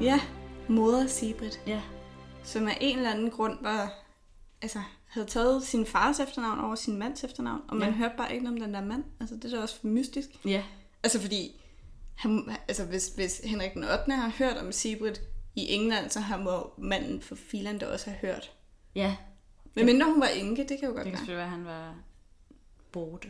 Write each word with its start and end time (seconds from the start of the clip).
Ja, 0.00 0.20
moder 0.68 1.06
Sibrit, 1.06 1.60
Ja. 1.66 1.80
som 2.44 2.68
af 2.68 2.78
en 2.80 2.96
eller 2.96 3.10
anden 3.10 3.30
grund 3.30 3.58
var, 3.62 3.92
altså, 4.62 4.78
havde 5.08 5.26
taget 5.26 5.62
sin 5.62 5.86
fars 5.86 6.20
efternavn 6.20 6.58
over 6.60 6.74
sin 6.74 6.98
mands 6.98 7.24
efternavn, 7.24 7.60
og 7.68 7.76
man 7.76 7.88
Ja. 7.88 7.94
hørte 7.94 8.14
bare 8.16 8.32
ikke 8.32 8.44
noget 8.44 8.58
om 8.58 8.64
den 8.66 8.74
der 8.74 8.84
mand. 8.84 9.04
Altså, 9.20 9.34
det 9.36 9.44
er 9.44 9.56
da 9.56 9.62
også 9.62 9.78
mystisk. 9.82 10.28
Ja. 10.44 10.64
Altså, 11.02 11.20
fordi 11.20 11.60
han, 12.16 12.50
altså, 12.68 12.84
hvis, 12.84 13.08
hvis 13.08 13.40
Henrik 13.44 13.74
den 13.74 13.84
8. 13.84 14.12
har 14.12 14.28
hørt 14.38 14.56
om 14.56 14.72
Sibrit 14.72 15.20
i 15.54 15.68
England, 15.74 16.10
så 16.10 16.20
har 16.20 16.38
må 16.38 16.72
manden 16.78 17.22
for 17.22 17.34
filan 17.34 17.78
da 17.78 17.86
også 17.86 18.10
have 18.10 18.18
hørt. 18.32 18.52
Ja. 18.94 19.16
Men 19.74 19.86
mindre 19.86 20.06
hun 20.06 20.20
var 20.20 20.26
enke, 20.26 20.66
det 20.68 20.78
kan 20.80 20.88
jo 20.88 20.94
godt 20.94 20.96
Det 20.96 21.04
kan 21.04 21.12
være. 21.12 21.16
selvfølgelig 21.16 21.36
være, 21.36 21.44
at 21.46 21.50
han 21.50 21.64
var 21.64 21.94
borte. 22.92 23.28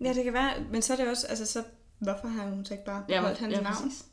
Ja, 0.00 0.12
det 0.14 0.24
kan 0.24 0.32
være, 0.32 0.52
men 0.70 0.82
så 0.82 0.92
er 0.92 0.96
det 0.96 1.08
også, 1.08 1.26
altså, 1.26 1.46
så, 1.46 1.64
hvorfor 1.98 2.28
har 2.28 2.50
hun 2.50 2.64
så 2.64 2.74
ikke 2.74 2.84
bare 2.84 3.04
beholdt 3.08 3.38
hans 3.38 3.52
navn? 3.54 3.66
præcis. 3.66 4.04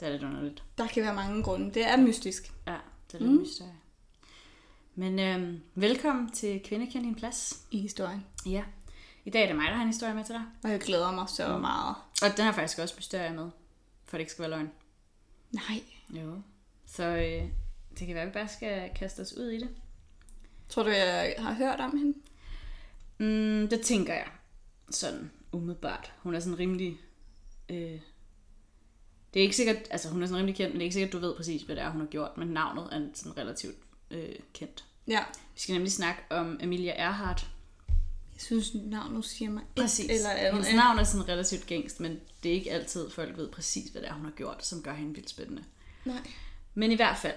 Det 0.00 0.08
er 0.08 0.12
lidt 0.12 0.22
underligt. 0.22 0.62
Der 0.78 0.86
kan 0.86 1.02
være 1.02 1.14
mange 1.14 1.42
grunde. 1.42 1.74
Det 1.74 1.86
er 1.86 1.96
mystisk. 1.96 2.52
Ja, 2.66 2.76
det 3.12 3.14
er 3.14 3.18
lidt 3.18 3.32
Mm. 3.32 3.40
mysterie. 3.40 3.74
Men 4.94 5.18
øhm, 5.18 5.60
velkommen 5.74 6.30
til 6.32 6.60
Kvinde 6.64 6.86
kend 6.86 7.04
din 7.04 7.14
plads. 7.14 7.66
i 7.70 7.80
historien. 7.80 8.26
Ja. 8.46 8.64
I 9.24 9.30
dag 9.30 9.42
er 9.42 9.46
det 9.46 9.56
mig, 9.56 9.66
der 9.66 9.74
har 9.74 9.82
en 9.82 9.88
historie 9.88 10.14
med 10.14 10.24
til 10.24 10.34
dig. 10.34 10.44
Og 10.64 10.70
jeg 10.70 10.80
glæder 10.80 11.12
mig 11.12 11.28
så 11.28 11.54
Mm. 11.54 11.60
meget. 11.60 11.96
Og 12.22 12.36
den 12.36 12.44
har 12.44 12.52
faktisk 12.52 12.78
også 12.78 12.94
mysterie 12.98 13.32
med, 13.32 13.50
for 14.04 14.16
det 14.16 14.20
ikke 14.20 14.32
skal 14.32 14.42
være 14.42 14.50
løgn. 14.50 14.70
Nej. 15.50 15.82
Jo. 16.10 16.42
Så 16.86 17.04
øh, 17.04 17.48
det 17.98 18.06
kan 18.06 18.14
være, 18.14 18.22
at 18.22 18.28
vi 18.28 18.32
bare 18.32 18.48
skal 18.48 18.90
kaste 18.96 19.20
os 19.20 19.32
ud 19.36 19.48
i 19.48 19.58
det. 19.60 19.68
Tror 20.68 20.82
du, 20.82 20.88
jeg 20.90 21.34
har 21.38 21.52
hørt 21.54 21.80
om 21.80 21.96
hende? 21.98 22.18
Mm, 23.18 23.68
det 23.68 23.80
tænker 23.80 24.14
jeg. 24.14 24.26
Sådan 24.90 25.30
umiddelbart. 25.52 26.12
Hun 26.18 26.34
er 26.34 26.40
sådan 26.40 26.58
rimelig... 26.58 27.00
Øh, 27.68 28.00
det 29.34 29.40
er 29.40 29.44
ikke 29.44 29.56
sikkert... 29.56 29.76
Altså, 29.90 30.08
hun 30.08 30.22
er 30.22 30.26
sådan 30.26 30.36
rimelig 30.36 30.56
kendt, 30.56 30.72
men 30.72 30.80
det 30.80 30.82
er 30.82 30.86
ikke 30.86 30.94
sikkert, 30.94 31.12
du 31.12 31.18
ved 31.18 31.34
præcis, 31.36 31.62
hvad 31.62 31.76
det 31.76 31.84
er, 31.84 31.90
hun 31.90 32.00
har 32.00 32.08
gjort. 32.08 32.38
Men 32.38 32.48
navnet 32.48 32.88
er 32.92 33.00
sådan 33.14 33.36
relativt 33.36 33.76
øh, 34.10 34.34
kendt. 34.54 34.84
Ja. 35.06 35.20
Vi 35.54 35.60
skal 35.60 35.72
nemlig 35.72 35.92
snakke 35.92 36.22
om 36.30 36.60
Emilia 36.62 36.92
Earhart. 36.92 37.48
Jeg 38.34 38.44
synes, 38.44 38.74
navnet 38.74 39.24
siger 39.24 39.50
mig 39.50 39.62
Præcis. 39.76 40.04
et 40.04 40.14
eller 40.14 40.30
andet. 40.30 40.52
Hendes 40.52 40.74
navn 40.74 40.98
er 40.98 41.04
sådan 41.04 41.28
relativt 41.28 41.66
gængst, 41.66 42.00
men 42.00 42.20
det 42.42 42.50
er 42.50 42.54
ikke 42.54 42.72
altid, 42.72 43.10
folk 43.10 43.36
ved 43.36 43.48
præcis, 43.48 43.90
hvad 43.90 44.02
det 44.02 44.08
er, 44.08 44.14
hun 44.14 44.24
har 44.24 44.32
gjort, 44.32 44.66
som 44.66 44.82
gør 44.82 44.94
hende 44.94 45.14
vildt 45.14 45.30
spændende. 45.30 45.64
Nej. 46.04 46.30
Men 46.74 46.92
i 46.92 46.94
hvert 46.94 47.18
fald, 47.18 47.34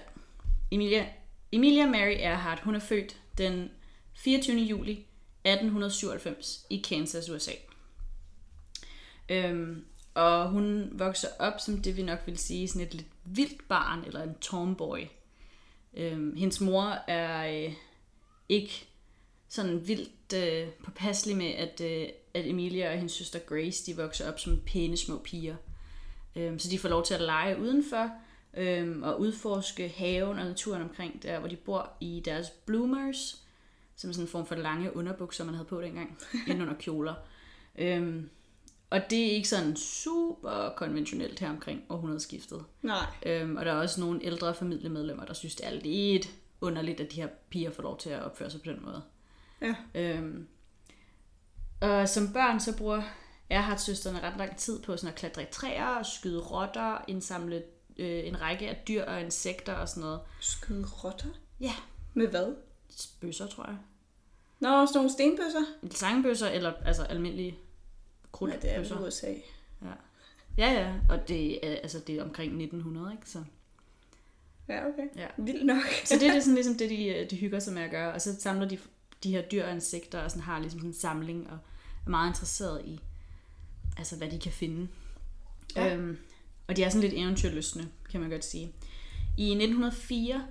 Emilia, 0.70 1.06
Emilia 1.52 1.86
Mary 1.86 2.16
Earhart, 2.18 2.60
hun 2.60 2.74
er 2.74 2.80
født 2.80 3.16
den 3.38 3.70
24. 4.14 4.60
juli 4.60 4.92
1897 5.44 6.66
i 6.70 6.76
Kansas, 6.88 7.30
USA. 7.30 7.52
Øhm, 9.28 9.84
og 10.14 10.48
hun 10.48 10.90
vokser 10.92 11.28
op 11.38 11.60
som 11.60 11.82
det, 11.82 11.96
vi 11.96 12.02
nok 12.02 12.18
vil 12.26 12.38
sige, 12.38 12.68
sådan 12.68 12.86
et 12.86 12.94
lidt 12.94 13.08
vildt 13.24 13.68
barn, 13.68 14.04
eller 14.06 14.22
en 14.22 14.34
tomboy. 14.40 14.98
Øhm, 15.96 16.36
hendes 16.36 16.60
mor 16.60 16.98
er 17.08 17.64
øh, 17.66 17.74
ikke 18.48 18.86
sådan 19.48 19.88
vildt 19.88 20.32
øh, 20.34 20.68
påpasselig 20.84 21.36
med, 21.36 21.46
at, 21.46 21.80
øh, 21.80 22.08
at 22.34 22.48
Emilia 22.48 22.90
og 22.90 22.96
hendes 22.96 23.12
søster 23.12 23.38
Grace, 23.38 23.86
de 23.86 23.96
vokser 23.96 24.28
op 24.28 24.40
som 24.40 24.60
pæne 24.66 24.96
små 24.96 25.18
piger. 25.18 25.56
Øhm, 26.36 26.58
så 26.58 26.70
de 26.70 26.78
får 26.78 26.88
lov 26.88 27.04
til 27.04 27.14
at 27.14 27.20
lege 27.20 27.60
udenfor, 27.60 28.10
øhm, 28.56 29.02
og 29.02 29.20
udforske 29.20 29.88
haven 29.88 30.38
og 30.38 30.44
naturen 30.44 30.82
omkring 30.82 31.22
der, 31.22 31.38
hvor 31.38 31.48
de 31.48 31.56
bor 31.56 31.92
i 32.00 32.22
deres 32.24 32.50
bloomers, 32.50 33.42
som 33.96 34.10
er 34.10 34.14
sådan 34.14 34.24
en 34.24 34.30
form 34.30 34.46
for 34.46 34.54
lange 34.54 34.96
underbukser, 34.96 35.44
man 35.44 35.54
havde 35.54 35.68
på 35.68 35.80
dengang, 35.80 36.18
ind 36.48 36.62
under 36.62 36.74
kjoler. 36.74 37.14
Øhm, 37.78 38.30
og 38.94 39.10
det 39.10 39.26
er 39.26 39.30
ikke 39.30 39.48
sådan 39.48 39.76
super 39.76 40.72
konventionelt 40.76 41.38
her 41.40 41.50
omkring 41.50 41.82
århundredeskiftet. 41.88 42.64
Nej. 42.82 43.06
Øhm, 43.26 43.56
og 43.56 43.64
der 43.64 43.72
er 43.72 43.76
også 43.76 44.00
nogle 44.00 44.24
ældre 44.24 44.54
familiemedlemmer, 44.54 45.24
der 45.24 45.34
synes, 45.34 45.54
det 45.54 45.66
er 45.66 45.70
lidt 45.70 46.28
underligt, 46.60 47.00
at 47.00 47.10
de 47.12 47.16
her 47.16 47.28
piger 47.50 47.70
får 47.70 47.82
lov 47.82 47.98
til 47.98 48.10
at 48.10 48.22
opføre 48.22 48.50
sig 48.50 48.62
på 48.62 48.70
den 48.70 48.84
måde. 48.84 49.02
Ja. 49.60 49.74
Øhm, 49.94 50.48
og 51.80 52.08
som 52.08 52.32
børn, 52.32 52.60
så 52.60 52.76
bruger 52.76 53.02
Erhardt 53.50 53.80
søsterne 53.80 54.20
ret 54.20 54.36
lang 54.38 54.56
tid 54.56 54.82
på 54.82 54.96
sådan 54.96 55.08
at 55.08 55.14
klatre 55.14 55.42
i 55.42 55.46
træer, 55.52 56.02
skyde 56.02 56.40
rotter, 56.40 57.04
indsamle 57.08 57.62
øh, 57.96 58.28
en 58.28 58.40
række 58.40 58.68
af 58.68 58.82
dyr 58.88 59.04
og 59.04 59.20
insekter 59.20 59.74
og 59.74 59.88
sådan 59.88 60.00
noget. 60.00 60.20
Skyde 60.40 60.86
rotter? 61.04 61.28
Ja, 61.60 61.74
Med 62.14 62.26
hvad? 62.28 62.54
bøsser, 63.20 63.46
tror 63.46 63.66
jeg. 63.66 63.76
Nå, 64.60 64.68
sådan 64.68 64.88
nogle 64.94 65.10
stenbøsser? 65.10 65.64
Sangbøsser 65.90 66.48
eller 66.48 66.72
altså 66.84 67.02
almindelige 67.02 67.58
Nej, 68.40 68.56
det 68.56 68.74
er 68.74 69.06
USA. 69.06 69.32
Ja. 69.82 69.92
ja, 70.58 70.72
ja, 70.72 70.94
og 71.08 71.28
det 71.28 71.66
er, 71.66 71.76
altså, 71.76 71.98
det 72.06 72.14
er 72.14 72.24
omkring 72.24 72.62
1900, 72.62 73.12
ikke? 73.12 73.30
Så, 73.30 73.44
Ja, 74.68 74.88
okay. 74.88 75.02
ja. 75.16 75.26
Vildt 75.36 75.66
nok. 75.66 75.82
Så 76.04 76.14
det 76.20 76.28
er 76.28 76.40
sådan, 76.40 76.54
ligesom 76.54 76.74
det, 76.74 76.90
de, 76.90 77.06
øh, 77.06 77.30
de 77.30 77.36
hygger 77.36 77.58
sig 77.58 77.74
med 77.74 77.82
at 77.82 77.90
gøre. 77.90 78.12
Og 78.12 78.20
så 78.20 78.40
samler 78.40 78.68
de 78.68 78.78
de 79.24 79.30
her 79.30 79.42
dyr 79.42 79.64
og 79.64 79.72
insekter 79.72 80.20
og 80.20 80.30
sådan 80.30 80.42
har 80.42 80.58
ligesom 80.58 80.80
sådan 80.80 80.90
en 80.90 80.94
samling 80.94 81.50
og 81.50 81.58
er 82.06 82.10
meget 82.10 82.28
interesseret 82.28 82.84
i, 82.84 83.00
altså 83.98 84.16
hvad 84.16 84.30
de 84.30 84.38
kan 84.38 84.52
finde. 84.52 84.88
Ja. 85.76 85.84
Ja. 85.84 85.94
Øhm, 85.94 86.16
og 86.66 86.76
de 86.76 86.82
er 86.82 86.88
sådan 86.88 87.00
lidt 87.00 87.14
eventyrlystne, 87.14 87.88
kan 88.10 88.20
man 88.20 88.30
godt 88.30 88.44
sige. 88.44 88.72
I 89.36 89.50
1904, 89.50 90.46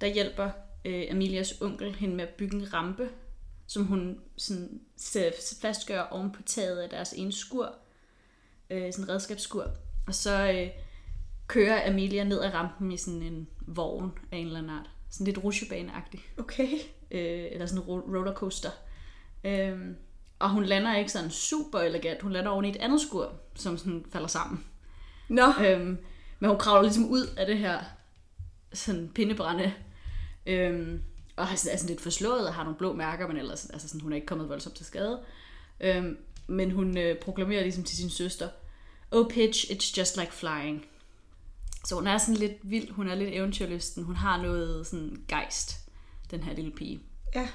der 0.00 0.06
hjælper 0.06 0.50
øh, 0.84 1.04
Amelias 1.10 1.60
onkel 1.60 1.94
hende 1.94 2.16
med 2.16 2.24
at 2.24 2.34
bygge 2.34 2.56
en 2.56 2.72
rampe, 2.72 3.08
som 3.66 3.84
hun 3.84 4.20
sådan 4.36 4.80
fastgør 5.62 6.00
oven 6.00 6.32
på 6.32 6.42
taget 6.42 6.78
af 6.78 6.90
deres 6.90 7.12
ene 7.12 7.32
skur, 7.32 7.74
øh, 8.70 8.92
sådan 8.92 9.04
en 9.04 9.08
redskabsskur. 9.08 9.70
Og 10.06 10.14
så 10.14 10.52
øh, 10.52 10.70
kører 11.46 11.90
Amelia 11.90 12.24
ned 12.24 12.42
ad 12.42 12.54
rampen 12.54 12.92
i 12.92 12.96
sådan 12.96 13.22
en 13.22 13.48
vogn 13.60 14.18
af 14.32 14.36
en 14.36 14.46
eller 14.46 14.58
anden 14.58 14.72
art. 14.72 14.90
Sådan 15.10 15.24
lidt 15.24 15.38
rutsjebane-agtig. 15.38 16.20
Okay. 16.38 16.68
Øh, 17.10 17.46
eller 17.52 17.66
sådan 17.66 17.82
en 17.82 17.88
ro- 17.88 18.08
rollercoaster. 18.18 18.70
Øhm, 19.44 19.96
og 20.38 20.50
hun 20.50 20.64
lander 20.64 20.96
ikke 20.96 21.12
sådan 21.12 21.30
super 21.30 21.78
elegant. 21.78 22.22
Hun 22.22 22.32
lander 22.32 22.50
oven 22.50 22.64
i 22.64 22.70
et 22.70 22.76
andet 22.76 23.00
skur, 23.00 23.32
som 23.54 23.78
sådan 23.78 24.04
falder 24.12 24.28
sammen. 24.28 24.64
Nå. 25.28 25.52
Øhm, 25.66 25.98
men 26.38 26.50
hun 26.50 26.58
kravler 26.58 26.82
ligesom 26.82 27.10
ud 27.10 27.26
af 27.36 27.46
det 27.46 27.58
her 27.58 27.78
sådan 28.72 29.10
pindebrænde. 29.14 29.72
Øhm, 30.46 31.02
og 31.36 31.44
er 31.44 31.56
sådan, 31.56 31.88
lidt 31.88 32.00
forslået 32.00 32.46
og 32.46 32.54
har 32.54 32.62
nogle 32.62 32.78
blå 32.78 32.92
mærker, 32.92 33.26
men 33.26 33.36
ellers 33.36 33.66
altså 33.66 33.88
sådan, 33.88 34.00
hun 34.00 34.12
er 34.12 34.16
ikke 34.16 34.26
kommet 34.26 34.48
voldsomt 34.48 34.76
til 34.76 34.86
skade. 34.86 35.20
Øhm, 35.80 36.18
men 36.46 36.70
hun 36.70 36.98
øh, 36.98 37.18
proklamerer 37.18 37.62
ligesom 37.62 37.84
til 37.84 37.96
sin 37.96 38.10
søster, 38.10 38.48
Oh 39.10 39.28
pitch, 39.28 39.70
it's 39.70 39.98
just 39.98 40.16
like 40.16 40.32
flying. 40.32 40.86
Så 41.84 41.94
hun 41.94 42.06
er 42.06 42.18
sådan 42.18 42.34
lidt 42.34 42.52
vild, 42.62 42.90
hun 42.90 43.08
er 43.08 43.14
lidt 43.14 43.34
eventyrlysten, 43.34 44.04
hun 44.04 44.16
har 44.16 44.42
noget 44.42 44.86
sådan 44.86 45.24
gejst, 45.28 45.76
den 46.30 46.42
her 46.42 46.54
lille 46.54 46.70
pige. 46.70 47.00
Ja. 47.34 47.48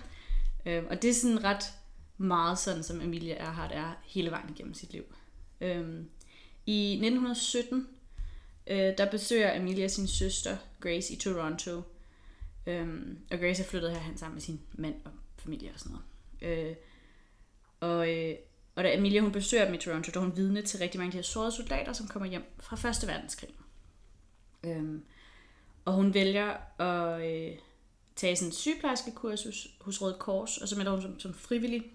Øhm, 0.66 0.88
og 0.90 1.01
det 1.01 1.09
er 1.09 1.13
sådan 1.13 1.44
ret 1.44 1.63
meget 2.17 2.59
sådan, 2.59 2.84
som 2.84 3.01
Emilia 3.01 3.35
Earhart 3.35 3.72
er 3.73 3.91
hele 4.06 4.31
vejen 4.31 4.50
igennem 4.50 4.73
sit 4.73 4.91
liv. 4.91 5.03
Øhm, 5.61 6.09
I 6.66 6.91
1917, 6.91 7.88
øh, 8.67 8.78
der 8.78 9.11
besøger 9.11 9.57
Emilia 9.57 9.87
sin 9.87 10.08
søster 10.08 10.58
Grace 10.79 11.14
i 11.14 11.17
Toronto. 11.17 11.82
Øhm, 12.67 13.17
og 13.32 13.40
Grace 13.40 13.64
er 13.64 13.67
flyttet 13.67 13.91
herhen 13.91 14.17
sammen 14.17 14.35
med 14.35 14.41
sin 14.41 14.61
mand 14.73 14.96
og 15.06 15.11
familie 15.38 15.72
og 15.73 15.79
sådan 15.79 15.97
noget. 16.41 16.70
Øh, 16.70 16.76
og, 17.79 18.16
øh, 18.16 18.35
og 18.76 18.84
da 18.84 18.96
Emilia 18.96 19.22
hun 19.22 19.32
besøger 19.32 19.66
dem 19.66 19.73
i 19.73 19.78
Toronto, 19.78 20.11
der 20.14 20.20
er 20.20 20.23
hun 20.23 20.38
vidne 20.38 20.61
til 20.61 20.79
rigtig 20.79 21.00
mange 21.00 21.08
af 21.08 21.11
de 21.11 21.17
her 21.17 21.23
sårede 21.23 21.52
soldater, 21.52 21.94
som 21.94 22.08
kommer 22.08 22.29
hjem 22.29 22.44
fra 22.59 22.76
Første 22.76 23.08
Verdenskrig. 23.08 23.50
Øhm, 24.64 25.03
og 25.85 25.94
hun 25.94 26.14
vælger 26.14 26.82
at 26.82 27.22
øh, 27.22 27.58
tage 28.16 28.35
sådan 28.35 28.50
en 28.50 28.53
sygeplejerskekursus 28.53 29.67
hos 29.82 30.02
Røde 30.02 30.17
Kors, 30.20 30.58
og 30.58 30.67
så 30.67 30.78
melder 30.78 30.91
hun 30.91 31.02
som, 31.02 31.20
som 31.20 31.34
frivillig 31.34 31.94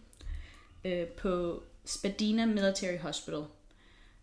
øh, 0.84 1.06
på 1.06 1.62
Spadina 1.84 2.46
Military 2.46 2.98
Hospital, 2.98 3.44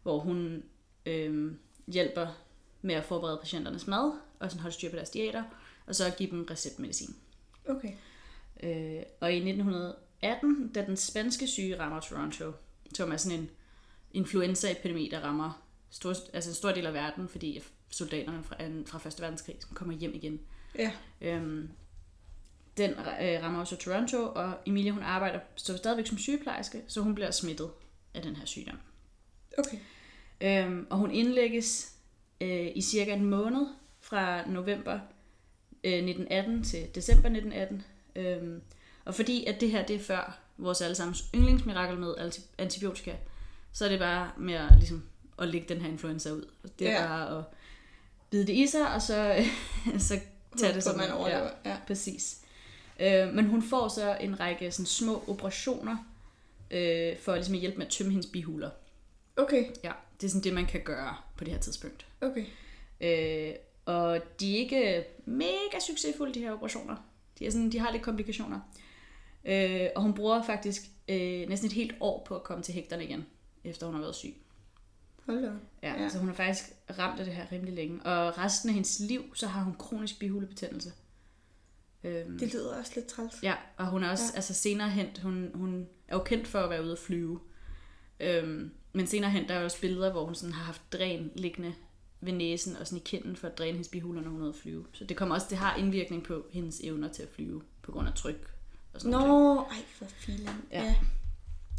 hvor 0.03 0.19
hun 0.19 0.63
øh, 1.05 1.53
hjælper 1.87 2.27
med 2.81 2.95
at 2.95 3.05
forberede 3.05 3.37
patienternes 3.37 3.87
mad, 3.87 4.11
og 4.39 4.51
sådan 4.51 4.61
holde 4.61 4.75
styr 4.75 4.89
på 4.89 4.95
deres 4.95 5.09
diæter, 5.09 5.43
og 5.85 5.95
så 5.95 6.13
give 6.17 6.31
dem 6.31 6.47
receptmedicin. 6.51 7.15
Okay. 7.65 7.93
Øh, 8.63 9.03
og 9.19 9.33
i 9.33 9.35
1918, 9.35 10.71
da 10.75 10.85
den 10.85 10.97
spanske 10.97 11.47
syge 11.47 11.79
rammer 11.79 11.99
Toronto, 11.99 12.51
som 12.93 13.11
er 13.11 13.17
sådan 13.17 13.39
en 13.39 13.49
influenzaepidemi, 14.13 15.09
der 15.11 15.19
rammer 15.19 15.63
stor, 15.89 16.15
altså 16.33 16.49
en 16.49 16.55
stor 16.55 16.71
del 16.71 16.85
af 16.85 16.93
verden, 16.93 17.29
fordi 17.29 17.63
soldaterne 17.89 18.43
fra, 18.43 18.55
fra 18.85 18.99
Første 18.99 19.21
Verdenskrig 19.21 19.55
som 19.59 19.75
kommer 19.75 19.93
hjem 19.93 20.13
igen. 20.15 20.39
Ja. 20.75 20.91
Øhm, 21.21 21.69
den 22.77 22.91
øh, 22.91 23.43
rammer 23.43 23.59
også 23.59 23.75
Toronto, 23.75 24.17
og 24.17 24.53
Emilia 24.65 24.91
hun 24.91 25.03
arbejder 25.03 25.39
så 25.55 25.77
stadigvæk 25.77 26.07
som 26.07 26.17
sygeplejerske, 26.17 26.81
så 26.87 27.01
hun 27.01 27.15
bliver 27.15 27.31
smittet 27.31 27.69
af 28.13 28.21
den 28.21 28.35
her 28.35 28.45
sygdom. 28.45 28.77
Okay. 29.57 29.77
Øhm, 30.41 30.87
og 30.89 30.97
hun 30.97 31.11
indlægges 31.11 31.95
øh, 32.41 32.71
i 32.75 32.81
cirka 32.81 33.13
en 33.13 33.25
måned 33.25 33.67
fra 33.99 34.47
november 34.47 34.99
øh, 35.83 35.93
1918 35.93 36.63
til 36.63 36.87
december 36.95 37.29
1918. 37.29 37.83
Øhm, 38.15 38.61
og 39.05 39.15
fordi 39.15 39.45
at 39.45 39.61
det 39.61 39.71
her 39.71 39.85
det 39.85 39.95
er 39.95 39.99
før 39.99 40.39
vores 40.57 40.81
allesammens 40.81 41.23
yndlingsmirakel 41.35 41.97
med 41.97 42.13
anti- 42.17 42.45
antibiotika, 42.57 43.15
så 43.71 43.85
er 43.85 43.89
det 43.89 43.99
bare 43.99 44.31
med 44.37 44.53
at, 44.53 44.71
ligesom, 44.77 45.03
at 45.39 45.47
lægge 45.47 45.73
den 45.73 45.81
her 45.81 45.89
influenza 45.89 46.31
ud. 46.31 46.45
Det 46.79 46.87
er 46.87 46.91
Ja. 46.91 47.01
ja. 47.01 47.07
bare 47.07 47.37
at 47.39 47.43
bide 48.29 48.47
det 48.47 48.53
i 48.53 48.67
sig, 48.67 48.93
og 48.93 49.01
så, 49.01 49.45
så 49.99 50.19
tage 50.57 50.73
det 50.73 50.83
så 50.83 50.89
som 50.89 50.99
man 50.99 51.11
overlever. 51.11 51.49
Ja. 51.65 51.77
Præcis. 51.87 52.37
Øh, 52.99 53.33
men 53.33 53.45
hun 53.45 53.63
får 53.63 53.87
så 53.87 54.17
en 54.21 54.39
række 54.39 54.71
sådan, 54.71 54.85
små 54.85 55.23
operationer, 55.27 55.97
øh, 56.71 57.17
for 57.17 57.33
ligesom 57.35 57.53
at 57.53 57.59
hjælpe 57.59 57.77
med 57.77 57.85
at 57.85 57.91
tømme 57.91 58.11
hendes 58.11 58.27
bihuler. 58.33 58.69
Okay, 59.37 59.65
Ja, 59.83 59.91
det 60.21 60.27
er 60.27 60.31
sådan 60.31 60.43
det, 60.43 60.53
man 60.53 60.65
kan 60.65 60.81
gøre 60.83 61.15
på 61.37 61.43
det 61.43 61.53
her 61.53 61.59
tidspunkt. 61.59 62.05
okay. 62.21 62.45
Øh, 63.01 63.53
og 63.85 64.19
de 64.39 64.53
er 64.55 64.59
ikke 64.59 65.05
mega 65.25 65.79
succesfulde, 65.87 66.33
de 66.33 66.39
her 66.39 66.51
operationer. 66.51 66.95
De, 67.39 67.45
er 67.45 67.51
sådan, 67.51 67.71
de 67.71 67.79
har 67.79 67.91
lidt 67.91 68.03
komplikationer. 68.03 68.59
Øh, 69.45 69.87
og 69.95 70.01
hun 70.01 70.13
bruger 70.13 70.43
faktisk 70.43 70.81
øh, 71.09 71.49
næsten 71.49 71.67
et 71.67 71.73
helt 71.73 71.95
år 71.99 72.23
på 72.27 72.35
at 72.35 72.43
komme 72.43 72.63
til 72.63 72.73
hægterne 72.73 73.03
igen, 73.03 73.25
efter 73.63 73.85
hun 73.85 73.95
har 73.95 74.01
været 74.01 74.15
syg. 74.15 74.33
Hold 75.25 75.41
da. 75.41 75.51
Ja, 75.83 76.01
Ja. 76.03 76.09
Så 76.09 76.17
hun 76.17 76.27
har 76.27 76.35
faktisk 76.35 76.71
ramt 76.99 77.19
af 77.19 77.25
det 77.25 77.33
her 77.35 77.51
rimelig 77.51 77.73
længe. 77.73 78.03
Og 78.03 78.37
resten 78.37 78.69
af 78.69 78.73
hendes 78.73 78.99
liv, 78.99 79.35
så 79.35 79.47
har 79.47 79.63
hun 79.63 79.75
kronisk 79.75 80.19
bihulepetændelse. 80.19 80.91
Øhm, 82.03 82.39
Det 82.39 82.53
lyder 82.53 82.77
også 82.77 82.91
lidt 82.95 83.07
træls. 83.07 83.43
Ja, 83.43 83.53
og 83.77 83.87
hun 83.87 84.03
er 84.03 84.09
også, 84.11 84.23
ja. 84.33 84.35
altså 84.35 84.53
senere 84.53 84.89
hen, 84.89 85.07
hun, 85.23 85.51
hun 85.53 85.87
er 86.07 86.15
jo 86.15 86.23
kendt 86.23 86.47
for 86.47 86.59
at 86.59 86.69
være 86.69 86.83
ude 86.83 86.91
at 86.91 86.99
flyve. 86.99 87.39
Øhm, 88.19 88.71
men 88.93 89.07
senere 89.07 89.31
hen, 89.31 89.47
der 89.47 89.53
er 89.53 89.59
jo 89.59 89.65
også 89.65 89.81
billeder, 89.81 90.11
hvor 90.11 90.25
hun 90.25 90.35
sådan 90.35 90.53
har 90.53 90.63
haft 90.63 90.81
dræn 90.93 91.31
liggende 91.35 91.73
ved 92.21 92.33
næsen 92.33 92.75
og 92.75 92.87
sådan 92.87 92.97
i 92.97 93.01
kinden 93.05 93.35
for 93.35 93.47
at 93.47 93.57
dræne 93.57 93.71
hendes 93.71 93.87
bihuler, 93.87 94.21
når 94.21 94.29
hun 94.29 94.39
er 94.39 94.43
ude 94.43 94.53
at 94.53 94.59
flyve. 94.61 94.85
Så 94.93 95.03
det 95.03 95.17
kommer 95.17 95.35
også, 95.35 95.47
det 95.49 95.57
har 95.57 95.75
indvirkning 95.75 96.23
på 96.23 96.45
hendes 96.51 96.79
evner 96.83 97.11
til 97.11 97.23
at 97.23 97.29
flyve, 97.29 97.61
på 97.81 97.91
grund 97.91 98.07
af 98.07 98.13
tryk 98.13 98.51
og 98.93 99.01
sådan 99.01 99.11
noget. 99.11 99.27
Nå, 99.27 99.61
ej 99.61 99.83
for 99.87 100.05
filan. 100.05 100.55
Ja. 100.71 100.95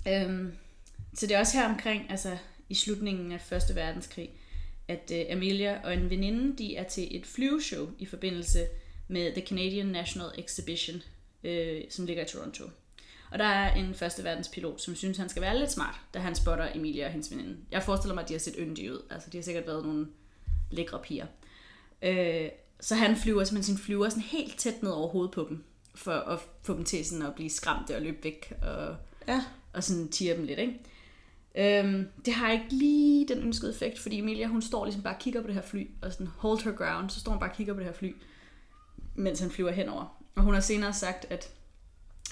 Øhm, 0.09 0.53
så 1.15 1.27
det 1.27 1.37
er 1.37 1.41
også 1.41 1.59
her 1.59 1.69
omkring, 1.69 2.11
altså 2.11 2.37
i 2.69 2.75
slutningen 2.75 3.33
af 3.33 3.41
Første 3.41 3.75
Verdenskrig, 3.75 4.31
at 4.89 5.12
øh, 5.15 5.25
Amelia 5.31 5.81
og 5.85 5.94
en 5.94 6.11
veninde, 6.11 6.59
de 6.59 6.77
er 6.77 6.85
til 6.85 7.17
et 7.17 7.27
flyveshow 7.27 7.88
i 7.99 8.06
forbindelse 8.06 8.67
med 9.09 9.33
The 9.33 9.47
Canadian 9.47 9.87
National 9.87 10.31
Exhibition, 10.38 11.03
øh, 11.45 11.83
som 11.91 12.06
ligger 12.06 12.25
i 12.25 12.29
Toronto. 12.29 12.65
Og 13.31 13.38
der 13.38 13.45
er 13.45 13.75
en 13.75 13.95
første 13.95 14.25
verdenspilot, 14.25 14.81
som 14.81 14.95
synes, 14.95 15.19
han 15.19 15.29
skal 15.29 15.43
være 15.43 15.59
lidt 15.59 15.73
smart, 15.73 16.00
da 16.15 16.19
han 16.19 16.35
spotter 16.35 16.69
Emilia 16.75 17.06
og 17.06 17.12
hendes 17.12 17.31
veninde. 17.31 17.56
Jeg 17.71 17.83
forestiller 17.83 18.15
mig, 18.15 18.23
at 18.23 18.29
de 18.29 18.35
har 18.35 18.38
set 18.38 18.55
yndige 18.59 18.93
ud. 18.93 19.03
Altså, 19.11 19.31
de 19.31 19.37
har 19.37 19.43
sikkert 19.43 19.67
været 19.67 19.85
nogle 19.85 20.06
lækre 20.73 20.99
piger. 21.03 21.27
Øh, 22.03 22.49
så 22.81 22.95
han 22.95 23.17
flyver 23.17 23.45
simpelthen 23.45 23.77
sin 23.77 23.85
flyver 23.85 24.09
sådan 24.09 24.23
helt 24.23 24.59
tæt 24.59 24.83
ned 24.83 24.91
over 24.91 25.09
hovedet 25.09 25.31
på 25.35 25.47
dem, 25.49 25.65
for 25.95 26.13
at 26.13 26.39
få 26.63 26.75
dem 26.75 26.85
til 26.85 27.05
sådan 27.05 27.27
at 27.27 27.35
blive 27.35 27.51
skræmte 27.51 27.97
og 27.97 28.03
løbe 28.03 28.25
væk 28.25 28.53
og 28.63 28.97
Ja. 29.29 29.45
og 29.73 29.85
sådan 29.85 30.09
tiger 30.09 30.35
dem 30.37 30.45
lidt, 30.45 30.59
ikke? 30.59 30.79
Øhm, 31.55 32.09
det 32.25 32.35
har 32.35 32.53
ikke 32.53 32.67
lige 32.71 33.29
den 33.29 33.39
ønskede 33.39 33.73
effekt, 33.73 33.99
fordi 33.99 34.19
Emilia, 34.19 34.47
hun 34.47 34.63
står 34.63 34.85
ligesom 34.85 35.03
bare 35.03 35.15
og 35.15 35.21
kigger 35.21 35.41
på 35.41 35.47
det 35.47 35.55
her 35.55 35.63
fly, 35.63 35.91
og 36.03 36.13
sådan 36.13 36.27
hold 36.27 36.65
her 36.65 36.73
ground, 36.73 37.11
så 37.11 37.21
står 37.21 37.33
hun 37.33 37.41
bare 37.41 37.51
og 37.51 37.57
kigger 37.57 37.75
på 37.75 37.81
det 37.81 37.87
her 37.87 37.95
fly, 37.95 38.15
mens 39.15 39.41
han 39.41 39.51
flyver 39.51 39.71
henover. 39.71 40.23
Og 40.35 40.43
hun 40.43 40.55
har 40.55 40.61
senere 40.61 40.93
sagt, 40.93 41.27
at 41.31 41.51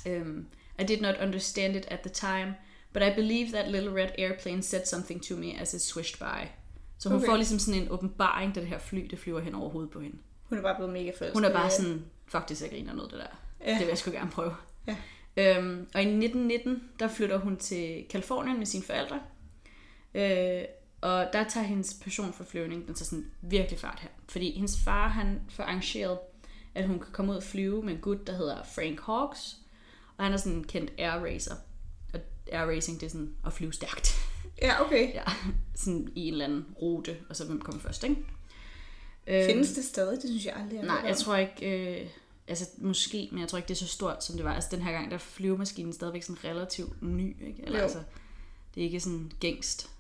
um, 0.06 0.46
I 0.80 0.84
did 0.84 1.00
not 1.00 1.14
understand 1.22 1.76
it 1.76 1.86
at 1.88 2.00
the 2.00 2.10
time, 2.10 2.54
but 2.92 3.02
I 3.02 3.14
believe 3.14 3.48
that 3.52 3.70
little 3.70 3.94
red 4.02 4.08
airplane 4.18 4.62
said 4.62 4.86
something 4.86 5.24
to 5.24 5.36
me 5.36 5.60
as 5.60 5.74
it 5.74 5.82
swished 5.82 6.18
by. 6.18 6.48
Så 7.00 7.08
hun 7.08 7.18
Okay. 7.18 7.26
får 7.26 7.36
ligesom 7.36 7.58
sådan 7.58 7.82
en 7.82 7.90
åbenbaring, 7.90 8.54
da 8.54 8.60
det 8.60 8.68
her 8.68 8.78
fly, 8.78 9.06
det 9.10 9.18
flyver 9.18 9.40
hen 9.40 9.54
over 9.54 9.70
hovedet 9.70 9.90
på 9.90 10.00
hende. 10.00 10.16
Hun 10.42 10.58
er 10.58 10.62
bare 10.62 10.74
blevet 10.74 10.92
mega 10.92 11.10
forelsket. 11.10 11.32
Hun 11.32 11.44
er 11.44 11.52
bare 11.52 11.70
sådan, 11.70 12.04
faktisk 12.26 12.62
jeg 12.62 12.70
griner 12.70 12.94
noget 12.94 13.10
det 13.10 13.18
der. 13.18 13.26
Ja. 13.66 13.70
Det 13.72 13.80
vil 13.80 13.86
jeg 13.88 13.98
sgu 13.98 14.10
gerne 14.10 14.30
prøve. 14.30 14.54
Ja. 14.86 14.96
Øhm, 15.36 15.86
og 15.94 16.00
i 16.02 16.04
1919, 16.04 16.82
der 16.98 17.08
flytter 17.08 17.36
hun 17.38 17.56
til 17.56 18.04
Kalifornien 18.10 18.58
med 18.58 18.66
sine 18.66 18.82
forældre. 18.84 19.20
Øh, 20.14 20.62
og 21.00 21.28
der 21.32 21.44
tager 21.48 21.66
hendes 21.66 21.94
passion 22.04 22.32
for 22.32 22.44
flyvning, 22.44 22.86
den 22.86 22.94
tager 22.94 23.04
sådan 23.04 23.26
virkelig 23.42 23.78
fart 23.80 23.98
her. 24.00 24.08
Fordi 24.28 24.54
hendes 24.54 24.78
far, 24.84 25.08
han 25.08 25.40
får 25.48 25.62
arrangeret, 25.62 26.18
at 26.74 26.86
hun 26.86 26.98
kan 26.98 27.12
komme 27.12 27.32
ud 27.32 27.36
og 27.36 27.42
flyve 27.42 27.82
med 27.82 27.94
en 27.94 28.00
gut, 28.00 28.26
der 28.26 28.32
hedder 28.32 28.56
Frank 28.74 29.00
Hawks. 29.06 29.56
Og 30.16 30.24
han 30.24 30.32
er 30.32 30.36
sådan 30.36 30.58
en 30.58 30.64
kendt 30.64 30.92
air 30.98 31.24
racer. 31.24 31.54
Og 32.14 32.20
air 32.52 32.66
racing, 32.66 33.00
det 33.00 33.06
er 33.06 33.10
sådan 33.10 33.34
at 33.46 33.52
flyve 33.52 33.72
stærkt. 33.72 34.16
Ja, 34.62 34.84
okay. 34.86 35.14
ja, 35.14 35.22
sådan 35.74 36.08
i 36.14 36.26
en 36.26 36.32
eller 36.32 36.44
anden 36.44 36.66
rute, 36.82 37.16
og 37.28 37.36
så 37.36 37.44
hvem 37.46 37.60
kommer 37.60 37.80
først, 37.80 38.04
ikke? 38.04 38.16
Øhm, 39.26 39.46
Findes 39.46 39.72
det 39.72 39.84
stadig? 39.84 40.22
Det 40.22 40.30
synes 40.30 40.46
jeg 40.46 40.54
aldrig, 40.56 40.76
jeg 40.76 40.86
Nej, 40.86 41.02
jeg 41.06 41.16
tror 41.16 41.36
ikke, 41.36 42.00
øh, 42.02 42.06
altså 42.48 42.64
måske, 42.78 43.28
men 43.32 43.40
jeg 43.40 43.48
tror 43.48 43.56
ikke, 43.58 43.68
det 43.68 43.74
er 43.74 43.78
så 43.78 43.86
stort, 43.88 44.24
som 44.24 44.36
det 44.36 44.44
var. 44.44 44.54
Altså 44.54 44.68
den 44.72 44.82
her 44.82 44.92
gang, 44.92 45.08
der 45.10 45.14
er 45.14 45.18
flyvemaskinen 45.18 45.92
stadigvæk 45.92 46.22
sådan 46.22 46.44
relativt 46.44 47.02
ny, 47.02 47.46
ikke? 47.46 47.62
Eller 47.62 47.78
Jo. 47.78 47.82
altså, 47.82 47.98
det 48.74 48.80
er 48.80 48.84
ikke 48.84 49.00
sådan 49.00 49.32
gængst. 49.40 49.90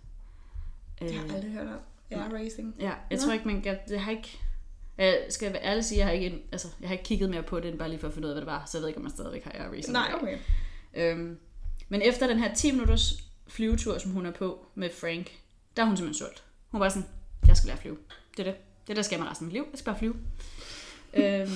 Øh, 1.02 1.08
Jeg 1.14 1.20
har 1.20 1.34
aldrig 1.34 1.52
hørt 1.52 1.66
om 1.66 1.78
air 2.10 2.34
racing. 2.44 2.74
ja, 2.78 2.84
jeg 3.10 3.18
Nå. 3.18 3.24
tror 3.24 3.32
ikke, 3.32 3.46
man 3.46 3.62
kan, 3.62 3.78
det 3.88 4.00
har 4.00 4.10
ikke, 4.10 4.38
jeg 4.98 5.26
skal 5.28 5.52
være 5.52 5.62
ærlig 5.64 5.84
sige, 5.84 5.98
jeg 5.98 6.06
har 6.06 6.12
ikke, 6.12 6.42
altså, 6.52 6.68
jeg 6.80 6.88
har 6.88 6.94
ikke 6.94 7.04
kigget 7.04 7.30
mere 7.30 7.42
på 7.42 7.60
det, 7.60 7.68
end 7.70 7.78
bare 7.78 7.88
lige 7.88 7.98
for 7.98 8.08
at 8.08 8.14
finde 8.14 8.26
ud 8.28 8.30
af, 8.30 8.34
hvad 8.34 8.40
det 8.40 8.50
var, 8.52 8.64
så 8.66 8.78
jeg 8.78 8.82
ved 8.82 8.88
ikke, 8.88 8.98
om 8.98 9.02
man 9.02 9.12
stadigvæk 9.12 9.44
har 9.44 9.52
air 9.52 9.70
racing. 9.70 9.92
Nej, 9.92 10.12
okay. 10.22 10.38
Øhm, 10.94 11.38
men 11.88 12.02
efter 12.02 12.26
den 12.26 12.38
her 12.38 12.54
10 12.54 12.70
minutters 12.72 13.24
flyvetur, 13.50 13.98
som 13.98 14.10
hun 14.10 14.26
er 14.26 14.30
på 14.30 14.66
med 14.74 14.90
Frank, 15.00 15.30
der 15.76 15.82
er 15.82 15.86
hun 15.86 15.96
simpelthen 15.96 16.18
solgt. 16.26 16.44
Hun 16.70 16.80
var 16.80 16.88
sådan, 16.88 17.08
jeg 17.48 17.56
skal 17.56 17.66
lære 17.66 17.76
at 17.76 17.82
flyve. 17.82 17.98
Det 18.36 18.46
er 18.46 18.52
det. 18.52 18.60
Det 18.86 18.90
er 18.90 18.94
der 18.94 19.02
skal 19.02 19.16
jeg 19.16 19.22
med 19.22 19.30
resten 19.30 19.44
af 19.44 19.46
mit 19.46 19.52
liv. 19.52 19.66
Jeg 19.70 19.78
skal 19.78 19.92
bare 19.92 19.98
flyve. 19.98 20.16
øhm, 21.14 21.48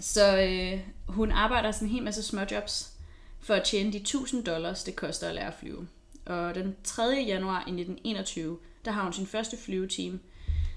så 0.00 0.38
øh, 0.38 0.80
hun 1.08 1.30
arbejder 1.30 1.72
sådan 1.72 1.88
en 1.88 1.92
hel 1.94 2.02
masse 2.02 2.22
småjobs 2.22 2.92
for 3.40 3.54
at 3.54 3.64
tjene 3.64 3.92
de 3.92 3.98
1000 3.98 4.44
dollars, 4.44 4.84
det 4.84 4.96
koster 4.96 5.28
at 5.28 5.34
lære 5.34 5.46
at 5.46 5.54
flyve. 5.60 5.88
Og 6.26 6.54
den 6.54 6.76
3. 6.84 7.02
januar 7.26 7.58
i 7.58 7.70
1921, 7.70 8.58
der 8.84 8.90
har 8.90 9.02
hun 9.02 9.12
sin 9.12 9.26
første 9.26 9.56
flyveteam 9.56 10.20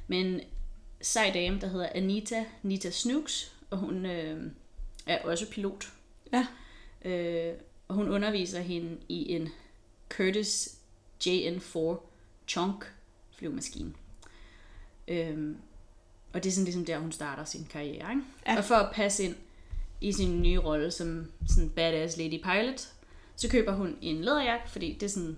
med 0.07 0.19
en 0.19 0.41
sej 1.01 1.31
dame, 1.33 1.59
der 1.59 1.67
hedder 1.67 1.89
Anita 1.95 2.45
Nita 2.63 2.91
Snooks, 2.91 3.53
og 3.69 3.77
hun 3.77 4.05
øh, 4.05 4.51
er 5.05 5.19
også 5.23 5.49
pilot. 5.51 5.93
Ja. 6.33 6.47
Øh, 7.09 7.53
og 7.87 7.95
hun 7.95 8.09
underviser 8.09 8.61
hende 8.61 8.97
i 9.09 9.31
en 9.31 9.49
Curtis 10.09 10.75
JN4 11.25 11.97
Chunk 12.47 12.85
flyvemaskine. 13.37 13.93
Øhm, 15.07 15.57
og 16.33 16.43
det 16.43 16.49
er 16.49 16.53
sådan 16.53 16.65
ligesom 16.65 16.85
der, 16.85 16.99
hun 16.99 17.11
starter 17.11 17.43
sin 17.43 17.67
karriere. 17.69 18.11
Ikke? 18.11 18.23
Ja. 18.47 18.57
Og 18.57 18.65
for 18.65 18.75
at 18.75 18.95
passe 18.95 19.23
ind 19.23 19.35
i 20.01 20.11
sin 20.11 20.41
nye 20.41 20.59
rolle 20.59 20.91
som 20.91 21.31
sådan 21.47 21.69
badass 21.69 22.17
lady 22.17 22.43
pilot, 22.43 22.87
så 23.35 23.49
køber 23.49 23.73
hun 23.73 23.97
en 24.01 24.21
læderjakke, 24.21 24.69
fordi 24.69 24.93
det 24.93 25.03
er 25.03 25.09
sådan 25.09 25.37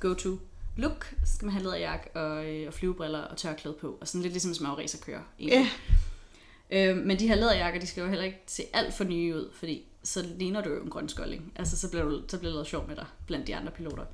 go-to 0.00 0.38
look. 0.76 1.14
Så 1.24 1.34
skal 1.34 1.46
man 1.46 1.52
have 1.52 1.64
læderjakke 1.64 2.10
og, 2.16 2.46
øh, 2.46 2.66
og 2.66 2.74
flyvebriller 2.74 3.18
og 3.18 3.36
tørklæde 3.36 3.76
på. 3.80 3.98
Og 4.00 4.08
sådan 4.08 4.22
lidt 4.22 4.32
ligesom 4.32 4.54
som 4.54 4.76
kører. 5.04 5.22
Ja. 5.40 5.68
Øh, 6.70 6.96
men 6.96 7.18
de 7.18 7.28
her 7.28 7.34
læderjakker, 7.34 7.80
de 7.80 7.86
skal 7.86 8.00
jo 8.00 8.08
heller 8.08 8.24
ikke 8.24 8.42
se 8.46 8.62
alt 8.72 8.94
for 8.94 9.04
nye 9.04 9.36
ud, 9.36 9.50
fordi 9.52 9.84
så 10.02 10.26
ligner 10.38 10.60
du 10.60 10.70
jo 10.70 10.82
en 10.82 10.90
grøn 10.90 11.08
skolding. 11.08 11.52
Altså, 11.56 11.76
så 11.76 11.90
bliver, 11.90 12.04
du, 12.04 12.22
så 12.28 12.38
bliver 12.38 12.50
det 12.50 12.54
lavet 12.54 12.66
sjov 12.66 12.88
med 12.88 12.96
dig 12.96 13.06
blandt 13.26 13.46
de 13.46 13.56
andre 13.56 13.72
piloter. 13.72 14.04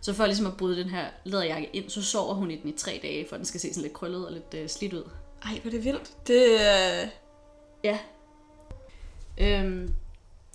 Så 0.00 0.12
for 0.12 0.26
ligesom 0.26 0.46
at 0.46 0.56
bryde 0.56 0.76
den 0.76 0.88
her 0.90 1.06
læderjakke 1.24 1.70
ind, 1.72 1.90
så 1.90 2.02
sover 2.02 2.34
hun 2.34 2.50
i 2.50 2.56
den 2.56 2.68
i 2.68 2.72
tre 2.72 3.00
dage, 3.02 3.26
for 3.28 3.36
den 3.36 3.44
skal 3.44 3.60
se 3.60 3.68
sådan 3.68 3.82
lidt 3.82 3.92
krøllet 3.92 4.26
og 4.26 4.32
lidt 4.32 4.54
øh, 4.54 4.68
slidt 4.68 4.92
ud. 4.92 5.10
Ej, 5.42 5.58
hvor 5.62 5.68
er 5.68 5.70
det 5.70 5.84
vildt. 5.84 6.26
Det 6.26 6.44
øh, 6.44 7.08
Ja. 7.84 7.98
Øhm, 9.38 9.94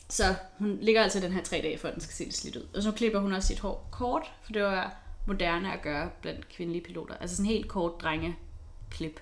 så 0.10 0.36
hun 0.58 0.78
ligger 0.82 1.04
altså 1.04 1.20
den 1.20 1.32
her 1.32 1.44
tre 1.44 1.58
dage, 1.64 1.78
for 1.78 1.90
den 1.90 2.02
skal 2.02 2.14
se 2.14 2.24
lidt 2.24 2.36
slidt 2.36 2.56
ud. 2.56 2.68
Og 2.76 2.84
så 2.84 2.92
klipper 2.92 3.20
hun 3.20 3.34
også 3.34 3.48
sit 3.48 3.60
hår 3.60 3.88
kort, 3.92 4.32
for 4.42 4.54
det 4.54 4.64
var 4.64 4.96
moderne 5.26 5.74
at 5.74 5.82
gøre 5.82 6.10
blandt 6.22 6.50
kvindelige 6.50 6.84
piloter. 6.84 7.16
Altså 7.16 7.36
sådan 7.36 7.50
en 7.50 7.54
helt 7.56 7.68
kort 7.68 8.02
drengeklip. 8.02 9.20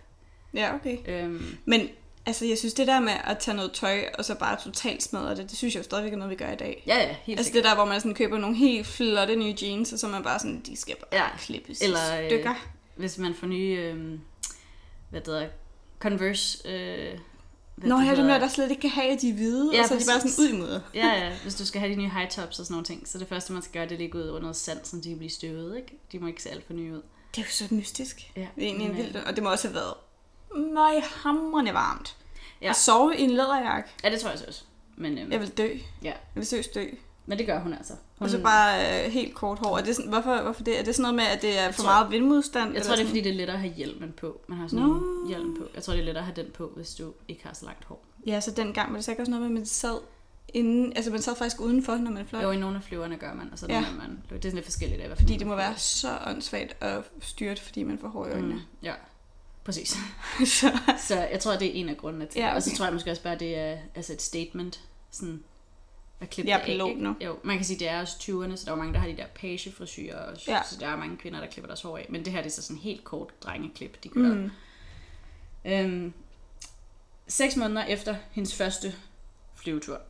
Ja, 0.54 0.76
okay. 0.76 0.98
Øhm, 1.06 1.58
Men 1.66 1.90
altså, 2.28 2.46
jeg 2.46 2.58
synes, 2.58 2.74
det 2.74 2.88
der 2.88 3.00
med 3.00 3.14
at 3.24 3.38
tage 3.40 3.56
noget 3.58 3.72
tøj, 3.72 4.00
og 4.18 4.26
så 4.26 4.36
bare 4.36 4.58
totalt 4.64 5.04
smadre 5.04 5.30
det, 5.36 5.50
det 5.50 5.58
synes 5.58 5.74
jeg 5.76 5.80
jo 5.80 5.84
stadigvæk 5.84 6.14
er 6.14 6.18
noget, 6.18 6.32
vi 6.32 6.36
gør 6.36 6.52
i 6.52 6.56
dag. 6.56 6.84
ja, 6.88 6.98
ja, 7.00 7.16
helt 7.24 7.40
Altså 7.40 7.48
sikkert. 7.50 7.64
det 7.64 7.70
der, 7.70 7.76
hvor 7.76 7.86
man 7.86 8.02
sådan 8.02 8.16
køber 8.16 8.38
nogle 8.38 8.56
helt 8.56 8.88
flotte 8.88 9.36
nye 9.36 9.56
jeans, 9.62 9.94
og 9.94 10.00
så 10.00 10.08
er 10.08 10.12
man 10.12 10.24
bare 10.24 10.40
sådan, 10.40 10.62
de 10.66 10.78
skal 10.78 10.96
bare 10.96 11.22
Ja. 11.24 11.38
klippes 11.38 11.82
Eller, 11.82 12.14
i 12.20 12.24
øh, 12.24 12.30
stykker. 12.30 12.54
Hvis 12.96 13.18
man 13.18 13.36
får 13.36 13.48
nye, 13.48 13.78
øhm, 13.78 14.20
hvad 15.10 15.22
det 15.22 15.28
hedder, 15.28 15.48
Converse... 16.00 16.68
Øh, 16.68 17.20
hvad 17.76 17.90
Nå, 17.90 17.98
det 17.98 18.06
ja, 18.18 18.24
med, 18.24 18.40
der 18.40 18.48
slet 18.48 18.70
ikke 18.70 18.82
kan 18.82 18.90
have, 18.90 19.12
at 19.12 19.22
de 19.22 19.30
er 19.30 19.34
hvide, 19.34 19.72
Ja, 19.74 19.82
og 19.82 19.88
så 19.88 19.94
er 19.96 20.00
de 20.00 20.06
bare 20.06 20.30
sådan 20.30 20.46
ud 20.46 20.50
i 20.50 20.58
mudder. 20.58 20.80
Ja, 20.94 21.08
ja, 21.08 21.32
hvis 21.44 21.56
du 21.56 21.66
skal 21.66 21.82
have 21.82 21.92
de 21.92 21.98
nye 22.02 22.10
high 22.10 22.30
tops 22.30 22.60
og 22.60 22.66
sådan 22.66 22.74
nogle 22.74 22.86
ting, 22.86 23.08
så 23.08 23.18
det 23.18 23.28
første, 23.28 23.54
man 23.54 23.62
skal 23.62 23.74
gøre, 23.74 23.84
det 23.84 23.92
er 23.92 23.96
at 23.96 24.00
ligge 24.00 24.18
ud 24.18 24.24
under 24.30 24.42
noget 24.42 24.56
sand, 24.56 24.80
så 24.84 24.98
de 25.04 25.10
kan 25.10 25.18
blive 25.18 25.30
støvet, 25.30 25.78
ikke? 25.78 26.00
De 26.12 26.20
må 26.20 26.28
ikke 26.28 26.44
se 26.44 26.50
alt 26.50 26.68
for 26.68 26.74
nye 26.74 26.94
ud. 26.94 27.02
Det 27.36 27.42
er 27.42 27.46
jo 27.46 27.68
så 27.68 27.76
mystisk. 27.76 28.32
Ja, 28.36 28.48
Det 28.56 28.64
er 28.64 28.68
egentlig 28.68 28.88
men, 28.90 28.98
øh, 28.98 29.04
vildt, 29.04 29.16
og 29.16 29.36
det 29.36 29.44
må 29.44 29.52
også 29.52 29.68
have 29.68 29.76
været 29.76 29.94
møghamrende 30.56 31.74
varmt. 31.74 32.16
Ja. 32.62 32.70
At 32.70 32.76
sove 32.76 33.18
i 33.18 33.22
en 33.22 33.30
læderjakke. 33.30 33.90
Ja, 34.04 34.10
det 34.12 34.20
tror 34.20 34.30
jeg 34.30 34.40
så 34.40 34.46
også. 34.48 34.64
Men, 34.96 35.18
øhm, 35.18 35.32
Jeg 35.32 35.40
vil 35.40 35.50
dø. 35.50 35.68
ja. 36.04 36.08
Jeg 36.10 36.16
vil 36.36 36.46
seriøst 36.46 36.76
dø. 36.76 36.86
Men 37.26 37.38
det 37.38 37.46
gør 37.46 37.60
hun 37.60 37.74
altså. 37.74 37.94
Hun, 38.18 38.26
Og 38.26 38.30
så 38.30 38.42
bare 38.42 39.06
øh, 39.06 39.12
helt 39.12 39.36
kort 39.36 39.60
hår. 39.60 39.78
Er 39.78 39.82
det 39.84 39.96
sådan, 39.96 40.12
hvorfor, 40.12 40.42
hvorfor 40.42 40.64
det? 40.64 40.80
Er 40.80 40.84
det 40.84 40.96
sådan 40.96 41.02
noget 41.02 41.16
med, 41.16 41.24
at 41.24 41.42
det 41.42 41.60
er 41.60 41.72
for 41.72 41.82
tror- 41.82 41.90
meget 41.92 42.12
vindmodstand? 42.12 42.74
jeg 42.74 42.84
tror, 42.84 42.96
det 42.96 43.02
er, 43.04 43.08
fordi 43.08 43.22
det 43.22 43.30
er 43.32 43.36
lettere 43.36 43.56
at 43.56 43.62
have 43.62 43.74
hjelmen 43.74 44.14
på. 44.18 44.42
Man 44.48 44.58
har 44.58 44.68
sådan 44.68 44.86
Nå. 44.86 44.96
en 44.96 45.28
hjelm 45.28 45.58
på. 45.58 45.64
Jeg 45.76 45.84
tror, 45.84 45.94
det 45.94 46.00
er 46.02 46.06
lettere 46.06 46.22
at 46.28 46.34
have 46.36 46.44
den 46.44 46.52
på, 46.52 46.72
hvis 46.76 46.96
du 46.96 47.14
ikke 47.28 47.44
har 47.48 47.54
så 47.54 47.66
langt 47.66 47.84
hår. 47.86 48.06
Ja, 48.28 48.40
så 48.42 48.52
den 48.52 48.74
gang 48.74 48.92
var 48.92 48.98
det 48.98 49.06
sikkert 49.06 49.20
også 49.22 49.32
noget 49.32 49.42
med, 49.42 49.50
at 49.50 49.54
man 49.60 49.66
sad 49.66 49.98
inden, 50.54 50.94
altså 50.96 51.12
man 51.12 51.22
sad 51.22 51.36
faktisk 51.36 51.62
udenfor, 51.62 51.96
når 51.96 52.12
man 52.12 52.26
fløj. 52.28 52.42
Jo, 52.42 52.52
i 52.52 52.58
nogle 52.58 52.76
af 52.76 52.84
flyverne 52.84 53.18
gør 53.18 53.34
man, 53.34 53.50
og 53.52 53.60
så 53.60 53.66
Ja. 53.70 53.74
ja. 53.76 53.82
man, 53.82 54.24
det 54.30 54.36
er 54.36 54.42
sådan 54.42 54.54
lidt 54.56 54.66
forskelligt 54.66 55.02
af, 55.02 55.08
hvad 55.08 55.18
Fordi 55.18 55.38
det 55.38 55.48
må 55.48 55.56
være 55.56 55.78
så 55.78 56.18
åndssvagt 56.28 56.76
at 56.82 57.04
styrt, 57.22 57.60
fordi 57.60 57.84
man 57.84 58.00
får 58.00 58.08
hår 58.08 58.26
i 58.26 58.30
øjnene. 58.32 58.54
Mm, 58.54 58.60
ja, 58.84 58.94
præcis. 59.68 59.90
så, 60.60 60.80
Så 61.08 61.28
jeg 61.32 61.40
tror, 61.40 61.52
det 61.58 61.68
er 61.68 61.72
en 61.74 61.90
af 61.90 61.98
grundene 61.98 62.26
til 62.26 62.40
Ja, 62.40 62.48
det. 62.48 62.56
Og 62.56 62.64
så 62.64 62.70
okay. 62.70 62.78
tror 62.78 62.86
jeg 62.86 62.94
måske 62.94 63.12
også 63.12 63.24
bare, 63.24 63.36
det 63.36 63.58
er 63.58 63.78
altså 63.96 64.14
et 64.14 64.22
statement, 64.22 64.82
sådan 65.12 65.44
at 66.20 66.30
klippe 66.30 66.50
Jeg 66.50 66.56
er 66.56 66.60
af, 66.60 66.66
pilot 66.66 66.90
ikke? 66.90 67.04
nu. 67.04 67.16
Jo, 67.26 67.40
man 67.44 67.56
kan 67.58 67.66
sige, 67.66 67.80
det 67.80 67.90
er 67.90 68.02
også 68.02 68.16
20'erne, 68.20 68.56
så 68.56 68.66
der 68.66 68.72
er 68.72 68.76
mange, 68.76 68.94
der 68.94 69.00
har 69.00 69.08
de 69.08 69.18
der 69.18 69.26
pagefrisyrer 69.36 70.18
også, 70.18 70.52
Ja. 70.52 70.60
så 70.70 70.80
der 70.80 70.88
er 70.88 70.96
mange 70.98 71.18
kvinder, 71.18 71.40
der 71.40 71.48
klipper 71.48 71.68
deres 71.68 71.82
hår 71.82 71.98
af. 71.98 72.06
Men 72.10 72.26
det 72.26 72.34
her, 72.34 72.42
det 72.42 72.50
er 72.50 72.54
så 72.54 72.62
sådan 72.62 72.78
helt 72.82 73.04
kort 73.04 73.30
drengeklip, 73.44 74.04
de 74.04 74.10
kører. 74.10 74.36
Mm. 74.36 74.52
Øhm, 75.66 76.14
seks 77.28 77.56
måneder 77.56 77.86
efter 77.86 78.16
hendes 78.32 78.56
første 78.56 78.94
flyvetur, 79.56 80.02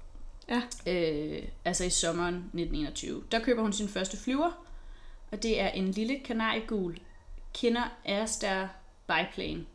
Ja. 0.49 0.61
øh, 0.91 1.43
altså 1.65 1.83
i 1.83 1.89
sommeren 1.89 2.35
1921, 2.35 3.23
der 3.31 3.39
køber 3.39 3.61
hun 3.61 3.73
sin 3.73 3.87
første 3.89 4.17
flyver, 4.17 4.51
og 5.31 5.43
det 5.43 5.61
er 5.61 5.69
en 5.69 5.91
lille 5.91 6.19
kanariegul 6.25 6.97
Kinder 7.53 7.83
Airstar 8.05 8.69
biplane, 9.07 9.65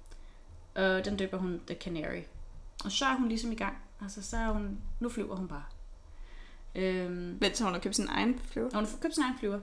og 0.75 1.05
den 1.05 1.17
døber 1.17 1.39
hun 1.39 1.61
The 1.67 1.77
Canary. 1.77 2.23
Og 2.85 2.93
så 2.93 3.05
er 3.05 3.15
hun 3.15 3.29
ligesom 3.29 3.53
i 3.53 3.55
gang. 3.55 3.77
Altså, 4.03 4.23
så 4.23 4.37
er 4.37 4.49
hun, 4.51 4.79
nu 5.01 5.09
flyver 5.09 5.37
hun 5.37 5.49
bare. 5.49 5.63
Øhm, 6.75 7.41
Vent, 7.41 7.57
så 7.57 7.65
hun 7.65 7.73
har 7.73 7.81
købt 7.81 7.97
sin 7.97 8.09
egen 8.09 8.41
flyver. 8.45 8.69
hun 8.75 8.85
har 8.85 8.93
købt 9.03 9.15
sin 9.15 9.23
egen 9.25 9.39
flyver. 9.39 9.61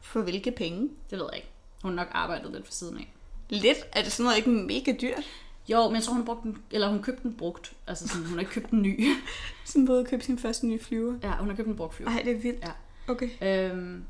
For 0.00 0.20
hvilke 0.22 0.50
penge? 0.50 0.90
Det 1.10 1.18
ved 1.18 1.26
jeg 1.32 1.36
ikke. 1.36 1.48
Hun 1.82 1.98
har 1.98 2.04
nok 2.04 2.12
arbejdet 2.14 2.52
lidt 2.52 2.64
for 2.66 2.72
siden 2.72 2.98
af. 2.98 3.12
Lidt? 3.48 3.78
Er 3.92 4.02
det 4.02 4.12
sådan 4.12 4.24
noget 4.24 4.36
ikke 4.36 4.50
mega 4.50 4.94
dyrt? 5.00 5.24
Jo, 5.68 5.86
men 5.86 5.94
jeg 5.94 6.02
tror, 6.02 6.14
hun, 6.14 6.24
brugte 6.24 6.42
den, 6.48 6.62
eller 6.70 6.88
hun 6.88 7.02
købte 7.02 7.22
den 7.22 7.34
brugt. 7.34 7.72
Altså 7.86 8.08
sådan, 8.08 8.24
hun 8.24 8.32
har 8.32 8.40
ikke 8.40 8.52
købt 8.52 8.70
den 8.70 8.82
ny. 8.82 9.06
Sådan 9.64 9.86
både 9.86 10.00
at 10.00 10.08
købe 10.08 10.24
sin 10.24 10.38
første 10.38 10.66
nye 10.66 10.78
flyver. 10.78 11.18
ja, 11.22 11.36
hun 11.36 11.48
har 11.48 11.56
købt 11.56 11.68
en 11.68 11.76
brugt 11.76 11.94
flyver. 11.94 12.10
Ej, 12.10 12.22
det 12.24 12.32
er 12.32 12.38
vildt. 12.38 12.64
Ja. 12.64 12.72
Okay. 13.12 13.30
Øhm, 13.42 14.04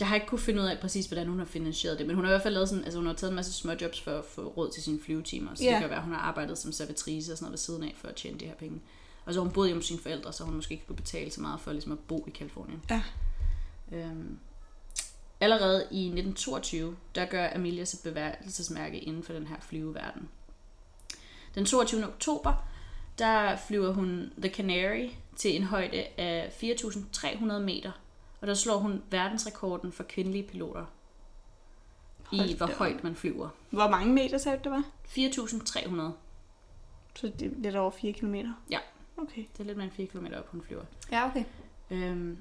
jeg 0.00 0.08
har 0.08 0.14
ikke 0.14 0.26
kunne 0.26 0.38
finde 0.38 0.62
ud 0.62 0.66
af 0.66 0.78
præcis, 0.80 1.06
hvordan 1.06 1.26
hun 1.28 1.38
har 1.38 1.46
finansieret 1.46 1.98
det, 1.98 2.06
men 2.06 2.16
hun 2.16 2.24
har 2.24 2.32
i 2.32 2.34
hvert 2.34 2.42
fald 2.42 2.54
lavet 2.54 2.68
sådan, 2.68 2.84
altså 2.84 2.98
hun 2.98 3.06
har 3.06 3.14
taget 3.14 3.30
en 3.30 3.36
masse 3.36 3.52
småjobs 3.52 4.00
for 4.00 4.10
at 4.18 4.24
få 4.24 4.42
råd 4.48 4.70
til 4.70 4.82
sine 4.82 5.00
flyvetimer, 5.04 5.54
så 5.54 5.64
Ja. 5.64 5.70
det 5.70 5.80
kan 5.80 5.88
være, 5.88 5.98
at 5.98 6.04
hun 6.04 6.12
har 6.12 6.20
arbejdet 6.20 6.58
som 6.58 6.72
servitrice 6.72 7.32
og 7.32 7.38
sådan 7.38 7.44
noget 7.44 7.52
ved 7.52 7.58
siden 7.58 7.82
af 7.82 7.94
for 7.96 8.08
at 8.08 8.14
tjene 8.14 8.38
de 8.40 8.44
her 8.46 8.54
penge. 8.54 8.80
Og 9.24 9.34
så 9.34 9.40
hun 9.40 9.50
boet 9.50 9.68
hjemme 9.68 9.78
hos 9.80 9.86
sine 9.86 10.00
forældre, 10.00 10.32
så 10.32 10.44
hun 10.44 10.54
måske 10.54 10.72
ikke 10.72 10.86
kunne 10.86 10.96
betale 10.96 11.30
så 11.30 11.40
meget 11.40 11.60
for 11.60 11.72
ligesom 11.72 11.92
at 11.92 11.98
bo 11.98 12.24
i 12.26 12.30
Kalifornien. 12.30 12.82
Ja. 12.90 13.02
Øhm, 13.92 14.38
allerede 15.40 15.80
i 15.90 16.04
1922, 16.04 16.96
der 17.14 17.24
gør 17.24 17.48
Amelia 17.54 17.84
sit 17.84 18.00
bevægelsesmærke 18.02 18.98
inden 18.98 19.22
for 19.22 19.32
den 19.32 19.46
her 19.46 19.56
flyveverden. 19.60 20.28
Den 21.54 21.64
22. 21.66 22.06
oktober, 22.06 22.68
der 23.18 23.56
flyver 23.68 23.92
hun 23.92 24.32
The 24.42 24.50
Canary 24.54 25.08
til 25.36 25.56
en 25.56 25.62
højde 25.62 26.04
af 26.18 26.52
4.300 26.62 27.44
meter, 27.58 27.92
og 28.40 28.46
der 28.46 28.54
slår 28.54 28.76
hun 28.78 29.02
verdensrekorden 29.10 29.92
for 29.92 30.02
kvindelige 30.02 30.42
piloter 30.42 30.84
i, 32.32 32.38
Hold 32.38 32.56
hvor 32.56 32.66
da 32.66 32.72
op. 32.72 32.78
højt 32.78 33.04
man 33.04 33.16
flyver. 33.16 33.48
Hvor 33.70 33.88
mange 33.88 34.12
meter 34.14 34.38
sagde 34.38 34.58
du, 34.58 34.62
det 34.64 34.72
var? 34.72 34.82
4.300. 35.06 36.12
Så 37.14 37.26
det 37.38 37.42
er 37.42 37.50
lidt 37.56 37.76
over 37.76 37.90
4 37.90 38.12
km. 38.12 38.34
Ja. 38.70 38.78
Okay. 39.16 39.44
Det 39.52 39.60
er 39.60 39.64
lidt 39.64 39.76
mere 39.76 39.84
end 39.86 39.94
4 39.94 40.06
km 40.06 40.26
op, 40.38 40.48
hun 40.50 40.62
flyver. 40.62 40.82
Ja, 41.12 41.26
okay. 41.28 41.44
Øhm, 41.90 42.38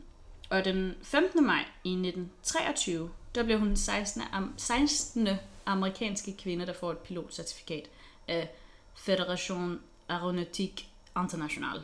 og 0.50 0.66
den 0.66 0.94
15. 1.04 1.46
maj 1.46 1.66
i 1.84 1.90
1923, 1.92 3.10
der 3.36 3.44
blev 3.44 3.60
hun 3.60 3.68
den 3.68 3.78
16. 3.78 4.22
Am- 4.22 4.54
16. 4.58 5.28
amerikanske 5.66 6.34
kvinde, 6.38 6.66
der 6.66 6.74
får 6.74 6.92
et 6.92 6.98
pilotcertifikat 6.98 7.90
af 8.28 8.50
Federation 8.96 9.82
Aeronautique 10.10 10.86
Internationale, 11.18 11.84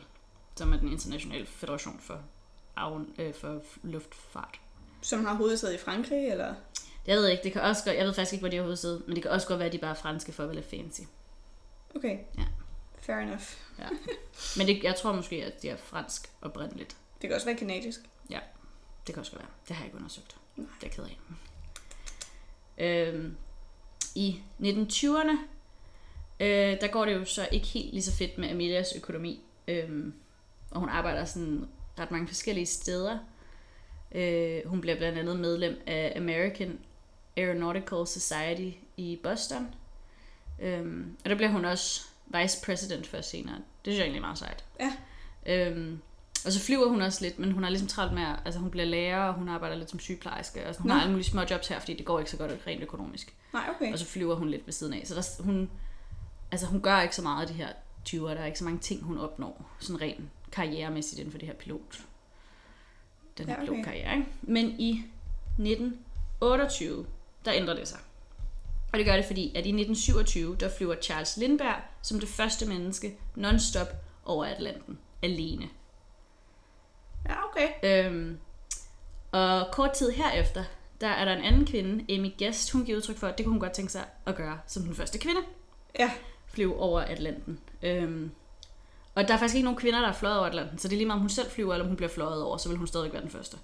som 0.56 0.72
er 0.72 0.76
den 0.76 0.92
internationale 0.92 1.46
federation 1.46 1.98
for, 2.00 2.20
øh, 3.18 3.34
for 3.34 3.62
luftfart. 3.82 4.60
Som 5.00 5.24
har 5.24 5.34
hovedsæde 5.34 5.74
i 5.74 5.78
Frankrig, 5.78 6.28
eller? 6.28 6.54
Jeg 7.06 7.16
ved 7.16 7.28
ikke, 7.28 7.42
det 7.42 7.52
kan 7.52 7.62
også 7.62 7.84
godt, 7.84 7.96
jeg 7.96 8.06
ved 8.06 8.14
faktisk 8.14 8.32
ikke, 8.32 8.42
hvor 8.42 8.50
de 8.50 8.56
har 8.56 8.62
hovedsæde, 8.64 9.02
men 9.06 9.14
det 9.14 9.22
kan 9.22 9.30
også 9.30 9.46
godt 9.46 9.58
være, 9.58 9.66
at 9.66 9.72
de 9.72 9.78
bare 9.78 9.90
er 9.90 9.94
franske 9.94 10.32
for 10.32 10.44
at 10.44 10.50
være 10.50 10.62
fancy. 10.62 11.00
Okay. 11.96 12.18
Ja. 12.38 12.44
Fair 13.00 13.16
enough. 13.16 13.44
Ja. 13.78 13.88
Men 14.58 14.66
det, 14.66 14.82
jeg 14.82 14.96
tror 14.96 15.12
måske, 15.12 15.44
at 15.44 15.62
de 15.62 15.68
er 15.68 15.76
fransk 15.76 16.30
oprindeligt. 16.42 16.96
Det 17.22 17.28
kan 17.28 17.34
også 17.34 17.46
være 17.46 17.56
kanadisk. 17.56 18.00
Det 19.06 19.14
kan 19.14 19.20
også 19.20 19.36
være. 19.36 19.46
Det 19.68 19.76
har 19.76 19.84
jeg 19.84 19.86
ikke 19.86 19.98
undersøgt. 19.98 20.36
Det 20.56 20.64
er 20.64 20.76
jeg 20.82 20.90
ked 20.90 21.04
af. 21.04 21.18
Øhm, 22.78 23.36
I 24.14 24.40
1920'erne, 24.60 25.38
øh, 26.40 26.80
der 26.80 26.86
går 26.86 27.04
det 27.04 27.14
jo 27.14 27.24
så 27.24 27.48
ikke 27.52 27.66
helt 27.66 27.92
lige 27.92 28.02
så 28.02 28.12
fedt 28.12 28.38
med 28.38 28.50
Amelias 28.50 28.92
økonomi. 28.96 29.44
Øhm, 29.68 30.14
og 30.70 30.80
hun 30.80 30.88
arbejder 30.88 31.24
sådan 31.24 31.68
ret 31.98 32.10
mange 32.10 32.26
forskellige 32.26 32.66
steder. 32.66 33.18
Øh, 34.14 34.60
hun 34.66 34.80
bliver 34.80 34.96
blandt 34.96 35.18
andet 35.18 35.40
medlem 35.40 35.82
af 35.86 36.12
American 36.16 36.78
Aeronautical 37.36 38.06
Society 38.06 38.78
i 38.96 39.20
Boston. 39.22 39.74
Øhm, 40.60 41.16
og 41.24 41.30
der 41.30 41.36
bliver 41.36 41.50
hun 41.50 41.64
også 41.64 42.06
vice 42.26 42.58
president 42.64 43.06
for 43.06 43.20
senere. 43.20 43.54
Det 43.54 43.92
synes 43.92 43.98
jeg 43.98 44.04
egentlig 44.04 44.18
er 44.18 44.26
meget 44.26 44.38
sejt. 44.38 44.64
Ja. 44.80 44.92
Øhm, 45.46 46.00
og 46.46 46.52
så 46.52 46.60
flyver 46.60 46.88
hun 46.88 47.02
også 47.02 47.24
lidt, 47.24 47.38
men 47.38 47.52
hun 47.52 47.62
har 47.62 47.70
ligesom 47.70 47.88
travlt 47.88 48.12
med, 48.12 48.22
at, 48.22 48.36
altså 48.44 48.60
hun 48.60 48.70
bliver 48.70 48.84
lærer, 48.84 49.24
og 49.24 49.34
hun 49.34 49.48
arbejder 49.48 49.76
lidt 49.76 49.90
som 49.90 49.98
sygeplejerske, 49.98 50.66
og 50.66 50.74
så 50.74 50.80
hun 50.80 50.88
Nå. 50.88 50.94
har 50.94 51.00
alle 51.00 51.12
mulige 51.12 51.30
små 51.30 51.42
jobs 51.50 51.68
her, 51.68 51.78
fordi 51.78 51.94
det 51.94 52.06
går 52.06 52.18
ikke 52.18 52.30
så 52.30 52.36
godt 52.36 52.52
rent 52.66 52.82
økonomisk. 52.82 53.34
Nej, 53.52 53.68
okay. 53.74 53.92
Og 53.92 53.98
så 53.98 54.06
flyver 54.06 54.34
hun 54.34 54.48
lidt 54.48 54.66
ved 54.66 54.72
siden 54.72 54.92
af. 54.92 55.06
Så 55.06 55.14
der, 55.14 55.42
hun, 55.42 55.70
altså 56.52 56.66
hun 56.66 56.80
gør 56.80 57.00
ikke 57.00 57.16
så 57.16 57.22
meget 57.22 57.42
af 57.42 57.48
de 57.48 57.54
her 57.54 57.68
20'er, 58.08 58.34
der 58.34 58.40
er 58.40 58.46
ikke 58.46 58.58
så 58.58 58.64
mange 58.64 58.80
ting, 58.80 59.02
hun 59.02 59.18
opnår, 59.18 59.70
sådan 59.78 60.00
rent 60.00 60.24
karrieremæssigt 60.52 61.18
inden 61.18 61.32
for 61.32 61.38
det 61.38 61.48
her 61.48 61.54
pilot. 61.54 62.00
Den 63.38 63.46
her 63.46 63.54
Ja, 63.54 63.62
okay. 63.62 63.70
pilotkarriere, 63.72 64.12
ikke? 64.16 64.26
Men 64.42 64.80
i 64.80 64.90
1928, 65.58 67.06
der 67.44 67.52
ændrer 67.54 67.74
det 67.74 67.88
sig. 67.88 67.98
Og 68.92 68.98
det 68.98 69.06
gør 69.06 69.16
det, 69.16 69.24
fordi 69.24 69.48
at 69.48 69.66
i 69.66 69.68
1927, 69.68 70.56
der 70.60 70.68
flyver 70.68 70.94
Charles 71.02 71.36
Lindbergh 71.36 71.80
som 72.02 72.20
det 72.20 72.28
første 72.28 72.66
menneske 72.66 73.16
non-stop 73.36 73.88
over 74.24 74.44
Atlanten, 74.44 74.98
alene. 75.22 75.68
Ja, 77.28 77.34
okay. 77.48 77.68
Øhm, 78.06 78.38
og 79.32 79.66
kort 79.72 79.92
tid 79.92 80.10
herefter, 80.10 80.64
der 81.00 81.08
er 81.08 81.24
der 81.24 81.32
en 81.36 81.44
anden 81.44 81.66
kvinde, 81.66 82.14
Amy 82.14 82.30
Guest, 82.38 82.72
hun 82.72 82.84
giver 82.84 82.96
udtryk 82.96 83.16
for, 83.16 83.26
at 83.26 83.38
det 83.38 83.46
kunne 83.46 83.52
hun 83.52 83.60
godt 83.60 83.72
tænke 83.72 83.92
sig 83.92 84.04
at 84.26 84.36
gøre 84.36 84.60
som 84.66 84.82
den 84.82 84.94
første 84.94 85.18
kvinde. 85.18 85.40
Ja. 85.98 86.10
Flyve 86.46 86.76
over 86.78 87.00
Atlanten. 87.00 87.60
Øhm, 87.82 88.30
og 89.14 89.28
der 89.28 89.34
er 89.34 89.38
faktisk 89.38 89.54
ikke 89.54 89.64
nogen 89.64 89.78
kvinder, 89.78 90.00
der 90.00 90.08
er 90.08 90.12
fløjet 90.12 90.38
over 90.38 90.46
Atlanten, 90.48 90.78
så 90.78 90.88
det 90.88 90.94
er 90.94 90.98
lige 90.98 91.06
meget, 91.06 91.16
om 91.16 91.20
hun 91.20 91.28
selv 91.30 91.50
flyver, 91.50 91.72
eller 91.72 91.84
om 91.84 91.88
hun 91.88 91.96
bliver 91.96 92.10
fløjet 92.10 92.42
over, 92.42 92.56
så 92.56 92.68
vil 92.68 92.78
hun 92.78 92.86
stadig 92.86 93.12
være 93.12 93.22
den 93.22 93.30
første. 93.30 93.56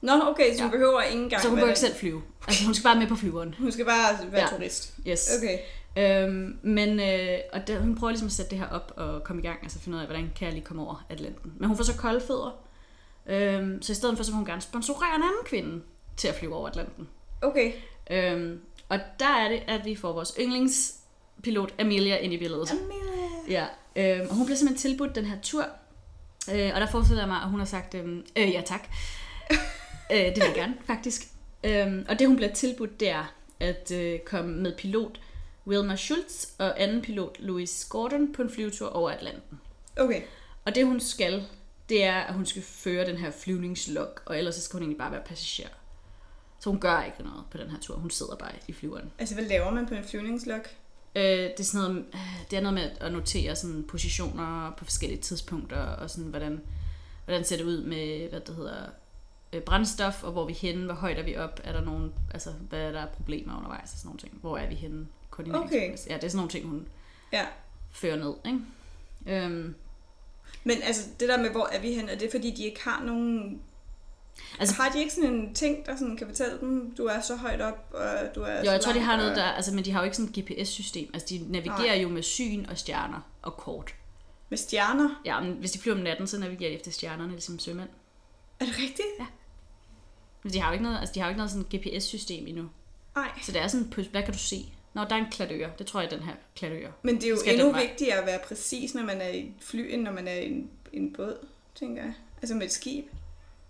Nå, 0.00 0.12
okay, 0.26 0.54
så 0.56 0.62
hun 0.62 0.70
Ja. 0.70 0.76
behøver 0.76 1.02
ikke 1.02 1.22
engang 1.22 1.42
så 1.42 1.48
hun 1.48 1.56
behøver 1.56 1.70
ikke 1.70 1.80
selv 1.80 1.94
flyve. 1.94 2.22
Altså 2.48 2.64
hun 2.64 2.74
skal 2.74 2.84
bare 2.84 2.98
med 2.98 3.06
på 3.06 3.16
flyveren. 3.16 3.54
Hun 3.58 3.72
skal 3.72 3.84
bare 3.84 4.32
være 4.32 4.40
Ja. 4.52 4.56
turist. 4.56 4.94
Yes. 5.08 5.30
Okay. 5.38 5.58
Øhm, 5.96 6.58
men 6.62 7.00
øh, 7.00 7.38
og 7.52 7.66
der, 7.66 7.78
hun 7.80 7.94
prøver 7.96 8.10
ligesom 8.10 8.26
at 8.26 8.32
sætte 8.32 8.50
det 8.50 8.58
her 8.58 8.68
op 8.68 8.92
og 8.96 9.24
komme 9.24 9.42
i 9.42 9.46
gang, 9.46 9.58
altså 9.62 9.78
finde 9.78 9.96
ud 9.96 10.00
af, 10.00 10.06
hvordan 10.08 10.32
kan 10.36 10.46
jeg 10.46 10.54
lige 10.54 10.64
komme 10.64 10.82
over 10.82 11.06
Atlanten. 11.10 11.52
Men 11.58 11.68
hun 11.68 11.76
får 11.76 11.84
så 11.84 11.96
kolde 11.96 12.20
fødder, 12.20 12.58
øhm, 13.26 13.82
så 13.82 13.92
i 13.92 13.94
stedet 13.94 14.16
for, 14.16 14.24
så 14.24 14.30
vil 14.30 14.36
hun 14.36 14.44
gerne 14.46 14.60
sponsorere 14.60 15.08
en 15.16 15.22
anden 15.22 15.44
kvinde 15.44 15.82
til 16.16 16.28
at 16.28 16.34
flyve 16.34 16.54
over 16.56 16.68
Atlanten. 16.68 17.08
Okay. 17.42 17.72
Øhm, 18.10 18.60
og 18.88 18.98
der 19.20 19.28
er 19.28 19.48
det, 19.48 19.62
at 19.68 19.84
vi 19.84 19.94
får 19.96 20.12
vores 20.12 20.32
yndlingspilot 20.40 21.74
Amelia 21.78 22.16
ind 22.16 22.32
i 22.32 22.38
billedet. 22.38 22.70
Amelia. 22.70 23.60
Ja, 23.60 23.66
øhm, 23.96 24.26
og 24.30 24.36
hun 24.36 24.46
bliver 24.46 24.56
simpelthen 24.56 24.90
tilbudt 24.90 25.14
den 25.14 25.24
her 25.24 25.36
tur. 25.42 25.64
Øh, 26.52 26.70
og 26.74 26.80
der 26.80 26.86
forestiller 26.86 27.22
jeg 27.22 27.28
mig, 27.28 27.42
at 27.42 27.50
hun 27.50 27.58
har 27.58 27.66
sagt, 27.66 27.94
øhm, 27.94 28.24
øh, 28.36 28.50
ja 28.50 28.62
tak. 28.66 28.88
øh, 30.12 30.18
det 30.18 30.36
vil 30.36 30.44
jeg 30.44 30.54
gerne, 30.54 30.74
faktisk. 30.86 31.28
Øhm, 31.64 32.06
og 32.08 32.18
det 32.18 32.26
hun 32.26 32.36
bliver 32.36 32.52
tilbudt, 32.52 33.00
det 33.00 33.10
er 33.10 33.34
at 33.60 33.90
øh, 33.90 34.18
komme 34.18 34.62
med 34.62 34.76
pilot 34.76 35.20
Wilma 35.66 35.96
Schultz 35.96 36.46
og 36.58 36.82
anden 36.82 37.02
pilot 37.02 37.36
Louis 37.38 37.86
Gordon 37.90 38.32
på 38.32 38.42
en 38.42 38.50
flyvetur 38.50 38.88
over 38.88 39.10
Atlanten. 39.10 39.60
Okay. 39.96 40.22
Og 40.64 40.74
det 40.74 40.86
hun 40.86 41.00
skal, 41.00 41.46
det 41.88 42.04
er, 42.04 42.20
at 42.20 42.34
hun 42.34 42.46
skal 42.46 42.62
føre 42.62 43.06
den 43.06 43.16
her 43.16 43.30
flyvningslog, 43.30 44.08
og 44.26 44.38
ellers 44.38 44.54
så 44.54 44.62
skal 44.62 44.76
hun 44.76 44.82
egentlig 44.82 44.98
bare 44.98 45.12
være 45.12 45.22
passager. 45.26 45.68
Så 46.60 46.70
hun 46.70 46.80
gør 46.80 47.02
ikke 47.02 47.22
noget 47.22 47.44
på 47.50 47.58
den 47.58 47.70
her 47.70 47.78
tur. 47.78 47.96
Hun 47.96 48.10
sidder 48.10 48.36
bare 48.36 48.52
i 48.68 48.72
flyveren. 48.72 49.12
Altså, 49.18 49.34
hvad 49.34 49.44
laver 49.44 49.70
man 49.70 49.86
på 49.86 49.94
en 49.94 50.04
flyvningslog? 50.04 50.60
Øh, 51.16 51.22
det, 51.24 51.60
er 51.60 51.64
sådan 51.64 51.88
noget, 51.90 52.04
øh, 52.14 52.20
det 52.50 52.56
er 52.56 52.60
noget 52.60 52.74
med 52.74 52.90
at 53.00 53.12
notere 53.12 53.56
sådan 53.56 53.84
positioner 53.88 54.72
på 54.78 54.84
forskellige 54.84 55.20
tidspunkter, 55.20 55.76
og 55.78 56.10
sådan, 56.10 56.30
hvordan, 56.30 56.60
hvordan 57.24 57.44
ser 57.44 57.56
det 57.56 57.64
ud 57.64 57.84
med, 57.84 58.28
hvad 58.28 58.40
det 58.40 58.54
hedder, 58.56 58.86
øh, 59.52 59.62
brændstof, 59.62 60.22
og 60.24 60.32
hvor 60.32 60.42
er 60.42 60.46
vi 60.46 60.52
henne, 60.52 60.84
hvor 60.84 60.94
højt 60.94 61.18
er 61.18 61.22
vi 61.22 61.36
op, 61.36 61.60
er 61.64 61.72
der 61.72 61.80
nogen, 61.80 62.12
altså, 62.34 62.50
hvad 62.50 62.80
er 62.80 62.92
der 62.92 63.06
problemer 63.06 63.56
undervejs, 63.56 63.92
og 63.92 63.98
sådan 63.98 64.08
nogle 64.08 64.20
ting. 64.20 64.38
Hvor 64.40 64.58
er 64.58 64.68
vi 64.68 64.74
henne 64.74 65.06
koordineringsmæssigt. 65.30 66.10
Ja, 66.10 66.14
det 66.16 66.24
er 66.24 66.28
sådan 66.28 66.36
nogle 66.36 66.50
ting, 66.50 66.68
hun 66.68 66.86
Ja. 67.32 67.46
fører 67.90 68.16
ned, 68.16 68.34
ikke? 68.46 69.44
Øhm, 69.44 69.74
Men 70.64 70.76
altså, 70.82 71.08
det 71.20 71.28
der 71.28 71.42
med, 71.42 71.50
hvor 71.50 71.68
er 71.72 71.80
vi 71.80 71.92
hen, 71.94 72.08
er 72.08 72.18
det 72.18 72.30
fordi, 72.30 72.50
de 72.50 72.64
ikke 72.64 72.80
har 72.84 73.04
nogen... 73.04 73.60
Altså- 74.60 74.74
har 74.74 74.88
de 74.88 74.98
ikke 74.98 75.12
sådan 75.12 75.34
en 75.34 75.54
ting, 75.54 75.86
der 75.86 75.96
sådan 75.96 76.16
kan 76.16 76.26
fortælle 76.26 76.60
dem, 76.60 76.94
du 76.96 77.04
er 77.04 77.20
så 77.20 77.36
højt 77.36 77.60
op, 77.60 77.90
og 77.94 78.34
du 78.34 78.40
er 78.40 78.58
jo, 78.58 78.64
så 78.64 78.70
jeg 78.72 78.80
tror, 78.80 78.92
de 78.92 79.00
har 79.00 79.16
noget 79.16 79.30
og- 79.30 79.36
der, 79.36 79.44
altså, 79.44 79.74
men 79.74 79.84
de 79.84 79.92
har 79.92 80.00
jo 80.00 80.04
ikke 80.04 80.16
sådan 80.16 80.32
et 80.36 80.44
GPS-system. 80.44 81.10
Altså, 81.14 81.26
de 81.30 81.52
navigerer 81.52 81.94
Nej. 81.94 82.02
jo 82.02 82.08
med 82.08 82.22
syn 82.22 82.66
og 82.68 82.78
stjerner 82.78 83.20
og 83.42 83.56
kort. 83.56 83.94
Med 84.48 84.58
stjerner. 84.58 85.20
Ja, 85.24 85.40
men 85.40 85.52
hvis 85.52 85.70
de 85.72 85.78
flyver 85.78 85.96
om 85.96 86.02
natten, 86.02 86.26
så 86.26 86.38
navigerer 86.38 86.70
de 86.70 86.76
efter 86.76 86.90
stjernerne, 86.90 87.30
ligesom 87.32 87.58
sømænd. 87.58 87.88
Er 88.60 88.64
det 88.64 88.78
rigtigt? 88.78 89.30
Men 90.42 90.52
de 90.52 90.60
har 90.60 90.68
jo 90.68 90.72
ikke 90.72 90.82
noget, 90.84 90.98
altså, 90.98 91.12
de 91.14 91.20
har 91.20 91.26
jo 91.26 91.30
ikke 91.30 91.38
noget 91.38 91.50
sådan 91.50 91.66
GPS-system 91.78 92.46
endnu. 92.46 92.68
Nej. 93.16 93.30
Så 93.42 93.52
det 93.52 93.60
er 93.60 93.68
sådan, 93.68 93.92
hvad 94.10 94.22
kan 94.22 94.32
du 94.32 94.38
se? 94.38 94.72
Nå, 94.94 95.00
der 95.04 95.14
er 95.14 95.18
en 95.24 95.30
klatøre. 95.30 95.70
Det 95.78 95.86
tror 95.86 96.00
jeg, 96.00 96.10
den 96.10 96.20
her 96.22 96.32
klatøre. 96.56 96.92
Men 97.02 97.14
det 97.14 97.24
er 97.24 97.28
jo 97.30 97.36
Skal 97.36 97.54
endnu 97.60 97.72
vigtigere 97.72 98.16
at 98.18 98.26
være 98.26 98.38
præcis, 98.48 98.94
når 98.94 99.02
man 99.02 99.20
er 99.20 99.28
i 99.28 99.38
et 99.40 99.52
fly, 99.60 99.94
end 99.94 100.02
når 100.02 100.12
man 100.12 100.28
er 100.28 100.34
i 100.34 100.50
en, 100.50 100.70
en 100.92 101.12
båd, 101.12 101.46
tænker 101.74 102.02
jeg. 102.02 102.12
Altså 102.42 102.54
med 102.54 102.66
et 102.66 102.72
skib. 102.72 103.04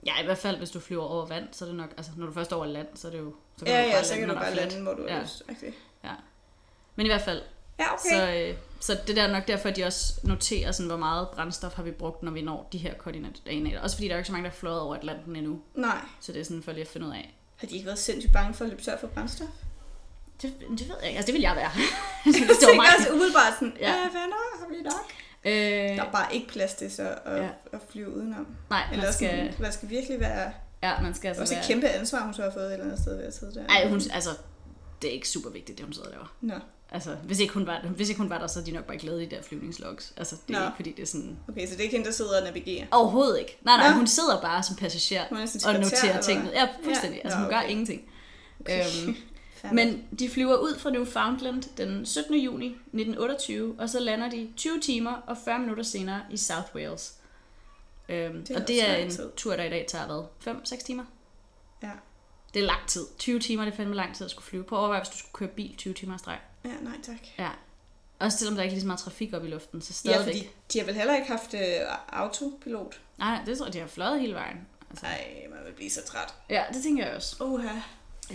Ja, 0.06 0.22
i 0.22 0.24
hvert 0.24 0.38
fald, 0.38 0.56
hvis 0.56 0.70
du 0.70 0.80
flyver 0.80 1.02
over 1.04 1.26
vand, 1.26 1.44
så 1.52 1.64
er 1.64 1.68
det 1.68 1.76
nok... 1.76 1.90
Altså, 1.96 2.12
når 2.16 2.26
du 2.26 2.32
først 2.32 2.52
er 2.52 2.56
over 2.56 2.66
land, 2.66 2.88
så 2.94 3.06
er 3.08 3.12
det 3.12 3.18
jo... 3.18 3.34
Så 3.56 3.64
Ja, 3.66 3.82
ja, 3.82 3.92
bare 3.92 4.04
så 4.04 4.14
kan 4.14 4.28
du 4.28 4.34
er 4.34 4.38
bare 4.38 4.54
lande, 4.54 4.82
hvor 4.82 4.94
du 4.94 5.02
Ja. 5.06 5.14
har 5.14 5.22
lyst. 5.22 5.42
Okay. 5.50 5.72
Ja. 6.04 6.10
Men 6.96 7.06
i 7.06 7.08
hvert 7.08 7.20
fald, 7.22 7.42
Ja, 7.78 7.92
okay. 7.92 8.10
så, 8.10 8.48
øh, 8.50 8.56
så 8.80 8.98
det 9.06 9.16
der 9.16 9.22
er 9.22 9.32
nok 9.32 9.48
derfor, 9.48 9.68
at 9.68 9.76
de 9.76 9.84
også 9.84 10.12
noterer, 10.24 10.72
sådan, 10.72 10.88
hvor 10.88 10.96
meget 10.98 11.28
brændstof 11.28 11.72
har 11.74 11.82
vi 11.82 11.90
brugt, 11.90 12.22
når 12.22 12.32
vi 12.32 12.42
når 12.42 12.68
de 12.72 12.78
her 12.78 12.94
koordinater. 12.94 13.80
Også 13.80 13.96
fordi 13.96 14.06
der 14.08 14.12
er 14.12 14.16
jo 14.16 14.18
ikke 14.18 14.26
så 14.26 14.32
mange, 14.32 14.44
der 14.44 14.50
er 14.50 14.54
fløjet 14.54 14.80
over 14.80 14.96
Atlanten 14.96 15.36
endnu. 15.36 15.60
Nej. 15.74 15.98
Så 16.20 16.32
det 16.32 16.40
er 16.40 16.44
sådan 16.44 16.62
for 16.62 16.72
lige 16.72 16.82
at 16.82 16.88
finde 16.88 17.06
ud 17.06 17.12
af. 17.12 17.34
Har 17.56 17.66
de 17.66 17.74
ikke 17.74 17.86
været 17.86 17.98
sindssygt 17.98 18.32
bange 18.32 18.54
for 18.54 18.64
at 18.64 18.70
løbe 18.70 18.82
tør 18.82 18.96
for 19.00 19.06
brændstof? 19.06 19.48
Det, 20.42 20.54
det 20.78 20.88
ved 20.88 20.96
jeg 21.00 21.06
ikke. 21.08 21.16
Altså, 21.16 21.26
det 21.26 21.34
vil 21.34 21.40
jeg 21.42 21.56
være. 21.56 21.70
Jeg 22.26 22.34
det 22.34 22.48
var 22.48 22.54
tænker 22.68 22.82
også 22.98 23.12
umiddelbart 23.12 23.52
sådan, 23.54 23.76
Ja. 23.80 23.88
ja, 23.90 24.02
venner, 24.04 24.60
har 24.60 24.68
vi 24.68 24.82
nok? 24.82 25.12
Øh, 25.44 25.52
Der 25.52 26.02
er 26.04 26.10
bare 26.12 26.34
ikke 26.34 26.48
plads 26.48 26.74
til 26.74 26.90
så 26.90 27.14
at, 27.24 27.42
Ja. 27.42 27.48
at 27.72 27.80
flyve 27.90 28.16
udenom. 28.16 28.46
nej, 28.70 28.82
Eller 28.92 29.04
man 29.04 29.12
skal... 29.12 29.28
sådan, 29.30 29.54
der 29.64 29.70
skal 29.70 29.88
virkelig 29.90 30.20
være 30.20 30.52
ja, 30.82 31.00
man 31.00 31.14
skal 31.14 31.28
altså 31.28 31.42
også 31.42 31.54
et 31.54 31.56
være... 31.58 31.66
kæmpe 31.66 31.88
ansvar, 31.88 32.24
hun 32.24 32.34
så 32.34 32.42
har 32.42 32.50
fået 32.50 32.66
et 32.66 32.72
eller 32.72 32.84
andet 32.84 32.98
sted 33.00 33.16
ved 33.16 33.24
at 33.24 33.34
sidde 33.34 33.54
der. 33.54 33.66
Ej, 33.66 33.88
hun, 33.88 34.00
altså, 34.12 34.30
det 35.02 35.08
er 35.10 35.14
ikke 35.14 35.28
super 35.28 35.50
vigtigt, 35.50 35.78
det 35.78 35.84
hun 35.84 35.92
sidder 35.92 36.08
og 36.08 36.12
laver. 36.14 36.34
Nå, 36.40 36.54
Altså, 36.92 37.14
hvis 37.24 37.38
ikke 37.38 37.54
hun 37.54 37.66
var, 37.66 37.80
hvis 37.96 38.08
ikke 38.08 38.20
hun 38.20 38.30
var 38.30 38.38
der, 38.38 38.46
så 38.46 38.60
er 38.60 38.64
de 38.64 38.70
nok 38.70 38.84
bare 38.84 38.94
ikke 38.94 39.06
lavet 39.06 39.22
i 39.22 39.24
de 39.24 39.36
der 39.36 39.42
flyvningslogs. 39.42 40.12
Altså, 40.16 40.36
det 40.48 40.56
er 40.56 40.60
Nå. 40.60 40.66
ikke, 40.66 40.76
fordi 40.76 40.92
det 40.92 41.02
er 41.02 41.06
sådan... 41.06 41.38
okay, 41.48 41.66
så 41.66 41.70
det 41.72 41.78
er 41.80 41.82
ikke 41.82 41.96
hende, 41.96 42.06
der 42.06 42.12
sidder 42.12 42.38
og 42.38 42.44
navigerer. 42.44 42.86
Overhovedet 42.90 43.38
ikke. 43.38 43.58
Nej, 43.62 43.76
nej, 43.76 43.88
Nå. 43.90 43.94
hun 43.96 44.06
sidder 44.06 44.40
bare 44.40 44.62
som 44.62 44.76
passager 44.76 45.22
Hun 45.28 45.38
er 45.38 45.42
og 45.66 45.74
noterer 45.74 46.08
eller 46.10 46.22
ting. 46.22 46.42
hvad? 46.42 46.52
Ja, 46.52 46.68
fuldstændig. 46.84 47.16
Ja. 47.18 47.24
Altså, 47.24 47.38
Nå, 47.38 47.42
hun 47.44 47.50
gør 47.52 47.58
okay. 47.58 47.70
ingenting. 47.70 48.02
Okay. 48.60 48.84
Øhm, 49.06 49.16
Men 49.72 50.04
de 50.18 50.30
flyver 50.30 50.56
ud 50.56 50.78
fra 50.78 50.90
Newfoundland 50.90 51.62
den 51.76 52.06
17. 52.06 52.34
juni 52.36 52.66
1928, 52.66 53.74
og 53.78 53.88
så 53.90 54.00
lander 54.00 54.30
de 54.30 54.52
20 54.56 54.80
timer 54.80 55.12
og 55.12 55.36
40 55.44 55.58
minutter 55.58 55.82
senere 55.82 56.22
i 56.30 56.36
South 56.36 56.74
Wales. 56.74 57.14
Øhm, 58.08 58.44
Det 58.44 58.56
og 58.56 58.68
det 58.68 58.88
er 58.90 58.94
en 58.96 59.10
tid. 59.10 59.30
tur, 59.36 59.56
der 59.56 59.64
i 59.64 59.70
dag 59.70 59.86
tager 59.88 60.06
hvad? 60.06 60.54
5-6 60.54 60.84
timer? 60.84 61.04
Ja. 61.82 61.90
Det 62.54 62.62
er 62.62 62.66
lang 62.66 62.86
tid. 62.86 63.06
20 63.18 63.38
timer, 63.40 63.64
det 63.64 63.72
er 63.72 63.76
fandme 63.76 63.94
lang 63.94 64.14
tid 64.16 64.24
at 64.24 64.30
skulle 64.30 64.44
flyve. 64.46 64.64
På 64.64 64.76
overvej, 64.78 64.98
hvis 64.98 65.08
du 65.08 65.16
skulle 65.18 65.32
køre 65.32 65.48
bil 65.48 65.76
20 65.76 65.94
timer 65.94 66.14
i 66.14 66.18
streg. 66.18 66.38
Ja, 66.64 66.70
nej 66.82 66.96
tak. 67.02 67.18
Ja. 67.38 67.50
Også 68.18 68.38
selvom 68.38 68.54
der 68.56 68.62
ikke 68.62 68.70
er 68.72 68.74
lige 68.74 68.80
så 68.80 68.86
meget 68.86 69.00
trafik 69.00 69.32
op 69.34 69.44
i 69.44 69.48
luften, 69.48 69.82
så 69.82 70.02
Ja, 70.04 70.12
stadigvæk. 70.12 70.34
fordi 70.34 70.48
de 70.72 70.78
har 70.78 70.86
vel 70.86 70.94
heller 70.94 71.14
ikke 71.16 71.28
haft 71.28 71.54
øh, 71.54 71.60
autopilot. 72.08 73.00
Nej, 73.18 73.42
det 73.46 73.58
tror 73.58 73.66
jeg, 73.66 73.72
de 73.72 73.78
har 73.78 73.86
fløjet 73.86 74.20
hele 74.20 74.34
vejen. 74.34 74.56
Altså, 74.90 75.04
Nej, 75.06 75.46
man 75.50 75.58
vil 75.66 75.72
blive 75.72 75.90
så 75.90 76.04
træt. 76.06 76.34
ja, 76.48 76.64
det 76.72 76.82
tænker 76.82 77.06
jeg 77.06 77.16
også. 77.16 77.36
Oha. 77.40 77.68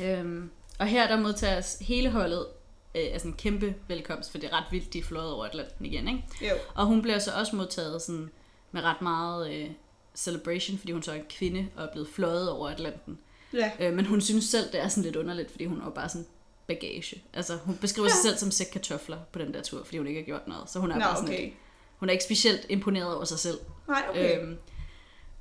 Øhm, 0.01 0.51
og 0.79 0.87
her 0.87 1.07
der 1.07 1.19
modtages 1.19 1.77
hele 1.81 2.09
holdet 2.09 2.47
øh, 2.95 3.03
altså 3.11 3.27
en 3.27 3.33
kæmpe 3.33 3.75
velkomst, 3.87 4.31
for 4.31 4.37
det 4.37 4.49
er 4.51 4.57
ret 4.57 4.65
vildt, 4.71 4.93
de 4.93 4.99
er 4.99 5.03
fløjet 5.03 5.31
over 5.31 5.45
Atlanten 5.45 5.85
igen, 5.85 6.07
ikke? 6.07 6.23
Jo. 6.41 6.55
Og 6.75 6.85
hun 6.85 7.01
bliver 7.01 7.19
så 7.19 7.31
også 7.31 7.55
modtaget 7.55 8.01
sådan, 8.01 8.29
med 8.71 8.81
ret 8.81 9.01
meget 9.01 9.53
øh, 9.53 9.69
celebration, 10.15 10.77
fordi 10.77 10.91
hun 10.91 11.03
så 11.03 11.11
er 11.11 11.15
en 11.15 11.25
kvinde 11.29 11.67
og 11.75 11.83
er 11.83 11.91
blevet 11.91 12.09
fløjet 12.09 12.49
over 12.49 12.69
Atlanten. 12.69 13.17
Ja. 13.53 13.71
Øh, 13.79 13.93
men 13.93 14.05
hun 14.05 14.21
synes 14.21 14.45
selv, 14.45 14.71
det 14.71 14.81
er 14.81 14.87
sådan 14.87 15.03
lidt 15.03 15.15
underligt, 15.15 15.51
fordi 15.51 15.65
hun 15.65 15.81
er 15.81 15.89
bare 15.89 16.09
sådan 16.09 16.27
bagage. 16.67 17.23
Altså, 17.33 17.57
hun 17.57 17.77
beskriver 17.77 18.07
sig 18.07 18.19
selv 18.23 18.37
som 18.37 18.51
sæk 18.51 18.67
kartofler 18.73 19.17
på 19.31 19.39
den 19.39 19.53
der 19.53 19.61
tur, 19.61 19.83
fordi 19.83 19.97
hun 19.97 20.07
ikke 20.07 20.19
har 20.19 20.25
gjort 20.25 20.47
noget. 20.47 20.69
Så 20.69 20.79
hun 20.79 20.91
er 20.91 20.95
Nå, 20.95 21.01
bare 21.01 21.15
sådan 21.15 21.29
okay. 21.29 21.43
lidt, 21.43 21.53
hun 21.97 22.09
er 22.09 22.13
ikke 22.13 22.23
specielt 22.23 22.65
imponeret 22.69 23.15
over 23.15 23.25
sig 23.25 23.39
selv. 23.39 23.57
Nej, 23.87 24.03
okay. 24.09 24.41
Øhm, 24.41 24.57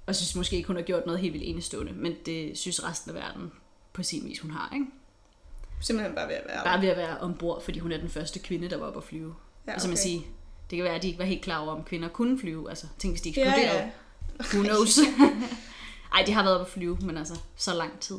og 0.07 0.16
synes 0.16 0.37
måske 0.37 0.57
ikke, 0.57 0.66
hun 0.66 0.77
har 0.77 0.83
gjort 0.83 1.07
noget 1.07 1.20
helt 1.20 1.33
vildt 1.33 1.47
enestående, 1.47 1.92
men 1.92 2.16
det 2.27 2.59
synes 2.59 2.85
resten 2.85 3.11
af 3.11 3.14
verden 3.14 3.53
på 3.92 4.03
sin 4.03 4.29
vis, 4.29 4.40
hun 4.40 4.51
har, 4.51 4.70
ikke? 4.75 4.87
Simpelthen 5.87 6.14
bare 6.14 6.29
ved 6.29 6.35
at 6.35 6.42
være 6.49 6.64
Bare 6.64 6.81
ved 6.81 6.88
at 6.88 6.97
være 6.97 7.18
ombord, 7.18 7.62
fordi 7.62 7.79
hun 7.79 7.92
er 7.92 7.97
den 7.99 8.09
første 8.09 8.38
kvinde, 8.38 8.70
der 8.70 8.77
var 8.77 8.87
oppe 8.87 8.99
at 8.99 9.05
flyve. 9.05 9.35
Ja, 9.66 9.70
Ja, 9.73 9.77
okay. 9.77 9.81
Så 9.83 9.88
man 9.88 9.97
sige, 9.97 10.27
det 10.70 10.77
kan 10.77 10.85
være, 10.85 10.94
at 10.94 11.03
de 11.03 11.07
ikke 11.07 11.18
var 11.18 11.25
helt 11.25 11.42
klar 11.42 11.59
over, 11.59 11.73
om 11.73 11.85
kvinder 11.85 12.09
kunne 12.09 12.38
flyve. 12.38 12.68
Altså, 12.68 12.87
tænk, 12.99 13.12
hvis 13.12 13.20
de 13.23 13.31
Ja, 13.31 13.40
eksploderede. 13.49 13.79
ja. 13.79 13.90
Who 14.55 14.62
knows? 14.62 14.99
Ej, 16.14 16.23
de 16.27 16.33
har 16.33 16.42
været 16.42 16.55
oppe 16.55 16.66
at 16.66 16.73
flyve, 16.73 16.99
men 17.01 17.16
altså, 17.16 17.35
så 17.57 17.75
lang 17.75 18.01
tid. 18.01 18.16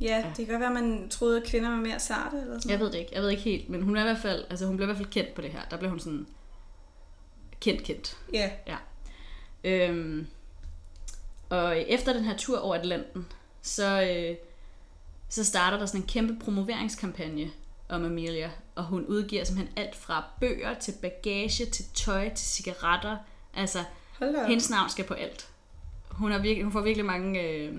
Ja, 0.00 0.24
det 0.36 0.46
kan 0.46 0.46
godt 0.46 0.60
være, 0.60 0.78
at 0.78 0.84
man 0.84 1.08
troede, 1.08 1.36
at 1.40 1.46
kvinder 1.46 1.68
var 1.70 1.76
mere 1.76 2.00
sarte 2.00 2.36
eller 2.40 2.58
sådan 2.58 2.70
Jeg 2.70 2.80
ved 2.80 2.86
det 2.92 2.98
ikke. 2.98 3.10
Jeg 3.14 3.22
ved 3.22 3.30
ikke 3.30 3.42
helt, 3.42 3.68
men 3.70 3.82
hun 3.82 3.96
er 3.96 4.00
i 4.00 4.04
hvert 4.04 4.18
fald, 4.22 4.44
altså 4.50 4.66
hun 4.66 4.76
blev 4.76 4.84
i 4.84 4.88
hvert 4.88 4.96
fald 4.96 5.10
kendt 5.10 5.34
på 5.34 5.42
det 5.42 5.50
her. 5.50 5.60
Der 5.70 5.76
blev 5.76 5.90
hun 5.90 6.00
sådan 6.00 6.26
kendt, 7.60 7.82
kendt. 7.82 8.16
Ja, 8.32 8.50
Øhm, 9.64 10.26
og 11.48 11.78
efter 11.78 12.12
den 12.12 12.24
her 12.24 12.36
tur 12.36 12.58
over 12.58 12.74
Atlanten, 12.74 13.26
så, 13.62 14.02
øh, 14.02 14.36
så 15.28 15.44
starter 15.44 15.78
der 15.78 15.86
sådan 15.86 16.00
en 16.00 16.06
kæmpe 16.06 16.44
promoveringskampagne 16.44 17.50
om 17.88 18.04
Amelia, 18.04 18.50
og 18.74 18.84
hun 18.84 19.04
udgiver 19.06 19.44
simpelthen 19.44 19.78
alt 19.78 19.96
fra 19.96 20.24
bøger 20.40 20.74
til 20.74 20.94
bagage, 21.02 21.66
til 21.66 21.84
tøj, 21.94 22.28
til 22.34 22.46
cigaretter. 22.48 23.16
Altså, 23.54 23.78
hendes 24.48 24.70
navn 24.70 24.90
skal 24.90 25.04
på 25.04 25.14
alt. 25.14 25.48
Hun, 26.10 26.30
har 26.30 26.38
virkelig, 26.38 26.64
hun 26.64 26.72
får 26.72 26.80
virkelig 26.80 27.06
mange 27.06 27.42
øh, 27.42 27.74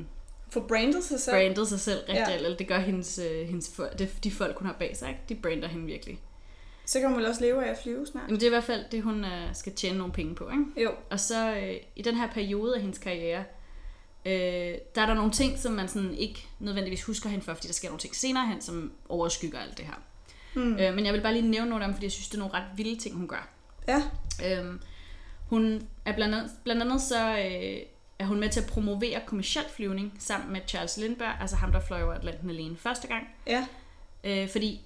For 0.50 0.60
brandet 0.60 1.04
sig 1.04 1.20
selv. 1.20 1.36
brandet 1.36 1.68
sig 1.68 1.80
selv 1.80 2.00
rigtig, 2.00 2.26
Ja. 2.28 2.36
eller 2.36 2.58
det 2.58 2.68
gør 2.68 2.80
hendes, 2.80 3.20
øh, 3.32 3.48
hendes 3.48 3.82
de 4.24 4.32
folk, 4.32 4.58
hun 4.58 4.68
har 4.68 4.76
bag 4.80 4.98
sig, 4.98 5.10
ikke? 5.10 5.22
de 5.30 5.36
brander 5.36 5.68
hende 5.68 5.86
virkelig. 5.86 6.20
Så 6.86 7.00
kan 7.00 7.10
hun 7.10 7.18
vel 7.18 7.26
også 7.26 7.42
leve 7.42 7.66
af 7.66 7.72
at 7.72 7.78
flyve 7.84 8.08
snart. 8.08 8.24
Jamen, 8.28 8.40
det 8.40 8.44
er 8.44 8.50
i 8.50 8.54
hvert 8.54 8.64
fald 8.64 8.86
det, 8.92 9.02
hun 9.04 9.26
øh, 9.26 9.56
skal 9.56 9.74
tjene 9.74 9.98
nogle 9.98 10.14
penge 10.14 10.36
på, 10.36 10.50
ikke? 10.50 10.84
Jo, 10.84 10.92
Og 11.10 11.20
så 11.20 11.56
øh, 11.56 11.76
i 11.96 12.02
den 12.02 12.16
her 12.16 12.28
periode 12.32 12.76
af 12.76 12.82
hendes 12.82 12.98
karriere, 13.00 13.44
øh, 14.30 14.78
der 14.96 15.02
er 15.02 15.06
der 15.06 15.14
nogle 15.14 15.32
ting, 15.32 15.60
som 15.60 15.72
man 15.72 15.88
sådan 15.88 16.14
ikke 16.16 16.48
nødvendigvis 16.60 17.04
husker 17.04 17.30
hende 17.30 17.46
for, 17.46 17.54
fordi 17.54 17.68
der 17.68 17.74
sker 17.74 17.88
nogle 17.88 18.00
ting 18.00 18.16
senere 18.16 18.48
hen, 18.48 18.62
som 18.62 18.92
overskygger 19.10 19.60
alt 19.60 19.78
det 19.78 19.86
her. 19.86 19.94
Mm. 20.54 20.78
Øh, 20.78 20.96
men 20.96 21.06
jeg 21.06 21.14
vil 21.14 21.22
bare 21.22 21.34
lige 21.34 21.48
nævne 21.48 21.70
nogle 21.70 21.84
af 21.84 21.88
dem, 21.88 21.96
fordi 21.96 22.06
jeg 22.06 22.12
synes, 22.12 22.28
det 22.30 22.36
er 22.36 22.40
nogle 22.40 22.54
ret 22.54 22.64
vilde 22.76 22.96
ting, 23.00 23.16
hun 23.16 23.28
gør. 23.28 23.48
ja. 23.88 24.02
Øhm, 24.46 24.82
hun 25.50 25.88
er 26.06 26.14
blandt 26.16 26.36
andet, 26.36 26.52
blandt 26.64 26.82
andet 26.82 27.02
så 27.02 27.30
øh, 27.30 27.78
er 28.20 28.26
hun 28.26 28.40
med 28.40 28.50
til 28.50 28.60
at 28.60 28.66
promovere 28.68 29.22
kommersiel 29.26 29.66
flyvning 29.76 30.14
sammen 30.20 30.52
med 30.54 30.62
Charles 30.68 30.98
Lindbergh, 30.98 31.42
altså 31.42 31.56
ham, 31.56 31.72
der 31.72 31.80
fløj 31.80 32.04
over 32.04 32.14
Atlanten 32.14 32.50
alene 32.50 32.78
første 32.78 33.08
gang. 33.08 33.28
Ja, 33.48 33.68
Øh, 34.24 34.50
fordi 34.50 34.82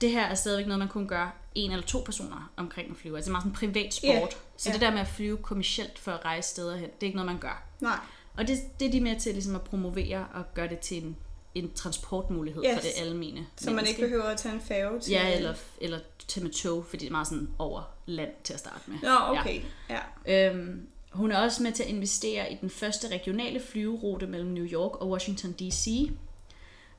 det 0.00 0.10
her 0.10 0.22
er 0.24 0.34
stadigvæk 0.34 0.66
noget, 0.66 0.78
man 0.78 0.88
kun 0.88 1.08
gør 1.08 1.36
en 1.54 1.70
eller 1.70 1.86
to 1.86 1.98
personer 2.04 2.52
omkring 2.56 2.90
at 2.90 2.96
flyve. 2.96 3.16
Altså 3.16 3.28
det 3.28 3.30
er 3.30 3.40
meget 3.40 3.54
sådan 3.56 3.68
en 3.68 3.72
privat 3.74 3.94
sport. 3.94 4.32
Ja, 4.32 4.36
Så 4.56 4.68
ja. 4.68 4.72
det 4.72 4.80
der 4.80 4.90
med 4.90 5.00
at 5.00 5.08
flyve 5.08 5.36
kommercielt 5.36 5.98
for 5.98 6.12
at 6.12 6.24
rejse 6.24 6.48
steder 6.50 6.76
hen, 6.76 6.84
det 6.90 7.02
er 7.02 7.06
ikke 7.06 7.16
noget, 7.16 7.32
man 7.32 7.38
gør. 7.40 7.62
nej. 7.80 7.98
Og 8.36 8.48
det, 8.48 8.58
det 8.80 8.88
er 8.88 8.90
de 8.90 9.00
med 9.00 9.20
til 9.20 9.32
ligesom 9.32 9.54
at 9.54 9.62
promovere 9.62 10.26
og 10.34 10.54
gøre 10.54 10.68
det 10.68 10.78
til 10.78 11.04
en, 11.04 11.16
en 11.54 11.72
transportmulighed 11.72 12.64
yes. 12.64 12.74
for 12.74 12.80
det 12.80 12.90
almene 13.00 13.46
Så 13.56 13.70
man 13.70 13.86
ikke 13.86 14.00
behøver 14.00 14.24
at 14.24 14.38
tage 14.38 14.54
en 14.54 14.60
færge 14.60 15.00
til... 15.00 15.12
Ja, 15.12 15.36
eller, 15.36 15.54
eller 15.80 15.98
tage 16.28 16.44
med 16.44 16.52
tog, 16.52 16.84
fordi 16.86 17.04
det 17.04 17.08
er 17.08 17.12
meget 17.12 17.26
sådan 17.26 17.48
over 17.58 17.94
land 18.06 18.30
til 18.44 18.52
at 18.52 18.58
starte 18.58 18.82
med. 18.86 18.96
Nå, 19.02 19.38
okay. 19.38 19.60
Ja. 19.90 19.98
ja. 20.26 20.50
Øhm, 20.50 20.86
hun 21.10 21.32
er 21.32 21.38
også 21.38 21.62
med 21.62 21.72
til 21.72 21.82
at 21.82 21.88
investere 21.88 22.52
i 22.52 22.56
den 22.60 22.70
første 22.70 23.08
regionale 23.08 23.60
flyverute 23.60 24.26
mellem 24.26 24.50
New 24.50 24.64
York 24.64 24.96
og 24.96 25.10
Washington 25.10 25.52
D.C. 25.52 26.10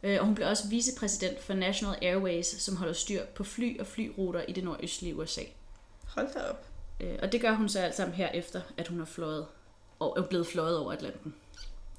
Øh, 0.04 0.17
og 0.19 0.26
hun 0.26 0.36
blev 0.36 0.48
også 0.48 0.67
vicepræsident 0.69 1.43
for 1.43 1.54
National 1.54 1.98
Airways, 2.02 2.48
som 2.48 2.76
holder 2.76 2.93
styr 2.93 3.26
på 3.26 3.43
fly 3.43 3.80
og 3.80 3.88
flyruter 3.88 4.41
i 4.48 4.52
det 4.52 4.63
nordøstlige 4.63 5.15
USA. 5.15 5.41
Hold 6.08 6.34
da 6.34 6.39
op. 6.39 6.67
Øh, 7.00 7.15
og 7.21 7.32
det 7.32 7.41
gør 7.41 7.54
hun 7.54 7.69
så 7.69 7.80
alt 7.80 7.95
sammen 7.95 8.15
her 8.15 8.30
efter, 8.30 8.62
at 8.78 8.88
hun 8.88 9.00
har 9.00 9.06
fløjet 9.06 9.45
og 9.99 10.15
er 10.17 10.21
blevet 10.21 10.47
fløjet 10.47 10.77
over 10.77 10.91
Atlanten. 10.93 11.34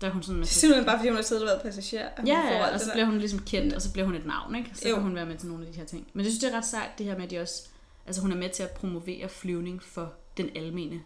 Der 0.00 0.06
er 0.06 0.10
hun 0.10 0.22
sådan 0.22 0.40
Det 0.40 0.46
er 0.48 0.50
simpelthen 0.52 0.86
bare, 0.86 0.98
fordi 0.98 1.08
hun 1.08 1.16
har 1.16 1.22
siddet 1.22 1.42
og 1.44 1.48
været 1.48 1.62
passager. 1.62 2.08
hun 2.16 2.26
Ja, 2.26 2.38
ja, 2.40 2.66
og 2.66 2.72
det 2.72 2.80
så 2.80 2.90
bliver 2.92 3.06
hun 3.06 3.18
ligesom 3.18 3.38
kendt, 3.38 3.74
og 3.74 3.82
så 3.82 3.92
bliver 3.92 4.06
hun 4.06 4.14
et 4.14 4.26
navn, 4.26 4.54
ikke? 4.54 4.70
Så 4.74 4.88
Jo. 4.88 4.94
kan 4.94 5.02
hun 5.02 5.14
være 5.14 5.26
med 5.26 5.36
til 5.38 5.48
nogle 5.48 5.66
af 5.66 5.72
de 5.72 5.78
her 5.78 5.86
ting. 5.86 6.06
Men 6.12 6.24
jeg 6.24 6.32
synes, 6.32 6.44
det 6.44 6.52
er 6.52 6.56
ret 6.56 6.66
sejt, 6.66 6.90
det 6.98 7.06
her 7.06 7.14
med, 7.16 7.24
at 7.24 7.30
de 7.30 7.38
også... 7.38 7.68
Altså, 8.06 8.22
hun 8.22 8.32
er 8.32 8.36
med 8.36 8.50
til 8.50 8.62
at 8.62 8.70
promovere 8.70 9.28
flyvning 9.28 9.82
for 9.82 10.12
den 10.36 10.50
almene 10.56 11.00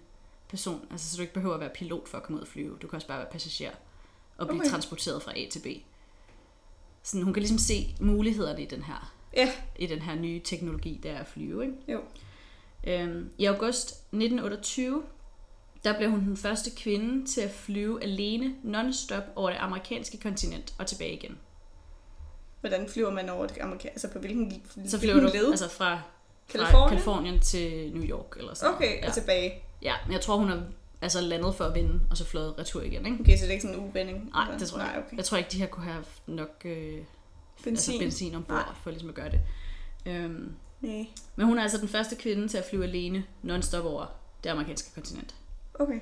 person. 0.49 0.87
Altså, 0.91 1.11
så 1.11 1.17
du 1.17 1.23
ikke 1.23 1.35
behøver 1.35 1.55
at 1.55 1.61
være 1.61 1.71
pilot 1.75 2.09
for 2.09 2.19
at 2.19 2.25
komme 2.25 2.37
ud 2.37 2.43
og 2.43 2.49
flyve. 2.49 2.77
Du 2.83 2.87
kan 2.89 2.97
også 2.97 3.09
bare 3.09 3.19
være 3.19 3.29
passager 3.33 3.71
og 4.39 4.47
blive 4.49 4.61
Okay. 4.61 4.71
transporteret 4.71 5.23
fra 5.23 5.33
A 5.39 5.47
til 5.51 5.59
B. 5.61 5.67
Sådan, 7.03 7.23
hun 7.25 7.33
kan 7.35 7.41
ligesom 7.41 7.59
se 7.59 7.95
mulighederne 8.01 8.63
i 8.63 8.67
den 8.67 8.83
her, 8.83 9.13
Ja, 9.37 9.51
i 9.79 9.87
den 9.87 9.99
her 10.03 10.15
nye 10.15 10.41
teknologi, 10.45 11.01
der 11.03 11.11
er 11.13 11.19
at 11.19 11.27
flyve, 11.27 11.63
ikke? 11.65 11.75
jo. 11.89 12.01
Øhm, 12.87 13.31
I 13.39 13.45
august 13.45 13.89
1928, 13.91 15.03
der 15.85 15.97
blev 15.99 16.11
hun 16.11 16.21
den 16.21 16.37
første 16.37 16.71
kvinde 16.77 17.27
til 17.27 17.41
at 17.41 17.51
flyve 17.51 18.03
alene 18.03 18.55
non-stop 18.63 19.23
over 19.37 19.51
det 19.51 19.59
amerikanske 19.61 20.19
kontinent 20.19 20.75
og 20.79 20.87
tilbage 20.87 21.13
igen. 21.13 21.39
Hvordan 22.61 22.89
flyver 22.89 23.11
man 23.11 23.29
over 23.29 23.47
det 23.47 23.59
amerikanske? 23.61 23.91
Altså 23.91 24.09
på 24.13 24.19
hvilken, 24.19 24.63
Så 24.87 24.99
flyver 25.01 25.15
du 25.21 25.31
led? 25.35 25.51
altså 25.51 25.69
fra, 25.71 25.95
fra 25.95 26.59
Californien? 26.59 26.89
Kalifornien 26.89 27.41
til 27.41 27.93
New 27.93 28.03
York 28.05 28.37
eller 28.39 28.55
sådan 28.55 28.75
Okay, 28.75 28.91
noget. 28.95 29.05
og 29.05 29.15
tilbage. 29.15 29.51
Ja. 29.83 29.89
ja, 29.89 29.95
men 30.07 30.13
jeg 30.13 30.21
tror, 30.21 30.37
hun 30.37 30.49
har 30.49 30.63
altså 31.03 31.21
landet 31.21 31.55
for 31.55 31.65
at 31.65 31.75
vinde, 31.75 32.01
og 32.11 32.17
så 32.17 32.25
fløjet 32.25 32.59
retur 32.59 32.83
igen, 32.83 33.07
ikke? 33.07 33.19
Okay, 33.21 33.37
så 33.37 33.43
det 33.43 33.49
er 33.49 33.53
ikke 33.53 33.63
sådan 33.63 33.79
en 33.81 33.85
uvending? 33.89 34.31
Nej, 34.31 34.57
det 34.59 34.69
tror 34.69 34.79
jeg 34.79 34.87
Nej, 34.87 34.97
ikke. 34.97 35.07
okay. 35.07 35.17
Jeg 35.17 35.25
tror 35.25 35.39
ikke, 35.39 35.51
de 35.51 35.59
her 35.59 35.67
kunne 35.67 35.85
have 35.85 36.05
nok 36.27 36.63
øh, 36.65 36.99
Benzin. 37.65 37.69
altså 37.73 37.93
benzin 37.99 38.35
ombord 38.35 38.57
Nej. 38.57 38.75
for 38.83 38.91
ligesom 38.91 39.09
at 39.09 39.15
gøre 39.15 39.31
det. 39.31 39.41
Øhm, 40.07 40.55
Nej. 40.81 41.07
Men 41.37 41.47
hun 41.47 41.59
er 41.59 41.63
altså 41.63 41.79
den 41.79 41.89
første 41.89 42.17
kvinde 42.17 42.49
til 42.49 42.59
at 42.59 42.65
flyve 42.65 42.85
alene 42.85 43.25
non-stop 43.43 43.85
over 43.85 44.07
det 44.45 44.51
amerikanske 44.51 44.95
kontinent. 44.95 45.35
Okay. 45.81 46.01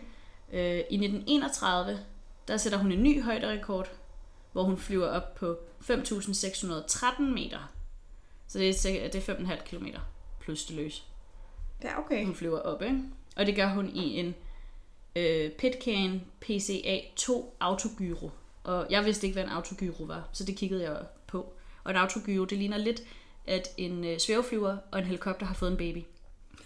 Øh, 0.53 0.79
I 0.91 0.95
1931, 0.95 1.99
der 2.49 2.57
sætter 2.57 2.79
hun 2.79 2.93
en 2.93 3.03
ny 3.03 3.23
højderekord, 3.23 3.91
hvor 4.53 4.63
hun 4.63 4.79
flyver 4.79 5.07
op 5.07 5.35
på 5.35 5.59
5.613 5.81 7.23
meter. 7.23 7.73
Så 8.47 8.59
det 8.59 8.69
er, 8.69 9.09
det 9.09 9.29
er 9.29 9.35
5,5 9.35 9.65
km 9.65 9.87
plus 10.41 10.65
det 10.65 10.77
løs. 10.77 11.05
Ja, 11.83 11.99
okay. 11.99 12.25
Hun 12.25 12.35
flyver 12.35 12.59
op, 12.59 12.83
ikke? 12.83 13.03
Og 13.37 13.47
det 13.47 13.57
gør 13.57 13.69
hun 13.69 13.89
i 13.89 14.19
en 14.19 14.35
øh, 15.17 15.51
Pitcairn 15.51 16.23
PCA 16.41 17.01
2 17.17 17.57
autogyro. 17.61 18.31
Og 18.65 18.87
jeg 18.91 19.05
vidste 19.05 19.27
ikke, 19.27 19.35
hvad 19.35 19.45
en 19.45 19.51
autogyro 19.51 20.05
var, 20.05 20.29
så 20.33 20.45
det 20.45 20.57
kiggede 20.57 20.91
jeg 20.91 21.07
på. 21.27 21.53
Og 21.85 21.91
en 21.91 21.97
autogyro, 21.97 22.45
det 22.45 22.59
ligner 22.59 22.77
lidt, 22.77 23.03
at 23.47 23.69
en 23.77 24.05
øh, 24.05 24.19
svæveflyver 24.19 24.77
og 24.91 24.99
en 24.99 25.05
helikopter 25.05 25.47
har 25.47 25.55
fået 25.55 25.71
en 25.71 25.77
baby. 25.77 26.03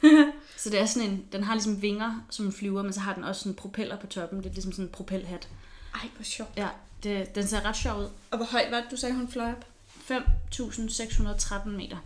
så 0.57 0.71
det 0.71 0.81
er 0.81 0.87
sådan 0.87 1.11
en, 1.11 1.27
den 1.33 1.43
har 1.43 1.55
ligesom 1.55 1.83
vinger 1.83 2.27
som 2.31 2.47
en 2.47 2.53
flyver, 2.53 2.83
men 2.83 2.93
så 2.93 3.01
har 3.01 3.15
den 3.15 3.25
også 3.25 3.41
sådan 3.41 3.55
propeller 3.55 4.01
på 4.01 4.07
toppen. 4.07 4.39
Det 4.39 4.47
er 4.47 4.53
ligesom 4.53 4.73
sådan 4.73 4.85
en 4.85 4.93
propelhat. 4.93 5.49
Ej, 5.95 6.09
hvor 6.17 6.25
sjovt. 6.25 6.51
Ja, 6.57 6.69
det, 7.03 7.35
den 7.35 7.47
ser 7.47 7.65
ret 7.65 7.77
sjov 7.77 8.01
ud. 8.01 8.09
Og 8.31 8.37
hvor 8.37 8.47
højt 8.47 8.71
var 8.71 8.81
det, 8.81 8.91
du 8.91 8.97
sagde, 8.97 9.15
hun 9.15 9.29
fløj 9.29 9.53
op? 9.53 9.67
5.613 10.11 11.69
meter. 11.69 11.97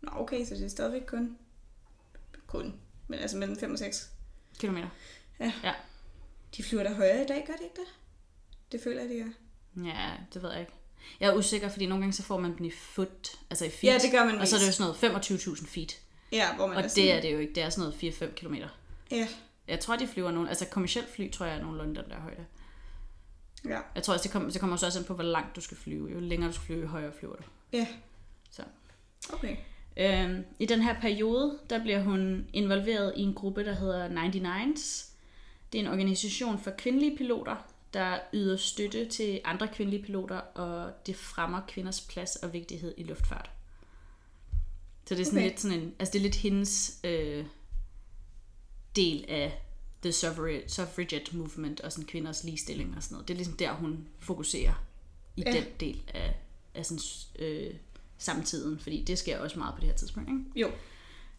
Nå, 0.00 0.10
okay, 0.14 0.46
så 0.46 0.54
det 0.54 0.64
er 0.64 0.68
stadigvæk 0.68 1.02
kun... 1.06 1.36
Kun. 2.46 2.74
Men 3.08 3.18
altså 3.18 3.36
mellem 3.36 3.58
5 3.58 3.72
og 3.72 3.78
6. 3.78 4.10
Kilometer. 4.58 4.88
De 6.56 6.62
flyver 6.62 6.82
der 6.82 6.94
højere 6.94 7.24
i 7.24 7.26
dag, 7.26 7.44
gør 7.46 7.54
de 7.54 7.64
ikke 7.64 7.76
det? 7.76 7.88
Det 8.72 8.80
føler 8.84 9.00
jeg, 9.00 9.10
de 9.10 9.14
gør. 9.14 9.30
Ja, 9.84 10.10
det 10.34 10.42
ved 10.42 10.50
jeg 10.50 10.60
ikke. 10.60 10.72
Jeg 11.20 11.30
er 11.30 11.34
usikker, 11.34 11.68
fordi 11.68 11.86
nogle 11.86 12.02
gange 12.02 12.12
så 12.12 12.22
får 12.22 12.40
man 12.40 12.56
den 12.56 12.64
i 12.64 12.70
foot, 12.70 13.28
altså 13.50 13.64
i 13.64 13.70
feet. 13.70 13.92
Ja, 13.92 13.98
det 13.98 14.10
gør 14.10 14.24
man 14.24 14.38
Og 14.38 14.48
så 14.48 14.56
er 14.56 14.60
det 14.60 14.66
jo 14.66 14.72
sådan 14.72 14.94
noget 15.02 15.24
25.000 15.30 15.66
feet. 15.66 16.00
Ja, 16.34 16.54
hvor 16.56 16.66
man 16.66 16.76
Og 16.76 16.82
er 16.82 16.88
det 16.88 17.12
er 17.12 17.20
det 17.20 17.32
jo 17.32 17.38
ikke. 17.38 17.54
Det 17.54 17.62
er 17.62 17.70
sådan 17.70 17.92
noget 18.00 18.14
4-5 18.14 18.34
kilometer. 18.34 18.68
Ja, 19.10 19.28
Jeg 19.68 19.80
tror, 19.80 19.96
de 19.96 20.06
flyver 20.06 20.30
nogle... 20.30 20.48
Altså 20.48 20.66
kommersielt 20.66 21.08
fly, 21.08 21.32
tror 21.32 21.46
jeg, 21.46 21.56
er 21.56 21.62
nogenlunde 21.62 21.94
den 22.02 22.10
der 22.10 22.20
højde. 22.20 22.44
ja, 23.64 23.80
Jeg 23.94 24.02
tror 24.02 24.14
også, 24.14 24.22
det 24.22 24.30
kommer, 24.32 24.50
det 24.50 24.60
kommer 24.60 24.76
så 24.76 24.86
også 24.86 24.98
an 24.98 25.04
på, 25.04 25.14
hvor 25.14 25.24
langt 25.24 25.56
du 25.56 25.60
skal 25.60 25.76
flyve. 25.76 26.10
Jo 26.10 26.20
længere 26.20 26.48
du 26.48 26.54
skal 26.54 26.66
flyve, 26.66 26.80
jo 26.80 26.86
højere 26.86 27.12
flyver 27.18 27.36
du. 27.36 27.42
ja. 27.72 27.86
Så. 28.50 28.62
Okay. 29.32 29.56
Øhm, 29.96 30.44
I 30.58 30.66
den 30.66 30.82
her 30.82 31.00
periode, 31.00 31.58
der 31.70 31.82
bliver 31.82 32.02
hun 32.02 32.46
involveret 32.52 33.12
i 33.16 33.22
en 33.22 33.34
gruppe, 33.34 33.64
der 33.64 33.72
hedder 33.74 34.08
99's. 34.08 35.10
Det 35.72 35.78
er 35.80 35.82
en 35.84 35.90
organisation 35.90 36.58
for 36.58 36.70
kvindelige 36.78 37.16
piloter, 37.16 37.56
der 37.94 38.18
yder 38.34 38.56
støtte 38.56 39.06
til 39.06 39.40
andre 39.44 39.68
kvindelige 39.68 40.02
piloter, 40.02 40.36
og 40.36 40.92
det 41.06 41.16
fremmer 41.16 41.60
kvinders 41.68 42.00
plads 42.00 42.36
og 42.36 42.52
vigtighed 42.52 42.94
i 42.96 43.02
luftfart. 43.02 43.50
Så 45.06 45.14
det 45.14 45.20
er 45.20 45.24
sådan 45.24 45.38
Okay. 45.38 45.48
lidt 45.48 45.60
sådan 45.60 45.80
en, 45.80 45.94
altså 45.98 46.12
det 46.12 46.18
er 46.18 46.22
lidt 46.22 46.34
hendes 46.34 47.00
øh, 47.04 47.44
del 48.96 49.24
af 49.28 49.62
the 50.02 50.12
suffragette, 50.68 51.36
movement 51.36 51.80
og 51.80 51.92
sådan 51.92 52.06
kvinders 52.06 52.44
ligestilling 52.44 52.96
og 52.96 53.02
sådan 53.02 53.14
noget. 53.14 53.28
Det 53.28 53.34
er 53.34 53.38
ligesom 53.38 53.56
der, 53.56 53.72
hun 53.72 54.06
fokuserer 54.18 54.84
i 55.36 55.42
Ja. 55.46 55.52
den 55.52 55.64
del 55.80 56.02
af, 56.14 56.34
af 56.74 56.86
sådan, 56.86 57.02
øh, 57.38 57.74
samtiden, 58.18 58.78
fordi 58.78 59.04
det 59.04 59.18
sker 59.18 59.38
også 59.38 59.58
meget 59.58 59.74
på 59.74 59.80
det 59.80 59.88
her 59.88 59.96
tidspunkt. 59.96 60.28
Ikke? 60.28 60.42
Jo. 60.60 60.70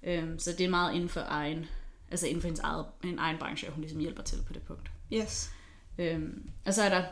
Øhm, 0.03 0.39
så 0.39 0.51
det 0.51 0.65
er 0.65 0.69
meget 0.69 0.95
inden 0.95 1.09
for 1.09 1.21
egen, 1.27 1.65
altså 2.11 2.27
inden 2.27 2.41
for 2.41 2.47
hendes 2.47 2.59
eget, 2.59 2.85
en 3.03 3.19
egen 3.19 3.37
branche, 3.37 3.67
at 3.67 3.73
hun 3.73 3.81
ligesom 3.81 3.99
hjælper 3.99 4.23
til 4.23 4.37
på 4.47 4.53
det 4.53 4.61
punkt. 4.61 4.91
Yes. 5.13 5.49
Øhm, 5.97 6.49
og 6.65 6.73
så 6.73 6.81
er 6.83 6.89
der 6.89 7.05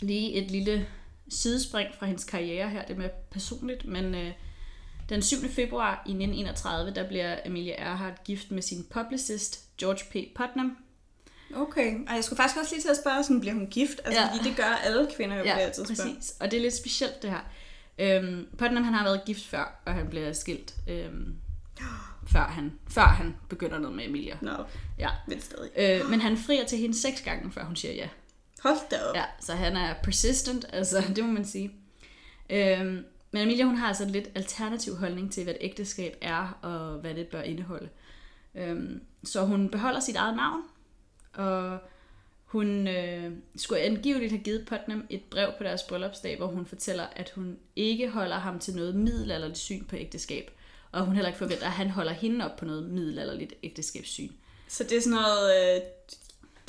lige 0.00 0.32
et 0.32 0.50
lille 0.50 0.88
sidespring 1.28 1.88
fra 1.98 2.06
hendes 2.06 2.24
karriere 2.24 2.70
her, 2.70 2.84
det 2.86 2.94
er 2.94 2.98
mere 2.98 3.10
personligt, 3.30 3.84
men 3.84 4.14
øh, 4.14 4.32
den 5.08 5.22
7. 5.22 5.36
februar 5.48 5.92
i 6.06 6.10
1931, 6.10 6.94
der 6.94 7.08
bliver 7.08 7.36
Amelia 7.46 7.74
Earhart 7.74 8.24
gift 8.24 8.50
med 8.50 8.62
sin 8.62 8.86
publicist, 8.90 9.60
George 9.78 10.04
P. 10.10 10.36
Putnam. 10.36 10.76
Okay. 11.56 11.94
Og 12.08 12.14
jeg 12.14 12.24
skulle 12.24 12.36
faktisk 12.36 12.60
også 12.60 12.74
lige 12.74 12.82
til 12.82 12.88
at 12.88 12.96
spørge, 12.96 13.22
sådan, 13.24 13.40
bliver 13.40 13.54
hun 13.54 13.66
gift? 13.66 14.00
Altså, 14.04 14.20
Ja. 14.20 14.26
ja. 14.26 14.32
fordi 14.36 14.48
det 14.48 14.56
gør 14.56 14.64
alle 14.84 15.08
kvinder 15.16 15.36
jo 15.36 15.42
på 15.42 15.46
det 15.46 15.54
her 15.54 15.72
tidspunkt. 15.72 16.16
præcis. 16.16 16.34
Og 16.40 16.50
det 16.50 16.56
er 16.56 16.60
lidt 16.60 16.74
specielt 16.74 17.22
det 17.22 17.30
her. 17.30 17.40
Øhm, 17.98 18.46
Putnam 18.58 18.84
han 18.84 18.94
har 18.94 19.04
været 19.04 19.22
gift 19.26 19.46
før, 19.46 19.80
og 19.86 19.94
han 19.94 20.06
bliver 20.08 20.32
skilt, 20.32 20.74
øhm, 20.88 21.34
før, 22.32 22.44
han, 22.44 22.72
før 22.90 23.02
han 23.02 23.36
begynder 23.48 23.78
noget 23.78 23.96
med 23.96 24.04
Emilia. 24.06 24.36
Nå, 24.42 24.52
Ja. 24.98 25.08
men 25.28 25.40
stadig. 25.40 25.70
Øh, 25.76 26.10
men 26.10 26.20
han 26.20 26.36
frier 26.36 26.64
til 26.66 26.78
hende 26.78 27.00
seks 27.00 27.20
gange, 27.22 27.52
før 27.52 27.64
hun 27.64 27.76
siger 27.76 27.94
ja. 27.94 28.08
Hold 28.62 28.76
da 28.90 28.96
op. 29.02 29.16
Ja, 29.16 29.24
så 29.40 29.52
han 29.54 29.76
er 29.76 29.94
persistent, 30.02 30.64
altså 30.72 31.04
det 31.16 31.24
må 31.24 31.30
man 31.32 31.44
sige. 31.44 31.70
Øhm, 32.50 33.04
men 33.36 33.42
Emilia, 33.42 33.64
hun 33.64 33.76
har 33.76 33.88
altså 33.88 34.04
en 34.04 34.10
lidt 34.10 34.28
alternativ 34.34 34.96
holdning 34.96 35.32
til, 35.32 35.44
hvad 35.44 35.54
et 35.54 35.58
ægteskab 35.60 36.16
er, 36.20 36.58
og 36.62 36.98
hvad 37.00 37.14
det 37.14 37.28
bør 37.28 37.42
indeholde. 37.42 37.88
Øhm, 38.54 39.00
så 39.24 39.44
hun 39.44 39.68
beholder 39.68 40.00
sit 40.00 40.16
eget 40.16 40.36
navn, 40.36 40.62
og 41.34 41.78
hun 42.44 42.88
øh, 42.88 43.32
skulle 43.56 43.80
angiveligt 43.80 44.32
have 44.32 44.42
givet 44.42 44.66
Putnam 44.66 45.06
et 45.10 45.22
brev 45.30 45.52
på 45.58 45.64
deres 45.64 45.82
bryllupsdag, 45.82 46.36
hvor 46.36 46.46
hun 46.46 46.66
fortæller, 46.66 47.06
at 47.16 47.30
hun 47.34 47.58
ikke 47.76 48.10
holder 48.10 48.38
ham 48.38 48.58
til 48.58 48.76
noget 48.76 48.94
middelalderligt 48.94 49.58
syn 49.58 49.84
på 49.84 49.96
ægteskab, 49.96 50.50
og 50.92 51.04
hun 51.04 51.14
heller 51.14 51.28
ikke 51.28 51.38
forventer, 51.38 51.66
at 51.66 51.72
han 51.72 51.90
holder 51.90 52.12
hende 52.12 52.44
op 52.44 52.56
på 52.56 52.64
noget 52.64 52.90
middelalderligt 52.90 53.54
ægteskabssyn. 53.62 54.30
Så 54.68 54.84
det 54.84 54.96
er 54.96 55.00
sådan 55.00 55.18
noget... 55.18 55.76
Øh, 55.76 55.80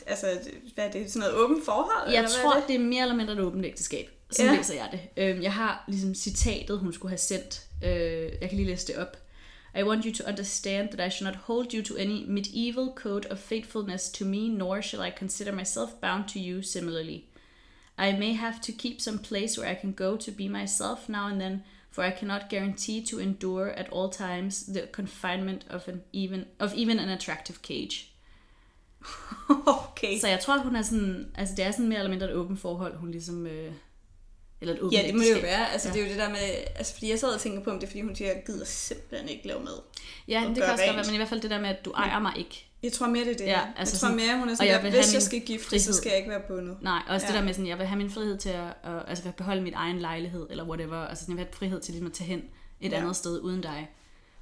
altså, 0.07 0.27
hvad 0.73 0.85
er 0.85 0.91
det? 0.91 1.11
Sådan 1.11 1.29
noget 1.29 1.43
åbent 1.43 1.65
forhold? 1.65 2.09
Jeg 2.09 2.17
eller 2.17 2.29
hvad 2.29 2.41
tror, 2.41 2.55
er 2.55 2.59
det? 2.59 2.67
det 2.67 2.75
er 2.75 2.79
mere 2.79 3.01
eller 3.01 3.15
mindre 3.15 3.33
et 3.33 3.39
åbent 3.39 3.65
ægteskab. 3.65 4.16
Sådan 4.31 4.51
Ja. 4.51 4.57
læser 4.57 4.73
jeg 4.73 4.89
det. 4.91 4.99
Øhm, 5.23 5.41
Jeg 5.41 5.53
har 5.53 5.83
ligesom 5.87 6.15
citatet, 6.15 6.79
hun 6.79 6.93
skulle 6.93 7.09
have 7.09 7.17
sendt. 7.17 7.61
Øh, 7.83 8.31
Jeg 8.41 8.49
kan 8.49 8.55
lige 8.57 8.67
læse 8.67 8.87
det 8.87 8.95
op. 8.95 9.17
I 9.79 9.83
want 9.83 10.05
you 10.05 10.13
to 10.13 10.23
understand 10.29 10.89
that 10.89 11.07
I 11.07 11.15
shall 11.15 11.31
not 11.31 11.35
hold 11.35 11.73
you 11.73 11.83
to 11.83 11.95
any 11.99 12.25
medieval 12.27 12.87
code 12.95 13.27
of 13.31 13.37
faithfulness 13.37 14.09
to 14.09 14.25
me, 14.25 14.47
nor 14.49 14.81
shall 14.81 15.07
I 15.07 15.11
consider 15.19 15.51
myself 15.55 15.89
bound 16.01 16.23
to 16.27 16.39
you 16.39 16.61
similarly. 16.63 17.19
I 17.99 18.11
may 18.19 18.33
have 18.33 18.55
to 18.63 18.71
keep 18.77 19.01
some 19.01 19.19
place 19.19 19.61
where 19.61 19.71
I 19.71 19.75
can 19.81 19.91
go 19.93 20.15
to 20.17 20.31
be 20.31 20.47
myself 20.49 21.09
now 21.09 21.27
and 21.27 21.39
then, 21.39 21.63
for 21.91 22.03
I 22.03 22.11
cannot 22.19 22.41
guarantee 22.49 23.05
to 23.05 23.19
endure 23.19 23.69
at 23.69 23.89
all 23.91 24.11
times 24.11 24.63
the 24.65 24.81
confinement 24.91 25.65
of 25.69 25.87
an 25.87 26.01
even 26.13 26.45
of 26.59 26.73
even 26.75 26.99
an 26.99 27.09
attractive 27.09 27.57
cage. 27.63 28.11
okay. 29.89 30.19
Så 30.19 30.27
jeg 30.27 30.39
tror, 30.39 30.57
hun 30.57 30.75
er 30.75 30.81
sådan, 30.81 31.31
altså 31.35 31.55
det 31.57 31.65
er 31.65 31.71
sådan 31.71 31.87
mere 31.87 31.99
eller 31.99 32.09
mindre 32.09 32.27
et 32.27 32.33
åbent 32.33 32.59
forhold, 32.59 32.97
hun 32.97 33.11
ligesom, 33.11 33.47
øh, 33.47 33.71
eller 34.61 34.73
et 34.73 34.79
åbent 34.79 34.93
Ja, 35.01 35.07
det 35.07 35.15
må 35.15 35.21
det 35.23 35.31
jo 35.35 35.39
være. 35.41 35.71
Altså, 35.71 35.87
Ja. 35.87 35.93
det 35.93 36.01
er 36.01 36.05
jo 36.05 36.09
det 36.11 36.19
der 36.19 36.29
med... 36.29 36.39
Altså, 36.75 36.93
fordi 36.93 37.09
jeg 37.09 37.19
sad 37.19 37.29
og 37.29 37.39
tænker 37.41 37.63
på, 37.63 37.69
om 37.69 37.75
det 37.79 37.83
er, 37.83 37.87
fordi 37.87 38.01
hun 38.01 38.15
siger, 38.15 38.27
jeg 38.33 38.43
gider 38.45 38.65
simpelthen 38.65 39.29
ikke 39.29 39.47
lave 39.47 39.59
mad. 39.63 39.79
Ja, 40.27 40.41
og 40.43 40.47
det 40.49 40.55
kan 40.55 40.71
også 40.71 40.85
godt 40.85 40.95
være, 40.95 41.05
men 41.05 41.13
i 41.13 41.17
hvert 41.17 41.29
fald 41.29 41.41
det 41.41 41.49
der 41.51 41.59
med, 41.59 41.69
at 41.69 41.85
du 41.85 41.91
ejer 41.91 42.19
mig 42.19 42.33
ikke. 42.37 42.63
Jeg 42.83 42.93
tror 42.93 43.07
mere, 43.07 43.25
det 43.25 43.31
er 43.33 43.37
det. 43.37 43.45
Ja, 43.45 43.61
altså 43.77 43.95
jeg 43.95 43.99
tror 43.99 44.15
mere, 44.25 44.37
hun 44.39 44.49
er 44.49 44.55
sådan, 44.55 44.67
jeg 44.67 44.79
at 44.79 44.91
hvis 44.91 45.13
jeg 45.13 45.21
skal 45.21 45.41
gifte, 45.41 45.63
så 45.63 45.69
frihed. 45.69 45.93
skal 45.93 46.09
jeg 46.09 46.17
ikke 46.17 46.29
være 46.29 46.41
bundet. 46.47 46.77
Nej, 46.81 47.01
også 47.09 47.25
ja. 47.25 47.31
det 47.31 47.39
der 47.39 47.45
med 47.45 47.53
sådan, 47.53 47.67
jeg 47.67 47.77
vil 47.77 47.85
have 47.85 47.97
min 47.97 48.11
frihed 48.11 48.37
til 48.37 48.49
at, 48.49 48.63
at 48.83 49.03
altså, 49.07 49.27
at 49.27 49.35
beholde 49.35 49.61
mit 49.61 49.73
egen 49.75 49.99
lejlighed, 49.99 50.47
eller 50.49 50.65
whatever. 50.65 50.97
Altså 51.07 51.23
sådan, 51.23 51.37
jeg 51.37 51.37
vil 51.37 51.45
have 51.45 51.57
frihed 51.57 51.81
til 51.81 51.91
ligesom 51.91 52.07
at 52.07 52.13
tage 52.13 52.27
hen 52.27 52.43
et 52.81 52.91
Ja. 52.91 52.97
andet 52.97 53.15
sted 53.15 53.39
uden 53.41 53.61
dig. 53.61 53.89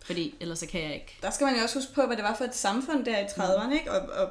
Fordi 0.05 0.35
ellers 0.39 0.59
så 0.59 0.67
kan 0.67 0.81
jeg 0.83 0.93
ikke. 0.93 1.17
Der 1.21 1.29
skal 1.31 1.45
man 1.45 1.55
jo 1.55 1.61
også 1.61 1.79
huske 1.79 1.93
på, 1.93 2.05
hvad 2.05 2.15
det 2.17 2.23
var 2.23 2.35
for 2.35 2.43
et 2.45 2.55
samfund 2.55 3.05
der 3.05 3.19
i 3.19 3.23
30'erne, 3.23 3.73
ikke? 3.73 3.91
Og, 3.91 4.09
og 4.09 4.29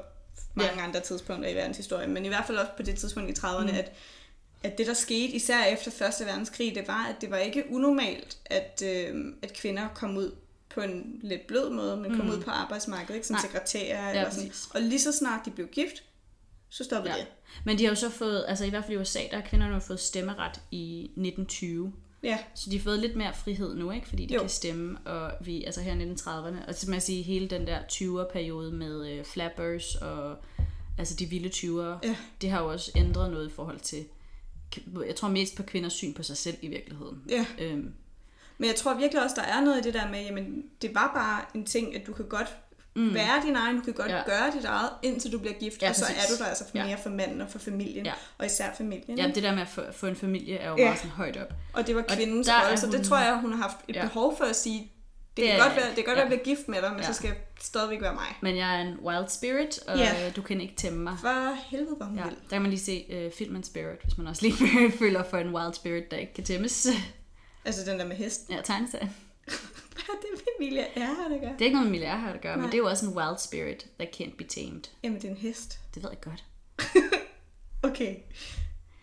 mange 0.55 0.73
Ja. 0.81 0.85
andre 0.87 1.01
tidspunkter 1.01 1.49
i 1.51 1.55
verdenshistorien, 1.55 2.15
men 2.15 2.25
i 2.25 2.29
hvert 2.29 2.45
fald 2.47 2.59
også 2.59 2.73
på 2.77 2.83
det 2.83 2.97
tidspunkt 2.99 3.31
i 3.31 3.41
30'erne, 3.41 3.63
Mm. 3.73 3.79
at, 3.79 3.93
at 4.65 4.79
det, 4.79 4.87
der 4.87 4.95
skete, 4.95 5.33
især 5.33 5.65
efter 5.65 5.91
Første 5.91 6.25
Verdenskrig, 6.25 6.75
det 6.75 6.89
var, 6.89 7.07
at 7.07 7.21
det 7.21 7.31
var 7.31 7.37
ikke 7.39 7.65
unormalt, 7.71 8.39
at, 8.47 8.83
øh, 8.87 9.25
at 9.43 9.53
kvinder 9.53 9.89
kom 9.95 10.17
ud 10.17 10.33
på 10.75 10.81
en 10.81 11.21
lidt 11.23 11.47
blød 11.47 11.71
måde, 11.71 11.97
men 11.97 12.17
kom 12.17 12.27
Mm. 12.27 12.33
ud 12.33 12.41
på 12.43 12.51
arbejdsmarkedet, 12.51 13.15
ikke? 13.15 13.27
som 13.27 13.35
Nej. 13.35 13.41
sekretærer 13.43 14.05
Ja, 14.05 14.11
eller 14.11 14.31
sådan. 14.31 14.49
præcis. 14.49 14.69
Og 14.75 14.81
lige 14.81 15.01
så 15.01 15.13
snart 15.13 15.41
de 15.45 15.51
blev 15.51 15.67
gift, 15.67 16.03
så 16.69 16.85
stoppede 16.85 17.15
Ja. 17.15 17.21
det. 17.21 17.29
Men 17.65 17.79
de 17.79 17.85
har 17.85 17.91
jo 17.91 17.95
så 17.97 18.11
fået, 18.11 18.45
altså 18.49 18.65
i 18.65 18.71
hvert 18.71 18.85
fald 18.85 18.97
i 18.97 19.01
USA, 19.01 19.19
der 19.31 19.37
har 19.41 19.49
kvinderne 19.49 19.75
jo 19.75 19.81
fået 19.81 20.01
stemmeret 20.01 20.61
i 20.71 21.03
1920. 21.17 21.93
Ja, 22.23 22.39
Så 22.55 22.71
de 22.71 22.77
har 22.79 22.83
fået 22.85 22.99
lidt 22.99 23.17
mere 23.17 23.35
frihed 23.35 23.75
nu, 23.75 23.91
ikke? 23.91 24.09
Fordi 24.09 24.27
de 24.27 24.35
Jo. 24.35 24.41
kan 24.41 24.49
stemme, 24.49 24.99
og 25.05 25.33
vi, 25.41 25.65
altså 25.65 25.81
her 25.81 25.95
i 25.95 26.13
1930'erne, 26.13 26.69
og 26.69 26.75
så 26.75 26.93
jeg 26.93 27.03
sige, 27.03 27.23
hele 27.23 27.49
den 27.49 27.67
der 27.67 27.79
20'er-periode 27.93 28.73
med 28.73 29.09
øh, 29.11 29.25
flappers 29.25 29.95
og 29.95 30.37
altså 30.99 31.15
de 31.17 31.27
vilde 31.27 31.49
20'ere, 31.49 31.99
Ja. 32.09 32.17
det 32.41 32.51
har 32.51 32.63
jo 32.63 32.73
også 32.73 32.93
ændret 32.97 33.31
noget 33.31 33.49
i 33.49 33.53
forhold 33.53 33.81
til, 33.81 34.05
jeg 35.07 35.17
tror 35.17 35.29
mest 35.29 35.57
på 35.57 35.63
kvinders 35.63 35.93
syn 35.93 36.15
på 36.15 36.23
sig 36.23 36.37
selv 36.37 36.57
i 36.63 36.69
virkeligheden. 36.69 37.23
ja. 37.29 37.47
Øhm, 37.59 37.93
Men 38.59 38.69
jeg 38.69 38.77
tror 38.77 38.95
virkelig 38.95 39.23
også, 39.23 39.37
der 39.37 39.43
er 39.43 39.61
noget 39.61 39.79
i 39.79 39.83
det 39.83 39.95
der 39.95 40.09
med, 40.11 40.23
jamen, 40.25 40.63
det 40.83 40.95
var 40.95 41.11
bare 41.15 41.41
en 41.55 41.67
ting, 41.67 41.95
at 41.97 42.07
du 42.07 42.13
kan 42.13 42.25
godt 42.29 42.57
mm. 42.97 43.15
være 43.15 43.43
din 43.47 43.57
egen, 43.57 43.77
du 43.77 43.83
kan 43.83 43.93
godt 43.95 44.11
Ja. 44.11 44.23
gøre 44.27 44.53
dit 44.57 44.65
eget, 44.65 44.91
indtil 45.03 45.33
du 45.33 45.39
bliver 45.39 45.55
gift, 45.55 45.83
Ja, 45.83 45.89
og 45.89 45.95
så 45.97 46.05
præcis. 46.07 46.25
er 46.25 46.37
du 46.37 46.43
der 46.43 46.49
altså 46.49 46.65
for 46.71 46.79
Ja. 46.79 46.87
mere 46.87 46.99
for 47.03 47.11
manden 47.11 47.41
og 47.41 47.51
for 47.51 47.59
familien, 47.59 48.07
Ja. 48.07 48.13
og 48.39 48.47
især 48.47 48.75
familien. 48.77 49.19
ja, 49.19 49.31
det 49.35 49.43
der 49.43 49.53
med 49.55 49.63
at 49.63 49.69
få, 49.69 49.83
få 49.93 50.07
en 50.07 50.17
familie 50.17 50.57
er 50.57 50.71
jo 50.71 50.77
Ja. 50.79 50.85
meget 50.85 50.99
sådan 50.99 51.11
højt 51.11 51.37
op. 51.37 51.53
Og 51.73 51.87
det 51.87 51.97
var 51.97 52.03
kvindens 52.09 52.49
rolle, 52.51 52.77
så 52.81 52.87
det 52.91 53.07
tror 53.07 53.19
jeg, 53.19 53.39
hun 53.41 53.53
har 53.53 53.59
haft 53.63 53.77
et 53.89 53.97
ja. 53.97 54.03
behov 54.03 54.37
for 54.37 54.45
at 54.45 54.57
sige, 54.57 54.93
det, 55.37 55.43
Det 55.43 55.51
kan 55.51 55.61
er 55.61 55.65
godt 55.65 55.77
være, 55.77 55.87
det 55.87 55.95
kan 55.95 56.05
godt 56.05 56.19
Ja. 56.19 56.23
være, 56.23 56.27
at 56.27 56.31
jeg 56.31 56.41
bliver 56.43 56.57
gift 56.57 56.69
med 56.69 56.83
dig, 56.83 56.91
men 56.91 57.01
Ja. 57.01 57.07
så 57.07 57.13
skal 57.13 57.29
jeg 57.29 57.37
stadigvæk 57.61 58.01
være 58.01 58.15
mig. 58.15 58.39
Men 58.43 58.57
jeg 58.57 58.77
er 58.77 58.81
en 58.81 58.99
wild 59.03 59.29
spirit, 59.29 59.79
og 59.89 59.99
Ja. 59.99 60.31
du 60.37 60.43
kan 60.43 60.61
ikke 60.61 60.75
tæmme 60.77 60.99
mig. 60.99 61.17
For 61.21 61.55
helvede, 61.71 61.97
hvor 61.97 62.07
hun 62.07 62.19
Ja, 62.19 62.25
ja. 62.25 62.31
der 62.31 62.49
kan 62.51 62.63
man 62.63 62.71
lige 62.71 62.81
se 62.81 63.27
uh, 63.27 63.33
filmen 63.33 63.65
Spirit, 63.65 63.99
hvis 64.03 64.19
man 64.19 64.27
også 64.27 64.43
lige 64.43 64.93
føler 65.03 65.23
for 65.31 65.37
en 65.39 65.55
wild 65.55 65.75
spirit, 65.75 66.11
der 66.11 66.17
ikke 66.17 66.35
kan 66.35 66.45
tæmmes. 66.45 66.87
Altså 67.67 67.91
den 67.91 67.99
der 68.01 68.07
med 68.07 68.17
hesten. 68.17 68.55
Ja, 68.55 68.61
tegneserien. 68.63 69.09
har 70.07 70.13
det 70.23 70.29
med 70.33 70.41
Emilia 70.61 70.85
Earhart 70.97 71.33
at 71.33 71.41
gøre? 71.41 71.53
Det 71.53 71.61
er 71.61 71.65
ikke 71.65 71.75
noget, 71.77 71.89
Emilia 71.89 72.07
Earhart 72.07 72.35
at 72.35 72.41
gøre, 72.41 72.57
men 72.57 72.63
Nej. 72.63 72.71
det 72.71 72.75
er 72.75 72.83
jo 72.83 72.87
også 72.89 73.07
en 73.07 73.13
wild 73.17 73.39
spirit 73.39 73.87
that 73.99 74.21
can't 74.21 74.37
be 74.37 74.45
tamed. 74.45 74.81
Jamen, 75.03 75.19
det 75.21 75.25
er 75.25 75.31
en 75.31 75.37
hest. 75.37 75.79
Det 75.95 76.03
ved 76.03 76.11
jeg 76.11 76.21
godt. 76.21 76.45
Okay. 77.83 78.17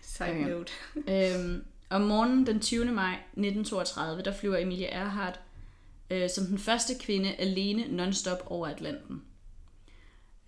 Side 0.01 0.29
Okay. 0.29 0.47
note. 0.49 0.71
Øhm, 1.07 1.63
om 1.89 2.01
morgenen 2.01 2.45
den 2.45 2.59
20. 2.59 2.85
maj 2.85 3.13
1932, 3.13 4.23
der 4.23 4.33
flyver 4.33 4.57
Emilia 4.57 4.87
Earhart 4.87 5.39
øh, 6.11 6.29
som 6.29 6.45
den 6.45 6.57
første 6.59 6.93
kvinde 6.99 7.35
alene 7.35 7.83
non-stop 7.83 8.37
over 8.45 8.67
Atlanten. 8.67 9.21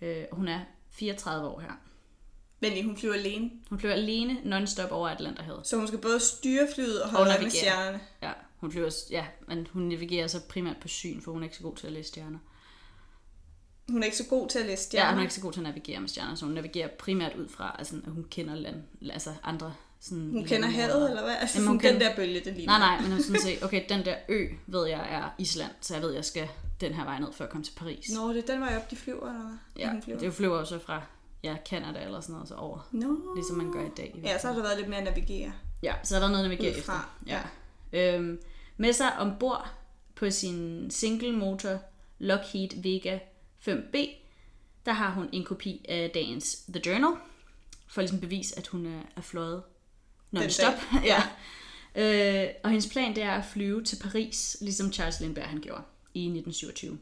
Øh, 0.00 0.24
hun 0.32 0.48
er 0.48 0.60
34 0.90 1.48
år 1.48 1.60
her. 1.60 1.72
Men 2.60 2.84
hun 2.84 2.96
flyver 2.96 3.14
alene, 3.14 3.50
Hun 3.70 3.78
flyver 3.80 3.94
alene 3.94 4.36
non-stop 4.44 4.90
over 4.92 5.08
Atlanterhavet. 5.08 5.66
så 5.66 5.76
hun 5.76 5.86
skal 5.86 5.98
både 6.00 6.20
styre 6.20 6.68
flyet 6.74 7.02
og 7.02 7.10
Og 7.10 7.16
holde 7.16 7.32
øje 7.32 7.42
med 7.42 7.50
stjernerne. 7.50 8.00
Ja, 8.22 8.32
hun 8.56 8.72
flyver, 8.72 8.90
ja, 9.10 9.26
men 9.48 9.66
hun 9.72 9.82
navigerer 9.82 10.26
så 10.26 10.40
primært 10.48 10.76
på 10.80 10.88
syn, 10.88 11.20
for 11.20 11.32
hun 11.32 11.42
er 11.42 11.44
ikke 11.44 11.56
så 11.56 11.62
god 11.62 11.76
til 11.76 11.86
at 11.86 11.92
læse 11.92 12.08
stjerner. 12.08 12.38
Hun 13.88 14.02
er 14.02 14.04
ikke 14.04 14.16
så 14.16 14.28
god 14.28 14.48
til 14.48 14.58
at 14.58 14.66
læse 14.66 14.80
Ja, 14.82 14.82
stjerner. 14.84 15.10
hun 15.10 15.18
er 15.18 15.22
ikke 15.22 15.34
så 15.34 15.40
god 15.40 15.52
til 15.52 15.60
at 15.60 15.64
navigere 15.64 16.00
med 16.00 16.08
stjerner, 16.08 16.34
så 16.34 16.44
hun 16.44 16.54
navigerer 16.54 16.88
primært 16.98 17.36
ud 17.36 17.48
fra, 17.48 17.76
altså, 17.78 17.96
at 18.06 18.12
hun 18.12 18.24
kender 18.30 18.54
land, 18.54 18.82
altså 19.10 19.32
andre 19.42 19.74
sådan 20.08 20.30
Hun 20.30 20.44
kender 20.44 20.68
havet, 20.68 21.08
eller 21.08 21.22
hvad? 21.22 21.34
Altså 21.40 21.58
Jamen, 21.58 21.64
sådan 21.64 21.66
hun 21.66 21.78
den 21.78 21.92
kender- 21.92 22.08
der 22.08 22.16
bølge, 22.16 22.40
det 22.44 22.54
lige 22.54 22.66
Nej, 22.66 22.78
nej, 22.78 23.00
men 23.00 23.12
hun 23.12 23.22
sådan 23.22 23.40
set, 23.40 23.62
okay, 23.64 23.84
den 23.88 24.04
der 24.04 24.14
ø 24.28 24.46
ved 24.66 24.86
jeg 24.88 25.06
er 25.10 25.28
Island, 25.38 25.70
så 25.80 25.94
jeg 25.94 26.02
ved, 26.02 26.12
jeg 26.12 26.24
skal 26.24 26.48
den 26.80 26.94
her 26.94 27.04
vej 27.04 27.18
ned 27.18 27.32
for 27.32 27.44
at 27.44 27.50
komme 27.50 27.64
til 27.64 27.72
Paris. 27.76 28.10
Nå, 28.16 28.32
det 28.32 28.48
er 28.48 28.52
den 28.52 28.60
vej 28.60 28.76
op, 28.76 28.90
de 28.90 28.96
flyver, 28.96 29.28
eller 29.28 29.40
hvad? 29.42 29.56
ja, 29.78 29.92
flyver. 30.04 30.18
det 30.18 30.34
flyver 30.34 30.58
jo 30.58 30.64
så 30.64 30.78
fra 30.78 31.02
ja, 31.42 31.56
Canada 31.68 32.04
eller 32.04 32.20
sådan 32.20 32.32
noget, 32.32 32.48
så 32.48 32.54
over, 32.54 32.88
Nå. 32.92 33.18
ligesom 33.34 33.56
man 33.56 33.72
gør 33.72 33.80
i 33.86 33.90
dag. 33.96 34.12
i 34.16 34.20
Ja, 34.20 34.38
så 34.38 34.46
har 34.46 34.54
der 34.54 34.62
været 34.62 34.76
lidt 34.76 34.88
mere 34.88 34.98
at 34.98 35.04
navigere. 35.04 35.52
Ja, 35.82 35.94
så 36.02 36.14
har 36.14 36.20
der 36.20 36.28
noget 36.28 36.44
at 36.44 36.50
navigere 36.50 36.72
Udefra, 36.76 37.08
efter. 37.22 37.42
Ja. 37.92 38.14
Øhm, 38.14 38.40
med 38.76 38.92
sig 38.92 39.18
ombord 39.18 39.68
på 40.14 40.30
sin 40.30 40.90
single 40.90 41.32
motor 41.32 41.78
Lockheed 42.18 42.82
Vega 42.82 43.18
5B, 43.68 43.96
der 44.86 44.92
har 44.92 45.10
hun 45.10 45.28
en 45.32 45.44
kopi 45.44 45.86
af 45.88 46.10
dagens 46.14 46.56
The 46.68 46.82
Journal, 46.86 47.12
for 47.88 48.00
ligesom 48.00 48.20
bevis, 48.20 48.52
at 48.52 48.66
hun 48.66 48.86
er, 48.86 49.00
er 49.16 49.20
fløjet 49.20 49.62
non-stop. 50.34 50.74
ja. 51.12 51.22
Øh, 51.94 52.48
og 52.64 52.70
hendes 52.70 52.88
plan 52.88 53.14
det 53.14 53.22
er 53.22 53.32
at 53.32 53.44
flyve 53.44 53.84
til 53.84 53.96
Paris, 54.02 54.56
ligesom 54.60 54.92
Charles 54.92 55.20
Lindbergh 55.20 55.48
han 55.48 55.60
gjorde 55.60 55.82
i 56.14 56.20
1927. 56.20 56.98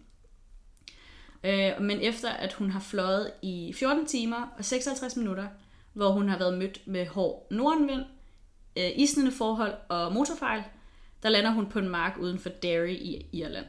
Øh, 1.45 1.73
men 1.81 2.01
efter 2.01 2.31
at 2.31 2.53
hun 2.53 2.71
har 2.71 2.81
fløjet 2.81 3.33
i 3.42 3.73
14 3.79 4.07
timer 4.07 4.47
og 4.59 4.64
56 4.64 5.16
minutter, 5.16 5.47
hvor 5.92 6.11
hun 6.11 6.29
har 6.29 6.38
været 6.38 6.59
mødt 6.59 6.81
med 6.87 7.07
hård 7.07 7.47
nordenvind, 7.51 8.05
øh, 8.77 8.90
isnende 8.97 9.33
forhold 9.33 9.75
og 9.88 10.12
motorfejl, 10.12 10.62
der 11.23 11.29
lander 11.29 11.51
hun 11.51 11.66
på 11.66 11.79
en 11.79 11.88
mark 11.88 12.16
uden 12.21 12.38
for 12.38 12.49
Derry 12.49 12.88
i 12.88 13.27
Irland. 13.33 13.66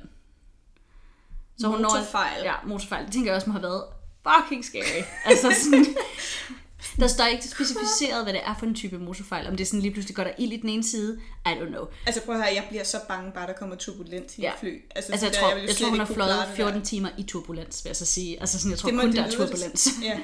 Motorfejl? 1.61 2.43
ja, 2.43 2.53
motorfejl. 2.65 3.05
Det 3.05 3.13
tænker 3.13 3.31
jeg 3.31 3.35
også 3.35 3.49
må 3.49 3.53
have 3.53 3.63
været 3.63 3.83
fucking 4.27 4.65
scary. 4.65 5.03
altså 5.25 5.51
sådan, 5.63 5.85
der 6.99 7.07
står 7.07 7.25
ikke 7.25 7.47
specificeret, 7.47 8.23
hvad 8.23 8.33
det 8.33 8.41
er 8.45 8.55
for 8.59 8.65
en 8.65 8.75
type 8.75 8.99
motorfejl. 8.99 9.47
Om 9.47 9.55
det 9.57 9.63
er 9.63 9.65
sådan 9.65 9.79
lige 9.81 9.91
pludselig 9.93 10.15
går 10.15 10.23
der 10.23 10.31
ild 10.37 10.51
i 10.53 10.57
den 10.57 10.69
ene 10.69 10.83
side. 10.83 11.19
I 11.45 11.49
don't 11.49 11.67
know. 11.67 11.85
Altså 12.05 12.21
prøv 12.21 12.35
at 12.35 12.41
høre, 12.43 12.53
jeg 12.55 12.65
bliver 12.69 12.83
så 12.83 12.99
bange, 13.07 13.31
bare 13.31 13.47
der 13.47 13.53
kommer 13.53 13.75
turbulens 13.75 14.37
i 14.37 14.41
Ja. 14.41 14.51
fly. 14.59 14.81
Altså, 14.95 15.11
det 15.11 15.21
jeg 15.23 15.31
der, 15.33 15.39
tror, 15.39 15.55
jeg, 15.55 15.67
jeg 15.67 15.75
tror 15.75 15.89
hun 15.89 15.99
har 15.99 16.05
fløjet 16.05 16.29
klare 16.35 16.41
det 16.41 16.49
der. 16.49 16.55
14 16.55 16.81
timer 16.81 17.09
i 17.17 17.23
turbulens, 17.23 17.83
vil 17.85 17.89
jeg 17.89 17.95
så 17.95 18.05
sige. 18.05 18.39
Altså 18.39 18.59
sådan, 18.59 18.71
jeg 18.71 18.79
tror 18.79 18.87
Det 18.87 18.95
må 18.95 19.01
kun, 19.01 19.09
det 19.09 19.17
der 19.17 19.23
er 19.25 19.31
turbulens. 19.31 19.87
Ja. 20.03 20.19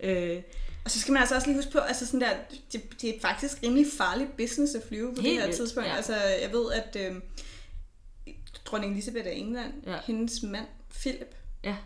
øh, 0.10 0.42
Og 0.84 0.90
så 0.90 1.00
skal 1.00 1.12
man 1.12 1.20
altså 1.20 1.34
også 1.34 1.46
lige 1.46 1.56
huske 1.56 1.72
på, 1.72 1.78
altså 1.78 2.06
sådan 2.06 2.20
der, 2.20 2.30
det, 2.72 3.02
det 3.02 3.10
er 3.16 3.20
faktisk 3.20 3.56
rimelig 3.62 3.86
farlig 3.98 4.26
business 4.38 4.74
at 4.74 4.82
flyve 4.88 5.14
på 5.14 5.20
Helt 5.22 5.24
det 5.24 5.32
her 5.40 5.46
vildt, 5.46 5.56
tidspunkt. 5.56 5.88
ja. 5.88 5.96
Altså, 5.96 6.14
jeg 6.16 6.52
ved, 6.52 6.72
at 6.72 6.96
øh, 7.00 7.16
dronning 8.64 8.92
Elisabeth 8.92 9.26
af 9.26 9.32
England, 9.36 9.72
Ja. 9.86 9.96
hendes 10.06 10.42
mand, 10.42 10.66
Philip, 11.00 11.34
ja. 11.64 11.76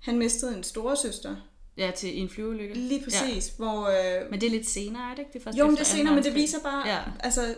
han 0.00 0.18
mistede 0.18 0.56
en 0.56 0.64
storesøster. 0.64 1.36
Ja, 1.80 1.90
til 1.90 2.20
en 2.22 2.28
flyveulykke. 2.28 2.74
Lige 2.74 3.04
præcis, 3.04 3.48
ja. 3.48 3.64
hvor... 3.64 3.88
Øh, 3.88 4.30
Men 4.30 4.40
det 4.40 4.46
er 4.46 4.50
lidt 4.50 4.68
senere, 4.68 5.02
er 5.10 5.14
det 5.14 5.18
ikke? 5.18 5.32
Det 5.32 5.38
er 5.40 5.44
først 5.44 5.58
jo, 5.58 5.66
men 5.66 5.74
det 5.74 5.80
er 5.80 5.84
senere, 5.84 6.14
men 6.14 6.24
det 6.24 6.34
viser 6.34 6.58
bare, 6.60 6.88
Ja. 6.88 6.98
altså, 7.20 7.54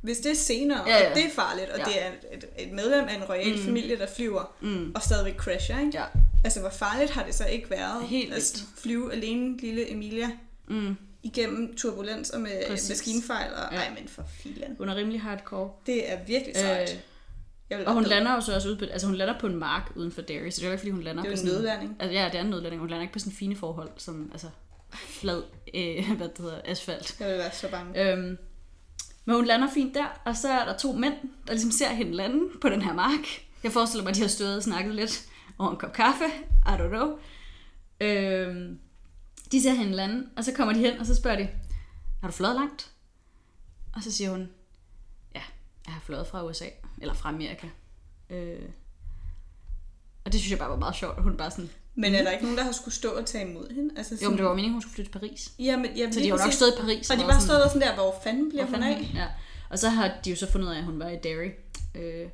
hvis 0.00 0.18
det 0.18 0.30
er 0.32 0.36
senere, 0.36 0.88
Ja, 0.88 0.98
ja. 1.02 1.10
og 1.10 1.16
det 1.16 1.24
er 1.24 1.30
farligt, 1.30 1.68
og 1.70 1.78
Ja. 1.78 1.84
det 1.84 2.02
er 2.02 2.08
et, 2.36 2.44
et 2.58 2.72
medlem 2.72 3.08
af 3.08 3.14
en 3.14 3.22
royal 3.24 3.56
mm. 3.56 3.62
familie, 3.64 3.98
der 3.98 4.06
flyver, 4.16 4.54
Mm. 4.60 4.92
og 4.94 5.02
stadigvæk 5.02 5.36
crasher, 5.36 5.78
ikke? 5.80 5.98
Ja. 5.98 6.04
Altså, 6.44 6.60
hvor 6.60 6.70
farligt 6.70 7.10
har 7.10 7.24
det 7.24 7.34
så 7.34 7.44
ikke 7.46 7.70
været 7.70 8.06
Helt 8.06 8.34
at 8.34 8.62
flyve 8.78 9.12
alene, 9.12 9.56
lille 9.58 9.90
Emilia, 9.90 10.30
Mm. 10.68 10.96
igennem 11.22 11.74
turbulens 11.76 12.30
og 12.30 12.40
med. 12.40 12.62
Præcis. 12.68 12.88
maskinfejl, 12.88 13.50
og 13.54 13.72
Ja. 13.72 13.76
ej, 13.78 13.90
men 13.98 14.08
for 14.08 14.24
filan. 14.42 14.74
Hun 14.78 14.88
er 14.88 14.94
rimelig 14.96 15.20
hardcore. 15.20 15.70
Det 15.86 16.12
er 16.12 16.18
virkelig 16.26 16.56
sejt. 16.56 16.90
Øh, 16.92 16.98
Jeg 17.70 17.86
Og 17.86 17.94
hun 17.94 18.04
lander 18.04 18.34
jo 18.34 18.40
så 18.40 18.54
også 18.54 18.68
ude 18.68 18.76
på, 18.76 18.84
altså 18.84 19.06
hun 19.06 19.16
lander 19.16 19.38
på 19.38 19.46
en 19.46 19.56
mark 19.56 19.92
uden 19.96 20.12
for 20.12 20.22
Derry, 20.22 20.50
så 20.50 20.56
det 20.56 20.62
er 20.62 20.66
jo 20.66 20.72
ikke 20.72 20.80
fordi 20.80 20.90
hun 20.90 21.02
lander 21.02 21.22
Det 21.22 21.32
er 21.32 21.36
på 21.36 21.40
en 21.40 21.46
nødlanding. 21.46 21.96
Altså, 22.00 22.18
ja, 22.18 22.24
det 22.24 22.34
er 22.34 22.40
en 22.40 22.50
nødlanding. 22.50 22.80
Hun 22.80 22.90
lander 22.90 23.02
ikke 23.02 23.12
på 23.12 23.18
sådan 23.18 23.32
fine 23.32 23.56
forhold, 23.56 23.90
som 23.96 24.30
altså 24.32 24.46
flad, 24.94 25.42
øh, 25.74 26.12
hvad 26.16 26.28
det 26.28 26.38
hedder, 26.38 26.60
asfalt. 26.64 27.20
Jeg 27.20 27.28
vil 27.28 27.38
være 27.38 27.52
så 27.52 27.70
bange. 27.70 28.12
Øhm, 28.12 28.38
men 29.24 29.36
hun 29.36 29.44
lander 29.44 29.68
fint 29.74 29.94
der, 29.94 30.20
og 30.24 30.36
så 30.36 30.48
er 30.48 30.64
der 30.64 30.76
to 30.78 30.92
mænd, 30.92 31.14
der 31.46 31.52
ligesom 31.52 31.70
ser 31.70 31.88
hende 31.88 32.12
lande 32.12 32.40
på 32.60 32.68
den 32.68 32.82
her 32.82 32.94
mark. 32.94 33.26
Jeg 33.62 33.72
forestiller 33.72 34.04
mig, 34.04 34.10
at 34.10 34.16
de 34.16 34.20
har 34.20 34.28
stået 34.28 34.56
og 34.56 34.62
snakket 34.62 34.94
lidt 34.94 35.26
over 35.58 35.70
en 35.70 35.76
kop 35.76 35.92
kaffe. 35.92 36.24
I 36.66 36.70
don't 36.70 36.88
know. 36.88 37.18
Øhm, 38.00 38.78
de 39.52 39.62
ser 39.62 39.72
hende 39.72 39.92
lande, 39.92 40.26
og 40.36 40.44
så 40.44 40.52
kommer 40.52 40.74
de 40.74 40.80
hen, 40.80 40.98
og 40.98 41.06
så 41.06 41.14
spørger 41.14 41.36
de, 41.36 41.48
har 42.20 42.28
du 42.28 42.32
fløjet 42.32 42.56
langt? 42.56 42.92
Og 43.94 44.02
så 44.02 44.12
siger 44.12 44.30
hun, 44.30 44.48
ja, 45.34 45.42
jeg 45.86 45.94
har 45.94 46.00
fløjet 46.00 46.26
fra 46.26 46.44
USA, 46.44 46.64
eller 47.00 47.14
fra 47.14 47.28
Amerika. 47.28 47.66
Øh, 48.30 48.58
og 50.24 50.32
det 50.32 50.40
synes 50.40 50.50
jeg 50.50 50.58
bare 50.58 50.70
var 50.70 50.76
meget 50.76 50.96
sjovt, 50.96 51.22
hun 51.22 51.36
bare 51.36 51.50
sådan, 51.50 51.70
Men 51.94 52.14
er 52.14 52.22
der 52.22 52.30
ikke 52.30 52.42
nogen, 52.44 52.58
der 52.58 52.64
har 52.64 52.72
skulle 52.72 52.94
stå 52.94 53.08
og 53.10 53.26
tage 53.26 53.50
imod 53.50 53.74
hende? 53.74 53.94
Altså, 53.96 54.18
jo, 54.22 54.28
men 54.28 54.38
det 54.38 54.44
var 54.46 54.52
meningen, 54.54 54.72
hun 54.72 54.82
skulle 54.82 54.94
flytte 54.94 55.12
til 55.12 55.18
Paris. 55.18 55.52
Ja, 55.58 55.76
men, 55.76 55.86
ja, 55.96 56.10
Så 56.12 56.20
de 56.20 56.28
har 56.30 56.36
jo 56.36 56.42
nok 56.44 56.52
stået 56.52 56.72
i 56.78 56.80
Paris. 56.80 57.10
Og 57.10 57.16
de 57.16 57.22
bare 57.22 57.32
sådan- 57.32 57.46
stået 57.46 57.60
der 57.60 57.68
sådan 57.68 57.88
der, 57.88 57.94
hvor 57.94 58.14
fanden 58.24 58.48
bliver 58.48 58.64
Hvor 58.66 58.76
hun 58.76 58.82
fanden 58.84 58.98
af? 59.02 59.06
hun? 59.06 59.16
Ja. 59.16 59.26
Og 59.70 59.78
så 59.78 59.88
har 59.88 60.12
de 60.24 60.30
jo 60.30 60.36
så 60.36 60.50
fundet 60.52 60.68
ud 60.68 60.72
af, 60.72 60.78
at 60.78 60.84
hun 60.84 60.98
var 60.98 61.08
i 61.08 61.16
Derry. 61.22 61.50
Øh, 61.94 62.28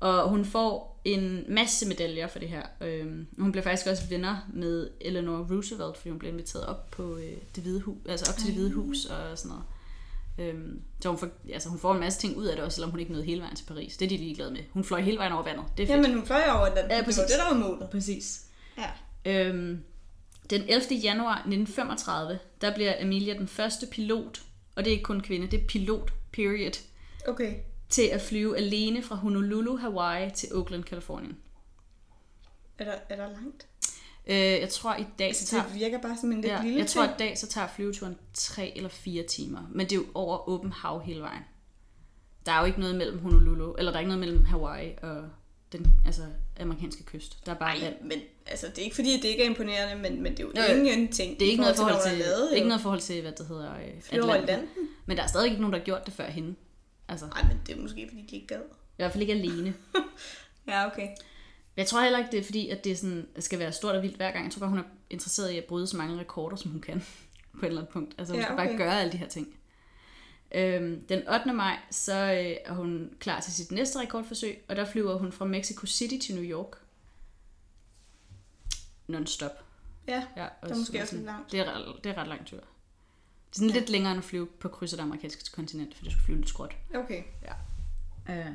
og 0.00 0.28
hun 0.28 0.44
får 0.44 1.00
en 1.04 1.44
masse 1.48 1.86
medaljer 1.88 2.26
for 2.26 2.38
det 2.38 2.48
her. 2.48 2.62
Øh, 2.80 3.06
hun 3.38 3.52
blev 3.52 3.64
faktisk 3.64 3.86
også 3.86 4.06
vinder 4.06 4.36
med 4.52 4.90
Eleanor 5.00 5.46
Roosevelt, 5.50 5.96
fordi 5.96 6.08
hun 6.10 6.18
blev 6.18 6.32
inviteret 6.32 6.66
op 6.66 6.90
på 6.90 7.16
øh, 7.16 7.32
det 7.54 7.62
hvide 7.62 7.80
hus, 7.80 7.96
altså 8.08 8.32
op 8.32 8.36
til 8.38 8.46
det 8.46 8.54
hvide 8.54 8.72
hus 8.72 9.04
og 9.04 9.38
sådan 9.38 9.48
noget. 9.48 9.64
Øhm, 10.38 10.82
så 11.02 11.08
hun 11.08 11.18
får, 11.18 11.28
altså 11.52 11.68
hun 11.68 11.78
får 11.78 11.94
en 11.94 12.00
masse 12.00 12.20
ting 12.20 12.36
ud 12.36 12.44
af 12.46 12.56
det 12.56 12.64
også, 12.64 12.74
selvom 12.76 12.90
hun 12.90 13.00
ikke 13.00 13.12
nåede 13.12 13.24
hele 13.26 13.40
vejen 13.42 13.56
til 13.56 13.64
Paris. 13.64 13.96
Det 13.96 14.04
er 14.04 14.08
de 14.08 14.16
ligeglade 14.16 14.50
med. 14.50 14.60
Hun 14.72 14.84
fløj 14.84 15.00
hele 15.00 15.18
vejen 15.18 15.32
over 15.32 15.42
vandet. 15.42 15.64
Det 15.76 15.82
er 15.82 15.86
fedt. 15.86 15.96
Jamen, 15.96 16.14
hun 16.18 16.26
fløj 16.26 16.42
over 16.48 16.66
den. 16.68 16.90
Ja, 16.90 16.96
det 16.96 17.04
præcis. 17.04 17.18
var 17.20 17.26
det, 17.26 17.36
der 17.38 17.54
var 17.54 17.68
målet. 17.68 17.90
Præcis. 17.90 18.44
Ja. 18.78 18.90
Øhm, 19.48 19.84
den 20.50 20.62
11. 20.68 20.94
januar 21.02 21.34
1935, 21.34 22.38
der 22.60 22.74
bliver 22.74 22.94
Amelia 23.02 23.34
den 23.34 23.48
første 23.48 23.86
pilot, 23.86 24.42
og 24.76 24.84
det 24.84 24.90
er 24.90 24.92
ikke 24.92 25.04
kun 25.04 25.20
kvinde, 25.20 25.46
det 25.50 25.62
er 25.62 25.66
pilot, 25.66 26.12
period, 26.32 26.72
Okay. 27.28 27.54
til 27.88 28.02
at 28.02 28.20
flyve 28.22 28.56
alene 28.56 29.02
fra 29.02 29.14
Honolulu, 29.16 29.76
Hawaii 29.76 30.30
til 30.30 30.48
Oakland, 30.54 30.84
Kalifornien. 30.84 31.36
Er 32.78 32.84
der, 32.84 32.94
er 33.08 33.16
der 33.16 33.26
langt? 33.32 33.66
Øh, 34.26 34.36
jeg 34.36 34.68
tror 34.68 34.94
i 34.96 35.06
dag, 35.18 35.36
så 35.36 35.46
tager, 35.46 35.66
det 35.66 35.74
virker 35.74 36.00
bare 36.00 36.16
som 36.20 36.32
en 36.32 36.40
lidt 36.40 36.52
ja, 36.52 36.62
lille 36.62 36.78
jeg 36.78 36.86
tror 36.86 37.02
ting. 37.02 37.14
i 37.14 37.18
dag, 37.18 37.38
så 37.38 37.46
tager 37.46 37.66
flyveturen 37.66 38.16
3 38.34 38.72
eller 38.76 38.88
4 38.88 39.22
timer. 39.22 39.60
Men 39.70 39.86
det 39.86 39.92
er 39.92 39.96
jo 39.96 40.06
over 40.14 40.48
åben 40.48 40.72
hav 40.72 41.02
hele 41.02 41.20
vejen. 41.20 41.42
Der 42.46 42.52
er 42.52 42.60
jo 42.60 42.66
ikke 42.66 42.80
noget 42.80 42.94
mellem 42.94 43.18
Honolulu, 43.18 43.72
eller 43.72 43.90
der 43.90 43.96
er 43.96 44.00
ikke 44.00 44.08
noget 44.08 44.20
mellem 44.20 44.44
Hawaii 44.44 44.92
og 45.02 45.24
den 45.72 45.86
altså, 46.06 46.22
amerikanske 46.60 47.02
kyst. 47.02 47.46
Der 47.46 47.52
er 47.52 47.56
bare 47.56 47.80
vand. 47.80 47.94
men 48.02 48.20
altså, 48.46 48.66
det 48.68 48.78
er 48.78 48.82
ikke 48.82 48.94
fordi, 48.96 49.16
det 49.16 49.24
ikke 49.24 49.42
er 49.42 49.48
imponerende, 49.48 50.02
men, 50.10 50.22
men 50.22 50.32
det 50.32 50.40
er 50.40 50.44
jo 50.44 50.74
jo. 50.74 50.78
ingenting. 50.78 51.40
Det 51.40 51.46
er 51.46 51.50
ikke 51.50 51.62
noget 51.62 51.76
forhold 51.76 52.10
til, 52.10 52.18
lavet, 52.18 52.50
jo. 52.50 52.56
ikke 52.56 52.68
noget 52.68 52.82
forhold 52.82 53.00
til, 53.00 53.20
hvad 53.22 53.32
det 53.32 53.46
hedder, 53.46 53.72
øh, 53.74 53.80
Atlanten. 54.10 54.30
Atlanten? 54.30 54.68
Men 55.06 55.16
der 55.16 55.22
er 55.22 55.26
stadig 55.26 55.46
ikke 55.50 55.60
nogen, 55.60 55.72
der 55.72 55.78
har 55.78 55.84
gjort 55.84 56.06
det 56.06 56.14
før 56.14 56.26
hende. 56.26 56.54
Altså, 57.08 57.26
Nej, 57.26 57.42
men 57.48 57.60
det 57.66 57.76
er 57.76 57.80
måske, 57.82 58.08
fordi 58.08 58.22
de 58.30 58.34
ikke 58.34 58.46
gad. 58.46 58.60
i 58.60 58.96
hvert 58.96 59.12
fald 59.12 59.22
ikke 59.22 59.32
alene. 59.32 59.74
Ja, 60.68 60.86
okay. 60.86 61.08
Men 61.76 61.80
jeg 61.80 61.86
tror 61.86 62.02
heller 62.02 62.18
ikke, 62.18 62.30
det 62.30 62.38
er 62.40 62.44
fordi, 62.44 62.68
at 62.68 62.84
det 62.84 62.98
sådan, 62.98 63.28
skal 63.38 63.58
være 63.58 63.72
stort 63.72 63.94
og 63.96 64.02
vildt 64.02 64.16
hver 64.16 64.30
gang. 64.32 64.44
Jeg 64.44 64.52
tror 64.52 64.60
bare, 64.60 64.70
hun 64.70 64.78
er 64.78 64.82
interesseret 65.10 65.50
i 65.50 65.58
at 65.58 65.64
bryde 65.64 65.86
så 65.86 65.96
mange 65.96 66.18
rekorder, 66.20 66.56
som 66.56 66.70
hun 66.70 66.80
kan 66.80 67.00
på 67.60 67.66
et 67.66 67.66
eller 67.66 67.80
andet 67.80 67.92
punkt. 67.92 68.14
Altså 68.18 68.34
hun 68.34 68.40
Ja, 68.40 68.46
skal 68.46 68.56
bare 68.56 68.66
okay. 68.68 68.78
gøre 68.78 69.00
alle 69.00 69.12
de 69.12 69.16
her 69.16 69.28
ting. 69.28 69.48
Øhm, 70.54 71.06
den 71.06 71.28
8. 71.28 71.52
maj, 71.52 71.76
så 71.90 72.14
øh, 72.14 72.56
er 72.64 72.72
hun 72.74 73.14
klar 73.20 73.40
til 73.40 73.52
sit 73.52 73.70
næste 73.72 73.98
rekordforsøg, 74.00 74.64
og 74.68 74.76
der 74.76 74.84
flyver 74.84 75.18
hun 75.18 75.32
fra 75.32 75.44
Mexico 75.44 75.86
City 75.86 76.26
til 76.26 76.34
New 76.34 76.44
York. 76.44 76.76
Non-stop. 79.08 79.50
Ja, 80.08 80.24
Ja, 80.36 80.46
det 80.62 80.70
er 80.70 80.76
måske 80.76 81.02
også 81.02 81.14
lidt 81.14 81.26
langt. 81.26 81.52
Det 81.52 81.60
er, 81.60 81.64
ret- 81.64 82.04
det 82.04 82.10
er 82.10 82.18
ret 82.20 82.28
lang 82.28 82.46
tur. 82.46 82.56
Det 82.56 82.64
er 83.52 83.54
sådan 83.54 83.68
ja. 83.68 83.74
lidt 83.74 83.90
længere 83.90 84.12
end 84.12 84.18
at 84.18 84.24
flyve 84.24 84.46
på 84.46 84.68
kryds 84.68 84.92
af 84.92 84.96
det 84.96 85.04
amerikanske 85.04 85.52
kontinent, 85.52 85.94
for 85.96 86.02
det 86.04 86.12
skulle 86.12 86.24
flyve 86.24 86.38
lidt 86.38 86.48
skråt. 86.48 86.76
Okay. 86.94 87.22
Øh, 88.30 88.46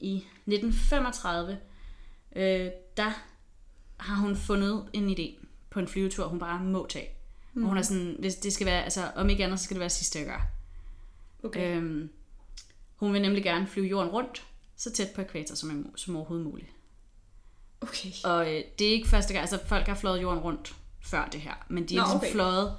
I 0.00 0.16
1935, 0.16 1.58
øh, 2.36 2.70
der 2.96 3.10
har 3.96 4.16
hun 4.16 4.36
fundet 4.36 4.88
en 4.92 5.10
idé 5.10 5.46
på 5.70 5.80
en 5.80 5.88
flyvetur, 5.88 6.26
hun 6.26 6.38
bare 6.38 6.60
må 6.64 6.86
tage. 6.86 7.08
Mm. 7.54 7.62
Og 7.62 7.68
hun 7.68 7.78
er 7.78 7.82
sådan, 7.82 8.16
hvis 8.18 8.34
det 8.34 8.52
skal 8.52 8.66
være, 8.66 8.84
altså 8.84 9.10
om 9.16 9.30
ikke 9.30 9.44
andet, 9.44 9.58
så 9.58 9.64
skal 9.64 9.74
det 9.74 9.80
være 9.80 9.90
sidste, 9.90 10.18
jeg 10.18 10.26
gør. 10.26 10.46
Okay. 11.44 11.76
Øhm, 11.76 12.10
hun 12.96 13.12
vil 13.12 13.22
nemlig 13.22 13.42
gerne 13.42 13.66
flyve 13.66 13.86
jorden 13.86 14.10
rundt, 14.10 14.46
så 14.76 14.92
tæt 14.92 15.10
på 15.14 15.20
ekvator 15.20 15.54
som, 15.54 15.96
som 15.96 16.16
overhovedet 16.16 16.46
muligt. 16.46 16.70
Okay. 17.80 18.10
Og 18.24 18.54
øh, 18.54 18.62
det 18.78 18.86
er 18.86 18.92
ikke 18.92 19.08
første 19.08 19.32
gang, 19.32 19.40
altså 19.40 19.66
folk 19.66 19.86
har 19.86 19.94
fløjet 19.94 20.22
jorden 20.22 20.40
rundt 20.40 20.74
før 21.00 21.28
det 21.32 21.40
her, 21.40 21.54
men 21.68 21.88
de 21.88 21.96
er 21.96 22.00
Nå, 22.00 22.04
ligesom 22.04 22.16
okay. 22.16 22.32
fløjet 22.32 22.76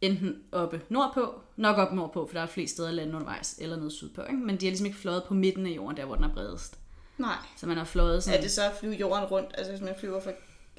enten 0.00 0.42
oppe 0.52 0.80
nordpå, 0.88 1.40
nok 1.56 1.76
op 1.76 1.92
nordpå, 1.92 2.26
for 2.26 2.34
der 2.34 2.42
er 2.42 2.46
flest 2.46 2.74
steder 2.74 2.88
at 2.88 2.94
lande 2.94 3.14
undervejs, 3.14 3.58
eller 3.58 3.76
nede 3.76 3.90
sydpå, 3.90 4.22
ikke? 4.22 4.36
men 4.36 4.56
de 4.56 4.66
har 4.66 4.70
ligesom 4.70 4.86
ikke 4.86 4.98
fløjet 4.98 5.24
på 5.24 5.34
midten 5.34 5.66
af 5.66 5.70
jorden, 5.70 5.96
der 5.96 6.04
hvor 6.04 6.14
den 6.14 6.24
er 6.24 6.34
bredest. 6.34 6.78
Nej. 7.18 7.36
Så 7.56 7.66
man 7.66 7.76
har 7.76 7.84
fløjet 7.84 8.24
sådan... 8.24 8.38
Er 8.38 8.42
det 8.42 8.50
så 8.50 8.62
at 8.70 8.72
flyve 8.80 8.94
jorden 8.94 9.24
rundt? 9.24 9.50
Altså 9.54 9.72
hvis 9.72 9.80
man 9.82 9.94
flyver 10.00 10.20
fra 10.20 10.30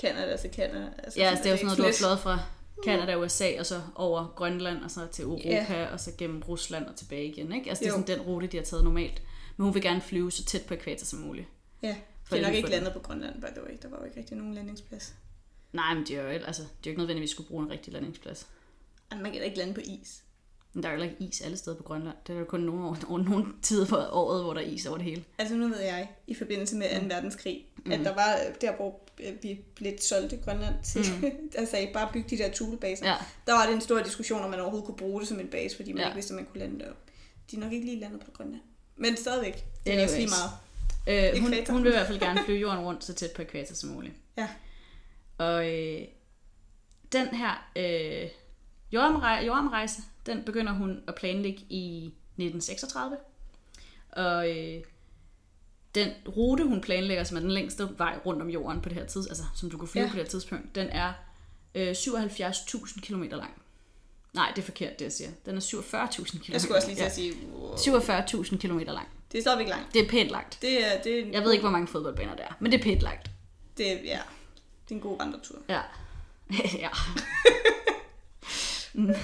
Canada 0.02 0.38
til 0.38 0.50
Canada? 0.54 0.90
Altså, 1.04 1.20
Ja, 1.20 1.26
altså, 1.30 1.44
det 1.44 1.50
er 1.50 1.54
jo 1.54 1.58
sådan 1.58 1.66
noget, 1.66 1.78
du 1.78 1.84
har 1.84 1.92
fløjet 1.92 2.20
fra 2.20 2.40
Canada 2.86 3.16
og 3.16 3.22
USA, 3.22 3.60
og 3.60 3.66
så 3.66 3.82
over 3.96 4.34
Grønland, 4.36 4.84
og 4.84 4.92
så 4.92 5.08
til 5.12 5.24
Europa, 5.24 5.48
Ja. 5.50 5.88
og 5.92 6.00
så 6.00 6.12
gennem 6.18 6.42
Rusland 6.48 6.86
og 6.86 6.96
tilbage 6.96 7.26
igen. 7.26 7.52
Ikke? 7.54 7.70
Altså, 7.70 7.84
det 7.84 7.90
er 7.90 7.94
Jo. 7.98 8.02
sådan 8.02 8.18
den 8.20 8.26
rute, 8.28 8.48
de 8.48 8.58
har 8.58 8.64
taget 8.64 8.84
normalt. 8.84 9.22
Men 9.58 9.64
hun 9.66 9.74
vil 9.74 9.82
gerne 9.82 10.02
flyve 10.02 10.32
så 10.32 10.46
tæt 10.46 10.62
på 10.66 10.74
ekvator 10.74 11.06
som 11.06 11.20
muligt. 11.20 11.48
Ja, 11.84 11.96
For 12.24 12.36
det 12.36 12.44
er 12.44 12.48
nok 12.48 12.56
ikke 12.56 12.70
landet 12.70 12.94
på 12.94 13.00
Grønland, 13.00 13.42
by 13.42 13.46
the 13.46 13.64
way. 13.64 13.78
Der 13.82 13.90
var 13.90 13.98
jo 14.00 14.06
ikke 14.06 14.18
rigtig 14.20 14.38
nogen 14.38 14.54
landingsplads. 14.54 15.14
Nej, 15.74 15.94
men 15.94 16.04
det 16.04 16.16
er 16.18 16.22
jo, 16.22 16.28
altså, 16.30 16.62
det 16.62 16.68
er 16.70 16.74
jo 16.86 16.90
ikke 16.90 17.00
nødvendigvis, 17.02 17.30
at 17.30 17.32
vi 17.32 17.34
skulle 17.36 17.48
bruge 17.48 17.64
en 17.64 17.72
rigtig 17.72 17.94
landingsplads. 17.94 18.48
Man 19.12 19.24
kan 19.24 19.34
da 19.34 19.40
ikke 19.46 19.58
lande 19.58 19.74
på 19.74 19.82
is. 19.84 20.24
Men 20.78 20.84
der 20.84 20.90
er 20.90 20.94
jo 20.96 21.02
ikke 21.02 21.16
is 21.20 21.42
alle 21.42 21.58
steder 21.58 21.78
på 21.78 21.84
Grønland. 21.84 22.16
Det 22.28 22.36
er 22.36 22.40
jo 22.40 22.46
kun 22.46 22.60
nogle, 22.60 22.86
år, 22.86 23.18
nogle 23.30 23.46
tider 23.62 23.86
på 23.86 23.96
året, 23.98 24.44
hvor 24.44 24.54
der 24.54 24.62
er 24.62 24.66
is 24.66 24.86
over 24.86 24.98
det 24.98 25.06
hele. 25.06 25.24
Altså 25.38 25.56
nu 25.56 25.68
ved 25.68 25.80
jeg, 25.82 26.10
i 26.28 26.34
forbindelse 26.36 26.76
med 26.76 27.02
2. 27.02 27.06
verdenskrig, 27.16 27.66
mm. 27.86 27.92
at 27.92 28.00
der 28.00 28.14
var 28.16 28.36
der, 28.62 28.76
hvor 28.76 29.00
øh, 29.20 29.34
vi 29.44 29.60
blev 29.76 29.94
solgt 30.02 30.34
Grønland 30.46 30.76
til, 30.84 31.06
mm. 31.22 31.32
der 31.56 31.66
sagde, 31.66 31.90
bare 31.94 32.10
byg 32.14 32.30
de 32.30 32.38
der 32.38 32.52
tulebaser. 32.52 33.08
Ja. 33.08 33.16
Der 33.48 33.54
var 33.54 33.66
det 33.66 33.74
en 33.76 33.82
stor 33.82 34.00
diskussion, 34.00 34.42
om 34.44 34.50
man 34.50 34.60
overhovedet 34.60 34.86
kunne 34.86 34.98
bruge 34.98 35.20
det 35.20 35.28
som 35.30 35.40
en 35.40 35.48
base, 35.48 35.76
fordi 35.76 35.92
man 35.92 36.02
Ja. 36.02 36.08
ikke 36.08 36.16
vidste, 36.16 36.32
om 36.32 36.36
man 36.36 36.46
kunne 36.46 36.60
lande 36.60 36.80
derop. 36.80 36.98
De 37.52 37.56
er 37.56 37.60
nok 37.60 37.72
ikke 37.74 37.86
lige 37.86 38.00
landet 38.00 38.20
på 38.26 38.32
Grønland. 38.32 38.62
Men 38.96 39.18
stadigvæk, 39.18 39.54
det 39.54 39.64
er 39.64 39.92
Anyways. 39.92 40.04
også 40.10 40.18
lige 40.18 40.30
meget. 41.08 41.34
Øh, 41.36 41.42
hun, 41.42 41.54
hun 41.70 41.84
vil 41.84 41.90
i 41.92 41.96
hvert 41.96 42.08
fald 42.08 42.20
gerne 42.20 42.40
flyve 42.46 42.60
jorden 42.60 42.80
rundt 42.86 43.04
så 43.04 43.14
tæt 43.14 43.32
på 43.36 43.42
ekvator 43.42 43.76
som 43.76 43.90
muligt. 43.90 44.14
Ja. 44.38 44.48
Og 45.38 45.70
øh, 45.74 46.02
den 47.12 47.28
her 47.28 47.70
øh, 47.76 48.30
jordomrej- 48.96 49.46
jordomrejse, 49.46 50.02
den 50.28 50.44
begynder 50.44 50.74
hun 50.74 51.00
at 51.08 51.16
planlægge 51.16 51.60
i 51.70 52.06
1936. 52.06 53.18
Og 54.12 54.50
øh, 54.58 54.84
den 55.96 56.12
rute, 56.38 56.64
hun 56.64 56.82
planlægger, 56.82 57.24
som 57.24 57.38
er 57.38 57.42
den 57.42 57.52
længste 57.52 57.90
vej 57.98 58.20
rundt 58.26 58.42
om 58.42 58.50
jorden 58.50 58.82
på 58.82 58.90
det 58.90 58.98
her 58.98 59.06
tids, 59.06 59.28
altså 59.28 59.44
som 59.56 59.70
du 59.72 59.78
kan 59.78 59.88
flyve 59.88 60.04
Ja. 60.04 60.10
på 60.12 60.16
det 60.16 60.24
her 60.24 60.30
tidspunkt, 60.30 60.76
den 60.76 60.88
er 60.90 61.14
øh, 61.76 61.92
77.000 61.92 63.02
km 63.02 63.24
lang. 63.24 63.62
Nej, 64.34 64.52
det 64.56 64.62
er 64.62 64.66
forkert, 64.66 65.00
det 65.00 65.06
jeg 65.06 65.12
siger. 65.12 65.30
Den 65.46 65.56
er 65.58 65.62
47.000 65.62 66.40
km 66.40 66.52
Jeg 66.52 66.62
skulle 66.62 66.78
også 66.78 66.88
lige 66.88 66.98
til 66.98 67.04
at 67.04 67.16
sige, 67.16 67.34
wow. 67.54 67.74
47.000 67.76 68.58
km 68.58 68.78
lang. 68.80 69.08
det 69.32 69.38
er 69.38 69.42
stadigvæk 69.42 69.68
langt. 69.68 69.94
Det 69.94 70.06
er 70.06 70.10
pænt 70.10 70.30
langt. 70.30 70.58
Det 70.62 70.86
er, 70.86 71.02
det 71.02 71.20
er, 71.20 71.26
Jeg 71.32 71.44
ved 71.44 71.52
ikke, 71.52 71.62
hvor 71.62 71.72
mange 71.72 71.88
fodboldbaner 71.88 72.36
der 72.36 72.44
er, 72.44 72.54
men 72.60 72.72
det 72.72 72.80
er 72.80 72.84
pænt 72.84 73.02
langt. 73.02 73.32
det 73.78 73.92
er, 73.92 73.96
ja, 73.96 74.20
det 74.90 74.92
er 74.92 74.96
en 74.96 75.02
god 75.02 75.18
vandretur. 75.18 75.58
Ja. 75.70 75.82
ja, 76.84 76.90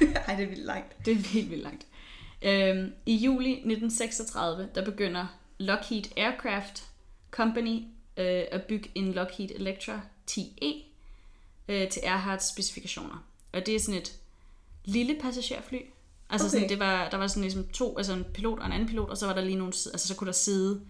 Ej, 0.28 0.34
det 0.36 0.44
er 0.44 0.48
vildt 0.48 0.64
langt. 0.64 1.06
det 1.06 1.12
er 1.12 1.16
helt 1.16 1.50
vildt 1.50 1.62
langt. 1.62 1.86
Øhm, 2.42 2.92
I 3.06 3.16
juli 3.16 3.50
1936, 3.50 4.68
der 4.74 4.84
begynder 4.84 5.26
Lockheed 5.58 6.04
Aircraft 6.16 6.84
Company 7.30 7.82
øh, 8.16 8.44
at 8.52 8.62
bygge 8.62 8.90
en 8.94 9.12
Lockheed 9.12 9.50
Electra 9.54 10.00
10E 10.30 10.74
øh, 11.68 11.88
til 11.88 12.02
Earharts 12.04 12.48
specifikationer. 12.48 13.24
Og 13.52 13.66
det 13.66 13.74
er 13.74 13.80
sådan 13.80 14.00
et 14.00 14.12
lille 14.84 15.16
passagerfly. 15.20 15.78
Altså 16.30 16.46
Okay. 16.46 16.52
sådan, 16.56 16.68
det 16.68 16.78
var, 16.78 17.10
der 17.10 17.16
var 17.16 17.26
sådan 17.26 17.42
ligesom 17.42 17.66
to, 17.66 17.96
altså 17.98 18.12
en 18.12 18.24
pilot 18.34 18.58
og 18.58 18.66
en 18.66 18.72
anden 18.72 18.88
pilot, 18.88 19.08
og 19.10 19.16
så 19.18 19.26
var 19.26 19.34
der 19.34 19.40
lige 19.42 19.56
nogle, 19.56 19.72
altså 19.92 20.08
så 20.08 20.14
kunne 20.14 20.26
der 20.26 20.32
sidde, 20.32 20.80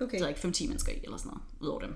Okay. 0.00 0.20
okay. 0.20 0.28
ikke 0.28 0.40
5-10 0.48 0.68
mennesker 0.68 0.92
i, 0.92 1.00
eller 1.04 1.16
sådan 1.16 1.28
noget, 1.30 1.42
ud 1.60 1.68
over 1.68 1.80
dem. 1.80 1.94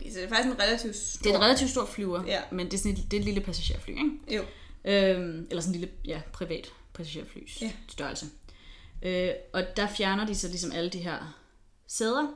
okay. 0.00 0.10
Så 0.10 0.16
det 0.16 0.24
er 0.24 0.28
faktisk 0.28 0.54
en 0.54 0.60
relativt 0.60 0.96
stor... 0.96 1.22
Det 1.22 1.30
er 1.32 1.38
et 1.38 1.44
relativt 1.44 1.70
stort 1.70 1.88
flyver, 1.88 2.24
Ja. 2.26 2.40
men 2.52 2.66
det 2.66 2.74
er 2.74 2.78
sådan 2.78 2.92
et, 2.92 3.04
det 3.10 3.16
er 3.16 3.20
et 3.20 3.24
lille 3.24 3.40
passagerfly, 3.40 3.90
ikke? 3.90 4.10
Jo. 4.36 4.42
Øhm, 4.84 5.46
eller 5.50 5.60
sådan 5.62 5.74
en 5.74 5.80
lille 5.80 5.94
ja, 6.04 6.20
privat 6.32 6.72
passagerflys 6.94 7.62
Ja. 7.62 7.72
størrelse. 7.88 8.26
Øh, 9.02 9.30
og 9.52 9.62
der 9.76 9.88
fjerner 9.88 10.26
de 10.26 10.34
så 10.34 10.48
ligesom 10.48 10.72
alle 10.72 10.90
de 10.90 10.98
her 10.98 11.42
sæder, 11.86 12.26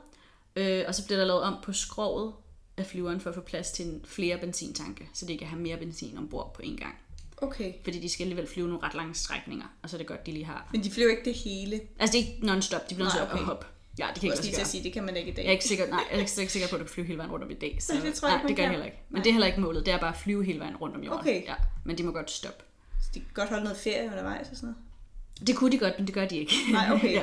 øh, 0.55 0.83
og 0.87 0.95
så 0.95 1.05
bliver 1.05 1.17
der 1.19 1.25
lavet 1.25 1.41
om 1.41 1.55
på 1.63 1.73
skroget 1.73 2.33
af 2.77 2.85
flyveren 2.85 3.19
for 3.19 3.29
at 3.29 3.35
få 3.35 3.41
plads 3.41 3.71
til 3.71 3.85
en 3.85 4.01
flere 4.07 4.37
benzintanke, 4.37 5.09
så 5.13 5.25
de 5.25 5.37
kan 5.37 5.47
have 5.47 5.61
mere 5.61 5.77
benzin 5.77 6.17
ombord 6.17 6.53
på 6.55 6.61
en 6.61 6.77
gang. 6.77 6.95
Okay. 7.37 7.73
Fordi 7.83 7.99
de 7.99 8.09
skal 8.09 8.23
alligevel 8.23 8.47
flyve 8.47 8.67
nogle 8.67 8.83
ret 8.83 8.93
lange 8.93 9.13
strækninger, 9.15 9.65
og 9.83 9.89
så 9.89 9.95
er 9.95 9.97
det 9.97 10.07
godt, 10.07 10.25
de 10.25 10.31
lige 10.31 10.45
har... 10.45 10.69
Men 10.71 10.83
de 10.83 10.91
flyver 10.91 11.09
ikke 11.11 11.25
det 11.25 11.33
hele. 11.33 11.81
Altså 11.99 12.17
det 12.17 12.23
er 12.23 12.27
ikke 12.33 12.45
non-stop, 12.47 12.89
de 12.89 12.95
bliver 12.95 13.05
nødt 13.05 13.11
til 13.13 13.19
Nej, 13.21 13.27
at 13.27 13.33
okay. 13.33 13.43
hoppe. 13.43 13.65
Ja, 13.99 14.07
det 14.13 14.21
kan 14.21 14.23
Jeg 14.23 14.23
ikke 14.23 14.33
også 14.33 14.43
lige 14.43 14.55
til 14.55 14.61
at 14.61 14.67
sig 14.67 14.71
sige, 14.71 14.83
det 14.83 14.93
kan 14.93 15.03
man 15.03 15.15
ikke 15.15 15.31
i 15.31 15.33
dag. 15.33 15.43
jeg 15.43 15.49
er 15.49 15.53
ikke 15.53 15.65
sikker, 15.65 15.87
nej, 15.87 16.03
jeg 16.11 16.17
er 16.17 16.19
ikke 16.19 16.31
sikker 16.51 16.67
på, 16.69 16.75
at 16.75 16.79
du 16.79 16.85
kan 16.85 16.93
flyve 16.93 17.07
hele 17.07 17.17
vejen 17.17 17.31
rundt 17.31 17.45
om 17.45 17.51
i 17.51 17.53
dag. 17.53 17.77
Så, 17.79 17.93
det 18.03 18.13
tror 18.13 18.27
jeg 18.27 18.37
nej, 18.37 18.41
ikke, 18.41 18.47
det 18.47 18.55
gør 18.55 18.63
jeg 18.63 18.71
heller 18.71 18.85
ikke. 18.85 18.97
Men 19.09 19.15
Nej. 19.15 19.23
det 19.23 19.29
er 19.29 19.33
heller 19.33 19.47
ikke 19.47 19.61
målet. 19.61 19.85
Det 19.85 19.93
er 19.93 19.99
bare 19.99 20.09
at 20.09 20.17
flyve 20.17 20.45
hele 20.45 20.59
vejen 20.59 20.75
rundt 20.75 20.95
om 20.95 21.03
jorden. 21.03 21.19
Okay. 21.19 21.43
Ja, 21.45 21.55
men 21.83 21.97
de 21.97 22.03
må 22.03 22.11
godt 22.11 22.31
stoppe. 22.31 22.63
Så 23.01 23.09
de 23.13 23.19
kan 23.19 23.29
godt 23.33 23.49
holde 23.49 23.63
noget 23.63 23.77
ferie 23.77 24.07
undervejs 24.11 24.49
og 24.49 24.55
sådan 24.55 24.67
noget. 24.67 25.47
Det 25.47 25.55
kunne 25.55 25.71
de 25.71 25.77
godt, 25.77 25.93
men 25.97 26.07
det 26.07 26.15
gør 26.15 26.25
de 26.25 26.37
ikke. 26.37 26.53
Nej, 26.71 26.91
okay. 26.91 27.13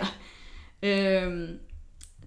ja. 0.82 1.22
øhm, 1.22 1.58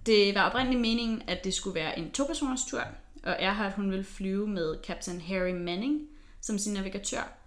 det 0.05 0.35
var 0.35 0.49
oprindeligt 0.49 0.81
meningen, 0.81 1.21
at 1.27 1.43
det 1.43 1.53
skulle 1.53 1.75
være 1.75 1.99
en 1.99 2.11
to-personers 2.11 2.65
tur, 2.65 2.81
og 3.23 3.35
Erhard 3.39 3.71
hun 3.71 3.91
ville 3.91 4.05
flyve 4.05 4.47
med 4.47 4.75
Captain 4.83 5.21
Harry 5.21 5.51
Manning 5.51 6.01
som 6.41 6.57
sin 6.57 6.73
navigatør. 6.73 7.37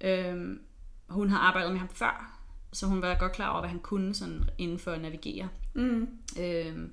Øhm, 0.00 0.60
hun 1.08 1.30
har 1.30 1.38
arbejdet 1.38 1.72
med 1.72 1.80
ham 1.80 1.88
før, 1.88 2.35
så 2.76 2.86
hun 2.86 3.02
var 3.02 3.14
godt 3.14 3.32
klar 3.32 3.50
over, 3.50 3.60
hvad 3.60 3.70
han 3.70 3.78
kunne 3.78 4.14
sådan 4.14 4.44
inden 4.58 4.78
for 4.78 4.92
at 4.92 5.00
navigere. 5.00 5.48
Mm. 5.74 6.08
Øhm, 6.38 6.92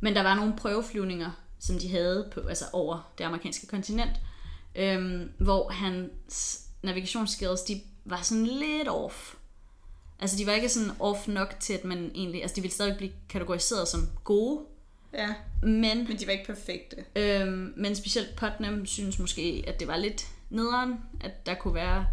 men 0.00 0.14
der 0.14 0.22
var 0.22 0.34
nogle 0.34 0.54
prøveflyvninger, 0.56 1.30
som 1.58 1.78
de 1.78 1.90
havde 1.90 2.28
på, 2.32 2.40
altså 2.40 2.64
over 2.72 3.12
det 3.18 3.24
amerikanske 3.24 3.66
kontinent, 3.66 4.12
øhm, 4.76 5.30
hvor 5.38 5.70
hans 5.70 6.60
navigationsskills, 6.82 7.62
de 7.62 7.80
var 8.04 8.22
sådan 8.22 8.46
lidt 8.46 8.88
off. 8.88 9.34
Altså 10.20 10.36
de 10.38 10.46
var 10.46 10.52
ikke 10.52 10.68
sådan 10.68 10.90
off 11.00 11.28
nok 11.28 11.54
til, 11.60 11.72
at 11.72 11.84
man 11.84 12.10
egentlig, 12.14 12.42
altså 12.42 12.56
de 12.56 12.60
ville 12.60 12.74
stadig 12.74 12.96
blive 12.96 13.12
kategoriseret 13.28 13.88
som 13.88 14.08
gode, 14.24 14.60
Ja, 15.12 15.34
men, 15.62 16.08
men 16.08 16.18
de 16.18 16.26
var 16.26 16.32
ikke 16.32 16.46
perfekte. 16.46 16.96
øhm, 17.16 17.72
men 17.76 17.96
specielt 17.96 18.36
Putnam 18.36 18.86
synes 18.86 19.18
måske, 19.18 19.64
at 19.66 19.80
det 19.80 19.88
var 19.88 19.96
lidt 19.96 20.26
nederen, 20.50 20.94
at 21.20 21.46
der 21.46 21.54
kunne 21.54 21.74
være 21.74 22.06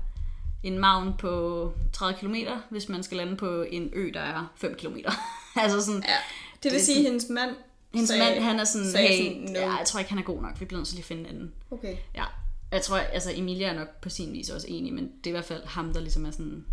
en 0.64 0.80
maven 0.80 1.14
på 1.20 1.74
30 1.94 2.20
km, 2.20 2.36
hvis 2.70 2.90
man 2.90 3.04
skal 3.04 3.18
lande 3.18 3.36
på 3.36 3.62
en 3.62 3.90
ø, 3.94 4.12
der 4.14 4.20
er 4.22 4.52
5 4.56 4.76
km. 4.76 4.96
altså 5.62 5.82
sådan, 5.82 6.04
Ja, 6.08 6.16
det 6.64 6.72
vil 6.72 6.80
Det 6.80 6.82
sige, 6.86 6.98
at 6.98 7.04
hendes 7.04 7.30
mand 7.30 7.56
hendes 7.94 8.10
sagde- 8.10 8.24
mand, 8.24 8.44
han 8.44 8.60
er 8.60 8.64
sådan, 8.64 8.88
hey, 9.08 9.18
sådan, 9.28 9.42
no. 9.42 9.60
ja, 9.60 9.72
jeg 9.78 9.86
tror 9.86 10.00
ikke, 10.00 10.10
han 10.10 10.20
er 10.20 10.24
god 10.24 10.42
nok, 10.42 10.60
vi 10.60 10.66
bliver 10.66 10.80
nødt 10.80 10.88
til 10.88 10.96
lige 10.96 11.02
at 11.04 11.06
finde 11.08 11.22
en 11.22 11.28
anden. 11.36 11.54
Okay. 11.72 11.96
Ja, 12.16 12.24
jeg 12.72 12.82
tror, 12.82 12.98
altså 12.98 13.32
Emilia 13.36 13.68
er 13.68 13.74
nok 13.74 14.02
på 14.02 14.10
sin 14.10 14.34
vis 14.34 14.50
også 14.50 14.68
enig, 14.70 14.94
men 14.94 15.04
det 15.04 15.26
er 15.26 15.30
i 15.30 15.32
hvert 15.32 15.46
fald 15.46 15.66
ham, 15.66 15.94
der 15.94 16.00
ligesom 16.02 16.26
er 16.26 16.32
sådan, 16.32 16.66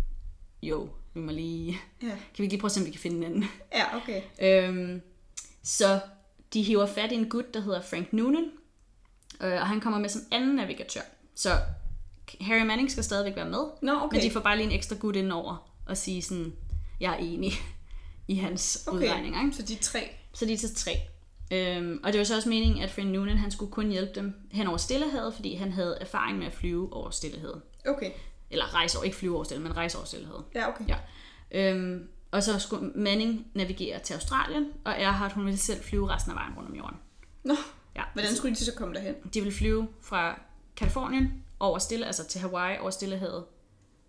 jo, 0.63 0.89
vi 1.13 1.19
må 1.21 1.31
lige, 1.31 1.77
Ja. 2.01 2.07
kan 2.07 2.17
vi 2.37 2.43
ikke 2.43 2.53
lige 2.53 2.59
prøve 2.61 2.67
at 2.67 2.71
se, 2.71 2.79
om 2.79 2.85
vi 2.85 2.91
kan 2.91 2.99
finde 2.99 3.17
en 3.17 3.23
anden. 3.23 3.45
Ja, 3.75 3.85
okay. 3.97 4.21
Øhm, 4.41 5.01
så 5.63 5.99
de 6.53 6.61
hiver 6.61 6.85
fat 6.85 7.11
i 7.11 7.15
en 7.15 7.29
gut, 7.29 7.53
der 7.53 7.61
hedder 7.61 7.81
Frank 7.81 8.13
Noonan, 8.13 8.45
øh, 9.41 9.51
og 9.53 9.67
han 9.67 9.79
kommer 9.79 9.99
med 9.99 10.09
som 10.09 10.21
anden 10.31 10.55
navigatør. 10.55 11.01
Så 11.35 11.49
Harry 12.41 12.61
Manning 12.65 12.91
skal 12.91 13.03
stadigvæk 13.03 13.35
være 13.35 13.49
med, 13.49 13.63
Nå, 13.81 13.91
okay. 14.01 14.17
men 14.17 14.25
de 14.25 14.31
får 14.31 14.39
bare 14.39 14.57
lige 14.57 14.67
en 14.67 14.71
ekstra 14.75 14.95
gut 14.95 15.15
indover 15.15 15.71
og 15.85 15.97
sige 15.97 16.21
sådan, 16.21 16.53
jeg 16.99 17.13
er 17.13 17.17
enig 17.17 17.51
i 18.27 18.35
hans 18.35 18.83
okay. 18.87 18.97
udregninger. 18.97 19.41
Ikke? 19.45 19.55
Så 19.57 19.61
de 19.63 19.75
tre. 19.75 20.09
Så 20.33 20.45
de 20.45 20.53
er 20.53 20.57
til 20.57 20.75
tre. 20.75 20.91
Øhm, 21.51 21.99
og 22.03 22.11
det 22.13 22.19
var 22.19 22.25
så 22.25 22.35
også 22.35 22.49
meningen, 22.49 22.83
at 22.83 22.91
Frank 22.91 23.07
Noonan 23.07 23.37
han 23.37 23.51
skulle 23.51 23.71
kun 23.71 23.89
hjælpe 23.89 24.11
dem 24.15 24.33
hen 24.51 24.67
over 24.67 24.77
Stillehavet, 24.77 25.33
fordi 25.33 25.55
han 25.55 25.71
havde 25.71 25.97
erfaring 26.01 26.37
med 26.37 26.47
at 26.47 26.53
flyve 26.53 26.93
over 26.93 27.09
Stillehavet. 27.09 27.61
Okay. 27.87 28.11
Eller 28.51 28.73
rejse 28.75 28.97
over, 28.97 29.05
ikke 29.05 29.17
flyve 29.17 29.35
over 29.35 29.43
Stillehavet, 29.43 29.69
men 29.69 29.77
rejse 29.77 29.97
over 29.97 30.05
Stillehavet. 30.05 30.43
Ja, 30.55 30.69
okay. 30.69 30.85
Ja. 30.87 30.95
Øhm, 31.51 32.07
og 32.31 32.43
så 32.43 32.59
skulle 32.59 32.91
Manning 32.95 33.47
navigere 33.53 33.99
til 33.99 34.13
Australien, 34.13 34.65
og 34.85 34.93
Erhard 34.97 35.31
hun 35.33 35.45
ville 35.45 35.57
selv 35.59 35.83
flyve 35.83 36.09
resten 36.09 36.31
af 36.31 36.35
vejen 36.35 36.53
rundt 36.57 36.69
om 36.69 36.75
jorden. 36.75 36.97
Nå, 37.43 37.55
Ja. 37.95 38.03
hvordan 38.13 38.35
skulle 38.35 38.55
de 38.55 38.65
så 38.65 38.73
komme 38.75 38.93
derhen? 38.95 39.15
De 39.33 39.39
ville 39.41 39.53
flyve 39.57 39.87
fra 40.01 40.41
Kalifornien 40.75 41.43
over 41.59 41.79
Stille, 41.79 42.05
altså 42.05 42.27
til 42.27 42.41
Hawaii 42.41 42.77
over 42.79 42.89
Stillehavet 42.89 43.45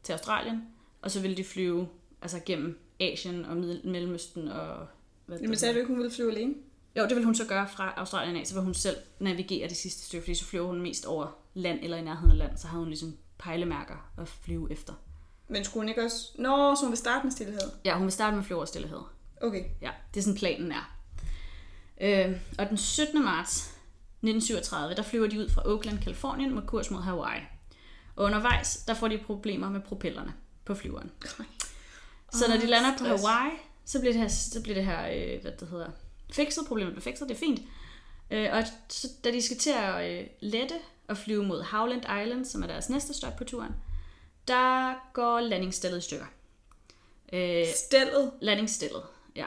til 0.02 0.12
Australien, 0.12 0.62
og 1.02 1.10
så 1.10 1.20
ville 1.20 1.36
de 1.36 1.44
flyve 1.44 1.88
altså 2.22 2.40
gennem 2.46 2.78
Asien 3.00 3.44
og 3.44 3.56
Mellemøsten 3.84 4.48
og 4.48 4.86
hvad 5.26 5.38
Jamen 5.38 5.56
sagde 5.56 5.74
du 5.74 5.78
ikke, 5.78 5.88
hun 5.88 5.98
ville 5.98 6.12
flyve 6.12 6.30
alene? 6.30 6.54
Jo, 6.96 7.02
det 7.08 7.16
vil 7.16 7.24
hun 7.24 7.34
så 7.34 7.46
gøre 7.46 7.68
fra 7.68 7.94
Australien 7.96 8.36
af, 8.36 8.46
så 8.46 8.54
vil 8.54 8.62
hun 8.62 8.74
selv 8.74 8.96
navigere 9.18 9.68
det 9.68 9.76
sidste 9.76 10.02
stykke, 10.02 10.24
fordi 10.24 10.34
så 10.34 10.44
flyver 10.44 10.66
hun 10.66 10.80
mest 10.80 11.06
over 11.06 11.38
land 11.54 11.78
eller 11.82 11.96
i 11.96 12.02
nærheden 12.02 12.30
af 12.30 12.38
land, 12.38 12.56
så 12.56 12.66
har 12.66 12.78
hun 12.78 12.88
ligesom 12.88 13.16
pejlemærker 13.38 14.10
at 14.18 14.28
flyve 14.28 14.72
efter. 14.72 14.92
Men 15.48 15.64
skulle 15.64 15.80
hun 15.80 15.88
ikke 15.88 16.04
også... 16.04 16.32
Nå, 16.38 16.74
så 16.74 16.80
hun 16.82 16.90
vil 16.90 16.98
starte 16.98 17.26
med 17.26 17.32
stillhed. 17.32 17.70
Ja, 17.84 17.94
hun 17.94 18.04
vil 18.04 18.12
starte 18.12 18.32
med 18.32 18.42
at 18.42 18.46
flyve 18.46 18.56
over 18.56 18.66
Stillehavet. 18.66 19.04
Okay. 19.42 19.64
Ja, 19.82 19.90
det 20.14 20.20
er 20.20 20.24
sådan 20.24 20.38
planen 20.38 20.72
er. 20.72 20.96
Øh, 22.00 22.36
og 22.58 22.68
den 22.68 22.76
17. 22.76 23.24
marts 23.24 23.76
1937, 24.22 24.94
der 24.94 25.02
flyver 25.02 25.26
de 25.26 25.38
ud 25.38 25.48
fra 25.48 25.62
Oakland, 25.64 25.98
Kalifornien 25.98 26.54
med 26.54 26.62
kurs 26.62 26.90
mod 26.90 27.02
Hawaii. 27.02 27.40
Og 28.16 28.24
undervejs, 28.24 28.76
der 28.76 28.94
får 28.94 29.08
de 29.08 29.18
problemer 29.18 29.70
med 29.70 29.80
propellerne 29.80 30.34
på 30.64 30.74
flyveren. 30.74 31.10
Så 32.32 32.48
når 32.48 32.56
de 32.56 32.66
lander 32.66 32.98
på. 32.98 33.04
Hawaii, 33.04 33.52
så 33.84 34.00
bliver 34.00 34.12
det 34.12 34.20
her, 34.22 34.28
så 34.28 34.62
bliver 34.62 34.74
det 34.74 34.84
her 34.84 35.08
øh, 35.08 35.42
hvad 35.42 35.52
det 35.52 35.68
hedder, 35.68 35.90
fikset, 36.32 36.64
problemet 36.66 36.92
bliver 36.92 37.02
fikset, 37.02 37.28
det 37.28 37.34
er 37.34 37.38
fint. 37.38 37.60
Øh, 38.30 38.48
og 38.52 38.62
så, 38.88 39.08
da 39.24 39.30
de 39.32 39.42
skal 39.42 39.56
til 39.56 39.70
at 39.70 40.10
øh, 40.10 40.26
lette 40.40 40.74
og 41.08 41.16
flyve 41.16 41.44
mod 41.44 41.62
Howland 41.62 42.02
Island, 42.22 42.44
som 42.44 42.62
er 42.62 42.66
deres 42.66 42.88
næste 42.88 43.14
stop 43.14 43.36
på 43.36 43.44
turen, 43.44 43.72
der 44.48 44.94
går 45.12 45.40
landingsstillet 45.40 45.98
i 45.98 46.00
stykker. 46.00 46.26
Øh, 47.32 47.66
Stillet. 47.76 48.32
landingsstillet, 48.40 49.02
ja. 49.36 49.46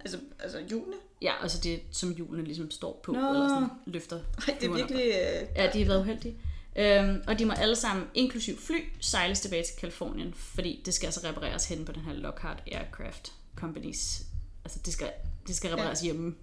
Altså, 0.00 0.18
altså 0.38 0.60
hjulene. 0.68 0.96
Ja, 1.22 1.32
altså 1.42 1.60
det, 1.60 1.80
som 1.92 2.14
hjulene 2.14 2.44
ligesom 2.44 2.70
står 2.70 3.00
på, 3.04 3.12
Nå. 3.12 3.18
eller 3.32 3.48
sådan 3.48 3.68
løfter. 3.86 4.20
Ej, 4.48 4.56
det 4.60 4.70
er 4.70 4.74
virkelig... 4.74 5.04
Øh, 5.04 5.48
Ja, 5.56 5.70
de 5.72 5.78
har 5.78 5.86
været 5.86 6.00
uheldige. 6.00 6.36
Øhm, 6.76 7.22
og 7.26 7.38
de 7.38 7.44
må 7.44 7.52
alle 7.52 7.76
sammen, 7.76 8.06
inklusiv 8.14 8.58
fly, 8.58 8.76
sejles 9.00 9.40
tilbage 9.40 9.62
til 9.64 9.76
Kalifornien, 9.76 10.34
fordi 10.34 10.82
det 10.84 10.94
skal 10.94 11.06
altså 11.06 11.20
repareres 11.28 11.68
hen 11.68 11.84
på 11.84 11.92
den 11.92 12.00
her 12.02 12.12
Lockhart 12.12 12.62
Aircraft 12.72 13.32
Companies. 13.56 14.22
Altså, 14.64 14.78
det 14.84 14.92
skal, 14.92 15.10
det 15.46 15.56
skal 15.56 15.70
repareres 15.70 16.02
ja. 16.02 16.04
hjemme. 16.04 16.34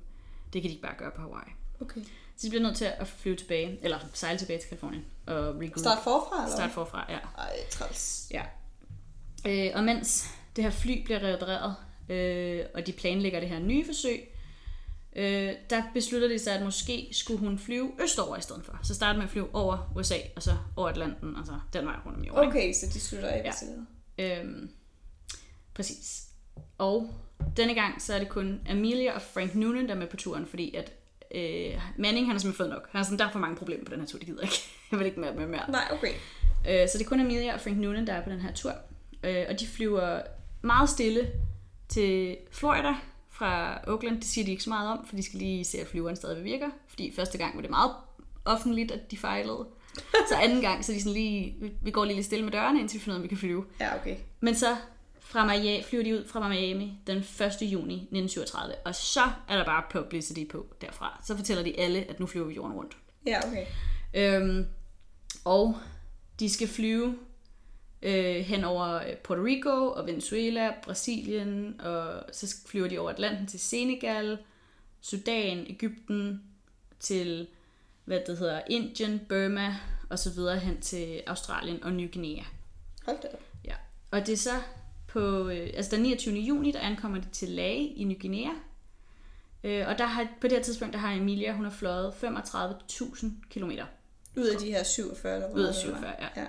Det 0.54 0.62
kan 0.62 0.70
de 0.70 0.74
ikke 0.76 0.82
bare 0.82 0.96
gøre 0.98 1.12
på 1.16 1.22
Hawaii. 1.22 1.52
okay. 1.82 2.02
Så 2.38 2.46
de 2.48 2.50
bliver 2.50 2.64
nødt 2.64 2.78
til 2.78 2.86
at 2.86 3.08
flyve 3.08 3.36
tilbage, 3.36 3.80
eller 3.82 4.00
sejle 4.14 4.40
tilbage 4.40 4.60
til 4.60 4.70
Kalifornien 4.70 5.06
og 5.26 5.36
regroup. 5.56 5.78
Start 5.80 5.98
forfra, 6.04 6.44
eller 6.44 6.56
Start 6.56 6.72
forfra, 6.72 7.06
ja. 7.10 7.18
Ej, 7.38 7.56
træls. 7.72 8.28
ja. 8.32 8.44
Øh, 9.48 9.72
og 9.76 9.84
mens 9.84 10.30
det 10.56 10.64
her 10.64 10.72
fly 10.72 11.04
bliver 11.04 11.20
repareret, 11.24 11.76
øh, 12.10 12.66
og 12.74 12.88
de 12.88 12.92
planlægger 12.92 13.40
det 13.40 13.50
her 13.50 13.60
nye 13.60 13.86
forsøg, 13.86 14.30
øh, 15.16 15.52
der 15.70 15.84
beslutter 15.94 16.28
de 16.28 16.40
sig, 16.40 16.54
at 16.56 16.64
måske 16.64 17.08
skulle 17.12 17.40
hun 17.40 17.60
flyve 17.60 17.92
østover 18.04 18.38
i 18.38 18.42
stedet 18.42 18.66
for. 18.66 18.80
Så 18.84 18.94
starte 18.96 19.18
med 19.18 19.26
at 19.26 19.32
flyve 19.32 19.56
over 19.56 19.92
USA, 19.96 20.16
og 20.36 20.44
så 20.44 20.52
over 20.76 20.90
Atlanten, 20.90 21.36
og 21.36 21.46
så 21.46 21.60
den 21.74 21.86
vej 21.86 21.96
rundt 22.06 22.18
om 22.18 22.24
jorden. 22.24 22.44
ikke? 22.44 22.58
Okay, 22.58 22.74
så 22.74 22.86
de 22.94 23.00
slutter 23.00 23.28
af, 23.28 23.52
Ja. 24.18 24.40
Øhm, 24.40 24.70
præcis. 25.74 26.24
Og 26.78 27.14
denne 27.58 27.74
gang, 27.74 28.02
så 28.02 28.14
er 28.14 28.20
det 28.20 28.30
kun 28.30 28.62
Amelia 28.70 29.16
og 29.16 29.22
Frank 29.22 29.56
Noonan, 29.56 29.88
der 29.88 29.94
er 29.96 30.00
med 30.00 30.08
på 30.08 30.18
turen, 30.18 30.46
fordi 30.46 30.76
at 30.76 30.92
øh, 31.36 31.82
Manning, 31.98 32.26
han 32.28 32.36
har 32.36 32.40
simpelthen 32.40 32.54
fået 32.54 32.70
nok. 32.70 32.90
Han 32.92 33.00
er 33.00 33.04
sådan, 33.06 33.20
der 33.20 33.26
er 33.26 33.32
for 33.32 33.40
mange 33.40 33.56
problemer 33.56 33.86
på 33.86 33.92
den 33.92 34.00
her 34.00 34.08
tur, 34.08 34.18
det 34.20 34.28
gider 34.28 34.40
jeg 34.42 34.48
ikke. 34.50 34.64
Jeg 34.92 35.00
vil 35.00 35.06
ikke 35.08 35.20
mere 35.20 35.34
med 35.34 35.48
mere. 35.48 35.72
Nej, 35.72 35.88
okay. 35.92 36.14
Øh, 36.70 36.90
så 36.90 36.98
det 36.98 37.06
er 37.06 37.10
kun 37.10 37.20
Amelia 37.20 37.54
og 37.54 37.62
Frank 37.62 37.78
Noonan, 37.78 38.08
der 38.08 38.14
er 38.14 38.24
på 38.24 38.30
den 38.30 38.40
her 38.42 38.54
tur. 38.54 38.72
Øh, 39.24 39.46
og 39.50 39.60
de 39.60 39.68
flyver 39.68 40.22
meget 40.62 40.90
stille 40.90 41.32
til 41.90 42.38
Florida 42.52 42.94
fra 43.44 43.80
Oakland. 43.92 44.16
Det 44.16 44.26
siger 44.26 44.46
de 44.46 44.52
ikke 44.52 44.64
så 44.64 44.70
meget 44.70 44.90
om, 44.92 45.06
for 45.08 45.16
de 45.16 45.24
skal 45.24 45.40
lige 45.40 45.66
se, 45.66 45.80
at 45.82 45.88
flyveren 45.88 46.16
stadig 46.16 46.44
virker. 46.44 46.70
Fordi 46.88 47.14
første 47.16 47.38
gang 47.38 47.56
var 47.56 47.62
det 47.62 47.70
meget 47.70 47.92
offentligt, 48.46 48.92
at 48.92 49.12
de 49.12 49.18
fejlede. 49.18 49.68
Så 50.30 50.36
anden 50.42 50.62
gang, 50.62 50.86
så 50.86 50.92
de 50.92 51.00
sådan 51.02 51.14
lige, 51.14 51.56
vi- 51.82 51.92
går 51.92 52.06
lige 52.06 52.16
lidt 52.16 52.26
stille 52.26 52.44
med 52.46 52.52
dørene, 52.52 52.80
indtil 52.80 53.00
vi 53.00 53.04
finder 53.04 53.16
ud 53.16 53.20
af, 53.20 53.24
vi 53.24 53.28
kan 53.28 53.38
flyve. 53.38 53.66
Ja, 53.80 53.96
okay. 53.96 54.16
Men 54.40 54.56
så 54.56 54.76
fra 55.20 55.46
Miami, 55.46 55.84
flyver 55.84 56.04
de 56.04 56.14
ud 56.14 56.28
fra 56.28 56.50
Miami 56.50 56.94
den 57.08 57.18
1. 57.18 57.26
juni 57.62 57.94
1937, 57.94 58.76
og 58.86 58.96
så 58.96 59.22
er 59.50 59.58
der 59.58 59.66
bare 59.66 59.84
publicity 59.92 60.44
på 60.52 60.66
derfra. 60.82 61.22
Så 61.26 61.36
fortæller 61.38 61.64
de 61.64 61.80
alle, 61.80 62.00
at 62.10 62.20
nu 62.20 62.26
flyver 62.28 62.46
vi 62.48 62.54
jorden 62.54 62.74
rundt. 62.76 62.98
Ja, 63.28 63.40
okay. 63.48 63.66
Øhm, 64.14 64.66
og 65.46 65.78
de 66.40 66.50
skal 66.50 66.68
flyve 66.68 67.16
øh, 68.04 68.36
hen 68.36 68.64
over 68.64 69.00
Puerto 69.24 69.44
Rico 69.44 69.88
og 69.92 70.08
Venezuela, 70.08 70.74
Brasilien, 70.84 71.82
og 71.82 72.24
så 72.32 72.56
flyver 72.66 72.88
de 72.88 73.00
over 73.00 73.10
Atlanten 73.10 73.48
til 73.48 73.60
Senegal, 73.60 74.38
Sudan, 75.02 75.66
Ægypten, 75.70 76.44
til 77.00 77.48
hvad 78.06 78.20
det 78.28 78.38
hedder, 78.38 78.62
Indien, 78.70 79.22
Burma 79.30 79.76
og 80.10 80.20
så 80.20 80.30
videre 80.30 80.60
hen 80.60 80.82
til 80.82 81.22
Australien 81.28 81.84
og 81.84 81.94
Ny 81.94 82.14
Guinea. 82.14 82.44
Hold 83.06 83.18
da. 83.22 83.28
Ja. 83.66 83.76
Og 84.12 84.28
det 84.28 84.34
er 84.34 84.38
så 84.38 84.62
på, 85.08 85.50
øh, 85.50 85.70
altså 85.74 85.96
den 85.96 86.04
29. 86.04 86.36
juni, 86.36 86.72
der 86.72 86.80
ankommer 86.80 87.22
de 87.22 87.30
til 87.32 87.50
Lage 87.50 87.88
i 87.88 88.04
Ny 88.04 88.22
Guinea. 88.22 88.52
Øh, 89.64 89.88
og 89.88 89.98
der 89.98 90.06
har, 90.06 90.28
på 90.42 90.48
det 90.48 90.52
her 90.52 90.64
tidspunkt, 90.64 90.94
der 90.94 91.00
har 91.00 91.14
Emilia, 91.14 91.54
hun 91.54 91.66
har 91.66 91.72
fløjet 91.72 92.14
35.000 92.24 93.26
kilometer. 93.50 93.86
Ud 94.38 94.46
af 94.48 94.60
de 94.60 94.72
her 94.72 94.84
47, 94.84 95.36
eller 95.36 95.48
Ud 95.48 95.52
af 95.52 95.56
meget 95.56 95.76
det 95.76 95.92
var. 95.92 95.98
47, 95.98 96.16
ja. 96.20 96.42
ja. 96.42 96.48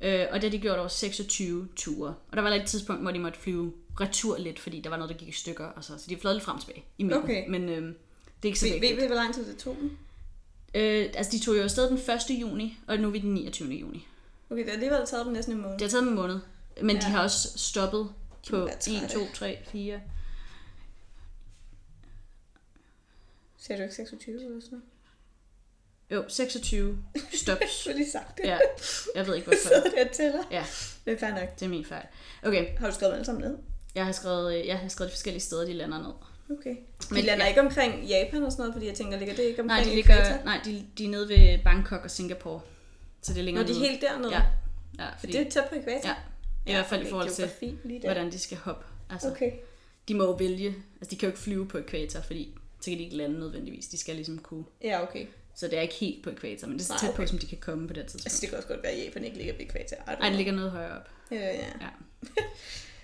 Øh, 0.00 0.26
og 0.30 0.34
det 0.34 0.42
har 0.42 0.50
de 0.50 0.58
gjort 0.58 0.78
over 0.78 0.88
26 0.88 1.68
ture. 1.76 2.08
Og 2.30 2.36
der 2.36 2.40
var 2.42 2.50
et 2.50 2.66
tidspunkt, 2.66 3.02
hvor 3.02 3.10
de 3.10 3.18
måtte 3.18 3.38
flyve 3.38 3.72
retur 4.00 4.38
lidt, 4.38 4.58
fordi 4.60 4.80
der 4.80 4.90
var 4.90 4.96
noget, 4.96 5.10
der 5.10 5.16
gik 5.18 5.28
i 5.28 5.32
stykker. 5.32 5.64
Og 5.64 5.84
så, 5.84 5.98
så 5.98 6.04
de 6.08 6.16
fløjet 6.16 6.36
lidt 6.36 6.44
frem 6.44 6.54
og 6.56 6.60
tilbage 6.60 6.84
i 6.98 7.02
midten. 7.02 7.22
Okay. 7.22 7.48
Men 7.48 7.68
øh, 7.68 7.82
det 7.82 7.94
er 8.42 8.46
ikke 8.46 8.58
så 8.58 8.64
Ved, 8.66 8.72
ved 8.72 8.80
vigtigt. 8.80 9.00
vi, 9.02 9.06
hvor 9.06 9.16
lang 9.16 9.34
tid 9.34 9.46
det 9.46 9.56
tog 9.56 9.76
dem? 9.80 9.96
Øh, 10.74 11.06
altså, 11.14 11.32
de 11.32 11.38
tog 11.44 11.56
jo 11.56 11.62
afsted 11.62 11.88
den 11.88 11.98
1. 12.34 12.40
juni, 12.40 12.78
og 12.86 12.98
nu 12.98 13.08
er 13.08 13.12
vi 13.12 13.18
den 13.18 13.34
29. 13.34 13.68
juni. 13.74 14.06
Okay, 14.50 14.58
det 14.60 14.66
har 14.68 14.72
alligevel 14.74 15.06
taget 15.06 15.26
dem 15.26 15.32
næsten 15.32 15.54
en 15.54 15.60
måned. 15.60 15.72
Det 15.78 15.82
har 15.82 15.88
taget 15.88 16.02
dem 16.02 16.08
en 16.08 16.14
måned. 16.14 16.38
Men 16.82 16.96
ja. 16.96 17.00
De 17.02 17.06
har 17.06 17.22
også 17.22 17.58
stoppet 17.58 18.00
De 18.46 18.50
på 18.50 18.56
må 18.58 18.64
være 18.64 18.74
1, 18.74 18.80
trætte. 18.80 19.14
2, 19.14 19.20
3, 19.34 19.58
4. 19.72 20.00
Ser 23.58 23.76
du 23.76 23.82
ikke 23.82 23.94
26 23.94 24.34
eller 24.44 24.60
sådan 24.60 24.68
noget? 24.70 24.84
Jo, 26.10 26.24
26 26.28 26.98
stops. 27.34 27.60
Du 27.84 27.90
har 27.90 27.96
lige 27.96 28.10
sagt 28.10 28.36
det. 28.38 28.44
ja, 28.44 28.58
jeg 29.14 29.26
ved 29.26 29.34
ikke 29.36 29.50
Jeg 29.50 29.58
hvorfor. 29.72 29.90
der 29.96 30.04
og 30.04 30.10
tæller. 30.12 30.42
Ja, 30.50 30.64
Det 31.04 31.12
er 31.12 31.18
fair 31.18 31.30
nok. 31.30 31.54
det 31.60 31.62
er 31.64 31.68
min 31.68 31.84
fejl. 31.84 32.06
Okay, 32.42 32.66
Har 32.78 32.88
du 32.88 32.94
skrevet 32.94 33.12
dem 33.12 33.14
alle 33.18 33.24
sammen 33.26 33.44
ned? 33.50 33.58
jeg 33.94 34.04
har 34.04 34.12
skrevet, 34.12 34.58
øh, 34.60 34.66
jeg 34.66 34.78
har 34.78 34.88
skrevet 34.88 35.10
de 35.10 35.14
forskellige 35.14 35.42
steder, 35.42 35.64
de 35.66 35.72
lander 35.72 35.98
ned. 35.98 36.12
Okay. 36.58 36.70
De 36.70 37.14
Men- 37.14 37.24
lander 37.24 37.44
ja. 37.44 37.48
ikke 37.48 37.60
omkring 37.60 38.04
Japan 38.04 38.42
og 38.42 38.52
sådan 38.52 38.62
noget, 38.62 38.74
fordi 38.74 38.86
jeg 38.86 38.94
tænker, 38.94 39.18
ligger 39.18 39.34
det 39.34 39.42
ikke 39.42 39.62
Nej, 39.62 39.76
omkring 39.76 39.90
de, 39.90 39.94
ligger, 39.96 40.16
ækvator? 40.20 40.44
nej 40.44 40.60
de, 40.64 40.86
de 40.98 41.04
er 41.04 41.08
nede 41.08 41.28
ved 41.28 41.58
Bangkok 41.64 42.04
og 42.04 42.10
Singapore. 42.10 42.60
Så 43.22 43.34
det 43.34 43.44
ligger 43.44 43.60
Når 43.60 43.66
de 43.68 43.72
er 43.72 43.78
helt 43.88 44.00
dernede? 44.02 44.30
Ja, 44.32 44.42
ja 44.98 45.08
For 45.10 45.18
fordi, 45.18 45.32
det 45.32 45.46
er 45.46 45.50
tæt 45.50 45.64
på 45.68 45.74
ækvator? 45.74 46.08
ja, 46.08 46.14
i 46.66 46.72
hvert 46.72 46.86
fald 46.86 47.06
i 47.06 47.10
forhold 47.10 47.30
til, 47.30 47.78
hvordan 48.04 48.30
de 48.32 48.38
skal 48.38 48.58
hoppe. 48.58 48.84
Altså, 49.10 49.30
Okay. 49.30 49.52
De 50.08 50.14
må 50.14 50.24
jo 50.24 50.30
vælge, 50.30 50.74
altså 51.00 51.10
de 51.10 51.16
kan 51.16 51.26
jo 51.26 51.30
ikke 51.30 51.40
flyve 51.40 51.68
på 51.68 51.78
ekvator, 51.78 52.20
fordi 52.20 52.54
så 52.80 52.90
kan 52.90 52.98
de 52.98 53.04
ikke 53.04 53.16
lande 53.16 53.38
nødvendigvis. 53.38 53.86
De 53.86 53.98
skal 53.98 54.14
ligesom 54.14 54.38
kunne. 54.38 54.64
Ja, 54.84 55.02
okay. 55.02 55.26
Så 55.56 55.66
det 55.68 55.78
er 55.78 55.82
ikke 55.82 55.94
helt 55.94 56.24
på 56.24 56.30
ekvator, 56.30 56.66
men 56.66 56.78
det 56.78 56.82
er 56.82 56.86
så 56.86 56.92
Nej, 56.92 57.00
tæt 57.00 57.14
på, 57.16 57.22
okay. 57.22 57.26
som 57.28 57.38
de 57.38 57.46
kan 57.46 57.58
komme 57.58 57.88
på 57.88 57.94
det 57.94 58.02
tidspunkt. 58.06 58.26
Altså, 58.26 58.40
det 58.40 58.48
kan 58.48 58.58
også 58.58 58.68
godt 58.68 58.82
være, 58.82 58.92
at 58.92 59.04
Japan 59.06 59.24
ikke 59.24 59.36
ligger. 59.36 59.54
I 59.54 59.56
don't 59.58 60.18
Nej, 60.18 60.28
det 60.28 60.36
ligger 60.36 60.52
noget 60.52 60.70
højere 60.70 60.96
op. 60.96 61.08
Ja, 61.30 61.36
ja. 61.36 61.66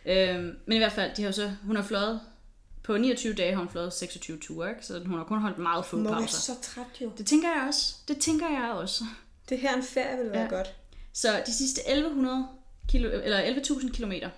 Ja. 0.07 0.35
øhm, 0.37 0.57
men 0.67 0.75
i 0.77 0.79
hvert 0.79 0.93
fald, 0.93 1.17
de 1.17 1.23
har 1.23 1.31
så, 1.31 1.53
hun 1.63 1.77
har 1.77 1.83
fløjet, 1.83 2.21
på 2.83 2.97
29 2.97 3.35
dage 3.35 3.53
har 3.53 3.59
hun 3.59 3.69
fløjet 3.69 3.93
26 3.93 4.39
ture, 4.39 4.71
ikke? 4.71 4.87
så 4.87 4.99
hun 5.05 5.19
har 5.19 5.25
kun 5.25 5.39
holdt 5.41 5.59
meget 5.59 5.87
få 5.87 5.97
Må 5.97 6.13
pauser. 6.13 6.39
så 6.39 6.53
træt 6.63 6.87
jo. 7.01 7.13
Det 7.19 7.27
tænker 7.27 7.49
jeg 7.49 7.65
også. 7.69 7.95
Det 8.09 8.19
tænker 8.21 8.49
jeg 8.49 8.71
også. 8.73 9.05
Det 9.49 9.59
her 9.59 9.77
en 9.77 9.83
ferie 9.83 10.17
ville 10.17 10.33
være 10.33 10.43
Ja. 10.43 10.49
godt. 10.49 10.75
Så 11.13 11.43
de 11.47 11.55
sidste 11.55 11.81
1100 11.89 12.47
kilo, 12.89 13.11
eller 13.25 13.41
11.000 13.43 13.93
kilometer, 13.93 14.31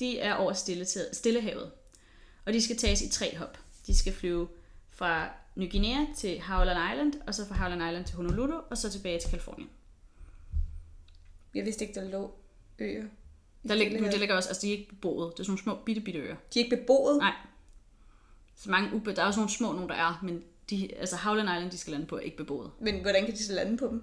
de 0.00 0.18
er 0.18 0.34
over 0.34 0.52
stille 0.52 0.84
til, 0.84 1.06
Stillehavet. 1.12 1.70
Og 2.46 2.52
de 2.52 2.62
skal 2.62 2.76
tages 2.76 3.02
i 3.02 3.08
tre 3.10 3.36
hop. 3.36 3.58
De 3.86 3.98
skal 3.98 4.12
flyve 4.12 4.48
fra 4.90 5.28
Ny 5.54 5.70
Guinea 5.70 6.06
til 6.16 6.40
Howland 6.40 6.78
Island, 6.92 7.12
og 7.26 7.34
så 7.34 7.46
fra 7.48 7.54
Howland 7.54 7.82
Island 7.82 8.04
til 8.04 8.16
Honolulu, 8.16 8.56
og 8.70 8.78
så 8.78 8.90
tilbage 8.90 9.20
til 9.20 9.30
Kalifornien. 9.30 9.70
Jeg 11.54 11.64
vidste 11.64 11.84
ikke, 11.86 12.00
der 12.00 12.08
lå 12.10 12.30
øer. 12.78 13.02
Der 13.68 13.74
ligger, 13.74 13.74
Stillehavet. 13.90 14.12
det 14.12 14.20
ligger 14.20 14.36
også, 14.36 14.48
altså 14.48 14.62
de 14.62 14.72
er 14.72 14.78
ikke 14.78 14.88
beboet. 14.88 15.32
Det 15.32 15.40
er 15.40 15.44
sådan 15.44 15.50
nogle 15.50 15.62
små 15.62 15.84
bitte, 15.84 16.00
bitte 16.02 16.20
øer. 16.20 16.36
De 16.54 16.60
er 16.60 16.64
ikke 16.64 16.76
beboet? 16.76 17.18
Nej. 17.18 17.32
Så 18.56 18.70
mange 18.70 18.94
ube, 18.96 19.14
der 19.14 19.22
er 19.22 19.26
også 19.26 19.40
nogle 19.40 19.50
små, 19.50 19.72
nogle 19.72 19.88
der 19.88 19.94
er, 19.94 20.20
men 20.22 20.42
de, 20.70 20.94
altså 20.94 21.16
Howland 21.16 21.48
Island, 21.48 21.70
de 21.70 21.78
skal 21.78 21.90
lande 21.90 22.06
på, 22.06 22.16
er 22.16 22.20
ikke 22.20 22.36
beboet. 22.36 22.70
Men 22.80 23.00
hvordan 23.02 23.24
kan 23.24 23.34
de 23.34 23.44
så 23.44 23.52
lande 23.52 23.76
på 23.76 23.86
dem? 23.86 24.02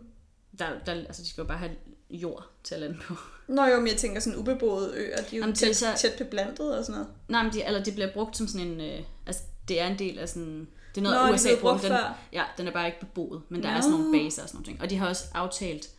Der, 0.60 0.80
der, 0.86 0.92
altså 0.94 1.22
de 1.22 1.28
skal 1.28 1.42
jo 1.42 1.48
bare 1.48 1.58
have 1.58 1.72
jord 2.10 2.50
til 2.64 2.76
at 2.76 2.82
lande 2.82 2.98
på. 3.08 3.16
Nå 3.48 3.66
jo, 3.66 3.78
men 3.78 3.88
jeg 3.88 3.98
tænker 3.98 4.20
sådan 4.20 4.40
ubeboede 4.40 4.94
øer, 4.96 5.16
de 5.18 5.22
er 5.22 5.38
jo 5.38 5.42
Jamen, 5.42 5.56
tæt, 5.56 5.76
så- 5.76 5.86
tæt 5.98 6.14
beblandet 6.18 6.78
og 6.78 6.86
sådan 6.86 7.00
noget. 7.00 7.14
Nej, 7.28 7.44
men 7.44 7.54
de, 7.54 7.64
eller 7.66 7.84
det 7.84 7.94
bliver 7.94 8.14
brugt 8.14 8.38
som 8.38 8.48
sådan 8.48 8.68
en... 8.68 8.82
Øh, 8.82 9.04
altså, 9.26 9.44
det 9.68 9.82
er 9.82 9.88
en 9.88 10.00
del 10.00 10.20
af 10.20 10.30
sådan... 10.30 10.68
Det 10.96 10.98
er 10.98 11.02
noget, 11.02 11.28
Nå, 11.30 11.34
USA 11.36 11.50
bruger. 11.62 11.78
Den, 11.78 11.92
ja, 12.34 12.44
den 12.58 12.68
er 12.68 12.72
bare 12.72 12.86
ikke 12.86 13.00
beboet, 13.00 13.42
men 13.50 13.64
der 13.64 13.72
Nå. 13.72 13.78
er 13.78 13.82
sådan 13.82 13.98
nogle 14.00 14.12
baser 14.20 14.44
og 14.44 14.50
sådan 14.50 14.58
nogle 14.58 14.66
ting. 14.66 14.82
Og 14.82 14.90
de 14.90 14.96
har 14.98 15.08
også 15.08 15.24
aftalt 15.34 15.90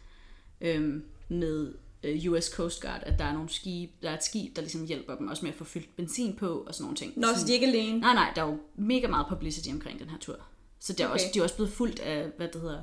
øhm, 0.61 1.05
med 1.29 1.75
øh, 2.03 2.33
US 2.33 2.45
Coast 2.47 2.83
Guard, 2.83 3.03
at 3.07 3.19
der 3.19 3.25
er 3.25 3.33
nogle 3.33 3.49
skib, 3.49 3.91
der 4.03 4.11
er 4.11 4.15
et 4.15 4.25
skib, 4.25 4.57
der 4.57 4.63
ligesom 4.63 4.87
hjælper 4.87 5.15
dem 5.17 5.29
også 5.29 5.43
med 5.45 5.53
at 5.53 5.59
få 5.59 5.65
fyldt 5.65 5.97
benzin 5.97 6.37
på 6.37 6.65
og 6.67 6.75
sådan 6.75 6.83
nogle 6.85 6.97
ting. 6.97 7.13
Nå, 7.17 7.27
så 7.37 7.47
de 7.47 7.51
er 7.51 7.55
ikke 7.55 7.67
alene. 7.67 7.99
Nej, 8.01 8.15
nej, 8.15 8.33
der 8.37 8.43
er 8.43 8.47
jo 8.47 8.59
mega 8.77 9.07
meget 9.09 9.27
publicity 9.29 9.69
omkring 9.73 9.99
den 10.01 10.09
her 10.09 10.19
tur. 10.19 10.37
Så 10.81 10.93
det 10.93 11.01
er 11.01 11.05
Okay. 11.05 11.15
også, 11.15 11.27
de 11.35 11.39
er 11.39 11.43
også 11.43 11.55
blevet 11.55 11.73
fuldt 11.73 11.99
af, 12.01 12.27
hvad 12.37 12.49
det 12.49 12.61
hedder, 12.61 12.83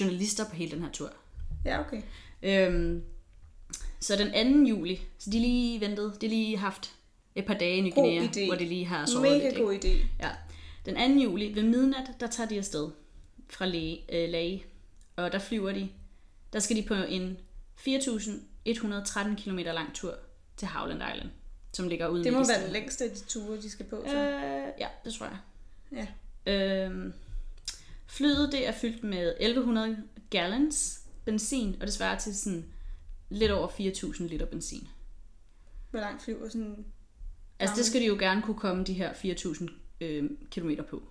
journalister 0.00 0.44
på 0.44 0.56
hele 0.56 0.70
den 0.70 0.82
her 0.82 0.90
tur. 0.92 1.10
Ja, 1.64 1.80
okay. 1.80 2.02
Øhm, 2.42 3.02
så 4.00 4.16
den 4.16 4.62
2. 4.64 4.68
juli, 4.68 5.00
så 5.18 5.30
de 5.30 5.38
lige 5.40 5.80
ventet, 5.80 6.12
de 6.20 6.28
lige 6.28 6.56
haft 6.56 6.90
et 7.34 7.44
par 7.46 7.54
dage 7.54 7.76
i 7.76 7.80
Ny 7.80 7.94
God 7.94 8.04
Guinea, 8.04 8.46
hvor 8.46 8.54
de 8.54 8.64
lige 8.64 8.84
har 8.84 9.06
sovet 9.06 9.22
Mega 9.22 9.34
lidt. 9.34 9.44
ikke? 9.44 9.62
god 9.62 9.74
idé. 9.74 10.06
Ja. 10.20 10.30
Den 10.88 11.16
2. 11.16 11.22
juli 11.22 11.54
ved 11.54 11.62
midnat, 11.62 12.10
der 12.20 12.26
tager 12.26 12.48
de 12.48 12.58
afsted 12.58 12.90
fra 13.50 13.66
Lage, 13.66 14.04
øh, 14.12 14.30
Lage. 14.30 14.64
Og 15.16 15.32
der 15.32 15.38
flyver 15.38 15.72
de, 15.72 15.88
der 16.52 16.58
skal 16.58 16.76
de 16.76 16.82
på 16.82 16.94
en 16.94 17.38
4.113 17.76 19.42
km 19.42 19.58
lang 19.58 19.94
tur 19.94 20.14
til 20.56 20.68
Howland 20.68 21.02
Island, 21.14 21.30
som 21.72 21.88
ligger 21.88 22.08
ude 22.08 22.24
Det 22.24 22.32
må 22.32 22.46
være 22.46 22.64
den 22.64 22.72
længste 22.72 23.04
af 23.04 23.10
de 23.10 23.24
ture, 23.24 23.56
de 23.56 23.70
skal 23.70 23.86
på. 23.86 24.04
Så. 24.06 24.16
Øh, 24.16 24.72
ja, 24.78 24.88
det 25.04 25.14
tror 25.14 25.26
jeg. 25.26 25.38
Ja. 25.92 26.06
Øhm, 26.52 27.12
flyet 28.06 28.52
det 28.52 28.68
er 28.68 28.72
fyldt 28.72 29.04
med 29.04 29.34
1100 29.40 29.96
gallons 30.30 31.00
benzin, 31.24 31.76
og 31.80 31.86
det 31.86 31.94
svarer 31.94 32.18
til 32.18 32.36
sådan 32.36 32.64
lidt 33.28 33.50
over 33.50 33.68
4.000 33.68 34.22
liter 34.22 34.46
benzin. 34.46 34.88
Hvor 35.90 36.00
langt 36.00 36.22
flyver 36.22 36.48
sådan 36.48 36.84
Altså 37.58 37.76
det 37.76 37.86
skal 37.86 38.00
de 38.00 38.06
jo 38.06 38.16
gerne 38.18 38.42
kunne 38.42 38.58
komme 38.58 38.84
de 38.84 38.92
her 38.92 39.12
4.000 39.12 39.68
øh, 40.00 40.30
kilometer 40.50 40.82
på. 40.82 41.02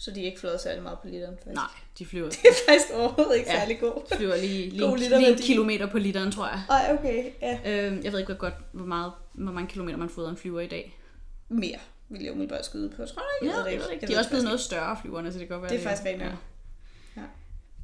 Så 0.00 0.10
de 0.10 0.20
er 0.20 0.24
ikke 0.24 0.40
fløjet 0.40 0.60
særlig 0.60 0.82
meget 0.82 0.98
på 0.98 1.08
literen, 1.08 1.36
faktisk. 1.36 1.54
Nej, 1.54 1.70
de 1.98 2.06
flyver, 2.06 2.28
Det 2.28 2.38
er 2.44 2.54
faktisk 2.68 2.92
overhovedet 2.94 3.36
ikke 3.36 3.48
Ja. 3.50 3.54
ja. 3.54 3.60
særlig 3.60 3.80
god. 3.80 4.16
flyver 4.16 4.36
lige, 4.36 4.70
lige, 4.70 4.80
God 4.80 4.98
lige 4.98 5.28
en 5.32 5.38
kilometer 5.38 5.86
på 5.86 5.98
literen, 5.98 6.32
tror 6.32 6.46
jeg. 6.46 6.62
Ej, 6.70 6.96
okay, 6.98 7.30
ja. 7.42 7.58
Øh, 7.64 8.04
jeg 8.04 8.12
ved 8.12 8.18
ikke 8.18 8.32
hvor 8.32 8.38
godt, 8.38 8.54
hvor, 8.72 8.86
meget, 8.86 9.12
hvor 9.32 9.52
mange 9.52 9.68
kilometer 9.68 9.98
man 9.98 10.08
fodrer 10.08 10.30
en 10.30 10.36
flyver 10.36 10.60
i 10.60 10.66
dag. 10.66 10.98
Mere 11.48 11.78
vil 12.08 12.22
jeg 12.22 12.32
umiddelbart 12.32 12.64
skyde 12.64 12.90
på. 12.90 12.96
Tror 12.96 13.22
jeg, 13.42 13.52
Ja, 13.52 13.70
det 13.70 13.92
ikke. 13.92 14.06
De 14.06 14.14
er 14.14 14.18
også 14.18 14.30
blevet 14.30 14.44
noget 14.44 14.60
større 14.60 14.96
flyverne, 15.02 15.32
så 15.32 15.38
det 15.38 15.48
kan 15.48 15.54
godt 15.58 15.62
være. 15.62 15.78
Det 15.78 15.84
er 15.84 15.88
faktisk 15.88 16.06
rigtigt. 16.06 16.30
Ja. 17.16 17.22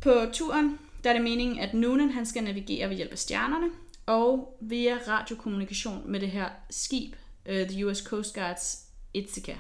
På 0.01 0.15
turen, 0.33 0.79
der 1.05 1.11
er 1.11 1.15
det 1.15 1.23
meningen, 1.23 1.59
at 1.59 1.75
Noonan 1.75 2.11
han 2.11 2.27
skal 2.27 2.45
navigere 2.45 2.89
ved 2.89 2.97
hjælp 2.97 3.13
af 3.13 3.19
stjernerne, 3.19 3.67
og 4.07 4.57
via 4.61 4.99
radiokommunikation 5.09 6.03
med 6.11 6.21
det 6.21 6.31
her 6.31 6.49
skib, 6.71 7.15
uh, 7.49 7.55
The 7.55 7.87
US 7.87 7.99
Coast 7.99 8.35
Guards 8.35 8.85
Ithaca. 9.15 9.59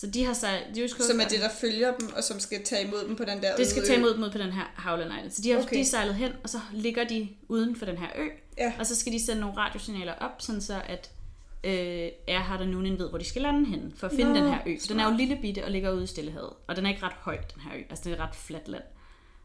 Så 0.00 0.06
de 0.06 0.24
har 0.24 0.34
The 0.74 0.84
US 0.84 0.90
Coast 0.90 1.10
Som 1.10 1.20
er 1.20 1.28
det, 1.28 1.40
der 1.40 1.48
følger 1.60 1.96
dem, 1.98 2.08
og 2.16 2.24
som 2.24 2.40
skal 2.40 2.64
tage 2.64 2.86
imod 2.86 3.08
dem 3.08 3.16
på 3.16 3.24
den 3.24 3.42
der 3.42 3.56
det 3.56 3.66
skal 3.66 3.80
øde 3.80 3.88
tage 3.88 3.98
imod 3.98 4.14
dem 4.14 4.22
ud 4.22 4.30
på 4.30 4.38
den 4.38 4.52
her 4.52 4.64
Howland 4.76 5.10
Island. 5.12 5.30
Så 5.30 5.42
de 5.42 5.50
har 5.50 5.58
Okay. 5.62 5.76
de 5.76 5.80
er 5.80 5.84
sejlet 5.84 6.14
hen, 6.14 6.32
og 6.42 6.48
så 6.48 6.60
ligger 6.72 7.04
de 7.04 7.28
uden 7.48 7.76
for 7.76 7.86
den 7.86 7.98
her 7.98 8.06
ø, 8.16 8.26
Ja. 8.58 8.72
og 8.78 8.86
så 8.86 8.96
skal 8.96 9.12
de 9.12 9.24
sende 9.26 9.40
nogle 9.40 9.56
radiosignaler 9.56 10.12
op, 10.14 10.30
sådan 10.42 10.60
så 10.60 10.82
at 10.86 11.10
øh, 11.64 12.08
Erhard 12.28 12.60
og 12.60 12.68
Noonan 12.68 12.98
ved, 12.98 13.08
hvor 13.08 13.18
de 13.18 13.24
skal 13.24 13.42
lande 13.42 13.66
hen, 13.66 13.92
for 13.96 14.06
at 14.06 14.12
finde 14.12 14.32
Nå, 14.32 14.38
den 14.40 14.48
her 14.48 14.58
ø. 14.66 14.76
For 14.80 14.86
den 14.86 15.00
er 15.00 15.10
jo 15.10 15.16
lille 15.16 15.38
bitte 15.42 15.64
og 15.64 15.70
ligger 15.70 15.90
ude 15.90 16.04
i 16.04 16.06
Stillehavet, 16.06 16.50
og 16.66 16.76
den 16.76 16.86
er 16.86 16.90
ikke 16.90 17.02
ret 17.02 17.12
høj, 17.20 17.36
den 17.54 17.62
her 17.62 17.70
ø. 17.78 17.82
Altså 17.90 18.10
det 18.10 18.18
er 18.18 18.28
ret 18.28 18.34
fladt 18.34 18.68
land, 18.68 18.82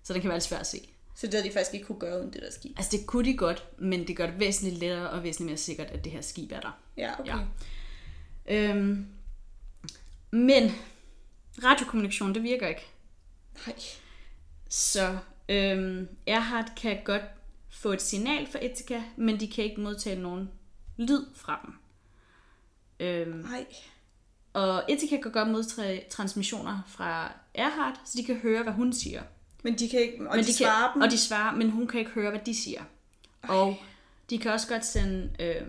så 0.04 0.14
den 0.14 0.22
kan 0.22 0.28
være 0.30 0.38
lidt 0.38 0.44
svær 0.46 0.58
at 0.58 0.68
se. 0.68 0.78
Så 1.16 1.28
det 1.28 1.34
havde 1.34 1.48
de 1.48 1.54
faktisk 1.54 1.74
ikke 1.74 1.86
kunne 1.86 2.00
gøre 2.00 2.20
uden 2.20 2.34
det 2.34 2.42
der 2.42 2.52
skib. 2.52 2.72
Altså 2.78 2.98
det 2.98 3.06
kunne 3.06 3.26
de 3.26 3.38
godt, 3.38 3.66
men 3.78 4.08
det 4.08 4.18
gør 4.18 4.26
det 4.26 4.40
væsentligt 4.40 4.80
lettere 4.80 5.10
og 5.10 5.24
væsentligt 5.24 5.46
mere 5.50 5.58
sikkert, 5.58 5.88
at 5.92 6.04
det 6.04 6.12
her 6.12 6.22
skib 6.22 6.52
er 6.52 6.60
der. 6.60 6.80
Ja, 6.98 7.20
okay. 7.20 7.34
Ja. 8.50 8.70
Øhm, 8.70 9.06
men 10.32 10.72
radiokommunikation, 11.64 12.34
det 12.34 12.44
virker 12.44 12.68
ikke. 12.68 12.88
Nej. 13.68 13.76
Så 14.70 15.18
øhm, 15.50 16.08
Erhard 16.28 16.72
kan 16.78 16.98
godt 17.06 17.22
få 17.70 17.92
et 17.92 18.02
signal 18.02 18.48
fra 18.48 18.60
Ithaca, 18.60 19.04
men 19.18 19.40
de 19.40 19.48
kan 19.48 19.64
ikke 19.64 19.82
modtage 19.82 20.22
nogen 20.22 20.50
lyd 20.98 21.26
fra 21.36 21.60
dem. 21.66 21.74
Øhm, 23.00 23.38
Nej. 23.38 23.66
og 24.54 24.84
Ithaca 24.90 25.22
kan 25.22 25.32
godt 25.32 25.50
modtage 25.50 26.04
transmissioner 26.10 26.80
fra 26.88 27.32
Erhard, 27.54 28.02
så 28.06 28.14
de 28.18 28.24
kan 28.24 28.36
høre, 28.36 28.64
hvad 28.64 28.74
hun 28.74 28.94
siger. 28.94 29.22
Men 29.64 29.80
de 29.80 29.90
kan 29.90 30.00
ikke... 30.00 30.30
Og 30.30 30.36
men 30.36 30.40
de, 30.40 30.46
kan, 30.46 30.54
svarer 30.54 30.94
dem. 30.94 31.02
Og 31.02 31.12
de 31.12 31.18
svarer, 31.18 31.56
men 31.56 31.70
hun 31.70 31.88
kan 31.88 32.00
ikke 32.00 32.12
høre, 32.12 32.30
hvad 32.30 32.40
de 32.46 32.56
siger. 32.56 32.84
Og 33.42 33.78
de 34.30 34.38
kan 34.38 34.52
også 34.52 34.68
godt 34.68 34.86
sende 34.86 35.30
øh, 35.40 35.68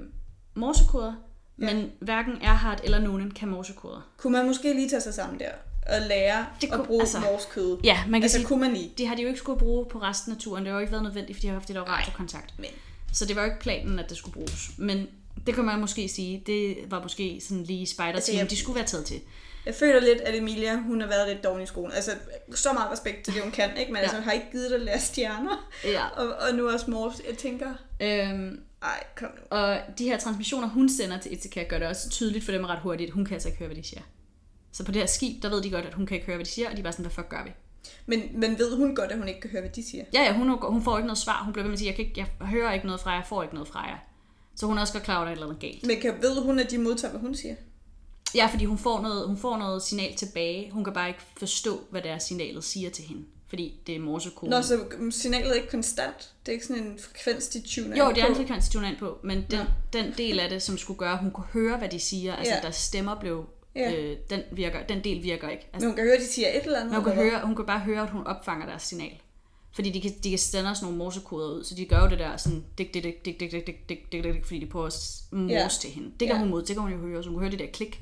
morsekoder, 0.55 1.15
Ja. 1.61 1.75
men 1.75 1.93
hverken 2.01 2.33
Erhard 2.43 2.81
eller 2.85 2.99
nogen 2.99 3.31
kan 3.31 3.49
morsekoder. 3.49 4.09
Kunne 4.17 4.33
man 4.33 4.47
måske 4.47 4.73
lige 4.75 4.89
tage 4.89 5.01
sig 5.01 5.15
sammen 5.15 5.39
der 5.41 5.51
og 5.87 6.01
lære 6.09 6.39
Det 6.39 6.47
det 6.61 6.67
at 6.67 6.73
kunne- 6.73 6.87
bruge 6.87 7.01
altså- 7.03 7.21
morskød? 7.21 7.79
Ja, 7.85 7.99
man 8.09 8.13
kan 8.21 8.23
Altså, 8.23 8.37
sige, 8.39 8.47
kunne 8.47 8.61
man 8.61 8.73
lige? 8.73 8.93
det 8.99 9.07
har 9.09 9.15
de 9.15 9.23
jo 9.23 9.29
ikke 9.29 9.39
skulle 9.41 9.59
bruge 9.59 9.87
på 9.87 9.99
resten 9.99 10.33
af 10.33 10.39
turen. 10.39 10.65
Det 10.65 10.71
har 10.71 10.79
jo 10.79 10.81
ikke 10.81 10.93
været 10.93 11.03
nødvendigt, 11.05 11.37
fordi 11.37 11.43
de 11.43 11.49
har 11.49 11.55
haft 11.59 11.69
det 11.69 11.77
der 11.77 11.83
radiokontakt. 11.83 12.55
Men 12.59 12.67
Så 13.13 13.25
det 13.25 13.37
var 13.37 13.43
jo 13.43 13.49
ikke 13.49 13.61
planen, 13.61 13.99
at 13.99 14.09
det 14.09 14.17
skulle 14.17 14.33
bruges. 14.35 14.71
Men 14.79 15.07
det 15.47 15.55
kan 15.55 15.65
man 15.65 15.81
måske 15.81 16.09
sige, 16.09 16.43
det 16.47 16.77
var 16.91 17.03
måske 17.03 17.41
sådan 17.49 17.63
lige 17.65 17.87
spider 17.87 18.07
Altså, 18.13 18.33
jeg- 18.33 18.51
de 18.51 18.57
skulle 18.57 18.77
være 18.77 18.87
taget 18.87 19.05
til. 19.07 19.21
jeg 19.67 19.75
føler 19.75 20.01
lidt, 20.01 20.21
at 20.21 20.35
Emilia, 20.37 20.77
hun 20.81 21.01
har 21.01 21.09
været 21.09 21.29
lidt 21.29 21.45
dårlig 21.45 21.65
i 21.65 21.67
skolen. 21.67 21.93
Altså, 21.93 22.11
så 22.55 22.73
meget 22.73 22.93
respekt 22.93 23.25
til 23.25 23.35
det, 23.35 23.43
hun 23.43 23.51
kan, 23.53 23.71
ikke? 23.77 23.93
Men 23.93 23.97
Ja. 23.97 24.03
altså, 24.03 24.21
har 24.21 24.33
ikke 24.33 24.47
givet 24.53 24.73
at 24.73 24.81
lære 24.81 24.99
stjerner. 25.01 25.71
Ja. 25.85 26.05
Og, 26.17 26.27
og 26.29 26.55
nu 26.55 26.69
også 26.71 26.91
mors. 26.91 27.15
Jeg 27.29 27.39
tænker, 27.39 27.69
Øhm, 28.01 28.61
ej, 28.83 29.05
kom 29.17 29.29
nu. 29.37 29.57
og 29.57 29.79
de 29.99 30.05
her 30.05 30.19
transmissioner, 30.19 30.69
hun 30.69 30.89
sender 30.89 31.19
til 31.19 31.33
Ithaca, 31.33 31.63
gør 31.63 31.79
det 31.79 31.89
også 31.89 32.11
tydeligt 32.11 32.45
for 32.45 32.53
dem 32.53 32.65
ret 32.65 32.79
hurtigt, 32.79 33.09
at 33.09 33.15
hun 33.15 33.25
kan 33.25 33.35
altså 33.35 33.49
ikke 33.49 33.59
høre, 33.59 33.69
hvad 33.69 33.77
de 33.77 33.89
siger. 33.89 34.03
Så 34.73 34.85
på 34.85 34.93
det 34.93 35.03
her 35.03 35.07
skib, 35.07 35.43
der 35.43 35.49
ved 35.49 35.63
de 35.63 35.71
godt, 35.71 35.85
at 35.85 35.95
hun 35.95 36.07
kan 36.07 36.15
ikke 36.15 36.27
høre, 36.27 36.37
hvad 36.37 36.45
de 36.45 36.51
siger, 36.51 36.71
og 36.71 36.77
de 36.77 36.79
er 36.79 36.83
bare 36.83 36.93
sådan, 36.93 37.05
hvad 37.05 37.15
fuck 37.15 37.29
gør 37.29 37.45
vi? 37.45 37.51
Men, 38.07 38.41
men 38.41 38.59
ved 38.59 38.77
hun 38.77 38.95
godt, 38.95 39.11
at 39.13 39.19
hun 39.19 39.29
ikke 39.29 39.41
kan 39.41 39.51
høre, 39.51 39.61
hvad 39.61 39.71
de 39.71 39.91
siger? 39.91 40.05
Ja, 40.15 40.23
ja, 40.23 40.33
hun, 40.33 40.49
hun 40.49 40.83
får 40.83 40.99
ikke 40.99 41.07
noget 41.07 41.19
svar. 41.19 41.43
Hun 41.45 41.53
bliver 41.53 41.63
ved 41.63 41.69
med 41.69 41.75
at 41.75 41.79
sige, 41.79 41.89
jeg, 41.89 41.97
kan 41.97 42.05
ikke, 42.05 42.27
jeg 42.41 42.47
hører 42.47 42.73
ikke 42.73 42.87
noget 42.87 43.01
fra 43.01 43.11
jer, 43.11 43.19
jeg 43.19 43.27
får 43.27 43.43
ikke 43.43 43.55
noget 43.55 43.69
fra 43.69 43.87
jer. 43.87 43.99
Så 44.57 44.67
hun 44.67 44.77
er 44.77 44.81
også 44.81 44.93
godt 44.93 45.05
klar 45.05 45.17
over, 45.17 45.23
at 45.23 45.27
der 45.27 45.31
er 45.31 45.33
et 45.33 45.37
eller 45.37 45.47
andet 45.47 45.61
galt. 45.61 45.87
Men 45.87 46.01
kan, 46.01 46.23
ved 46.23 46.43
hun, 46.43 46.59
at 46.59 46.71
de 46.71 46.79
modtager, 46.79 47.13
hvad 47.13 47.21
hun 47.21 47.35
siger? 47.35 47.55
Ja, 48.35 48.47
fordi 48.47 48.65
hun 48.65 48.79
får, 48.79 49.01
noget, 49.01 49.27
hun 49.27 49.37
får 49.37 49.59
noget 49.59 49.83
signal 49.83 50.15
tilbage. 50.15 50.71
Hun 50.71 50.85
kan 50.85 50.93
bare 50.93 51.09
ikke 51.09 51.21
forstå, 51.39 51.81
hvad 51.91 52.03
deres 52.03 52.23
signalet 52.23 52.65
siger 52.65 52.91
til 52.91 53.05
hende. 53.05 53.23
Fordi 53.53 53.81
det 53.87 53.97
er 53.97 54.01
morsekode. 54.01 54.51
Nå, 54.51 54.63
så 54.63 54.81
signalet 55.11 55.51
er 55.51 55.55
ikke 55.55 55.69
konstant. 55.71 56.33
Det 56.47 56.53
er 56.53 56.53
ikke 56.53 56.67
sådan 56.67 56.83
en 56.83 56.99
frekvens, 56.99 57.49
de 57.49 57.61
tuner 57.61 57.97
Jo, 57.97 58.09
det 58.15 58.23
er 58.23 58.27
en 58.27 58.35
frekvens, 58.37 58.69
de 58.69 58.73
tuner 58.73 58.89
ind 58.89 58.97
på, 58.97 59.19
men 59.23 59.47
den, 59.51 59.59
Nå. 59.59 59.65
den 59.93 60.15
del 60.19 60.41
af 60.41 60.49
det, 60.51 60.63
som 60.63 60.79
skulle 60.79 60.99
gøre, 60.99 61.13
at 61.13 61.19
hun 61.19 61.31
kunne 61.31 61.47
høre, 61.53 61.79
hvad 61.79 61.89
de 61.89 62.01
siger, 62.01 62.37
altså 62.37 62.55
Ja. 62.55 62.61
deres 62.61 62.77
stemmer 62.77 63.21
blev, 63.21 63.45
Ja. 63.77 63.93
øh, 63.97 64.17
den, 64.31 64.41
virker, 64.53 64.87
den 64.87 65.05
del 65.05 65.23
virker 65.23 65.49
ikke. 65.49 65.63
Men 65.65 65.75
Altså, 65.75 65.87
hun 65.89 65.97
kan 65.97 66.05
høre, 66.05 66.15
at 66.15 66.21
de 66.21 66.27
siger 66.27 66.49
et 66.49 66.63
eller 66.65 66.79
andet. 66.81 66.93
men 66.93 67.03
hun, 67.03 67.13
kan 67.13 67.23
høre, 67.23 67.41
hun 67.47 67.57
kan 67.57 67.67
bare 67.67 67.81
høre, 67.81 68.03
at 68.03 68.11
hun 68.11 68.27
opfanger 68.27 68.67
deres 68.67 68.83
signal. 68.83 69.21
Fordi 69.75 69.91
de 69.91 70.01
kan, 70.01 70.11
de 70.25 70.31
kan 70.31 70.39
sende 70.39 70.71
os 70.71 70.83
nogle 70.83 70.97
morsekoder 70.97 71.49
ud, 71.55 71.65
så 71.65 71.75
de 71.75 71.85
gør 71.85 72.03
jo 72.05 72.09
det 72.11 72.19
der 72.19 72.37
sådan, 72.37 72.65
dik, 72.79 72.95
dik, 72.95 73.03
dik, 73.05 73.25
dik, 73.25 73.41
dik, 73.41 73.51
dik, 73.53 73.67
dik, 73.67 73.89
dik, 73.89 74.13
dik, 74.13 74.25
dik, 74.25 74.45
fordi 74.45 74.59
de 74.61 74.67
prøver 74.67 74.87
at 74.87 74.93
morse 75.33 75.55
Ja. 75.55 75.69
til 75.81 75.91
hende. 75.91 76.09
Det 76.21 76.29
kan 76.29 76.37
Ja. 76.37 76.39
hun 76.39 76.51
mod, 76.51 76.63
det 76.63 76.77
kan 76.77 76.83
hun 76.83 76.93
jo 76.93 76.99
høre, 76.99 77.23
så 77.23 77.29
hun 77.29 77.39
kan 77.39 77.41
høre 77.43 77.51
det 77.51 77.59
der 77.59 77.67
klik 77.73 78.01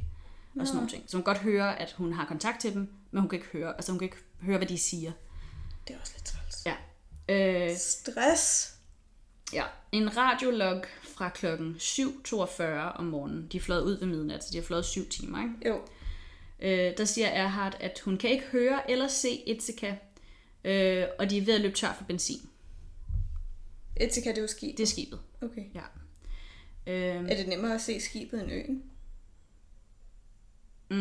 og 0.61 0.67
sådan 0.67 0.77
nogle 0.77 0.91
ting. 0.91 1.03
Så 1.07 1.17
hun 1.17 1.25
kan 1.25 1.35
godt 1.35 1.43
høre, 1.45 1.81
at 1.81 1.93
hun 1.99 2.13
har 2.13 2.25
kontakt 2.27 2.61
til 2.61 2.75
dem, 2.75 2.89
men 3.11 3.21
hun 3.21 3.29
kan 3.29 3.37
ikke 3.39 3.49
høre, 3.53 3.73
altså 3.77 3.93
hun 3.93 3.99
kan 3.99 4.07
ikke 4.07 4.17
høre, 4.43 4.57
hvad 4.57 4.67
de 4.69 4.79
siger. 4.79 5.13
Det 5.91 5.97
er 5.97 6.01
også 6.01 6.13
lidt 6.17 6.25
træls. 6.25 6.67
Ja. 6.67 6.75
Øh, 7.71 7.77
Stress. 7.77 8.75
Ja, 9.53 9.65
en 9.93 10.17
radiolog 10.17 10.83
fra 11.03 11.29
klokken 11.29 11.77
7.42 11.79 12.63
om 12.99 13.05
morgenen. 13.05 13.49
De 13.53 13.57
er 13.57 13.61
fløjet 13.61 13.83
ud 13.83 13.99
ved 13.99 14.07
midnat, 14.07 14.45
så 14.45 14.51
de 14.53 14.57
har 14.59 14.65
fløjet 14.65 14.85
syv 14.85 15.09
timer. 15.09 15.39
Ikke? 15.43 15.69
Jo. 15.69 15.81
Øh, 16.61 16.97
der 16.99 17.05
siger 17.05 17.27
Erhard, 17.27 17.77
at 17.81 18.01
hun 18.05 18.17
kan 18.19 18.31
ikke 18.31 18.45
høre 18.45 18.91
eller 18.91 19.09
se 19.09 19.29
Ithaca, 19.47 19.97
øh, 20.65 21.07
og 21.19 21.31
de 21.31 21.39
er 21.39 21.43
ved 21.43 21.55
at 21.55 21.61
løbe 21.61 21.75
tør 21.77 21.95
for 21.99 22.05
benzin. 22.05 22.49
Etika, 23.97 24.29
det 24.31 24.39
er 24.39 24.43
jo 24.43 24.49
skib. 24.49 24.77
Det 24.77 24.83
er 24.83 24.87
skibet. 24.87 25.21
Okay. 25.43 25.65
Ja. 25.75 25.83
Øh, 26.87 27.31
Er 27.31 27.37
det 27.37 27.49
nemmere 27.49 27.75
at 27.75 27.81
se 27.81 28.01
skibet 28.01 28.43
end 28.43 28.53
øen? 28.53 28.83
Mm, 30.91 30.97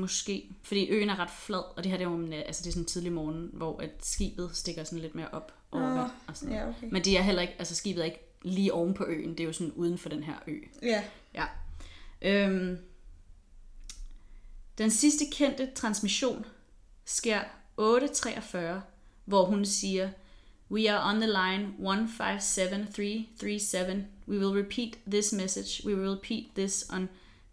måske, 0.00 0.50
fordi 0.62 0.88
øen 0.88 1.10
er 1.10 1.18
ret 1.18 1.30
flad, 1.30 1.76
og 1.76 1.84
det 1.84 1.90
her 1.90 1.98
det 1.98 2.04
er 2.04 2.08
jo 2.08 2.14
om 2.14 2.20
nat- 2.20 2.46
altså 2.46 2.62
det 2.62 2.68
er 2.68 2.72
sådan 2.72 2.82
en 2.82 2.86
tidlig 2.86 3.12
morgen, 3.12 3.50
hvor 3.52 3.80
at 3.80 3.90
skibet 4.02 4.50
stikker 4.52 4.84
sådan 4.84 4.98
lidt 4.98 5.14
mere 5.14 5.28
op 5.28 5.52
over 5.72 5.88
Nå, 5.88 5.94
vand 6.00 6.10
og 6.26 6.36
sådan 6.36 6.54
ja, 6.54 6.68
okay. 6.68 6.88
Men 6.92 7.04
de 7.04 7.16
er 7.16 7.22
heller 7.22 7.42
ikke, 7.42 7.54
altså 7.58 7.74
skibet 7.74 8.00
er 8.00 8.04
ikke 8.04 8.20
lige 8.42 8.72
oven 8.72 8.94
på 8.94 9.04
øen, 9.06 9.30
det 9.30 9.40
er 9.40 9.44
jo 9.44 9.52
sådan 9.52 9.72
uden 9.72 9.98
for 9.98 10.08
den 10.08 10.22
her 10.22 10.34
ø. 10.46 10.56
Ja. 10.82 11.04
Ja. 11.34 11.44
Øhm, 12.22 12.78
den 14.78 14.90
sidste 14.90 15.24
kendte 15.32 15.68
transmission 15.74 16.46
sker 17.04 17.40
8.43, 17.80 18.58
hvor 19.24 19.44
hun 19.44 19.64
siger, 19.64 20.10
We 20.70 20.92
are 20.92 21.14
on 21.14 21.20
the 21.20 21.26
line 21.26 21.72
157337. 21.78 24.06
We 24.28 24.38
will 24.38 24.64
repeat 24.64 24.98
this 25.10 25.32
message. 25.32 25.86
We 25.86 25.96
will 25.96 26.10
repeat 26.10 26.44
this 26.54 26.86
on 26.92 27.08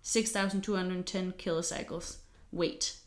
6210 0.05 1.31
kilocycles. 1.37 2.19
Wait. 2.53 2.99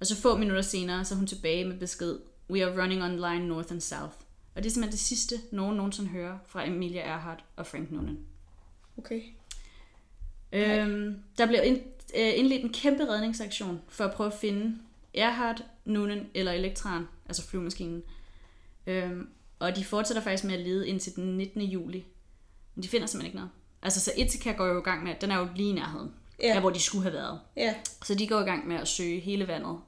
Og 0.00 0.06
så 0.06 0.16
få 0.16 0.36
minutter 0.36 0.62
senere, 0.62 1.04
så 1.04 1.14
er 1.14 1.18
hun 1.18 1.26
tilbage 1.26 1.64
med 1.64 1.78
besked, 1.78 2.18
We 2.50 2.64
are 2.64 2.82
running 2.82 3.02
on 3.02 3.16
line 3.16 3.48
north 3.48 3.72
and 3.72 3.80
south. 3.80 4.14
Og 4.54 4.62
det 4.62 4.66
er 4.66 4.70
simpelthen 4.70 4.92
det 4.92 5.00
sidste, 5.00 5.40
nogen 5.52 5.76
nogensinde 5.76 6.10
hører 6.10 6.38
fra 6.46 6.66
Emilia 6.66 7.00
Earhart 7.00 7.44
og 7.56 7.66
Frank 7.66 7.90
Noonan. 7.90 8.18
Okay. 8.98 9.22
Øhm, 10.52 11.16
der 11.38 11.46
blev 11.46 11.60
ind, 11.64 11.80
øh, 12.16 12.38
indledt 12.38 12.64
en 12.64 12.72
kæmpe 12.72 13.08
redningsaktion 13.08 13.80
for 13.88 14.04
at 14.04 14.14
prøve 14.14 14.32
at 14.32 14.38
finde 14.40 14.78
Erhard, 15.14 15.64
Noonan 15.84 16.26
eller 16.34 16.52
Elektran, 16.52 17.04
altså 17.26 17.46
flyvemaskinen. 17.46 18.02
Øhm, 18.86 19.28
og 19.58 19.76
de 19.76 19.84
fortsætter 19.84 20.22
faktisk 20.22 20.44
med 20.44 20.54
at 20.54 20.60
lede 20.60 20.88
indtil 20.88 21.16
den 21.16 21.36
19. 21.36 21.62
juli. 21.62 22.04
Men 22.74 22.82
de 22.82 22.88
finder 22.88 23.06
simpelthen 23.06 23.26
ikke 23.26 23.36
noget. 23.36 23.50
Altså, 23.84 24.00
så 24.00 24.12
Ithaca 24.16 24.52
går 24.52 24.66
jo 24.66 24.78
i 24.80 24.82
gang 24.82 25.04
med, 25.04 25.14
den 25.20 25.30
er 25.30 25.38
jo 25.38 25.48
lige 25.56 25.70
i 25.70 25.72
nærheden, 25.72 26.12
Ja. 26.42 26.48
der 26.48 26.60
hvor 26.60 26.70
de 26.70 26.80
skulle 26.80 27.02
have 27.02 27.12
været. 27.14 27.40
Ja. 27.56 27.74
Så 28.04 28.14
de 28.14 28.28
går 28.28 28.40
i 28.40 28.44
gang 28.44 28.68
med 28.68 28.76
at 28.76 28.88
søge 28.88 29.20
hele 29.20 29.48
vandet 29.48 29.78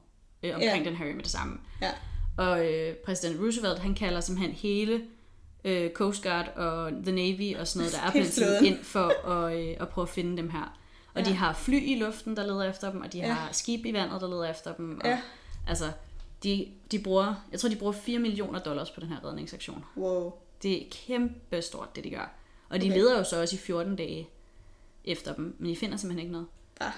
øh, 0.43 0.53
omkring 0.55 0.83
Ja. 0.83 0.89
den 0.89 0.95
her 0.97 1.07
ø 1.07 1.13
med 1.13 1.23
det 1.23 1.31
samme. 1.31 1.57
Ja. 1.81 1.91
Og 2.37 2.65
øh, 2.73 2.95
præsident 2.95 3.41
Roosevelt, 3.41 3.79
han 3.79 3.95
kalder 3.95 4.21
simpelthen 4.21 4.55
hele 4.55 5.01
øh, 5.63 5.91
Coast 5.91 6.23
Guard 6.23 6.47
og 6.55 6.91
The 6.91 7.11
Navy 7.11 7.55
og 7.57 7.67
sådan 7.67 7.79
noget, 7.79 7.93
der 7.93 8.01
er 8.07 8.11
på 8.11 8.17
den 8.17 8.25
flåden. 8.25 8.65
ind 8.65 8.83
for 8.83 9.13
at, 9.45 9.57
øh, 9.59 9.75
at 9.79 9.89
prøve 9.89 10.03
at 10.03 10.09
finde 10.09 10.37
dem 10.37 10.49
her. 10.49 10.77
Og 11.13 11.21
Ja. 11.23 11.29
de 11.29 11.33
har 11.35 11.53
fly 11.53 11.81
i 11.87 11.95
luften, 11.99 12.37
der 12.37 12.43
leder 12.47 12.63
efter 12.69 12.91
dem, 12.91 13.01
og 13.01 13.13
de 13.13 13.17
Ja. 13.17 13.31
har 13.33 13.49
skib 13.53 13.85
i 13.85 13.93
vandet, 13.93 14.21
der 14.21 14.27
leder 14.27 14.49
efter 14.51 14.73
dem. 14.73 14.99
Og, 15.03 15.07
Ja. 15.09 15.19
Altså, 15.67 15.91
de, 16.43 16.67
de 16.91 16.99
bruger, 16.99 17.33
jeg 17.51 17.59
tror, 17.59 17.69
de 17.69 17.75
bruger 17.75 17.93
4 17.93 18.19
millioner 18.19 18.59
dollars 18.59 18.91
på 18.91 18.99
den 18.99 19.09
her 19.09 19.25
redningsaktion. 19.25 19.85
Wow. 19.97 20.33
Det 20.63 20.81
er 20.81 20.85
kæmpe 21.07 21.61
stort, 21.61 21.95
det 21.95 22.03
de 22.03 22.09
gør. 22.09 22.31
Og 22.69 22.81
de 22.81 22.85
Okay. 22.85 22.97
leder 22.97 23.17
jo 23.17 23.23
så 23.23 23.41
også 23.41 23.55
i 23.55 23.59
14 23.59 23.95
dage 23.95 24.29
efter 25.05 25.33
dem, 25.33 25.55
men 25.59 25.69
de 25.71 25.75
finder 25.75 25.97
simpelthen 25.97 26.19
ikke 26.19 26.31
noget. 26.31 26.47
Ah. 26.81 26.91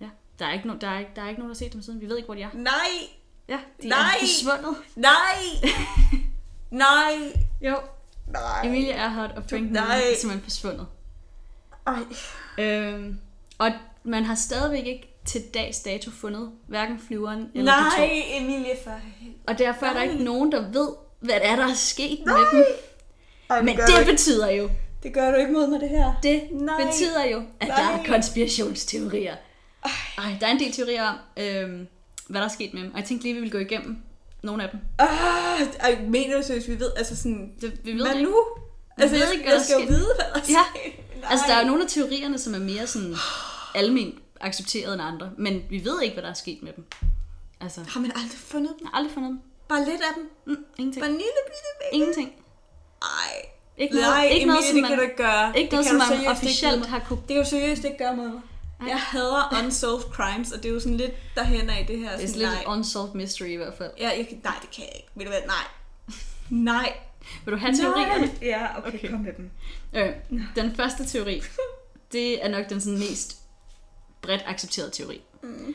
Ja, 0.00 0.08
der 0.38 0.46
er 0.46 0.52
ikke, 0.52 0.66
no, 0.68 0.74
der 0.80 0.88
er 0.88 0.98
ikke, 0.98 1.10
der 1.16 1.22
er 1.22 1.28
ikke 1.28 1.40
nogen, 1.40 1.50
der 1.50 1.54
har 1.54 1.58
set 1.58 1.72
dem 1.72 1.82
siden. 1.82 2.00
Vi 2.00 2.08
ved 2.08 2.16
ikke, 2.16 2.26
hvor 2.26 2.34
de 2.34 2.42
er. 2.42 2.48
Nej! 2.54 2.72
Ja, 3.48 3.58
de 3.82 3.88
Nej! 3.88 3.98
er 3.98 4.20
forsvundet. 4.20 4.76
Nej! 4.96 5.38
Nej! 6.70 7.32
Jo, 7.60 7.76
Nej! 8.26 8.60
Emilia 8.66 8.94
Earhart 8.96 9.30
og 9.36 9.42
Frank 9.50 9.70
Nej. 9.70 9.82
Noonan 9.82 9.98
er 10.12 10.16
simpelthen 10.16 10.42
forsvundet. 10.42 10.86
Ej. 11.86 12.02
Øhm, 12.58 13.18
og 13.58 13.70
man 14.04 14.24
har 14.24 14.34
stadigvæk 14.34 14.86
ikke 14.86 15.08
til 15.24 15.42
dags 15.54 15.80
dato 15.80 16.10
fundet 16.10 16.50
hverken 16.66 17.00
flyveren 17.06 17.50
eller 17.54 17.72
de 17.72 17.90
to. 17.96 17.96
Nej, 17.98 18.22
Emilie 18.26 18.76
for. 18.84 19.00
Og 19.46 19.58
derfor 19.58 19.86
er 19.86 19.92
der 19.92 20.04
Nej. 20.04 20.12
ikke 20.12 20.24
nogen, 20.24 20.52
der 20.52 20.70
ved, 20.70 20.88
hvad 21.20 21.34
det 21.34 21.46
er, 21.48 21.56
der 21.56 21.66
er 21.68 21.74
sket 21.74 22.18
Nej. 22.26 22.38
med 22.38 22.46
dem. 22.52 22.64
Ej, 23.50 23.62
Men 23.62 23.76
det 23.76 24.06
betyder 24.06 24.50
jo, 24.50 24.70
det 25.02 25.14
gør 25.14 25.30
du 25.30 25.36
ikke 25.36 25.52
mod 25.52 25.66
mig, 25.66 25.80
det 25.80 25.88
her. 25.88 26.12
det 26.22 26.42
Nej. 26.52 26.84
betyder 26.84 27.24
jo, 27.24 27.42
at 27.60 27.68
der 27.68 27.76
Nej. 27.76 27.92
er 28.00 28.04
konspirationsteorier. 28.06 29.36
Ej, 30.18 30.36
der 30.40 30.46
er 30.46 30.50
en 30.50 30.58
del 30.58 30.72
teorier 30.72 31.02
om, 31.08 31.16
øhm, 31.36 31.86
hvad 32.28 32.40
der 32.40 32.46
er 32.46 32.50
sket 32.50 32.74
med 32.74 32.82
dem. 32.82 32.92
Og 32.92 32.98
jeg 32.98 33.06
tænkte 33.08 33.24
lige, 33.24 33.34
vi 33.34 33.40
ville 33.40 33.52
gå 33.52 33.58
igennem 33.58 33.96
nogle 34.42 34.62
af 34.62 34.68
dem. 34.70 34.80
Ah, 34.98 35.08
ej, 35.80 35.98
mener 36.08 36.36
du 36.36 36.42
seriøst, 36.42 36.68
vi 36.68 36.80
ved, 36.80 36.90
altså 36.96 37.16
sådan... 37.16 37.52
Det, 37.60 37.80
vi 37.84 37.92
ved 37.92 38.02
hvad 38.06 38.14
det 38.14 38.22
nu? 38.22 38.34
Altså, 38.98 39.16
ved 39.16 39.24
jeg, 39.24 39.32
ikke, 39.34 39.44
jeg 39.46 39.54
der 39.54 39.62
skal 39.62 39.76
jo 39.80 39.86
vide, 39.88 40.04
hvad 40.16 40.24
der 40.34 40.40
er 40.40 40.44
Ja. 40.48 40.54
Nej. 41.20 41.30
Altså, 41.30 41.44
der 41.48 41.54
er 41.54 41.60
jo 41.60 41.66
nogle 41.66 41.82
af 41.82 41.88
teorierne, 41.88 42.38
som 42.38 42.54
er 42.54 42.58
mere 42.58 42.86
sådan 42.86 43.14
almindeligt 43.74 44.24
accepteret 44.40 44.92
end 44.92 45.02
andre. 45.02 45.30
Men 45.38 45.62
vi 45.70 45.84
ved 45.84 46.02
ikke, 46.02 46.12
hvad 46.14 46.22
der 46.22 46.30
er 46.30 46.34
sket 46.34 46.62
med 46.62 46.72
dem. 46.72 46.84
Altså, 47.60 47.80
jeg 47.80 47.90
Har 47.92 48.00
man 48.00 48.10
aldrig 48.10 48.38
fundet 48.38 48.72
dem? 48.78 48.86
har 48.86 48.98
aldrig 48.98 49.14
fundet 49.14 49.30
dem. 49.30 49.40
Bare 49.68 49.84
lidt 49.84 50.00
af 50.00 50.14
dem? 50.16 50.30
Mm, 50.46 50.64
ingenting. 50.78 51.02
Bare 51.02 51.10
en 51.10 51.16
lille 51.16 51.32
bitte? 51.46 51.94
Ingenting. 51.96 52.32
Ej. 53.02 53.48
Ikke 53.76 53.94
noget, 53.94 54.08
Nej, 54.08 54.24
ikke 54.24 54.46
noget, 54.46 54.58
Emilie, 54.58 54.68
som 54.68 54.74
det 54.74 54.82
man, 54.82 54.88
kan 54.90 54.98
du 54.98 55.02
ikke 55.02 55.16
gøre. 55.16 55.52
ikke 55.58 55.64
det 55.70 55.72
noget, 55.72 55.86
kan 55.86 56.00
som 56.00 56.08
man 56.08 56.18
ikke 56.18 56.30
officielt 56.30 56.78
mig. 56.78 56.88
har 56.88 56.98
kunne... 56.98 57.18
Det 57.18 57.28
kan 57.28 57.36
du 57.44 57.48
seriøst 57.50 57.84
ikke 57.84 57.98
gøre 57.98 58.16
mod 58.16 58.28
mig. 58.28 58.40
Jeg 58.88 59.00
hader 59.00 59.54
unsolved 59.64 60.02
crimes, 60.12 60.52
og 60.52 60.62
det 60.62 60.68
er 60.68 60.72
jo 60.74 60.80
sådan 60.80 60.96
lidt 60.96 61.12
derhen 61.34 61.70
af 61.70 61.86
det 61.86 61.98
her. 61.98 62.16
Det 62.16 62.24
er 62.24 62.28
Sådan, 62.28 62.40
lidt 62.40 62.52
nej. 62.66 62.76
unsolved 62.76 63.14
mystery 63.14 63.46
i 63.46 63.54
hvert 63.56 63.74
fald. 63.78 63.90
Ja, 63.98 64.08
jeg 64.08 64.26
kan, 64.28 64.40
nej, 64.44 64.54
det 64.62 64.70
kan 64.70 64.84
jeg 64.84 64.92
ikke. 64.96 65.08
Ved 65.14 65.24
du 65.24 65.30
hvad? 65.30 65.40
Nej. 65.46 65.64
Nej. 66.50 66.92
Vil 67.44 67.52
du 67.52 67.58
have 67.58 67.74
teorierne? 67.76 68.30
Ja, 68.42 68.78
okay, 68.78 68.88
Okay. 68.88 68.98
okay. 68.98 69.10
kom 69.10 69.20
med 69.20 69.32
dem. 69.32 69.50
Øh, 69.94 70.12
den 70.56 70.76
første 70.76 71.06
teori, 71.06 71.42
det 72.12 72.44
er 72.44 72.48
nok 72.48 72.68
den 72.70 72.80
sådan 72.80 72.98
mest 72.98 73.36
bredt 74.22 74.42
accepterede 74.46 74.90
teori. 74.90 75.20
Mm. 75.42 75.74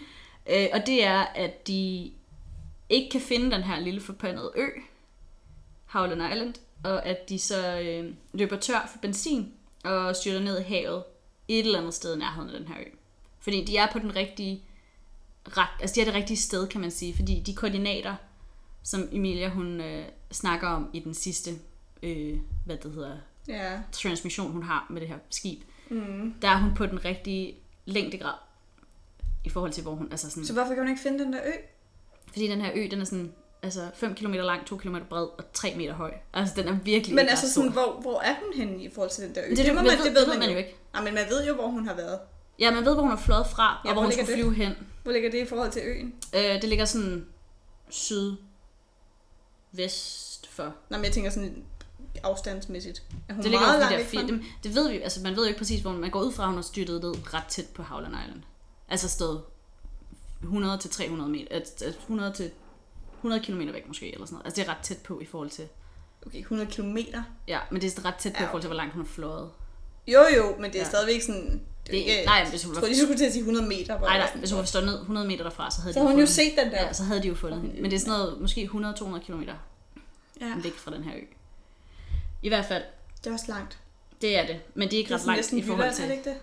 Øh, 0.49 0.67
og 0.73 0.85
det 0.87 1.03
er, 1.03 1.19
at 1.35 1.67
de 1.67 2.11
ikke 2.89 3.09
kan 3.11 3.21
finde 3.21 3.51
den 3.51 3.63
her 3.63 3.79
lille 3.79 4.01
forbandede 4.01 4.51
ø, 4.55 4.67
Howland 5.85 6.33
Island, 6.33 6.53
og 6.83 7.05
at 7.05 7.29
de 7.29 7.39
så 7.39 7.79
øh, 7.79 8.13
løber 8.33 8.57
tør 8.57 8.89
for 8.91 8.99
benzin 8.99 9.53
og 9.83 10.15
styrter 10.15 10.39
ned 10.39 10.59
i 10.59 10.63
havet 10.63 11.03
et 11.47 11.65
eller 11.65 11.79
andet 11.79 11.93
sted 11.93 12.15
i 12.15 12.19
nærheden 12.19 12.49
af 12.49 12.59
den 12.59 12.67
her 12.67 12.75
ø. 12.79 12.83
Fordi 13.39 13.65
de 13.65 13.77
er 13.77 13.91
på 13.91 13.99
den 13.99 14.15
rigtige 14.15 14.63
ret, 15.57 15.67
altså 15.81 15.95
de 15.95 16.01
er 16.01 16.05
det 16.05 16.13
rigtige 16.13 16.37
sted, 16.37 16.67
kan 16.67 16.81
man 16.81 16.91
sige, 16.91 17.15
fordi 17.15 17.39
de 17.39 17.55
koordinater, 17.55 18.15
som 18.83 19.09
Emilia 19.11 19.49
hun 19.49 19.81
øh, 19.81 20.05
snakker 20.31 20.67
om 20.67 20.89
i 20.93 20.99
den 20.99 21.13
sidste, 21.13 21.51
øh, 22.03 22.37
hvad 22.65 22.77
det 22.77 22.91
hedder, 22.91 23.17
Ja. 23.47 23.81
transmission, 23.91 24.51
hun 24.51 24.63
har 24.63 24.87
med 24.89 25.01
det 25.01 25.09
her 25.09 25.17
skib, 25.29 25.61
Mm. 25.89 26.33
der 26.41 26.47
er 26.49 26.57
hun 26.57 26.73
på 26.75 26.85
den 26.85 27.05
rigtige 27.05 27.55
længdegrad 27.85 28.33
i 29.45 29.49
forhold 29.49 29.71
til, 29.71 29.83
hvor 29.83 29.95
hun, 29.95 30.07
altså 30.11 30.29
sådan, 30.29 30.45
Så 30.45 30.53
hvorfor 30.53 30.67
kan 30.73 30.77
hun 30.77 30.89
ikke 30.89 31.01
finde 31.01 31.23
den 31.23 31.33
der 31.33 31.39
ø? 31.45 31.51
fordi 32.31 32.47
den 32.47 32.61
her 32.61 32.71
ø, 32.75 32.87
den 32.91 33.01
er 33.01 33.05
sådan, 33.05 33.33
altså 33.63 33.89
5 33.93 34.15
km 34.15 34.33
lang, 34.33 34.65
2 34.65 34.77
km 34.77 34.95
bred 35.09 35.23
og 35.23 35.43
3 35.53 35.73
meter 35.77 35.93
høj. 35.93 36.13
Altså, 36.33 36.55
den 36.55 36.67
er 36.67 36.77
virkelig 36.83 37.15
Men 37.15 37.29
altså 37.29 37.53
sådan, 37.53 37.71
stor. 37.71 37.83
hvor, 37.83 38.01
hvor 38.01 38.19
er 38.21 38.35
hun 38.43 38.53
henne 38.55 38.83
i 38.83 38.89
forhold 38.93 39.11
til 39.11 39.23
den 39.23 39.35
der 39.35 39.41
ø? 39.45 39.49
det, 39.49 39.57
det, 39.57 39.67
må 39.67 39.73
man, 39.73 39.85
man, 39.85 39.97
ved, 39.97 40.05
det 40.05 40.15
ved 40.15 40.39
man 40.39 40.49
jo 40.51 40.57
ikke. 40.57 40.75
Nej, 40.93 41.03
men 41.03 41.13
man 41.13 41.23
ved 41.29 41.47
jo, 41.47 41.55
hvor 41.55 41.67
hun 41.67 41.87
har 41.87 41.95
været. 41.95 42.19
Ja, 42.59 42.71
man 42.71 42.85
ved, 42.85 42.93
hvor 42.93 43.03
hun 43.03 43.11
er 43.11 43.17
fløjet 43.17 43.47
fra, 43.47 43.81
Ja, 43.85 43.89
og 43.89 43.93
hvor 43.93 43.93
hvor 43.93 44.01
hun 44.01 44.11
skulle 44.11 44.27
det? 44.27 44.33
flyve 44.33 44.53
hen. 44.53 44.73
Hvor 45.03 45.11
ligger 45.11 45.31
det 45.31 45.41
i 45.41 45.45
forhold 45.45 45.71
til 45.71 45.81
øen? 45.85 46.13
Øh, 46.35 46.41
det 46.41 46.63
ligger 46.63 46.85
sådan 46.85 47.25
syd 47.89 48.35
vest 49.71 50.47
for. 50.47 50.63
Nå, 50.89 50.97
men 50.97 51.05
jeg 51.05 51.13
tænker 51.13 51.29
sådan 51.29 51.63
afstandsmæssigt. 52.23 53.03
Er 53.29 53.33
hun 53.33 53.43
Det 53.43 53.51
ligger 53.51 53.67
meget 53.67 53.79
langt 53.79 54.11
der 54.11 54.27
dem, 54.27 54.43
det 54.63 54.75
ved 54.75 54.89
vi, 54.89 54.97
altså 54.99 55.21
man 55.21 55.35
ved 55.35 55.43
jo 55.43 55.47
ikke 55.47 55.57
præcis, 55.57 55.81
hvor 55.81 55.91
man 55.91 56.09
går 56.09 56.21
ud 56.21 56.31
fra, 56.31 56.43
at 56.43 56.47
hun 56.49 56.55
har 56.55 56.61
styrtet 56.61 57.01
ned 57.03 57.33
ret 57.33 57.45
tæt 57.49 57.65
på 57.75 57.83
Howland 57.83 58.13
Island. 58.25 58.41
Altså 58.89 59.09
sted 59.09 59.39
100 60.43 60.77
til 60.77 60.89
300 60.89 61.29
meter, 61.29 61.47
altså 61.51 61.85
100 61.87 62.33
til 62.33 62.51
100 63.17 63.41
km 63.43 63.59
væk 63.59 63.87
måske, 63.87 64.13
eller 64.13 64.25
sådan 64.25 64.33
noget. 64.35 64.45
Altså 64.45 64.61
det 64.61 64.67
er 64.69 64.71
ret 64.73 64.83
tæt 64.83 64.97
på 64.97 65.19
i 65.19 65.25
forhold 65.25 65.49
til, 65.49 65.67
Okay, 66.25 66.39
100 66.39 66.71
kilometer. 66.71 67.23
ja, 67.47 67.59
men 67.71 67.81
det 67.81 67.97
er 67.97 68.05
ret 68.05 68.15
tæt 68.15 68.33
på 68.33 68.37
Ja, 68.39 68.43
i 68.43 68.47
forhold 68.47 68.61
til, 68.61 68.67
hvor 68.67 68.75
langt 68.77 68.93
hun 68.93 69.01
har 69.05 69.07
fløjet. 69.09 69.49
Jo, 70.07 70.19
jo, 70.37 70.55
men 70.59 70.71
det 70.71 70.75
er 70.75 70.83
Ja. 70.83 70.89
stadigvæk 70.89 71.21
sådan... 71.21 71.61
Det, 71.87 71.93
ikke, 71.93 72.23
nej, 72.25 72.49
hvis 72.49 72.63
hun 72.63 72.75
jeg 72.75 72.81
var, 72.81 72.87
lige, 72.87 73.01
du 73.01 73.05
skulle 73.05 73.17
til 73.17 73.25
at 73.25 73.31
sige 73.31 73.41
100 73.41 73.67
meter. 73.67 73.99
nej, 73.99 74.17
nej, 74.17 74.31
hvis 74.35 74.51
hun 74.51 74.59
var 74.59 74.65
stået 74.65 74.85
ned 74.85 74.99
100 74.99 75.27
meter 75.27 75.43
derfra, 75.43 75.71
så 75.71 75.81
havde 75.81 75.93
Så 75.93 75.99
de 75.99 76.03
hun 76.03 76.11
jo 76.11 76.15
fundet 76.15 76.29
set 76.29 76.53
den 76.57 76.71
der. 76.71 76.81
Ja, 76.85 76.93
så 76.93 77.03
havde 77.03 77.23
de 77.23 77.27
jo 77.27 77.35
fundet 77.35 77.61
hende. 77.61 77.81
Men 77.81 77.91
det 77.91 77.95
er 77.95 77.99
sådan 77.99 78.11
noget, 78.19 78.41
måske 78.41 78.69
100-200 78.73 79.19
km 79.19 79.41
Ja, 80.41 80.53
væk 80.63 80.73
fra 80.73 80.91
den 80.91 81.03
her 81.03 81.15
ø. 81.15 81.21
I 82.43 82.47
hvert 82.49 82.65
fald, 82.65 82.83
det 83.23 83.29
er 83.29 83.33
også 83.33 83.45
langt. 83.47 83.79
det 84.21 84.37
er 84.39 84.45
det. 84.47 84.59
Men 84.73 84.87
det 84.89 84.93
er 84.93 84.97
ikke 84.97 85.07
Det 85.13 85.13
er 85.15 85.19
ret 85.19 85.35
langt 85.35 85.51
i 85.53 85.61
forhold 85.63 85.93
til... 85.93 86.03
er 86.03 86.07
det 86.07 86.15
ikke 86.17 86.29
det? 86.29 86.37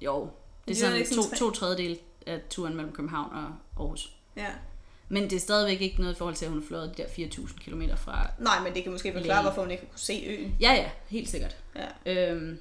Jo, 0.00 0.28
det 0.68 0.70
er 0.70 0.76
er 0.76 0.86
sådan 0.86 0.98
ikke 0.98 1.14
to, 1.14 1.22
sådan 1.22 1.30
tre- 1.30 1.36
to 1.38 1.50
tredjedel 1.50 1.98
af 2.26 2.40
turen 2.50 2.76
mellem 2.76 2.92
København 2.92 3.32
og 3.32 3.52
Aarhus. 3.82 4.12
Ja. 4.36 4.46
Men 5.12 5.22
det 5.22 5.32
er 5.32 5.40
stadigvæk 5.40 5.80
ikke 5.80 6.00
noget 6.00 6.14
i 6.14 6.18
forhold 6.18 6.34
til, 6.34 6.44
at 6.44 6.50
hun 6.50 6.62
fløjet 6.62 6.96
de 6.96 7.02
der 7.02 7.08
4.000 7.08 7.58
km 7.58 7.82
fra... 7.96 8.30
Nej, 8.38 8.62
men 8.62 8.74
det 8.74 8.82
kan 8.82 8.92
måske 8.92 9.12
forklare, 9.12 9.42
hvorfor 9.42 9.60
hun 9.60 9.70
ikke 9.70 9.86
kunne 9.90 9.98
se 9.98 10.24
øen. 10.26 10.56
Ja, 10.60 10.72
ja, 10.72 10.90
helt 11.08 11.28
sikkert. 11.28 11.56
Ja. 11.76 12.32
Øhm, 12.32 12.58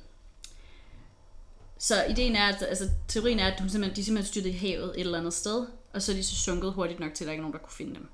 så 1.77 2.03
ideen 2.03 2.35
er, 2.35 2.47
at, 2.47 2.61
altså 2.61 2.89
teorien 3.07 3.39
er, 3.39 3.51
at 3.51 3.59
hun 3.59 3.69
simpelthen, 3.69 3.95
de 3.95 4.05
simpelthen 4.05 4.31
styrtet 4.31 4.49
i 4.49 4.57
havet 4.57 4.89
et 4.89 4.99
eller 4.99 5.17
andet 5.17 5.33
sted, 5.33 5.67
og 5.93 6.01
så 6.01 6.11
er 6.11 6.15
de 6.15 6.23
så 6.23 6.35
sunket 6.35 6.73
hurtigt 6.73 6.99
nok 6.99 7.13
til, 7.13 7.23
at 7.23 7.25
der 7.25 7.31
ikke 7.31 7.39
er 7.39 7.43
nogen, 7.43 7.53
der 7.53 7.59
kunne 7.59 7.73
finde 7.73 7.95
dem. 7.95 8.07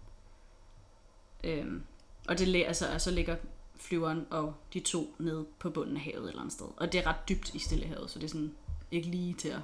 Øhm, 1.43 1.83
og, 2.27 2.39
det, 2.39 2.65
altså, 2.67 2.93
og 2.93 3.01
så 3.01 3.11
ligger 3.11 3.35
flyveren 3.79 4.27
og 4.29 4.53
de 4.73 4.79
to 4.79 5.15
nede 5.19 5.45
på 5.59 5.69
bunden 5.69 5.95
af 5.95 6.01
havet 6.01 6.23
et 6.23 6.29
eller 6.29 6.41
andet 6.41 6.53
sted. 6.53 6.67
Og 6.77 6.91
det 6.91 6.99
er 6.99 7.07
ret 7.07 7.29
dybt 7.29 7.55
i 7.55 7.59
Stillehavet, 7.59 8.11
så 8.11 8.19
det 8.19 8.25
er 8.25 8.29
sådan 8.29 8.55
ikke 8.91 9.07
lige 9.07 9.33
til 9.33 9.49
at 9.49 9.59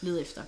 lede 0.00 0.20
efter. 0.20 0.42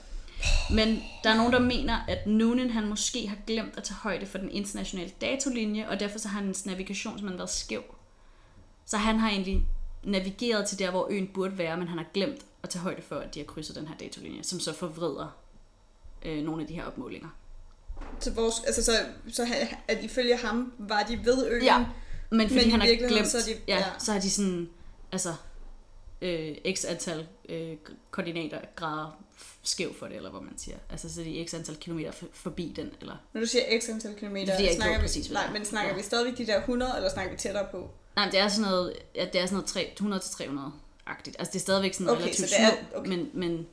Men 0.70 1.03
der 1.24 1.30
er 1.30 1.36
nogen, 1.36 1.53
der 1.53 1.59
mener, 1.59 1.99
at 2.09 2.26
Noonan 2.26 2.70
han 2.70 2.88
måske 2.88 3.28
har 3.28 3.36
glemt 3.47 3.76
at 3.76 3.82
tage 3.84 3.97
højde 3.97 4.26
for 4.26 4.38
den 4.38 4.51
internationale 4.51 5.11
datolinje, 5.20 5.88
og 5.88 6.01
derfor 6.01 6.18
så 6.18 6.28
har 6.28 6.40
hans 6.40 6.66
navigation 6.66 7.12
simpelthen 7.18 7.38
været 7.38 7.51
skæv. 7.51 7.82
Så 8.86 8.97
han 8.97 9.18
har 9.18 9.30
egentlig 9.30 9.66
navigeret 10.05 10.66
til 10.66 10.78
der, 10.78 10.90
hvor 10.90 11.07
øen 11.11 11.26
burde 11.34 11.59
være, 11.59 11.76
men 11.76 11.88
han 11.88 11.99
har 11.99 12.07
glemt 12.14 12.40
at 12.62 12.68
tage 12.68 12.82
højde 12.82 13.03
for, 13.03 13.16
at 13.16 13.34
de 13.34 13.38
har 13.40 13.45
krydset 13.47 13.76
den 13.76 13.86
her 13.86 13.95
datolinje, 13.97 14.43
som 14.43 14.61
så 14.61 14.72
forvrider 14.74 15.36
øh, 16.24 16.45
nogle 16.45 16.62
af 16.62 16.68
de 16.68 16.74
her 16.74 16.84
opmålinger. 16.84 17.28
Så, 18.20 18.30
vores, 18.32 18.55
altså, 18.66 18.84
så, 18.84 18.93
så 19.32 19.47
at 19.88 20.05
ifølge 20.05 20.36
ham 20.36 20.72
var 20.78 21.03
de 21.03 21.24
ved 21.24 21.47
øen. 21.51 21.62
Ja, 21.64 21.84
Men 22.30 22.49
fordi 22.49 22.61
Men 22.64 22.70
han 22.70 22.80
har 22.80 23.09
glemt, 23.09 23.28
så 23.28 23.38
de- 23.38 23.61
ja, 23.68 23.76
ja. 23.78 23.84
så 23.99 24.12
har 24.12 24.20
de 24.20 24.30
sådan, 24.30 24.68
altså, 25.12 25.34
øh, 26.23 26.57
x 26.75 26.85
antal 26.85 27.27
øh, 27.49 27.77
koordinater 28.11 28.61
grader 28.77 29.23
skæv 29.62 29.95
for 29.95 30.07
det, 30.07 30.16
eller 30.16 30.31
hvad 30.31 30.41
man 30.41 30.59
siger. 30.59 30.77
Altså, 30.91 31.14
så 31.14 31.20
er 31.20 31.25
de 31.25 31.47
x 31.49 31.55
antal 31.55 31.77
kilometer 31.77 32.11
for, 32.12 32.27
forbi 32.33 32.73
den, 32.77 32.91
eller... 33.01 33.16
Når 33.33 33.41
du 33.41 33.47
siger 33.47 33.64
x 33.81 33.89
antal 33.89 34.14
kilometer, 34.14 34.57
Det 34.57 34.70
er 34.70 34.75
snakker 34.77 34.97
vi, 34.99 35.03
præcis, 35.03 35.31
nej, 35.31 35.53
men 35.53 35.64
snakker 35.64 35.91
Ja. 35.91 35.97
vi 35.97 36.03
stadigvæk 36.03 36.39
de 36.39 36.47
der 36.47 36.59
100, 36.59 36.93
eller 36.97 37.11
snakker 37.11 37.33
vi 37.33 37.39
tættere 37.39 37.66
på? 37.70 37.91
Nej, 38.16 38.25
men 38.25 38.33
det 38.33 38.41
er 38.41 38.49
sådan 38.49 38.70
noget, 38.70 38.93
ja, 39.14 39.25
det 39.33 39.41
er 39.41 39.47
sådan 39.47 39.64
noget 40.01 40.23
100-300-agtigt. 40.23 41.37
Altså, 41.39 41.53
det 41.53 41.55
er 41.55 41.61
stadigvæk 41.61 41.95
sådan 41.95 42.09
Okay, 42.09 42.23
relativt 42.23 42.49
så 42.51 42.57
det 42.59 42.64
er- 42.64 42.70
små, 42.91 42.99
okay. 42.99 43.09
men, 43.09 43.31
men, 43.35 43.66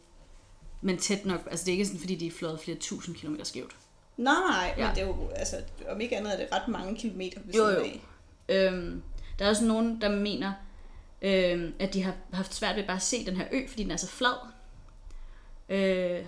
men 0.82 0.98
tæt 0.98 1.26
nok. 1.26 1.42
Altså, 1.52 1.66
det 1.66 1.72
er 1.72 1.74
ikke 1.74 1.86
sådan, 1.86 2.00
fordi 2.00 2.16
de 2.16 2.28
er 2.28 2.32
fløjet 2.32 2.60
flere 2.60 2.78
tusind 2.78 3.16
kilometer 3.16 3.44
skævt. 3.46 3.76
Nej, 4.18 4.34
nej, 4.50 4.74
Ja. 4.78 4.86
men 4.88 4.96
det 4.96 5.02
er 5.04 5.08
jo, 5.08 5.30
altså, 5.36 5.56
om 5.90 6.02
ikke 6.02 6.18
andet 6.18 6.34
er 6.34 6.38
det 6.38 6.48
ret 6.52 6.68
mange 6.68 6.96
kilometer 6.96 7.40
ved 7.46 7.54
Jo, 7.54 7.68
jo. 7.68 7.80
af. 7.80 8.02
Øhm, 8.50 9.02
der 9.40 9.46
er 9.46 9.50
også 9.50 9.66
nogen, 9.66 10.02
der 10.02 10.10
mener, 10.16 10.54
øhm, 11.22 11.74
at 11.80 11.94
de 11.94 12.04
har 12.04 12.14
haft 12.34 12.54
svært 12.54 12.76
ved 12.76 12.84
bare 12.84 12.96
at 12.98 13.02
se 13.04 13.26
den 13.26 13.36
her 13.36 13.46
ø, 13.52 13.68
fordi 13.70 13.84
den 13.84 13.92
er 13.92 13.98
så 13.98 14.08
flad. 14.08 14.34
Øh, 15.70 16.26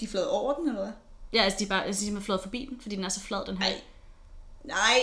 De 0.00 0.04
er 0.04 0.08
fløjet 0.08 0.28
over 0.28 0.54
den, 0.54 0.68
eller 0.68 0.82
hvad? 0.82 0.92
ja, 1.32 1.42
altså 1.42 1.58
de 1.58 1.64
er 1.64 1.68
bare 1.68 1.84
altså, 1.84 2.06
de 2.06 2.16
er 2.16 2.20
flået 2.20 2.40
forbi 2.40 2.66
den, 2.70 2.80
fordi 2.80 2.96
den 2.96 3.04
er 3.04 3.08
så 3.08 3.20
flad, 3.20 3.46
den 3.46 3.58
her. 3.58 3.70
Nej. 3.70 3.80
Nej. 4.64 5.00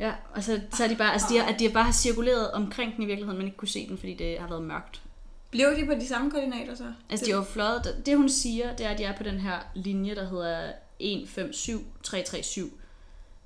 Ja, 0.00 0.14
og 0.34 0.42
så, 0.42 0.60
så 0.72 0.84
er 0.84 0.88
de 0.88 0.96
bare, 0.96 1.12
altså 1.12 1.26
de 1.30 1.38
har, 1.38 1.46
at 1.52 1.58
de 1.58 1.64
har 1.66 1.72
bare 1.72 1.84
har 1.84 1.92
cirkuleret 1.92 2.50
omkring 2.52 2.94
den 2.96 3.02
i 3.02 3.06
virkeligheden, 3.06 3.38
men 3.38 3.46
ikke 3.46 3.58
kunne 3.58 3.68
se 3.68 3.88
den, 3.88 3.98
fordi 3.98 4.14
det 4.14 4.38
har 4.38 4.48
været 4.48 4.62
mørkt. 4.62 5.02
Blev 5.50 5.76
de 5.76 5.86
på 5.86 5.92
de 5.94 6.08
samme 6.08 6.30
koordinater 6.30 6.74
så? 6.74 6.92
Altså 7.10 7.26
de 7.26 7.30
har 7.30 7.38
jo 7.38 7.44
fløjet, 7.44 8.02
det 8.06 8.16
hun 8.16 8.28
siger, 8.28 8.76
det 8.76 8.86
er, 8.86 8.90
at 8.90 8.98
de 8.98 9.04
er 9.04 9.16
på 9.16 9.22
den 9.22 9.38
her 9.40 9.58
linje, 9.74 10.14
der 10.14 10.28
hedder 10.28 10.72
157337. 10.98 12.70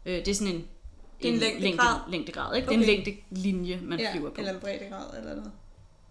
Øh, 0.07 0.17
det 0.17 0.29
er 0.29 0.35
sådan 0.35 0.55
en, 0.55 0.69
Det 1.23 1.29
er 1.31 1.33
en 1.33 1.39
længdegrad? 1.39 1.61
Længde, 1.97 2.11
længdegrad, 2.11 2.57
ikke? 2.57 2.67
Det 2.69 2.75
er 2.75 2.79
en 2.79 2.83
Okay. 2.85 3.05
længdelinje, 3.31 3.81
man 3.83 4.01
ja, 4.01 4.13
flyver 4.13 4.31
på. 4.31 4.35
eller 4.39 4.53
en 4.55 4.61
breddegrad, 4.61 5.19
eller 5.19 5.35
noget. 5.35 5.53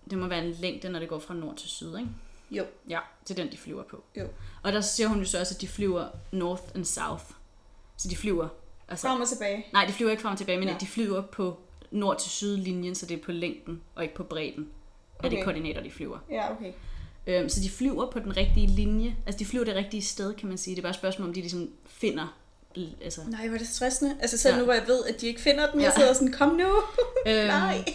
Det 0.09 0.17
må 0.17 0.27
være 0.27 0.45
en 0.45 0.51
længde, 0.51 0.89
når 0.89 0.99
det 0.99 1.09
går 1.09 1.19
fra 1.19 1.33
nord 1.33 1.55
til 1.57 1.69
syd, 1.69 1.97
ikke? 1.97 2.09
Jo. 2.51 2.65
Ja, 2.89 2.99
det 3.27 3.39
er 3.39 3.43
den, 3.43 3.51
de 3.51 3.57
flyver 3.57 3.83
på. 3.83 4.03
Jo. 4.17 4.27
Og 4.63 4.73
der 4.73 4.81
siger 4.81 5.07
hun 5.07 5.19
jo 5.19 5.25
så 5.25 5.39
også, 5.39 5.55
at 5.55 5.61
de 5.61 5.67
flyver 5.67 6.07
north 6.31 6.63
and 6.75 6.85
south. 6.85 7.23
Så 7.97 8.07
de 8.09 8.15
flyver... 8.15 8.47
Altså, 8.87 9.07
Frem 9.07 9.21
og 9.21 9.27
tilbage. 9.27 9.65
nej, 9.73 9.85
de 9.85 9.93
flyver 9.93 10.11
ikke 10.11 10.21
frem 10.23 10.31
og 10.31 10.37
tilbage, 10.37 10.59
men 10.59 10.67
Ja. 10.67 10.75
de 10.79 10.85
flyver 10.87 11.21
på 11.21 11.59
nord 11.91 12.19
til 12.19 12.31
syd 12.31 12.57
linjen, 12.57 12.95
så 12.95 13.05
det 13.05 13.19
er 13.19 13.23
på 13.23 13.31
længden 13.31 13.81
og 13.95 14.03
ikke 14.03 14.15
på 14.15 14.23
bredden 14.23 14.69
af 15.23 15.29
de 15.29 15.35
Okay. 15.35 15.43
koordinater, 15.43 15.83
de 15.83 15.91
flyver. 15.91 16.17
Ja, 16.31 16.51
okay. 16.51 16.71
Øhm, 17.27 17.49
så 17.49 17.59
de 17.63 17.69
flyver 17.69 18.11
på 18.11 18.19
den 18.19 18.37
rigtige 18.37 18.67
linje. 18.67 19.15
Altså, 19.25 19.39
de 19.39 19.45
flyver 19.45 19.65
det 19.65 19.75
rigtige 19.75 20.01
sted, 20.01 20.33
kan 20.33 20.47
man 20.49 20.57
sige. 20.57 20.75
Det 20.75 20.81
er 20.81 20.83
bare 20.83 20.89
et 20.89 20.95
spørgsmål, 20.95 21.27
om 21.27 21.33
de 21.33 21.39
ligesom 21.41 21.69
finder... 21.85 22.35
Altså, 23.03 23.21
Nej, 23.27 23.47
hvor 23.47 23.55
er 23.55 23.59
det 23.59 23.67
stressende. 23.67 24.15
Altså 24.21 24.37
selv 24.37 24.53
Ja. 24.53 24.59
nu, 24.59 24.65
hvor 24.65 24.73
jeg 24.73 24.83
ved, 24.87 25.03
at 25.09 25.21
de 25.21 25.27
ikke 25.27 25.41
finder 25.41 25.71
den, 25.71 25.81
jeg 25.81 25.91
Ja. 25.97 25.99
sidder 26.01 26.13
sådan, 26.13 26.31
kom 26.31 26.49
nu. 26.49 26.67
øhm, 27.31 27.47
Nej. 27.47 27.85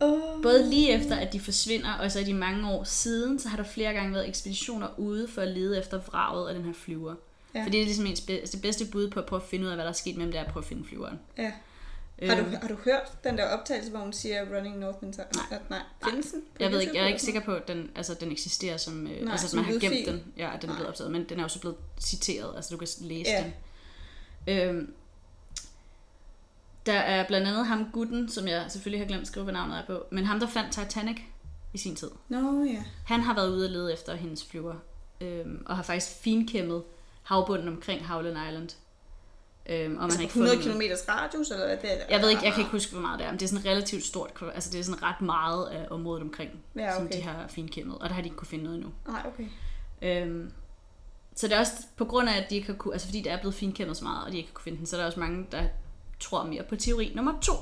Oh. 0.00 0.42
Både 0.42 0.70
lige 0.70 0.90
efter, 0.92 1.16
at 1.16 1.32
de 1.32 1.40
forsvinder, 1.40 1.92
og 1.92 2.12
så 2.12 2.18
i 2.20 2.24
de 2.24 2.34
mange 2.34 2.70
år 2.70 2.84
siden, 2.84 3.38
så 3.38 3.48
har 3.48 3.56
der 3.56 3.64
flere 3.64 3.92
gange 3.92 4.14
været 4.14 4.28
ekspeditioner 4.28 4.88
ude 4.98 5.28
for 5.28 5.42
at 5.42 5.48
lede 5.48 5.78
efter 5.78 6.00
vraget 6.06 6.48
af 6.48 6.54
den 6.54 6.64
her 6.64 6.72
flyver. 6.72 7.14
Ja. 7.54 7.58
Ja. 7.58 7.64
For 7.64 7.70
det 7.70 7.80
er 7.80 7.84
ligesom 7.84 8.06
ens 8.06 8.20
be- 8.20 8.32
altså 8.32 8.52
det 8.56 8.62
bedste 8.62 8.84
bud 8.84 9.10
på 9.10 9.20
at 9.20 9.26
prøve 9.26 9.42
at 9.42 9.48
finde 9.48 9.64
ud 9.64 9.70
af, 9.70 9.76
hvad 9.76 9.84
der 9.84 9.90
er 9.90 9.94
sket 9.94 10.16
med 10.16 10.24
dem, 10.24 10.32
det 10.32 10.38
er 10.40 10.44
at 10.44 10.50
prøve 10.52 10.62
at 10.64 10.68
finde 10.68 10.84
flyveren. 10.88 11.18
Ja. 11.38 11.52
Har 12.22 12.34
du, 12.34 12.40
Øhm, 12.42 12.54
har 12.62 12.68
du 12.68 12.74
hørt 12.84 13.24
den 13.24 13.38
der 13.38 13.44
optagelse, 13.58 13.90
hvor 13.90 14.00
hun 14.00 14.12
siger 14.12 14.56
Running 14.56 14.78
North 14.78 14.98
and 15.02 15.14
South? 15.14 15.28
Nej. 15.50 15.60
nej. 15.70 15.80
Findes 16.10 16.30
den? 16.32 16.42
Jeg 16.60 16.72
ved 16.72 16.80
ikke, 16.80 16.96
jeg 16.96 17.02
er 17.02 17.08
ikke 17.08 17.22
sikker 17.22 17.40
på, 17.40 17.54
at 17.54 17.68
den, 17.68 17.90
altså, 17.96 18.14
den 18.20 18.32
eksisterer 18.32 18.76
som, 18.76 19.06
øh, 19.06 19.22
Nej, 19.22 19.32
altså, 19.32 19.48
som 19.48 19.56
man 19.56 19.64
har 19.64 19.78
gemt 19.80 20.06
den, 20.06 20.32
ja, 20.36 20.54
at 20.54 20.62
den 20.62 20.70
er 20.70 20.74
blevet 20.74 20.88
optaget, 20.88 21.12
men 21.12 21.28
den 21.28 21.38
er 21.38 21.42
jo 21.42 21.48
så 21.48 21.60
blevet 21.60 21.76
citeret, 22.00 22.56
altså 22.56 22.70
du 22.74 22.78
kan 22.78 22.88
læse 23.00 23.30
Ja. 23.30 23.44
den. 23.44 23.52
Øhm, 24.68 24.94
der 26.86 26.92
er 26.98 27.26
blandt 27.26 27.46
andet 27.48 27.66
ham 27.66 27.90
gutten, 27.92 28.28
som 28.28 28.48
jeg 28.48 28.64
selvfølgelig 28.68 29.00
har 29.00 29.06
glemt 29.06 29.20
at 29.22 29.26
skrive, 29.26 29.44
hvad 29.44 29.54
navnet 29.54 29.78
er 29.78 29.86
på, 29.86 30.04
men 30.10 30.24
ham, 30.24 30.40
der 30.40 30.46
fandt 30.46 30.72
Titanic 30.72 31.16
i 31.74 31.78
sin 31.78 31.96
tid. 31.96 32.10
Nå 32.28 32.64
ja. 32.64 32.84
Han 33.06 33.20
har 33.20 33.34
været 33.34 33.50
ude 33.50 33.66
og 33.66 33.70
lede 33.70 33.92
efter 33.92 34.14
hendes 34.14 34.44
flyver, 34.44 34.74
øhm, 35.20 35.62
og 35.66 35.76
har 35.76 35.82
faktisk 35.82 36.12
finkæmmet 36.20 36.82
havbunden 37.22 37.68
omkring 37.68 38.06
Howland 38.06 38.36
Island. 38.48 38.68
Øhm, 39.68 39.92
og 39.92 40.00
man 40.00 40.04
Altså 40.04 40.18
har 40.18 40.22
ikke 40.22 40.30
100 40.30 40.56
fundet 40.62 40.72
km 40.72 41.10
radius, 41.12 41.50
eller 41.50 41.66
hvad 41.66 41.76
det 41.76 41.92
er? 41.92 42.04
Jeg 42.10 42.20
ved 42.22 42.30
ikke, 42.30 42.44
jeg 42.44 42.52
kan 42.52 42.60
ikke 42.60 42.72
huske, 42.72 42.92
hvor 42.92 43.00
meget 43.00 43.18
det 43.18 43.26
er, 43.26 43.30
men 43.30 43.40
det 43.40 43.44
er 43.46 43.48
sådan 43.48 43.66
relativt 43.66 44.04
stort, 44.04 44.30
altså 44.54 44.70
det 44.70 44.80
er 44.80 44.84
sådan 44.84 45.02
ret 45.02 45.20
meget 45.20 45.66
af 45.66 45.86
området 45.90 46.22
omkring, 46.22 46.50
Ja, 46.76 46.94
som 46.94 47.04
okay. 47.06 47.16
de 47.16 47.22
har 47.22 47.44
finkæmmet, 47.48 47.98
og 47.98 48.08
der 48.08 48.14
har 48.14 48.22
de 48.22 48.26
ikke 48.26 48.36
kunne 48.36 48.48
finde 48.48 48.64
noget 48.64 48.76
endnu. 48.76 48.92
Nej, 49.08 49.22
okay. 49.26 49.46
Øhm, 50.02 50.52
så 51.36 51.48
det 51.48 51.54
er 51.54 51.58
også 51.60 51.72
på 51.96 52.04
grund 52.04 52.28
af, 52.28 52.36
at 52.36 52.50
de 52.50 52.54
ikke 52.54 52.66
har 52.66 52.74
kunne, 52.74 52.94
altså 52.94 53.08
fordi 53.08 53.20
det 53.20 53.32
er 53.32 53.36
blevet 53.40 53.54
finkæmmet 53.54 53.96
så 53.96 54.04
meget, 54.04 54.24
og 54.24 54.32
de 54.32 54.36
ikke 54.36 54.48
har 54.48 54.54
kunne 54.54 54.64
finde 54.64 54.78
den, 54.78 54.86
så 54.86 54.96
er 54.96 55.00
der 55.00 55.06
også 55.06 55.20
mange, 55.20 55.46
der 55.52 55.64
tror 56.20 56.44
mere 56.44 56.62
på 56.62 56.76
teori 56.76 57.12
nummer 57.14 57.40
to. 57.42 57.52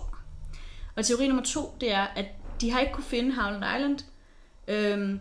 Og 0.97 1.05
teori 1.05 1.27
nummer 1.27 1.43
to, 1.43 1.77
det 1.81 1.93
er, 1.93 2.07
at 2.17 2.27
de 2.61 2.71
har 2.71 2.81
ikke 2.81 2.93
kunne 2.93 3.05
finde 3.05 3.35
Howland 3.35 3.65
Island, 3.77 3.99
øhm, 4.69 5.21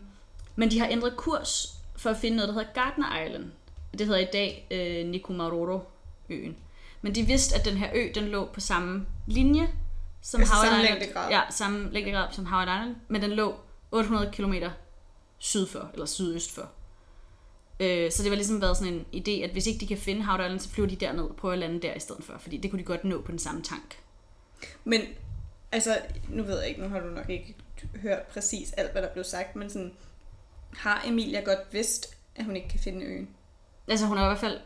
men 0.55 0.71
de 0.71 0.79
har 0.79 0.87
ændret 0.87 1.17
kurs 1.17 1.73
for 1.95 2.09
at 2.09 2.17
finde 2.17 2.37
noget, 2.37 2.47
der 2.47 2.53
hedder 2.53 2.73
Gardner 2.73 3.23
Island. 3.25 3.51
Det 3.97 4.07
hedder 4.07 4.21
i 4.21 4.27
dag 4.33 4.67
øh, 4.71 5.09
Nikomaroro-øen. 5.09 6.55
Men 7.03 7.15
de 7.15 7.23
vidste, 7.23 7.55
at 7.55 7.65
den 7.65 7.77
her 7.77 7.89
ø, 7.95 8.11
den 8.15 8.23
lå 8.23 8.45
på 8.53 8.59
samme 8.59 9.05
linje 9.27 9.67
som 10.21 10.41
Altså 10.41 10.55
Howard 10.55 10.67
samme 10.67 10.83
Island. 10.83 10.99
længdegrad. 10.99 11.29
Ja, 11.31 11.41
samme 11.49 11.91
længdegrad 11.91 12.27
som 12.31 12.45
Howard 12.45 12.67
Island, 12.67 12.95
men 13.07 13.21
den 13.21 13.31
lå 13.31 13.55
800 13.91 14.31
km 14.31 14.53
syd 15.39 15.67
for, 15.67 15.89
eller 15.93 16.05
sydøst 16.05 16.51
for. 16.55 16.71
Øh, 17.79 18.11
så 18.11 18.23
det 18.23 18.31
var 18.31 18.35
ligesom 18.35 18.61
været 18.61 18.77
sådan 18.77 18.93
en 18.93 19.23
idé, 19.23 19.43
at 19.43 19.49
hvis 19.49 19.67
ikke 19.67 19.79
de 19.79 19.87
kan 19.87 19.97
finde 19.97 20.23
Howard 20.23 20.39
Island, 20.45 20.59
så 20.59 20.69
flyver 20.69 20.89
de 20.89 20.95
derned 20.95 21.23
og 21.23 21.35
prøver 21.35 21.53
at 21.53 21.59
lande 21.59 21.81
der 21.81 21.93
i 21.93 21.99
stedet 21.99 22.23
for, 22.23 22.33
fordi 22.39 22.57
det 22.57 22.71
kunne 22.71 22.79
de 22.79 22.85
godt 22.85 23.03
nå 23.03 23.21
på 23.21 23.31
den 23.31 23.39
samme 23.39 23.61
tank. 23.61 23.99
Men, 24.83 25.01
altså, 25.71 25.97
nu 26.29 26.43
ved 26.43 26.59
jeg 26.59 26.69
ikke, 26.69 26.81
nu 26.81 26.89
har 26.89 26.99
du 26.99 27.05
nok 27.07 27.29
ikke 27.29 27.55
hørt 28.01 28.21
præcis 28.21 28.73
alt, 28.73 28.91
hvad 28.91 29.01
der 29.01 29.09
blev 29.13 29.23
sagt, 29.23 29.55
men 29.55 29.69
sådan, 29.69 29.93
har 30.77 31.03
Emilia 31.07 31.39
godt 31.39 31.59
vidst, 31.71 32.15
at 32.35 32.45
hun 32.45 32.55
ikke 32.55 32.69
kan 32.69 32.79
finde 32.79 33.05
øen? 33.05 33.29
Altså 33.87 34.05
hun 34.05 34.17
har 34.17 34.25
i 34.25 34.27
hvert 34.27 34.39
fald, 34.39 34.59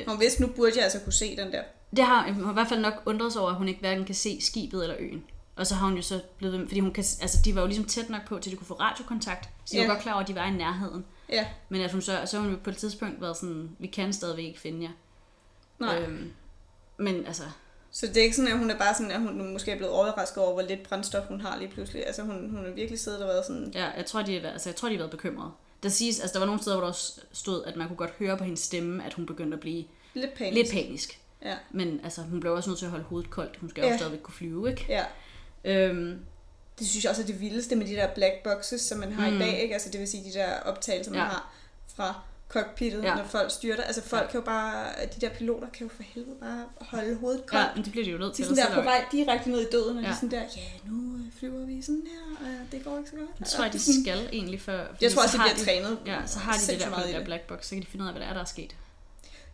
øh, 0.00 0.08
Hun 0.08 0.20
vidste, 0.20 0.42
nu 0.42 0.48
burde 0.48 0.72
jeg 0.76 0.84
altså 0.84 1.00
kunne 1.00 1.12
se 1.12 1.36
den 1.36 1.52
der. 1.52 1.62
Det 1.96 2.04
har, 2.04 2.32
hun 2.32 2.50
i 2.50 2.52
hvert 2.52 2.68
fald 2.68 2.80
nok 2.80 2.94
undret 3.06 3.32
sig 3.32 3.42
over, 3.42 3.50
at 3.50 3.56
hun 3.56 3.68
ikke 3.68 3.80
hverken 3.80 4.04
kan 4.04 4.14
se 4.14 4.40
skibet 4.40 4.82
eller 4.82 4.96
øen. 4.98 5.24
Og 5.56 5.66
så 5.66 5.74
har 5.74 5.86
hun 5.86 5.96
jo 5.96 6.02
så 6.02 6.20
blevet 6.38 6.58
ved, 6.60 6.66
fordi 6.68 6.80
hun 6.80 6.92
kan, 6.92 7.04
altså 7.20 7.38
de 7.44 7.54
var 7.54 7.60
jo 7.60 7.66
ligesom 7.66 7.84
tæt 7.84 8.10
nok 8.10 8.26
på, 8.28 8.38
til 8.38 8.52
de 8.52 8.56
kunne 8.56 8.66
få 8.66 8.74
radiokontakt, 8.74 9.48
så 9.64 9.72
de 9.76 9.80
Ja. 9.80 9.86
var 9.86 9.94
godt 9.94 10.02
klar 10.02 10.12
over, 10.12 10.22
at 10.22 10.28
de 10.28 10.34
var 10.34 10.46
i 10.46 10.50
nærheden. 10.50 11.04
Ja, 11.28 11.46
Men 11.68 11.80
at 11.80 11.92
hun 11.92 12.02
så, 12.02 12.22
så 12.26 12.38
hun 12.38 12.50
jo 12.50 12.56
på 12.64 12.70
et 12.70 12.76
tidspunkt 12.76 13.20
været 13.20 13.36
sådan, 13.36 13.70
vi 13.78 13.86
kan 13.86 14.12
stadigvæk 14.12 14.44
ikke 14.44 14.60
finde 14.60 14.82
jer. 14.82 14.90
nej. 15.78 15.98
Øhm, 16.02 16.32
men 16.98 17.26
altså, 17.26 17.42
Så 17.90 18.06
det 18.06 18.16
er 18.16 18.22
ikke 18.22 18.36
sådan, 18.36 18.52
at 18.52 18.58
hun 18.58 18.70
er 18.70 18.78
bare 18.78 18.94
sådan, 18.94 19.10
at 19.10 19.20
hun 19.20 19.52
måske 19.52 19.70
er 19.70 19.76
blevet 19.76 19.92
overrasket 19.92 20.42
over, 20.42 20.52
hvor 20.52 20.62
lidt 20.62 20.82
brændstof 20.82 21.24
hun 21.28 21.40
har 21.40 21.58
lige 21.58 21.68
pludselig. 21.70 22.06
Altså 22.06 22.22
hun, 22.22 22.50
hun 22.50 22.66
er 22.66 22.70
virkelig 22.74 23.00
siddet 23.00 23.22
og 23.22 23.28
været 23.28 23.46
sådan, 23.46 23.70
ja, 23.74 23.90
jeg 23.96 24.06
tror, 24.06 24.22
de, 24.22 24.36
er- 24.38 24.50
altså, 24.52 24.68
jeg 24.68 24.76
tror, 24.76 24.88
de 24.88 24.94
har 24.94 24.98
været 24.98 25.10
bekymrede. 25.10 25.50
Der 25.82 25.88
siges, 25.88 26.20
altså 26.20 26.32
der 26.34 26.38
var 26.38 26.46
nogle 26.46 26.60
steder, 26.62 26.76
hvor 26.76 26.82
der 26.84 26.88
også 26.88 27.20
stod, 27.32 27.64
at 27.64 27.76
man 27.76 27.86
kunne 27.88 27.96
godt 27.96 28.10
høre 28.18 28.36
på 28.36 28.44
hendes 28.44 28.60
stemme, 28.60 29.04
at 29.04 29.14
hun 29.14 29.26
begyndte 29.26 29.54
at 29.54 29.60
blive 29.60 29.84
lidt 30.14 30.34
panisk. 30.34 30.54
lidt 30.56 30.72
panisk. 30.72 31.20
Ja, 31.44 31.54
Men 31.70 32.00
altså, 32.04 32.20
hun 32.22 32.40
blev 32.40 32.52
også 32.52 32.70
nødt 32.70 32.78
til 32.78 32.84
at 32.86 32.90
holde 32.90 33.04
hovedet 33.04 33.30
koldt. 33.30 33.56
Hun 33.60 33.70
skal 33.70 33.82
Ja. 33.84 33.90
jo 33.90 33.96
stadigvæk 33.96 34.20
kunne 34.22 34.34
flyve, 34.34 34.70
ikke? 34.70 34.86
ja. 34.88 35.04
Øhm, 35.64 36.18
Det 36.78 36.86
synes 36.86 37.04
jeg 37.04 37.10
også 37.10 37.22
er 37.22 37.26
det 37.26 37.40
vildeste 37.40 37.76
med 37.76 37.86
de 37.86 37.92
der 37.92 38.14
black 38.14 38.34
boxes, 38.44 38.80
som 38.80 38.98
man 38.98 39.12
har 39.12 39.30
mm. 39.30 39.36
I 39.36 39.38
dag. 39.38 39.62
Ikke? 39.62 39.74
Altså 39.74 39.90
det 39.90 40.00
vil 40.00 40.08
sige 40.08 40.24
de 40.30 40.34
der 40.38 40.60
optagelser, 40.64 41.12
man 41.12 41.20
Ja. 41.20 41.26
har 41.26 41.52
fra 41.96 42.20
cockpittet, 42.48 43.02
ja. 43.04 43.14
Når 43.14 43.24
folk 43.24 43.50
styrter. 43.50 43.82
Altså 43.82 44.02
folk 44.02 44.22
Ja. 44.22 44.26
kan 44.30 44.40
jo 44.40 44.44
bare, 44.44 44.86
de 45.14 45.20
der 45.20 45.28
piloter 45.28 45.66
kan 45.70 45.86
jo 45.86 45.90
for 45.96 46.02
helvede 46.02 46.36
bare 46.40 46.64
holde 46.80 47.14
hovedet 47.16 47.46
koldt. 47.46 47.64
ja, 47.64 47.74
men 47.74 47.84
det 47.84 47.92
bliver 47.92 48.04
de 48.04 48.10
jo 48.10 48.18
nødt 48.18 48.32
De 48.32 48.36
til. 48.36 48.42
er 48.42 48.48
sådan 48.54 48.70
der 48.70 48.74
på 48.74 48.80
vej 48.82 49.04
direkte 49.12 49.50
ned 49.50 49.60
i 49.60 49.66
døden, 49.72 49.96
og 49.96 50.02
ja. 50.02 50.08
de 50.08 50.12
er 50.12 50.16
sådan 50.16 50.30
der, 50.30 50.40
ja, 50.56 50.90
nu 50.90 51.14
øh, 51.16 51.20
flyver 51.38 51.66
vi 51.66 51.82
sådan 51.82 52.02
her, 52.12 52.46
og 52.46 52.72
det 52.72 52.84
går 52.84 52.98
ikke 52.98 53.10
så 53.10 53.16
godt. 53.16 53.38
Det 53.38 53.46
tror 53.46 53.64
jeg, 53.64 53.72
de 53.72 54.02
skal 54.02 54.28
egentlig 54.32 54.60
for... 54.60 54.72
Jeg 55.00 55.12
tror 55.12 55.22
også, 55.22 55.36
så 55.36 55.38
de 55.38 55.54
bliver 55.54 55.64
trænet. 55.64 55.98
Ja, 56.06 56.26
så 56.26 56.38
har 56.38 56.52
de 56.52 56.72
det 56.72 56.80
der 56.80 56.90
på 56.90 57.00
der 57.12 57.24
black 57.24 57.42
box, 57.46 57.64
så 57.66 57.70
kan 57.74 57.82
de 57.82 57.86
finde 57.86 58.02
ud 58.02 58.08
af, 58.08 58.14
hvad 58.14 58.22
der 58.22 58.28
er, 58.28 58.34
der 58.34 58.40
er 58.40 58.44
sket. 58.44 58.76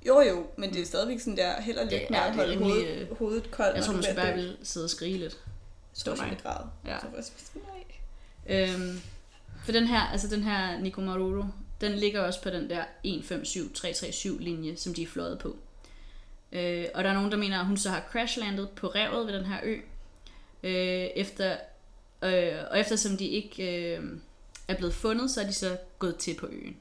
Jo, 0.06 0.20
jo, 0.20 0.46
men 0.56 0.72
det 0.72 0.82
er 0.82 0.86
stadigvæk 0.86 1.20
sådan 1.20 1.36
der, 1.36 1.60
held 1.60 1.78
og 1.78 1.84
lykke 1.84 2.06
med 2.10 2.18
at 2.18 2.34
holde 2.34 2.52
rimelig, 2.52 2.72
hovedet, 2.72 3.08
øh, 3.10 3.18
hovedet 3.18 3.50
koldt. 3.50 3.76
Jeg 3.76 3.84
tror 3.84 3.92
måske 3.94 4.14
bare, 4.14 4.26
jeg 4.26 4.36
ville 4.36 4.56
sidde 4.62 4.86
og 4.86 4.90
skrige 4.90 5.18
lidt. 5.18 5.38
Stå 5.92 6.14
mig. 6.14 6.38
grad. 6.42 6.64
Ja. 6.86 6.98
Så 7.00 7.06
var 7.06 7.16
jeg 7.16 7.24
sådan, 7.24 7.62
nej. 7.68 7.84
Øhm, 8.46 9.00
for 9.64 9.72
den 9.72 9.86
her, 9.86 10.00
altså 10.00 10.28
den 10.28 10.42
her 10.42 10.80
Nikomaroro, 10.80 11.44
den 11.80 11.92
ligger 11.92 12.20
også 12.20 12.42
på 12.42 12.50
den 12.50 12.70
der 12.70 12.84
157337 13.02 14.40
linje, 14.40 14.76
som 14.76 14.94
de 14.94 15.02
er 15.02 15.06
fløjet 15.06 15.38
på. 15.38 15.56
Øh, 16.52 16.84
og 16.94 17.04
der 17.04 17.10
er 17.10 17.14
nogen, 17.14 17.30
der 17.30 17.36
mener, 17.36 17.60
at 17.60 17.66
hun 17.66 17.76
så 17.76 17.90
har 17.90 18.04
crashlandet 18.12 18.70
på 18.70 18.86
revet 18.86 19.26
ved 19.26 19.34
den 19.34 19.44
her 19.44 19.60
ø, 19.62 19.76
øh, 20.62 21.08
efter, 21.16 21.56
øh, 22.22 22.52
og 22.70 22.80
eftersom 22.80 23.16
de 23.16 23.26
ikke 23.26 23.94
øh, 23.96 24.04
er 24.68 24.74
blevet 24.74 24.94
fundet, 24.94 25.30
så 25.30 25.40
er 25.40 25.46
de 25.46 25.52
så 25.52 25.76
gået 25.98 26.16
til 26.16 26.34
på 26.34 26.46
øen. 26.46 26.76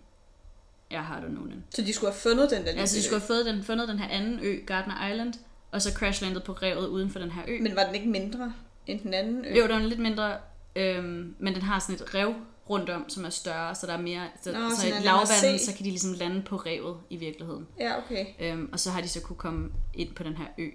Jeg 0.91 1.03
har 1.03 1.19
det 1.19 1.31
nogen. 1.31 1.63
Så 1.69 1.81
de 1.81 1.93
skulle 1.93 2.11
have 2.11 2.19
fundet 2.19 2.49
den 2.49 2.65
der 2.65 2.71
Altså, 2.71 2.93
de 2.93 2.97
lille 2.97 3.05
skulle 3.05 3.19
have 3.19 3.27
fundet 3.27 3.45
den, 3.45 3.63
fundet 3.63 3.87
den 3.87 3.99
her 3.99 4.07
anden 4.09 4.39
ø, 4.43 4.59
Gardner 4.65 5.07
Island, 5.07 5.33
og 5.71 5.81
så 5.81 5.93
crashlandet 5.93 6.43
på 6.43 6.53
revet 6.53 6.87
uden 6.87 7.09
for 7.09 7.19
den 7.19 7.31
her 7.31 7.41
ø. 7.47 7.59
Men 7.61 7.75
var 7.75 7.83
den 7.83 7.95
ikke 7.95 8.09
mindre 8.09 8.53
end 8.87 8.99
den 9.01 9.13
anden 9.13 9.45
ø? 9.45 9.57
Jo, 9.57 9.63
den 9.63 9.71
er 9.71 9.79
lidt 9.87 9.99
mindre, 9.99 10.37
øhm, 10.75 11.35
men 11.39 11.53
den 11.53 11.61
har 11.61 11.79
sådan 11.79 11.95
et 11.95 12.15
rev 12.15 12.33
rundt 12.69 12.89
om, 12.89 13.09
som 13.09 13.25
er 13.25 13.29
større, 13.29 13.75
så 13.75 13.87
der 13.87 13.93
er 13.93 14.01
mere, 14.01 14.27
så, 14.41 14.51
Nå, 14.51 14.57
så 14.69 14.85
i 14.87 14.89
et 14.89 14.95
nemmere 14.95 15.21
at 15.21 15.29
lavvand, 15.29 15.59
se. 15.59 15.65
så 15.65 15.73
kan 15.77 15.85
de 15.85 15.89
ligesom 15.89 16.13
lande 16.13 16.41
på 16.41 16.55
revet 16.55 16.97
i 17.09 17.15
virkeligheden. 17.17 17.67
Ja, 17.79 17.97
okay. 17.97 18.25
Øhm, 18.39 18.69
og 18.73 18.79
så 18.79 18.91
har 18.91 19.01
de 19.01 19.07
så 19.07 19.21
kunne 19.21 19.37
komme 19.37 19.69
ind 19.93 20.13
på 20.15 20.23
den 20.23 20.37
her 20.37 20.45
ø 20.57 20.67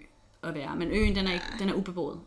og 0.42 0.54
være. 0.54 0.76
Men 0.76 0.90
øen, 0.90 1.16
den 1.16 1.26
er, 1.26 1.32
ikke, 1.32 1.44
den 1.58 1.68
er 1.68 1.74
ubeboet. 1.74 2.20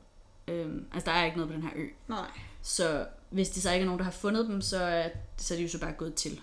Øhm, 0.47 0.85
altså, 0.93 1.11
der 1.11 1.17
er 1.17 1.25
ikke 1.25 1.37
noget 1.37 1.49
på 1.49 1.55
den 1.55 1.63
her 1.63 1.71
ø. 1.75 1.85
Nej. 2.07 2.27
Så 2.61 3.05
hvis 3.29 3.49
de 3.49 3.61
så 3.61 3.71
ikke 3.71 3.81
er 3.81 3.85
nogen, 3.85 3.99
der 3.99 4.03
har 4.05 4.11
fundet 4.11 4.47
dem, 4.47 4.61
så 4.61 4.77
er, 4.83 5.09
så 5.37 5.53
er 5.53 5.57
de 5.57 5.63
jo 5.63 5.69
så 5.69 5.79
bare 5.79 5.91
gået 5.91 6.13
til. 6.13 6.41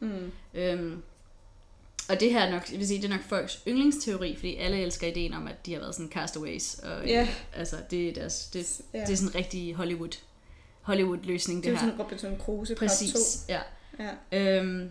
Mm. 0.00 0.32
Øhm, 0.54 1.02
og 2.08 2.20
det 2.20 2.32
her 2.32 2.40
er 2.40 2.50
nok, 2.50 2.70
jeg 2.72 2.78
vil 2.78 2.86
sige, 2.88 3.02
det 3.02 3.04
er 3.10 3.16
nok 3.16 3.22
folks 3.28 3.62
yndlingsteori, 3.68 4.36
fordi 4.36 4.56
alle 4.56 4.80
elsker 4.82 5.06
ideen 5.06 5.34
om, 5.34 5.46
at 5.48 5.66
de 5.66 5.72
har 5.72 5.80
været 5.80 5.94
sådan 5.94 6.10
castaways. 6.10 6.74
Og, 6.78 7.06
Ja. 7.06 7.28
Altså, 7.54 7.76
det 7.90 8.08
er, 8.08 8.12
deres, 8.14 8.46
det, 8.46 8.80
Ja. 8.94 9.00
det 9.00 9.10
er 9.12 9.16
sådan 9.16 9.28
en 9.28 9.34
rigtig 9.34 9.74
Hollywood, 9.74 10.18
Hollywood-løsning, 10.82 11.62
Det 11.62 11.68
er 11.70 11.74
det, 11.74 11.80
jo 11.82 11.86
her. 11.86 11.92
sådan 11.92 12.04
Robinson 12.04 12.38
Crusoe 12.38 12.76
Præcis, 12.76 13.44
ja. 13.48 13.60
2. 13.98 14.02
Ja. 14.32 14.58
Øhm, 14.58 14.90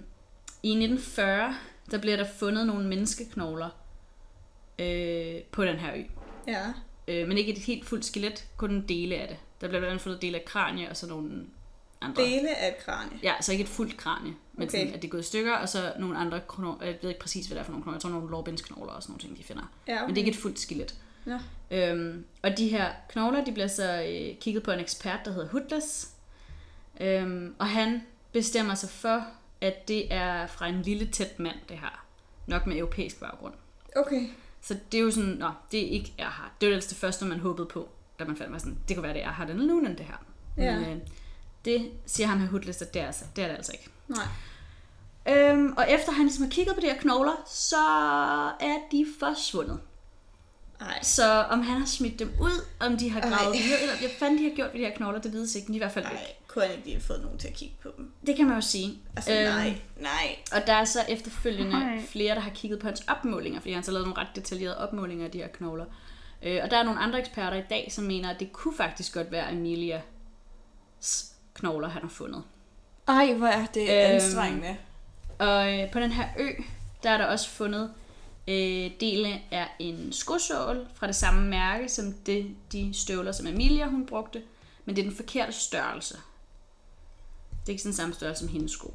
I 0.63 0.69
1940, 0.69 1.55
der 1.91 1.97
bliver 1.97 2.17
der 2.17 2.25
fundet 2.39 2.67
nogle 2.67 2.87
menneskeknogler 2.87 3.69
øh, 4.79 5.41
på 5.51 5.65
den 5.65 5.75
her 5.77 5.95
ø. 5.95 6.01
Ja. 6.47 6.73
Øh, 7.07 7.27
men 7.27 7.37
ikke 7.37 7.51
et 7.51 7.57
helt 7.59 7.85
fuldt 7.85 8.05
skelet, 8.05 8.45
kun 8.57 8.71
en 8.71 8.85
dele 8.89 9.15
af 9.15 9.27
det. 9.27 9.37
Der 9.61 9.67
bliver 9.67 9.79
blandt 9.79 9.91
andet 9.91 10.01
fundet 10.01 10.21
dele 10.21 10.37
af 10.39 10.45
kranie 10.45 10.89
og 10.89 10.97
så 10.97 11.07
nogle 11.07 11.45
andre. 12.03 12.23
Dele 12.23 12.57
af 12.57 12.67
et 12.67 12.85
kranie. 12.85 13.19
Ja, 13.23 13.33
så 13.41 13.51
ikke 13.51 13.61
et 13.61 13.67
fuldt 13.69 13.97
kranie, 13.97 14.33
men 14.53 14.67
Okay. 14.67 14.79
sådan, 14.79 14.93
at 14.93 15.01
det 15.01 15.07
er 15.07 15.11
gået 15.11 15.21
i 15.21 15.25
stykker, 15.25 15.53
og 15.55 15.69
så 15.69 15.93
nogle 15.99 16.17
andre 16.17 16.41
knogler. 16.47 16.85
Jeg 16.85 16.97
ved 17.01 17.09
ikke 17.09 17.21
præcis, 17.21 17.45
hvad 17.47 17.55
det 17.55 17.59
er 17.61 17.65
for 17.65 17.71
nogle 17.71 17.83
knogler. 17.83 17.95
Jeg 17.97 18.01
tror, 18.01 18.09
nogle 18.09 18.29
lårbensknogler 18.29 18.93
og 18.93 19.03
sådan 19.03 19.11
nogle 19.11 19.21
ting, 19.21 19.37
de 19.37 19.43
finder. 19.43 19.71
Ja, 19.87 19.93
okay. 19.95 20.05
Men 20.05 20.15
det 20.15 20.21
er 20.21 20.25
ikke 20.25 20.37
et 20.37 20.41
fuldt 20.41 20.59
skelet. 20.59 20.95
Nå. 21.25 21.37
Øhm, 21.71 22.25
og 22.43 22.57
de 22.57 22.67
her 22.67 22.91
knogler, 23.09 23.43
de 23.45 23.51
bliver 23.51 23.67
så 23.67 24.03
øh, 24.03 24.37
kigget 24.39 24.63
på 24.63 24.71
en 24.71 24.79
ekspert, 24.79 25.19
der 25.25 25.31
hedder 25.31 25.47
Hudless. 25.47 26.09
Øhm, 27.01 27.55
og 27.59 27.67
han 27.67 28.01
bestemmer 28.31 28.75
sig 28.75 28.89
for, 28.89 29.25
at 29.61 29.87
det 29.87 30.13
er 30.13 30.47
fra 30.47 30.67
en 30.67 30.81
lille 30.81 31.05
tæt 31.07 31.39
mand, 31.39 31.55
det 31.69 31.77
her. 31.77 32.05
Nok 32.47 32.67
med 32.67 32.77
europæisk 32.77 33.19
baggrund. 33.19 33.53
Okay. 33.95 34.27
Så 34.61 34.77
det 34.91 34.97
er 34.97 35.01
jo 35.01 35.11
sådan, 35.11 35.29
nå, 35.29 35.51
det 35.71 35.79
er 35.87 35.89
ikke 35.89 36.13
Erhard. 36.17 36.51
Det 36.61 36.67
var 36.67 36.71
ellers 36.71 36.85
det 36.85 36.97
første, 36.97 37.25
man 37.25 37.39
håbede 37.39 37.67
på, 37.67 37.89
da 38.19 38.23
man 38.25 38.37
fandt 38.37 38.51
mig 38.51 38.59
sådan, 38.61 38.77
det 38.87 38.95
kunne 38.95 39.03
være, 39.03 39.13
det 39.13 39.23
er 39.23 39.27
Erhard 39.27 39.49
eller 39.49 39.65
Noonan, 39.65 39.97
det 39.97 40.05
her. 40.05 40.25
Ja. 40.57 40.79
Men 40.79 40.89
øh, 40.89 40.97
det 41.65 41.91
siger 42.05 42.27
ham 42.27 42.39
her 42.39 42.47
Hudless, 42.47 42.81
at 42.81 42.93
det 42.93 43.01
er, 43.01 43.05
altså, 43.05 43.25
det 43.35 43.43
er 43.43 43.47
det 43.47 43.55
altså 43.55 43.71
ikke. 43.71 43.89
Nej. 44.07 44.27
Øhm, 45.27 45.73
og 45.77 45.91
efter 45.91 46.11
han 46.11 46.25
ligesom 46.25 46.43
har 46.43 46.51
kigget 46.51 46.75
på 46.75 46.81
de 46.81 46.87
her 46.87 46.97
knogler, 46.97 47.43
så 47.47 47.85
er 48.59 48.77
de 48.91 49.05
forsvundet. 49.19 49.79
Nej. 50.79 51.03
Så 51.03 51.43
om 51.49 51.61
han 51.61 51.79
har 51.79 51.85
smidt 51.85 52.19
dem 52.19 52.33
ud, 52.41 52.65
om 52.79 52.97
de 52.97 53.09
har 53.09 53.21
Ej. 53.21 53.29
gravet 53.29 53.53
videre, 53.53 53.81
eller 53.81 53.97
hvad 53.99 54.09
fanden 54.19 54.37
de 54.37 54.43
har 54.43 54.55
gjort 54.55 54.73
ved 54.73 54.79
de 54.79 54.85
her 54.85 54.95
knogler, 54.95 55.21
det 55.21 55.33
vides 55.33 55.55
ikke, 55.55 55.67
men 55.67 55.73
de 55.73 55.77
er 55.77 55.81
i 55.81 55.85
hvert 55.85 55.93
fald 55.93 56.05
væk. 56.05 56.13
Nej. 56.13 56.33
Kunne 56.47 56.63
han 56.63 56.71
ikke 56.71 56.83
lige 56.83 56.95
have 56.95 57.03
fået 57.03 57.21
nogen 57.21 57.37
til 57.37 57.47
at 57.47 57.53
kigge 57.53 57.75
på 57.81 57.89
dem? 57.97 58.11
Det 58.27 58.35
kan 58.35 58.45
man 58.45 58.55
jo 58.55 58.61
sige. 58.61 58.99
Altså, 59.15 59.33
øhm. 59.33 59.43
nej. 59.43 59.81
Nej. 59.97 60.35
Og 60.51 60.67
der 60.67 60.73
er 60.73 60.85
så 60.85 60.99
efterfølgende 61.09 61.79
Nej. 61.79 62.01
flere, 62.09 62.35
der 62.35 62.41
har 62.41 62.51
kigget 62.51 62.79
på 62.79 62.87
hans 62.87 63.03
opmålinger, 63.07 63.59
fordi 63.59 63.71
han 63.71 63.77
har 63.77 63.85
så 63.85 63.91
lavet 63.91 64.07
nogle 64.07 64.21
ret 64.21 64.35
detaljerede 64.35 64.77
opmålinger 64.77 65.25
af 65.25 65.31
de 65.31 65.37
her 65.37 65.47
knogler. 65.47 65.85
Øh, 66.43 66.59
og 66.63 66.71
der 66.71 66.77
er 66.77 66.83
nogle 66.83 66.99
andre 66.99 67.19
eksperter 67.19 67.57
i 67.57 67.63
dag, 67.69 67.91
som 67.91 68.03
mener, 68.03 68.29
at 68.29 68.39
det 68.39 68.53
kunne 68.53 68.77
faktisk 68.77 69.13
godt 69.13 69.31
være 69.31 69.47
Amelia, 69.49 70.01
knogler, 71.53 71.89
han 71.89 72.01
har 72.01 72.09
fundet. 72.09 72.43
Ej, 73.07 73.33
hvor 73.33 73.47
er 73.47 73.65
det 73.65 73.81
Øhm, 73.81 73.89
anstrengende. 74.15 74.77
Og 75.39 75.79
øh, 75.79 75.91
på 75.91 75.99
den 75.99 76.11
her 76.11 76.27
ø, 76.39 76.47
der 77.03 77.09
er 77.09 77.17
der 77.17 77.25
også 77.25 77.49
fundet 77.49 77.91
øh, 78.47 78.91
dele 78.99 79.41
af 79.51 79.67
en 79.79 80.13
skosål 80.13 80.87
fra 80.93 81.07
det 81.07 81.15
samme 81.15 81.49
mærke, 81.49 81.89
som 81.89 82.13
det, 82.13 82.55
de 82.71 82.93
støvler, 82.93 83.31
som 83.31 83.47
Amelia 83.47 83.87
hun 83.87 84.05
brugte. 84.05 84.41
Men 84.85 84.95
det 84.95 85.01
er 85.01 85.05
den 85.07 85.15
forkerte 85.15 85.51
størrelse. 85.51 86.13
Det 87.51 87.69
er 87.69 87.69
ikke 87.69 87.83
sådan 87.83 87.93
samme 87.93 88.13
størrelse 88.13 88.39
som 88.39 88.49
hendes 88.53 88.71
sko. 88.71 88.93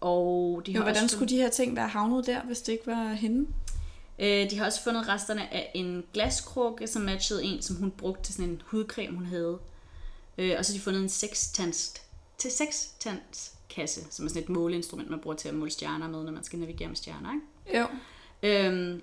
Og 0.00 0.62
de 0.66 0.72
har 0.72 0.78
Jo, 0.78 0.82
hvordan 0.82 1.04
også 1.04 1.16
skulle 1.16 1.28
de 1.28 1.36
her 1.36 1.50
ting 1.50 1.76
være 1.76 1.88
havnet 1.88 2.26
der, 2.26 2.42
hvis 2.42 2.60
det 2.60 2.72
ikke 2.72 2.86
var 2.86 3.12
hende? 3.12 3.48
Øh, 4.18 4.50
de 4.50 4.58
har 4.58 4.66
også 4.66 4.82
fundet 4.82 5.08
resterne 5.08 5.54
af 5.54 5.70
en 5.74 6.04
glaskrukke, 6.12 6.86
som 6.86 7.02
matchede 7.02 7.44
en, 7.44 7.62
som 7.62 7.76
hun 7.76 7.90
brugte 7.90 8.22
til 8.22 8.34
sådan 8.34 8.50
en 8.50 8.62
hudcreme, 8.66 9.16
hun 9.16 9.26
havde. 9.26 9.58
Øh, 10.38 10.54
og 10.58 10.64
så 10.64 10.72
har 10.72 10.78
de 10.78 10.82
fundet 10.82 11.02
en 11.02 11.08
sekstands, 11.08 11.94
til 12.38 12.50
sekstandskasse, 12.50 14.00
som 14.10 14.24
er 14.24 14.28
sådan 14.28 14.42
et 14.42 14.48
måleinstrument, 14.48 15.10
man 15.10 15.20
bruger 15.20 15.36
til 15.36 15.48
at 15.48 15.54
måle 15.54 15.70
stjerner 15.70 16.08
med, 16.08 16.24
når 16.24 16.32
man 16.32 16.44
skal 16.44 16.58
navigere 16.58 16.88
med 16.88 16.96
stjerner. 16.96 17.34
Ikke? 17.34 17.78
Jo. 17.78 17.86
Øhm, 18.42 19.02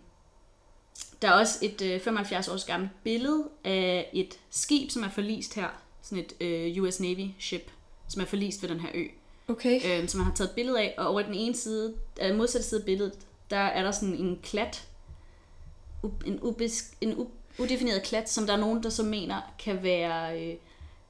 der 1.22 1.28
er 1.28 1.34
også 1.34 1.60
et 1.62 1.82
øh, 1.82 2.02
75 2.02 2.48
års 2.48 2.66
gammelt 2.66 2.92
billede 3.04 3.50
af 3.64 4.10
et 4.14 4.40
skib, 4.50 4.92
som 4.92 5.04
er 5.04 5.10
forlist 5.10 5.54
her. 5.54 5.68
Sådan 6.02 6.24
et 6.24 6.34
øh, 6.42 6.84
US 6.84 7.00
Navy 7.00 7.30
ship, 7.40 7.72
som 8.08 8.22
er 8.22 8.26
forlist 8.26 8.62
ved 8.62 8.70
den 8.70 8.80
her 8.80 8.90
ø. 8.94 9.06
Okay. 9.48 10.02
øh, 10.02 10.10
som 10.10 10.18
man 10.18 10.26
har 10.26 10.36
taget 10.36 10.50
et 10.50 10.56
billede 10.56 10.80
af, 10.80 10.96
og 10.98 11.08
over 11.08 11.22
den 11.22 11.34
ene 11.34 11.56
side, 11.56 11.96
øh, 12.22 12.36
modsatte 12.36 12.68
side 12.68 12.80
af 12.82 12.86
billedet, 12.86 13.14
der 13.50 13.58
er 13.58 13.84
der 13.84 13.92
sådan 13.92 14.16
en 14.16 14.40
klat, 14.44 14.88
en, 16.26 16.40
ubesk, 16.42 16.98
en 17.02 17.18
u, 17.18 17.28
udefineret 17.60 18.04
klat, 18.04 18.30
som 18.30 18.46
der 18.48 18.54
er 18.54 18.58
nogen, 18.58 18.84
der 18.84 18.90
så 18.90 19.04
mener 19.04 19.42
kan 19.60 19.84
være 19.84 20.42
øh, 20.42 20.56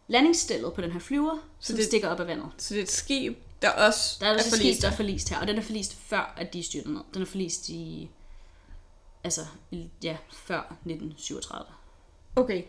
landingsstillet 0.08 0.74
på 0.74 0.82
den 0.82 0.92
her 0.92 1.00
flyver, 1.00 1.38
som 1.60 1.76
det- 1.76 1.86
stikker 1.86 2.10
op 2.10 2.20
af 2.20 2.28
vandet. 2.28 2.50
Så 2.58 2.74
det 2.74 2.80
er 2.80 2.84
et 2.84 2.92
skib, 2.92 3.38
der 3.62 3.70
også 3.70 4.18
Der 4.20 4.28
er, 4.28 4.34
også 4.34 4.46
et 4.48 4.52
skib, 4.54 4.62
forlist 4.62 4.82
der 4.82 4.88
er 4.88 4.96
forlist 4.96 5.30
her, 5.30 5.40
og 5.40 5.48
den 5.48 5.58
er 5.58 5.62
forlist 5.62 5.96
før, 5.96 6.34
at 6.38 6.54
de 6.54 6.60
er 6.60 6.64
styrtet 6.64 6.92
ned. 6.94 7.02
Den 7.14 7.22
er 7.22 7.26
forlist 7.26 7.70
i, 7.70 8.10
altså, 9.24 9.42
ja, 10.04 10.18
før 10.34 10.76
1937. 10.86 11.66
Okay. 12.36 12.64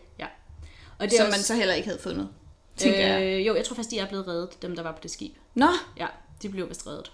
Og 0.99 1.05
Det 1.09 1.17
som 1.17 1.25
man 1.29 1.39
så 1.39 1.55
heller 1.55 1.73
ikke 1.73 1.87
havde 1.87 2.01
fundet, 2.01 2.29
tænker 2.77 2.99
jeg. 3.07 3.23
øh, 3.39 3.47
Jo, 3.47 3.55
jeg 3.55 3.65
tror 3.65 3.75
faktisk, 3.75 3.91
de 3.91 3.99
er 3.99 4.07
blevet 4.07 4.27
reddet, 4.27 4.61
dem 4.61 4.75
der 4.75 4.83
var 4.83 4.91
på 4.91 4.99
det 5.03 5.11
skib. 5.11 5.35
Nå, 5.55 5.67
Ja, 5.97 6.07
de 6.41 6.49
blev 6.49 6.69
vist 6.69 6.87
reddet. 6.87 7.11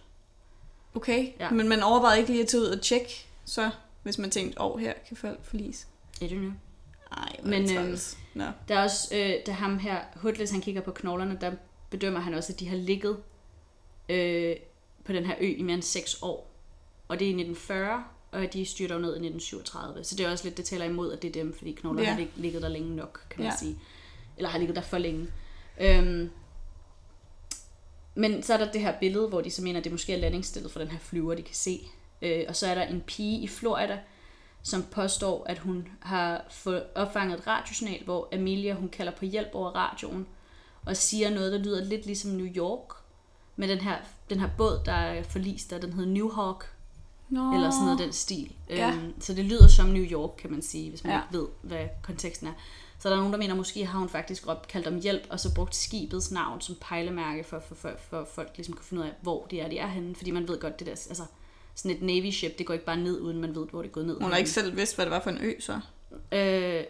okay. 0.96 1.32
Ja. 1.40 1.50
Men 1.50 1.68
man 1.70 1.84
overvejede 1.84 2.20
ikke 2.20 2.32
lige 2.32 2.42
at 2.44 2.48
tage 2.50 2.62
ud 2.62 2.68
og 2.68 2.82
tjekke, 2.82 3.28
så 3.46 3.70
hvis 4.04 4.18
man 4.18 4.30
tænkte, 4.32 4.62
åh, 4.62 4.72
oh, 4.76 4.80
her 4.82 4.94
kan 5.08 5.18
folk 5.18 5.46
forlise. 5.46 5.86
Er 6.22 6.28
det 6.28 6.38
nu? 6.38 6.54
Ej, 7.18 7.36
Men, 7.44 7.78
øhm, 7.78 7.98
Nå. 8.34 8.44
Der 8.68 8.76
er 8.76 8.84
også, 8.84 9.16
øh, 9.16 9.34
da 9.46 9.52
ham 9.52 9.78
her, 9.80 10.00
Hudless, 10.16 10.52
han 10.52 10.62
kigger 10.62 10.82
på 10.82 10.92
knoglerne, 10.92 11.38
der 11.42 11.52
bedømmer 11.90 12.20
han 12.20 12.34
også, 12.34 12.54
at 12.54 12.60
de 12.60 12.68
har 12.68 12.78
ligget 12.78 13.18
øh, 14.10 14.56
på 15.06 15.14
den 15.14 15.26
her 15.26 15.36
ø 15.40 15.46
i 15.58 15.62
mere 15.62 15.74
end 15.74 15.84
6 15.84 16.18
år. 16.22 16.52
Og 17.08 17.20
det 17.20 17.26
er 17.26 17.30
i 17.30 17.34
1940, 17.42 18.04
og 18.32 18.54
de 18.54 18.66
styrter 18.66 18.96
ned 18.98 19.10
i 19.10 19.26
1937. 19.28 20.04
Så 20.04 20.16
det 20.16 20.26
er 20.26 20.32
også 20.32 20.44
lidt, 20.44 20.58
det 20.58 20.66
taler 20.66 20.86
imod, 20.86 21.14
at 21.14 21.22
det 21.22 21.28
er 21.28 21.32
dem, 21.44 21.54
fordi 21.58 21.72
knoglerne 21.72 22.08
Ja. 22.08 22.14
har 22.14 22.20
lig- 22.20 22.32
ligget 22.36 22.62
der 22.62 22.70
længe 22.70 22.96
nok, 22.96 23.26
kan 23.30 23.44
man 23.44 23.52
Ja. 23.52 23.58
sige. 23.60 23.80
Eller 24.38 24.50
har 24.50 24.58
ligget 24.60 24.76
der 24.76 24.82
for 24.82 24.98
længe. 24.98 25.28
Øhm, 25.82 26.30
men 28.16 28.44
så 28.44 28.54
er 28.54 28.58
der 28.58 28.72
det 28.72 28.82
her 28.82 29.00
billede, 29.00 29.28
hvor 29.28 29.42
de 29.42 29.52
så 29.52 29.62
mener, 29.62 29.80
at 29.80 29.84
det 29.84 29.92
måske 29.92 30.14
er 30.14 30.18
landingsstillet 30.18 30.72
for 30.72 30.80
den 30.80 30.88
her 30.88 31.00
flyver, 31.00 31.36
de 31.36 31.42
kan 31.42 31.56
se. 31.56 31.88
Øh, 32.22 32.46
og 32.48 32.56
så 32.56 32.68
er 32.68 32.76
der 32.76 32.84
en 32.84 33.02
pige 33.02 33.40
i 33.42 33.48
Florida, 33.48 34.00
som 34.66 34.84
påstår, 34.84 35.46
at 35.46 35.60
hun 35.60 35.88
har 36.00 36.46
fået 36.50 36.84
opfanget 36.96 37.40
et 37.40 37.48
radiosignal, 37.48 38.04
hvor 38.06 38.30
Amelia 38.34 38.74
hun 38.74 38.90
kalder 38.90 39.12
på 39.12 39.26
hjælp 39.26 39.50
over 39.54 39.70
radioen, 39.70 40.28
og 40.86 40.98
siger 40.98 41.30
noget, 41.30 41.52
der 41.52 41.58
lyder 41.60 41.84
lidt 41.84 42.06
ligesom 42.06 42.32
New 42.32 42.48
York, 42.48 42.90
med 43.56 43.68
den 43.68 43.78
her, 43.78 43.98
den 44.30 44.40
her 44.40 44.50
båd, 44.58 44.80
der 44.86 44.92
er 44.92 45.24
forlist, 45.24 45.70
der 45.70 45.80
den 45.80 45.94
hedder 45.94 46.12
New 46.12 46.32
Hawk, 46.32 46.72
Nå. 47.30 47.54
eller 47.54 47.72
sådan 47.72 47.84
noget 47.84 48.00
den 48.00 48.14
stil. 48.14 48.56
Ja. 48.70 48.92
Øhm, 48.92 49.22
så 49.22 49.34
det 49.34 49.46
lyder 49.46 49.68
som 49.68 49.86
New 49.86 50.04
York, 50.04 50.32
kan 50.38 50.52
man 50.52 50.62
sige, 50.62 50.90
hvis 50.90 51.04
man 51.04 51.14
Ja. 51.14 51.22
ikke 51.22 51.38
ved, 51.38 51.48
hvad 51.62 51.88
konteksten 52.04 52.48
er. 52.48 52.52
Så 53.00 53.10
der 53.10 53.16
er 53.16 53.20
nogen, 53.20 53.34
der 53.34 53.40
mener, 53.40 53.56
måske 53.56 53.86
har 53.86 54.00
hun 54.00 54.10
faktisk 54.10 54.48
råbt, 54.48 54.68
kaldt 54.68 54.88
om 54.88 55.00
hjælp, 55.02 55.28
og 55.30 55.40
så 55.40 55.54
brugt 55.54 55.76
skibets 55.76 56.32
navn 56.32 56.62
som 56.62 56.76
pejlemærke, 56.82 57.44
for, 57.44 57.60
for, 57.60 57.76
for, 57.76 57.92
for 58.10 58.28
folk 58.36 58.52
ligesom 58.56 58.76
kan 58.76 58.84
finde 58.84 59.04
ud 59.04 59.08
af, 59.08 59.14
hvor 59.22 59.46
det 59.52 59.62
er, 59.62 59.70
de 59.70 59.78
er 59.78 59.88
henne. 59.88 60.16
Fordi 60.16 60.32
man 60.32 60.48
ved 60.48 60.60
godt, 60.60 60.80
det 60.80 60.88
der, 60.88 60.92
altså 60.92 61.24
sådan 61.76 61.92
et 61.98 62.02
Navy 62.02 62.32
ship, 62.32 62.58
det 62.58 62.66
går 62.66 62.74
ikke 62.74 62.86
bare 62.86 62.98
ned, 62.98 63.22
uden 63.22 63.42
man 63.42 63.56
ved, 63.56 63.68
hvor 63.68 63.82
det 63.82 63.90
er 63.90 63.94
gået 63.94 64.06
ned. 64.06 64.18
Hun 64.22 64.32
har 64.32 64.38
ikke 64.38 64.50
selv 64.50 64.78
vidst, 64.78 64.96
hvad 64.96 65.06
det 65.06 65.12
var 65.12 65.20
for 65.20 65.30
en 65.30 65.38
ø, 65.42 65.54
så. 65.60 65.80
Øh, 66.32 66.84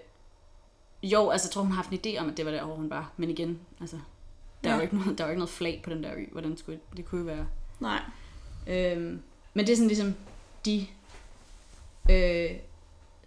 jo, 1.03 1.29
altså 1.29 1.47
jeg 1.47 1.51
tror, 1.51 1.61
hun 1.61 1.71
har 1.71 1.83
haft 1.83 1.89
en 1.89 1.99
idé 2.05 2.19
om, 2.19 2.29
at 2.29 2.38
det 2.38 2.45
var 2.45 2.51
der, 2.51 2.63
hvor 2.65 2.75
hun 2.75 2.89
var. 2.89 3.11
Men 3.17 3.29
igen, 3.29 3.59
altså, 3.81 3.95
der, 4.63 4.69
ja. 4.69 4.69
er 4.69 4.75
jo 4.75 4.81
ikke 4.81 4.97
noget, 4.97 5.17
der 5.17 5.23
er 5.23 5.27
jo 5.27 5.31
ikke 5.31 5.39
noget 5.39 5.49
flag 5.49 5.81
på 5.83 5.89
den 5.89 6.03
der 6.03 6.13
ø. 6.15 6.23
Hvordan 6.31 6.57
skulle 6.57 6.79
det 6.97 7.05
kunne 7.05 7.19
jo 7.21 7.25
være? 7.25 7.47
Nej. 7.79 8.01
Øhm, 8.67 9.21
men 9.53 9.65
det 9.67 9.71
er 9.71 9.75
sådan 9.75 9.88
ligesom 9.88 10.13
de 10.65 10.88
øh, 12.11 12.51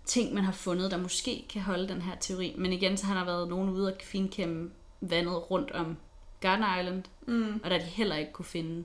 ting, 0.05 0.35
man 0.35 0.45
har 0.45 0.53
fundet, 0.53 0.91
der 0.91 0.97
måske 0.97 1.45
kan 1.49 1.63
holde 1.63 1.89
den 1.89 2.03
her 2.03 2.17
teori. 2.21 2.55
Men 2.59 2.73
igen, 2.73 2.97
så 2.97 3.07
har 3.07 3.15
der 3.19 3.25
været 3.25 3.49
nogen 3.49 3.71
ude 3.71 3.93
og 3.93 3.97
finkæmme 4.03 4.71
vandet 5.01 5.51
rundt 5.51 5.71
om 5.71 5.97
Garden 6.41 6.65
Island, 6.81 7.05
Mm. 7.27 7.61
og 7.65 7.71
der 7.71 7.79
de 7.79 7.85
heller 7.85 8.17
ikke 8.17 8.33
kunne 8.33 8.47
finde 8.47 8.85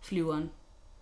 flyveren, 0.00 0.50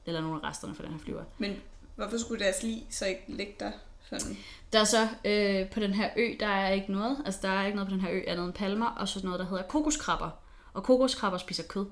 eller 0.09 0.21
nogle 0.21 0.41
af 0.43 0.49
resterne 0.49 0.75
fra 0.75 0.85
den 0.85 0.93
her 0.93 0.99
flyver. 0.99 1.23
Men 1.39 1.57
hvorfor 1.97 2.19
skulle 2.19 2.45
deres 2.45 2.63
lig 2.63 2.87
så 2.91 3.07
ikke 3.07 3.25
ligge 3.29 3.55
der? 3.61 3.71
Sådan. 4.11 4.37
Der 4.73 4.81
er 4.81 4.85
så 4.85 5.09
øh, 5.25 5.71
på 5.71 5.81
den 5.81 5.93
her 5.93 6.11
ø, 6.17 6.35
der 6.41 6.47
er 6.47 6.73
ikke 6.73 6.93
noget. 6.93 7.17
Altså 7.27 7.41
der 7.43 7.49
er 7.49 7.67
ikke 7.67 7.77
noget 7.77 7.89
på 7.89 7.95
den 7.95 8.01
her 8.01 8.11
ø 8.13 8.21
andet 8.27 8.45
end 8.45 8.55
palmer, 8.55 8.87
og 8.87 9.09
så 9.09 9.21
noget, 9.25 9.41
der 9.41 9.47
hedder 9.47 9.63
kokoskrabber. 9.63 10.31
Og 10.73 10.85
kokoskrabber 10.85 11.39
spiser 11.39 11.63
kød. 11.63 11.87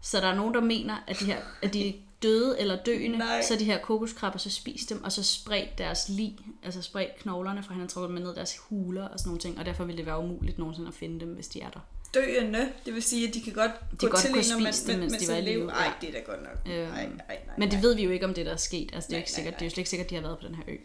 Så 0.00 0.20
der 0.20 0.26
er 0.26 0.34
nogen, 0.34 0.54
der 0.54 0.60
mener, 0.60 0.96
at 1.06 1.20
de, 1.20 1.24
her, 1.24 1.38
at 1.62 1.74
de 1.74 1.94
døde 2.26 2.60
eller 2.60 2.76
døende, 2.86 3.18
Nej. 3.18 3.42
så 3.42 3.56
de 3.58 3.64
her 3.64 3.78
kokoskrabber 3.78 4.38
så 4.38 4.50
spist 4.50 4.90
dem, 4.90 5.04
og 5.04 5.12
så 5.12 5.22
spredt 5.22 5.78
deres 5.78 6.08
lig, 6.08 6.36
altså 6.62 6.82
spredt 6.82 7.16
knoglerne 7.16 7.62
fra 7.62 7.72
hinanden, 7.72 7.88
trukket 7.92 8.16
dem 8.16 8.24
ned 8.26 8.34
deres 8.34 8.56
huler 8.68 9.04
og 9.08 9.18
sådan 9.18 9.28
nogle 9.28 9.40
ting, 9.40 9.58
og 9.58 9.66
derfor 9.66 9.84
vil 9.84 9.96
det 9.96 10.06
være 10.06 10.18
umuligt 10.18 10.58
nogensinde 10.58 10.88
at 10.88 10.94
finde 10.94 11.20
dem, 11.20 11.28
hvis 11.28 11.48
de 11.48 11.60
er 11.60 11.70
der. 11.70 11.80
Døende, 12.14 12.68
det 12.86 12.94
vil 12.94 13.02
sige, 13.02 13.28
at 13.28 13.34
de 13.34 13.40
kan 13.40 13.52
godt 13.52 13.70
De 13.90 13.96
gå 13.96 14.06
godt 14.06 14.20
til 14.20 14.30
kunne 14.32 14.42
når 14.52 14.58
man, 14.60 14.72
spise 14.72 14.92
dem, 14.92 14.98
mens 15.00 15.12
med, 15.12 15.20
de 15.20 15.28
var 15.28 15.34
i 15.38 15.40
live. 15.40 15.70
Ej, 15.72 15.84
Ja. 15.84 15.92
det 16.00 16.08
er 16.08 16.12
da 16.12 16.18
godt 16.32 16.42
nok. 16.42 16.58
Øhm, 16.74 16.88
Nej, 16.92 17.06
nej, 17.06 17.16
nej. 17.28 17.54
Men 17.58 17.70
det 17.70 17.82
ved 17.82 17.94
vi 17.94 18.04
jo 18.04 18.10
ikke, 18.10 18.24
om 18.26 18.34
det 18.34 18.46
der 18.46 18.52
er 18.52 18.56
sket. 18.56 18.90
Altså, 18.94 19.08
det 19.08 19.14
er, 19.14 19.18
Nej, 19.18 19.18
jo 19.18 19.22
ikke 19.22 19.30
nej, 19.30 19.34
sikkert, 19.34 19.54
det 19.54 19.60
er 19.60 19.66
jo 19.66 19.68
nej. 19.68 19.70
slet 19.74 19.78
ikke 19.78 19.90
sikkert, 19.90 20.04
at 20.06 20.10
de 20.10 20.14
har 20.14 20.22
været 20.22 20.38
på 20.38 20.46
den 20.46 20.54
her 20.54 20.62
ø. 20.68 20.76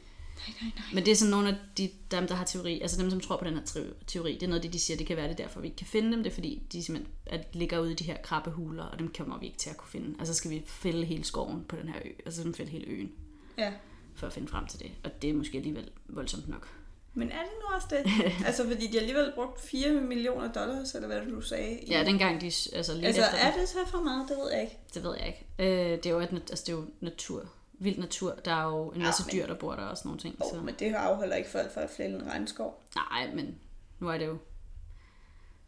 Nej, 0.48 0.56
nej, 0.62 0.72
nej. 0.76 0.86
Men 0.94 1.06
det 1.06 1.12
er 1.12 1.16
sådan 1.16 1.32
nogle 1.32 1.48
af 1.50 1.56
de, 1.78 1.90
dem, 2.12 2.28
der 2.28 2.36
har 2.36 2.46
teori, 2.46 2.82
altså 2.82 3.02
dem, 3.02 3.10
som 3.10 3.20
tror 3.20 3.38
på 3.38 3.46
den 3.46 3.54
her 3.54 3.84
teori, 4.08 4.34
det 4.34 4.44
er 4.44 4.48
noget 4.48 4.60
af 4.60 4.62
det, 4.62 4.74
de 4.74 4.80
siger, 4.80 4.98
det 4.98 5.08
kan 5.08 5.18
være 5.18 5.28
det 5.28 5.40
er 5.40 5.44
derfor, 5.44 5.60
vi 5.60 5.68
ikke 5.68 5.78
kan 5.78 5.88
finde 5.88 6.12
dem. 6.12 6.24
Det 6.24 6.30
er 6.30 6.34
fordi, 6.34 6.62
de 6.72 6.84
simpelthen 6.84 7.14
at 7.26 7.48
ligger 7.54 7.80
ude 7.80 7.92
i 7.92 7.96
de 7.96 8.04
her 8.04 8.18
krabbehuler, 8.24 8.84
og 8.84 9.00
dem 9.00 9.14
kommer 9.18 9.40
vi 9.40 9.46
ikke 9.46 9.58
til 9.58 9.70
at 9.70 9.78
kunne 9.78 9.90
finde. 9.92 10.16
Altså 10.20 10.34
skal 10.34 10.52
vi 10.52 10.64
fælde 10.66 11.06
hele 11.06 11.24
skoven 11.24 11.66
på 11.68 11.76
den 11.76 11.90
her 11.90 12.00
ø, 12.06 12.10
altså 12.26 12.42
simpelthen 12.42 12.68
fælde 12.68 12.72
hele 12.86 12.98
øen, 12.98 13.12
Ja. 13.58 13.74
for 14.16 14.28
at 14.28 14.34
finde 14.34 14.48
frem 14.48 14.68
til 14.68 14.80
det. 14.80 14.92
Og 15.04 15.22
det 15.22 15.30
er 15.30 15.34
måske 15.34 15.58
alligevel 15.58 15.90
voldsomt 16.10 16.48
nok. 16.50 16.68
Men 17.14 17.30
er 17.32 17.40
det 17.40 17.52
nu 17.62 17.76
også 17.76 17.88
det? 17.90 18.22
altså, 18.48 18.68
fordi 18.68 18.88
de 18.88 19.00
alligevel 19.00 19.32
brugt 19.36 19.62
4 19.62 19.92
millioner 19.92 20.52
dollars, 20.54 20.96
eller 20.96 21.08
hvad 21.08 21.22
du 21.26 21.42
sagde. 21.42 21.80
i- 21.80 21.90
Ja, 21.92 22.04
dengang 22.04 22.42
de, 22.42 22.46
altså 22.46 22.94
lige 22.94 23.06
Altså, 23.06 23.22
efter 23.22 23.38
er 23.38 23.58
det 23.60 23.70
så 23.70 23.78
for 23.88 24.04
meget? 24.04 24.30
Det 24.30 24.38
ved 24.38 24.52
jeg 24.52 24.62
ikke. 24.62 24.78
det 24.94 25.04
ved 25.04 25.16
jeg 25.20 25.28
ikke. 25.28 25.46
Øh, 25.92 25.98
det 25.98 26.06
er 26.06 26.10
jo, 26.10 26.20
et, 26.20 26.30
altså, 26.34 26.64
det 26.68 26.70
er 26.74 26.78
jo 26.78 26.86
natur, 27.02 27.50
vild 27.84 27.98
natur. 27.98 28.32
Der 28.46 28.52
er 28.56 28.64
jo 28.70 28.90
en 28.90 29.02
masse 29.02 29.24
Ja, 29.28 29.34
men- 29.38 29.42
dyr, 29.42 29.48
der 29.54 29.60
bor 29.60 29.76
der 29.76 29.84
og 29.84 29.98
sådan 29.98 30.10
nogle 30.10 30.22
ting. 30.22 30.36
Oh, 30.40 30.50
Så. 30.52 30.62
men 30.62 30.76
det 30.80 30.94
afholder 30.94 31.36
ikke 31.36 31.50
folk 31.50 31.74
fra 31.74 31.82
at 31.82 31.90
fælde 31.90 32.16
en 32.16 32.28
regnskov. 32.32 32.84
Nej, 32.96 33.32
men 33.36 33.56
nu 34.00 34.10
er 34.10 34.18
det 34.18 34.26
jo 34.26 34.38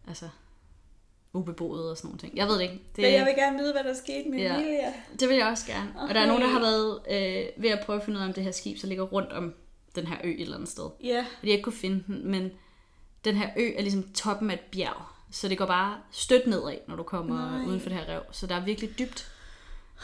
altså 0.08 0.30
ubeboet 1.34 1.90
og 1.92 1.98
sådan 1.98 2.08
nogle 2.08 2.20
ting. 2.20 2.38
Jeg 2.38 2.48
ved 2.48 2.56
det 2.56 2.62
ikke. 2.62 2.82
Det. 2.96 3.02
Men 3.04 3.14
jeg 3.14 3.26
vil 3.26 3.34
gerne 3.38 3.58
vide, 3.58 3.72
hvad 3.74 3.84
der 3.84 3.94
skete 3.94 4.30
med 4.30 4.40
Ja. 4.40 4.56
Emilia. 4.56 4.94
Det 5.20 5.30
vil 5.30 5.38
jeg 5.38 5.48
også 5.48 5.66
gerne. 5.68 5.90
Okay. 5.96 6.08
Og 6.08 6.14
der 6.16 6.22
er 6.22 6.26
nogen, 6.28 6.42
der 6.42 6.48
har 6.50 6.60
været 6.60 7.00
øh, 7.10 7.64
ved 7.64 7.70
at 7.70 7.80
prøve 7.86 8.00
at 8.00 8.06
finde 8.06 8.18
ud 8.20 8.24
af, 8.24 8.28
om 8.28 8.34
det 8.34 8.44
her 8.44 8.52
skib 8.52 8.78
så 8.78 8.88
ligger 8.88 9.04
rundt 9.04 9.32
om 9.32 9.54
den 9.96 10.08
her 10.08 10.18
ø 10.24 10.30
et 10.32 10.42
eller 10.42 10.56
andet 10.56 10.70
sted. 10.70 10.90
Ja. 11.04 11.18
de 11.42 11.48
har 11.48 11.52
ikke 11.52 11.64
kunne 11.64 11.74
finde 11.74 12.04
den, 12.08 12.28
men 12.32 12.52
den 13.26 13.36
her 13.36 13.50
ø 13.58 13.72
er 13.78 13.82
ligesom 13.82 14.04
toppen 14.14 14.50
af 14.50 14.54
et 14.54 14.60
bjerg. 14.72 15.02
Så 15.32 15.48
det 15.48 15.58
går 15.58 15.66
bare 15.66 15.98
stødt 16.12 16.48
nedad, 16.48 16.78
når 16.88 16.96
du 16.96 17.04
kommer. 17.04 17.58
Nej. 17.58 17.68
uden 17.68 17.80
for 17.82 17.90
det 17.90 17.98
her 17.98 18.16
rev. 18.16 18.22
Så 18.32 18.48
der 18.48 18.56
er 18.56 18.66
virkelig 18.66 19.00
dybt. 19.00 19.33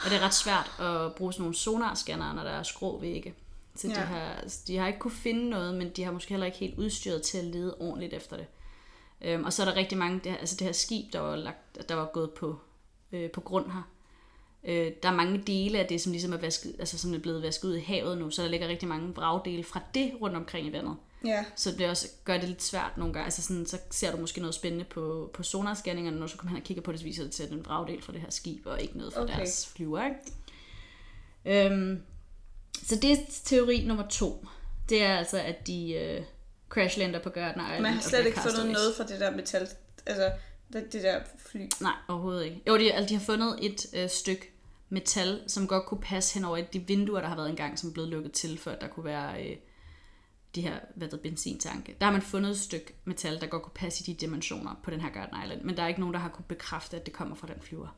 Og 0.04 0.10
det 0.10 0.16
er 0.16 0.20
ret 0.20 0.34
svært 0.34 0.80
at 0.80 1.14
bruge 1.14 1.32
sådan 1.32 1.42
nogle 1.42 1.56
sonarscanner, 1.56 2.32
når 2.32 2.42
der 2.42 2.50
er 2.50 2.62
skrå 2.62 3.00
vægge. 3.00 3.34
Så 3.76 3.88
ja. 3.88 3.94
De, 3.94 4.00
har, 4.00 4.44
de 4.66 4.76
har 4.76 4.86
ikke 4.86 4.98
kunne 4.98 5.10
finde 5.10 5.50
noget, 5.50 5.74
men 5.74 5.90
de 5.90 6.04
har 6.04 6.12
måske 6.12 6.30
heller 6.30 6.46
ikke 6.46 6.58
helt 6.58 6.78
udstyret 6.78 7.22
til 7.22 7.38
at 7.38 7.44
lede 7.44 7.76
ordentligt 7.80 8.14
efter 8.14 8.36
det. 8.36 8.46
Øhm, 9.22 9.44
og 9.44 9.52
så 9.52 9.62
er 9.62 9.66
der 9.66 9.76
rigtig 9.76 9.98
mange, 9.98 10.20
det 10.24 10.32
her, 10.32 10.38
altså 10.38 10.56
det 10.56 10.66
her 10.66 10.72
skib, 10.72 11.12
der 11.12 11.20
var, 11.20 11.36
lagt, 11.36 11.88
der 11.88 11.94
var 11.94 12.10
gået 12.12 12.30
på, 12.30 12.58
øh, 13.12 13.30
på 13.30 13.40
grund 13.40 13.70
her. 13.70 13.82
Øh, 14.64 14.92
der 15.02 15.08
er 15.08 15.14
mange 15.14 15.38
dele 15.38 15.78
af 15.78 15.86
det, 15.86 16.00
som 16.00 16.12
ligesom 16.12 16.32
er, 16.32 16.36
vasket, 16.36 16.76
altså 16.78 16.98
som 16.98 17.14
er 17.14 17.18
blevet 17.18 17.42
vasket 17.42 17.68
ud 17.68 17.76
i 17.76 17.80
havet 17.80 18.18
nu, 18.18 18.30
så 18.30 18.42
der 18.42 18.48
ligger 18.48 18.68
rigtig 18.68 18.88
mange 18.88 19.14
vragdele 19.14 19.64
fra 19.64 19.80
det 19.94 20.12
rundt 20.20 20.36
omkring 20.36 20.66
i 20.66 20.72
vandet. 20.72 20.96
Ja. 21.24 21.44
Så 21.56 21.70
det 21.72 21.88
også 21.88 22.08
gør 22.24 22.38
det 22.38 22.48
lidt 22.48 22.62
svært 22.62 22.92
nogle 22.96 23.12
gange. 23.12 23.24
Altså 23.24 23.42
sådan, 23.42 23.66
så 23.66 23.78
ser 23.90 24.10
du 24.10 24.16
måske 24.16 24.40
noget 24.40 24.54
spændende 24.54 24.84
på, 24.84 25.30
på 25.34 25.42
sonarscanningerne, 25.42 26.16
når 26.18 26.26
du 26.26 26.32
så 26.32 26.38
kommer 26.38 26.50
hen 26.50 26.60
og 26.60 26.64
kigger 26.66 26.82
på 26.82 26.92
det, 26.92 27.00
så 27.00 27.04
viser 27.04 27.22
det 27.22 27.32
til, 27.32 27.42
at 27.42 27.48
det 27.48 27.54
er 27.54 27.58
en 27.58 27.66
vragdel 27.66 28.02
fra 28.02 28.12
det 28.12 28.20
her 28.20 28.30
skib, 28.30 28.66
og 28.66 28.80
ikke 28.82 28.98
noget 28.98 29.12
fra 29.12 29.20
Okay. 29.22 29.36
deres 29.36 29.66
flyver. 29.76 30.04
Ikke? 30.04 31.66
Øhm, 31.66 32.02
så 32.82 32.96
det 32.96 33.10
er 33.12 33.16
teori 33.44 33.84
nummer 33.86 34.08
to. 34.08 34.46
Det 34.88 35.02
er 35.02 35.16
altså, 35.16 35.38
at 35.38 35.66
de 35.66 35.92
øh, 35.92 36.22
crashlander 36.68 37.22
på 37.22 37.30
Garden 37.30 37.60
Island. 37.60 37.82
Man 37.82 37.92
har 37.92 38.00
slet 38.02 38.26
ikke 38.26 38.40
fundet 38.40 38.66
noget 38.72 38.94
fra 38.96 39.04
det 39.04 39.20
der 39.20 39.30
metal. 39.30 39.68
Altså, 40.06 40.32
Det, 40.72 40.92
det 40.92 41.02
der 41.02 41.20
fly. 41.46 41.60
Nej, 41.80 41.92
overhovedet 42.08 42.44
ikke. 42.44 42.62
Jo, 42.68 42.78
de, 42.78 42.92
altså, 42.92 43.08
de 43.08 43.14
har 43.18 43.24
fundet 43.24 43.58
et 43.60 43.86
øh, 43.94 44.08
stykke 44.10 44.52
metal, 44.88 45.40
som 45.46 45.66
godt 45.66 45.86
kunne 45.86 46.00
passe 46.00 46.34
hen 46.34 46.44
over 46.44 46.56
et 46.56 46.72
de 46.72 46.78
vinduer, 46.78 47.20
der 47.20 47.28
har 47.28 47.36
været 47.36 47.50
engang, 47.50 47.78
som 47.78 47.88
er 47.88 47.92
blevet 47.92 48.10
lukket 48.10 48.32
til, 48.32 48.58
for 48.58 48.70
at 48.70 48.80
der 48.80 48.88
kunne 48.88 49.04
være 49.04 49.44
øh, 49.44 49.56
de 50.54 50.62
her, 50.62 50.78
hvad 50.94 51.08
der 51.08 51.16
benzintanke. 51.16 51.96
Der 52.00 52.06
har 52.06 52.12
man 52.12 52.22
fundet 52.22 52.50
et 52.50 52.58
stykke 52.58 52.92
metal, 53.04 53.40
der 53.40 53.46
godt 53.46 53.62
kunne 53.62 53.74
passe 53.74 54.02
i 54.02 54.12
de 54.12 54.20
dimensioner 54.20 54.80
på 54.82 54.90
den 54.90 55.00
her 55.00 55.10
Garden 55.10 55.42
Island, 55.44 55.62
men 55.62 55.76
der 55.76 55.82
er 55.82 55.88
ikke 55.88 56.00
nogen, 56.00 56.14
der 56.14 56.20
har 56.20 56.28
kunne 56.28 56.44
bekræfte, 56.48 56.96
at 56.96 57.06
det 57.06 57.14
kommer 57.14 57.36
fra 57.36 57.46
den 57.46 57.62
flyver. 57.62 57.96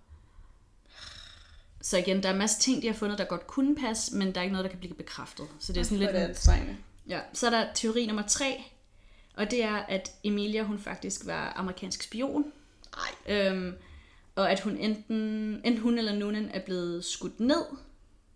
Så 1.81 1.99
igen, 1.99 2.23
der 2.23 2.29
er 2.29 2.33
en 2.33 2.39
masse 2.39 2.61
ting, 2.61 2.83
de 2.83 2.87
har 2.87 2.95
fundet, 2.95 3.19
der 3.19 3.25
godt 3.25 3.47
kunne 3.47 3.77
passe, 3.77 4.17
men 4.17 4.35
der 4.35 4.41
er 4.41 4.43
ikke 4.43 4.53
noget, 4.53 4.65
der 4.65 4.71
kan 4.71 4.79
blive 4.79 4.95
bekræftet. 4.95 5.47
Så 5.59 5.73
det 5.73 5.81
er 5.81 5.85
sådan 5.85 5.99
lidt... 5.99 6.11
er 6.11 6.15
det 6.21 6.29
anstrengende. 6.29 6.77
Ja, 7.09 7.21
så 7.33 7.47
er 7.47 7.51
der 7.51 7.73
teori 7.75 8.07
nummer 8.07 8.23
tre, 8.27 8.65
og 9.35 9.51
det 9.51 9.63
er, 9.63 9.77
at 9.77 10.13
Emilia, 10.25 10.63
hun 10.63 10.79
faktisk 10.79 11.27
var 11.27 11.53
amerikansk 11.57 12.03
spion. 12.03 12.53
Nej. 12.97 13.37
Øhm, 13.37 13.75
og 14.35 14.51
at 14.51 14.61
hun 14.61 14.77
enten, 14.77 15.17
enten 15.65 15.79
hun 15.79 15.99
eller 15.99 16.15
Noonan 16.15 16.51
er 16.55 16.61
blevet 16.61 17.05
skudt 17.05 17.41
ned, 17.41 17.65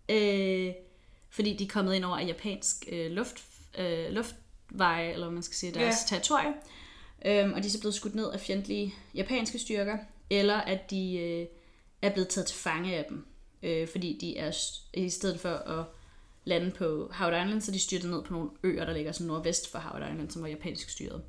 øh, 0.09 0.73
fordi 1.29 1.57
de 1.57 1.63
er 1.63 1.67
kommet 1.67 1.95
ind 1.95 2.05
over 2.05 2.19
japansk 2.19 2.85
øh, 2.91 3.11
luft, 3.11 3.43
øh, 3.77 4.11
luftveje, 4.11 5.11
eller 5.13 5.25
hvad 5.25 5.33
man 5.33 5.43
skal 5.43 5.55
sige, 5.55 5.73
deres 5.73 5.95
yeah. 5.95 6.07
territorie. 6.09 6.53
Øhm, 7.25 7.53
og 7.53 7.63
de 7.63 7.67
er 7.67 7.71
så 7.71 7.79
blevet 7.79 7.95
skudt 7.95 8.15
ned 8.15 8.31
af 8.31 8.39
fjendtlige 8.39 8.93
japanske 9.15 9.59
styrker, 9.59 9.97
eller 10.29 10.55
at 10.55 10.89
de 10.91 11.17
øh, 11.17 11.45
er 12.01 12.09
blevet 12.09 12.29
taget 12.29 12.47
til 12.47 12.57
fange 12.57 12.95
af 12.95 13.05
dem, 13.09 13.25
øh, 13.63 13.87
fordi 13.87 14.17
de 14.21 14.37
er 14.37 14.51
i 14.93 15.09
stedet 15.09 15.39
for 15.39 15.49
at 15.49 15.85
lande 16.45 16.71
på 16.71 17.11
Howard 17.13 17.45
Island, 17.45 17.61
så 17.61 17.71
de 17.71 17.79
styrtet 17.79 18.09
ned 18.09 18.23
på 18.23 18.33
nogle 18.33 18.49
øer, 18.63 18.85
der 18.85 18.93
ligger 18.93 19.11
sådan 19.11 19.27
nordvest 19.27 19.71
for 19.71 19.79
Howard 19.79 20.11
Island, 20.11 20.31
som 20.31 20.41
var 20.41 20.47
japansk 20.47 20.89
styret. 20.89 21.21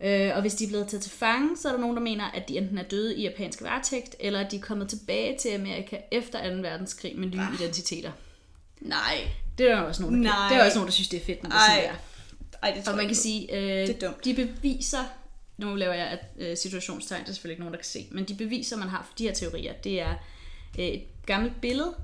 Øh, 0.00 0.30
og 0.34 0.40
hvis 0.40 0.54
de 0.54 0.64
er 0.64 0.68
blevet 0.68 0.88
taget 0.88 1.02
til 1.02 1.12
fange, 1.12 1.56
så 1.56 1.68
er 1.68 1.72
der 1.72 1.80
nogen, 1.80 1.96
der 1.96 2.02
mener, 2.02 2.24
at 2.24 2.48
de 2.48 2.58
enten 2.58 2.78
er 2.78 2.82
døde 2.82 3.16
i 3.16 3.22
japansk 3.22 3.62
varetægt, 3.62 4.16
eller 4.20 4.40
at 4.40 4.50
de 4.50 4.56
er 4.56 4.60
kommet 4.60 4.88
tilbage 4.88 5.38
til 5.38 5.48
Amerika 5.48 5.98
efter 6.10 6.50
2. 6.56 6.62
verdenskrig 6.62 7.18
med 7.18 7.28
nye 7.28 7.40
Ah. 7.40 7.54
identiteter. 7.54 8.12
Nej. 8.80 9.28
Det 9.58 9.70
er 9.70 9.74
der 9.76 9.82
også 9.82 10.02
nogen, 10.02 10.24
der, 10.24 10.30
Nej. 10.30 10.48
det 10.48 10.56
er 10.60 10.64
også 10.64 10.76
nogen, 10.78 10.86
der 10.86 10.92
synes, 10.92 11.08
det 11.08 11.20
er 11.20 11.24
fedt, 11.24 11.42
når 11.42 11.50
det 11.50 11.56
Ej, 11.56 11.76
sådan 11.76 11.90
er. 11.90 11.94
Ej, 12.62 12.72
det 12.76 12.84
tror 12.84 12.92
Og 12.92 12.96
man 12.96 13.02
jeg 13.02 13.08
kan 13.08 13.10
ikke 13.10 13.20
sige, 13.22 13.56
øh, 13.56 13.86
Det 13.86 14.02
er 14.02 14.08
dumt. 14.08 14.24
de 14.24 14.34
beviser, 14.34 14.98
nu 15.58 15.74
laver 15.74 15.94
jeg 15.94 16.12
et 16.38 16.46
øh, 16.50 16.56
situationstegn, 16.56 17.20
det 17.22 17.28
er 17.28 17.32
selvfølgelig 17.32 17.52
ikke 17.52 17.60
nogen, 17.62 17.72
der 17.72 17.78
kan 17.78 17.84
se, 17.86 18.08
men 18.10 18.24
de 18.24 18.34
beviser, 18.34 18.76
man 18.76 18.88
har 18.88 19.02
for 19.08 19.14
de 19.18 19.24
her 19.24 19.34
teorier, 19.34 19.72
det 19.72 20.00
er 20.00 20.14
øh, 20.78 20.84
et 20.84 21.02
gammelt 21.26 21.60
billede 21.60 21.94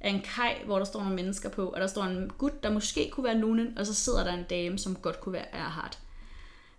af 0.00 0.10
en 0.10 0.20
kaj, 0.36 0.56
hvor 0.64 0.78
der 0.78 0.84
står 0.84 1.00
nogle 1.00 1.14
mennesker 1.16 1.48
på, 1.48 1.66
og 1.68 1.80
der 1.80 1.86
står 1.86 2.04
en 2.04 2.30
gut, 2.38 2.62
der 2.62 2.70
måske 2.70 3.10
kunne 3.12 3.24
være 3.24 3.34
Noonan, 3.34 3.78
og 3.78 3.86
så 3.86 3.94
sidder 3.94 4.24
der 4.24 4.32
en 4.32 4.44
dame, 4.50 4.78
som 4.78 4.96
godt 4.96 5.20
kunne 5.20 5.32
være 5.32 5.54
Erhard. 5.54 5.98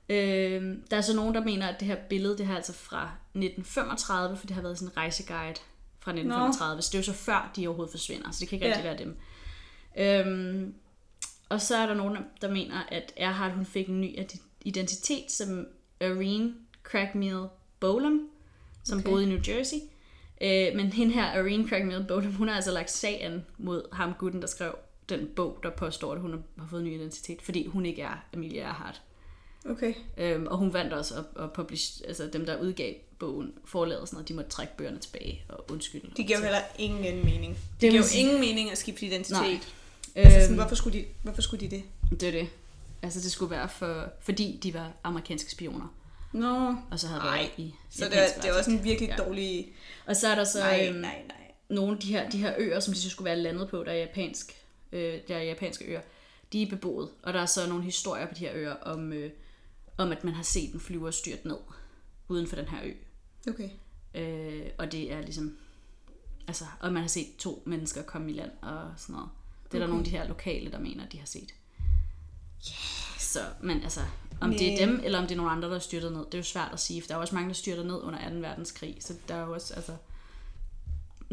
Øh, 0.09 0.75
der 0.91 0.97
er 0.97 1.01
så 1.01 1.15
nogen, 1.15 1.35
der 1.35 1.43
mener, 1.43 1.67
at 1.67 1.79
det 1.79 1.87
her 1.87 1.95
billede, 2.09 2.37
det 2.37 2.45
her 2.45 2.53
er 2.53 2.57
altså 2.57 2.73
fra 2.73 3.11
1935, 3.33 4.37
for 4.37 4.45
det 4.47 4.55
har 4.55 4.61
været 4.61 4.77
sådan 4.77 4.91
en 4.91 4.97
rejseguide 4.97 5.55
fra 5.99 6.11
1935, 6.11 6.81
så 6.81 6.89
det 6.91 6.95
er 6.95 6.99
jo 6.99 7.03
så 7.03 7.13
før, 7.13 7.51
de 7.55 7.67
overhovedet 7.67 7.91
forsvinder, 7.91 8.31
så 8.31 8.37
det 8.39 8.47
kan 8.49 8.55
ikke 8.55 8.67
Ja. 8.67 8.71
rigtig 8.73 8.83
være 8.89 8.97
dem. 8.97 9.17
Øhm, 9.97 10.73
og 11.49 11.61
så 11.61 11.75
er 11.77 11.85
der 11.85 11.93
nogen, 11.93 12.17
der 12.41 12.51
mener, 12.51 12.75
at 12.91 13.13
Erhard 13.17 13.51
hun 13.51 13.65
fik 13.65 13.87
en 13.87 14.01
ny 14.01 14.19
ide- 14.19 14.39
identitet 14.61 15.31
som 15.31 15.67
Irene 16.01 16.53
Craigmile 16.83 17.47
Bolam, 17.79 18.29
som 18.83 18.97
Okay. 18.99 19.09
boede 19.09 19.23
i 19.23 19.27
New 19.27 19.39
Jersey. 19.47 19.77
Øh, 20.41 20.75
men 20.75 20.93
hende 20.93 21.13
her, 21.13 21.37
Irene 21.39 21.69
Craigmile 21.69 22.05
Bolam, 22.07 22.33
hun 22.33 22.47
har 22.47 22.55
altså 22.55 22.71
lagt 22.71 22.91
sagen 22.91 23.45
mod 23.57 23.83
ham 23.93 24.13
gutten, 24.19 24.41
der 24.41 24.47
skrev 24.47 24.75
den 25.09 25.27
bog, 25.35 25.59
der 25.63 25.69
påstår, 25.69 26.13
at 26.13 26.19
hun 26.21 26.43
har 26.59 26.67
fået 26.69 26.79
en 26.81 26.87
ny 26.87 26.95
identitet, 26.95 27.41
fordi 27.41 27.65
hun 27.67 27.85
ikke 27.85 28.01
er 28.01 28.25
Amelia 28.33 28.61
Earhart. 28.61 29.01
Okay. 29.69 29.93
Øhm, 30.17 30.47
og 30.47 30.57
hun 30.57 30.73
vandt 30.73 30.93
også 30.93 31.15
at, 31.15 31.43
at 31.43 31.53
publish, 31.53 32.01
altså 32.07 32.29
dem, 32.33 32.45
der 32.45 32.61
udgav 32.61 32.93
bogen, 33.19 33.53
forlaget 33.65 34.07
sådan 34.09 34.15
noget, 34.15 34.27
de 34.29 34.33
måtte 34.33 34.49
trække 34.51 34.77
bøgerne 34.77 34.99
tilbage 34.99 35.41
og 35.49 35.65
undskylde. 35.71 36.07
Det 36.17 36.27
giver 36.27 36.37
jo 36.37 36.43
heller 36.43 36.59
ingen 36.79 37.25
mening. 37.25 37.53
Det, 37.53 37.81
Det 37.81 37.91
giver 37.91 38.03
jo 38.03 38.19
ingen 38.19 38.39
mening 38.39 38.71
at 38.71 38.77
skifte 38.77 39.05
identitet. 39.05 39.41
Nej. 39.41 39.59
Altså 40.25 40.39
sådan, 40.39 40.51
Øhm, 40.51 40.59
hvorfor, 40.59 40.75
skulle 40.75 40.99
de, 40.99 41.05
hvorfor 41.23 41.41
skulle 41.41 41.69
de 41.69 41.75
det? 41.75 41.83
Det 42.19 42.23
er 42.23 42.31
det. 42.31 42.49
Altså 43.01 43.19
det 43.19 43.31
skulle 43.31 43.51
være 43.51 43.69
for, 43.69 44.09
fordi 44.21 44.59
de 44.63 44.73
var 44.73 44.91
amerikanske 45.03 45.51
spioner, 45.51 45.93
Nå. 46.33 46.75
og 46.91 46.99
så 46.99 47.07
havde 47.07 47.21
været 47.23 47.51
i 47.57 47.75
Så 47.89 48.05
det 48.05 48.17
er, 48.17 48.41
det 48.41 48.49
er 48.49 48.57
også 48.57 48.71
en 48.71 48.83
virkelig 48.83 49.09
Ja. 49.09 49.15
dårlig... 49.23 49.73
Og 50.05 50.15
så 50.15 50.27
er 50.27 50.35
der 50.35 50.43
så 50.43 50.59
Nej, 50.59 50.87
øhm, 50.89 50.99
nej, 50.99 51.21
nej. 51.27 51.51
nogle 51.69 51.93
af 51.93 51.99
de 51.99 52.07
her, 52.07 52.29
de 52.29 52.37
her 52.37 52.53
øer, 52.57 52.79
som 52.79 52.93
de 52.93 52.99
så 52.99 53.09
skulle 53.09 53.25
være 53.25 53.35
landet 53.39 53.69
på, 53.69 53.83
der 53.83 53.91
er, 53.91 53.95
japansk, 53.97 54.53
øh, 54.91 55.19
der 55.27 55.35
er 55.37 55.41
japanske 55.43 55.85
øer, 55.85 56.01
de 56.53 56.63
er 56.63 56.69
beboet. 56.69 57.09
Og 57.23 57.33
der 57.33 57.39
er 57.41 57.45
så 57.45 57.67
nogle 57.69 57.83
historier 57.83 58.27
på 58.27 58.33
de 58.33 58.39
her 58.39 58.51
øer 58.53 58.73
om, 58.73 59.13
øh, 59.13 59.31
om 59.97 60.11
at 60.11 60.23
man 60.23 60.33
har 60.33 60.43
set 60.43 60.73
en 60.73 60.79
flyver 60.79 61.11
styrt 61.11 61.45
ned 61.45 61.57
uden 62.27 62.47
for 62.47 62.55
den 62.55 62.65
her 62.65 62.77
ø. 62.83 62.91
Okay. 63.49 63.69
Øh, 64.15 64.69
og 64.77 64.91
det 64.91 65.11
er 65.13 65.21
ligesom, 65.21 65.57
altså, 66.47 66.65
og 66.79 66.93
man 66.93 67.01
har 67.01 67.07
set 67.09 67.27
to 67.37 67.63
mennesker 67.65 68.01
komme 68.01 68.31
i 68.31 68.33
land 68.33 68.51
og 68.61 68.91
sådan 68.97 69.13
noget. 69.13 69.29
Det 69.71 69.73
er 69.73 69.79
der 69.79 69.85
Okay. 69.85 69.87
nogle 69.87 69.99
af 69.99 70.05
de 70.05 70.09
her 70.17 70.27
lokale, 70.27 70.71
der 70.71 70.79
mener, 70.79 71.05
de 71.05 71.17
har 71.19 71.25
set. 71.25 71.49
Så, 73.19 73.39
men 73.61 73.83
altså, 73.83 73.99
om 74.41 74.49
det 74.51 74.61
Men- 74.61 74.71
er 74.73 74.85
dem, 74.85 75.01
eller 75.03 75.19
om 75.19 75.23
det 75.27 75.31
er 75.31 75.37
nogle 75.37 75.51
andre, 75.51 75.69
der 75.69 75.75
er 75.75 75.79
styrtet 75.79 76.11
ned, 76.11 76.25
det 76.25 76.33
er 76.33 76.37
jo 76.37 76.43
svært 76.43 76.69
at 76.73 76.79
sige, 76.79 77.01
for 77.01 77.07
der 77.07 77.13
er 77.13 77.17
jo 77.17 77.21
også 77.21 77.35
mange, 77.35 77.47
der 77.47 77.53
styrter 77.53 77.83
ned 77.83 77.95
under 78.03 78.29
2. 78.29 78.35
verdenskrig, 78.35 78.97
så 78.99 79.13
der 79.27 79.35
er 79.35 79.45
jo 79.45 79.53
også, 79.53 79.73
altså, 79.73 79.91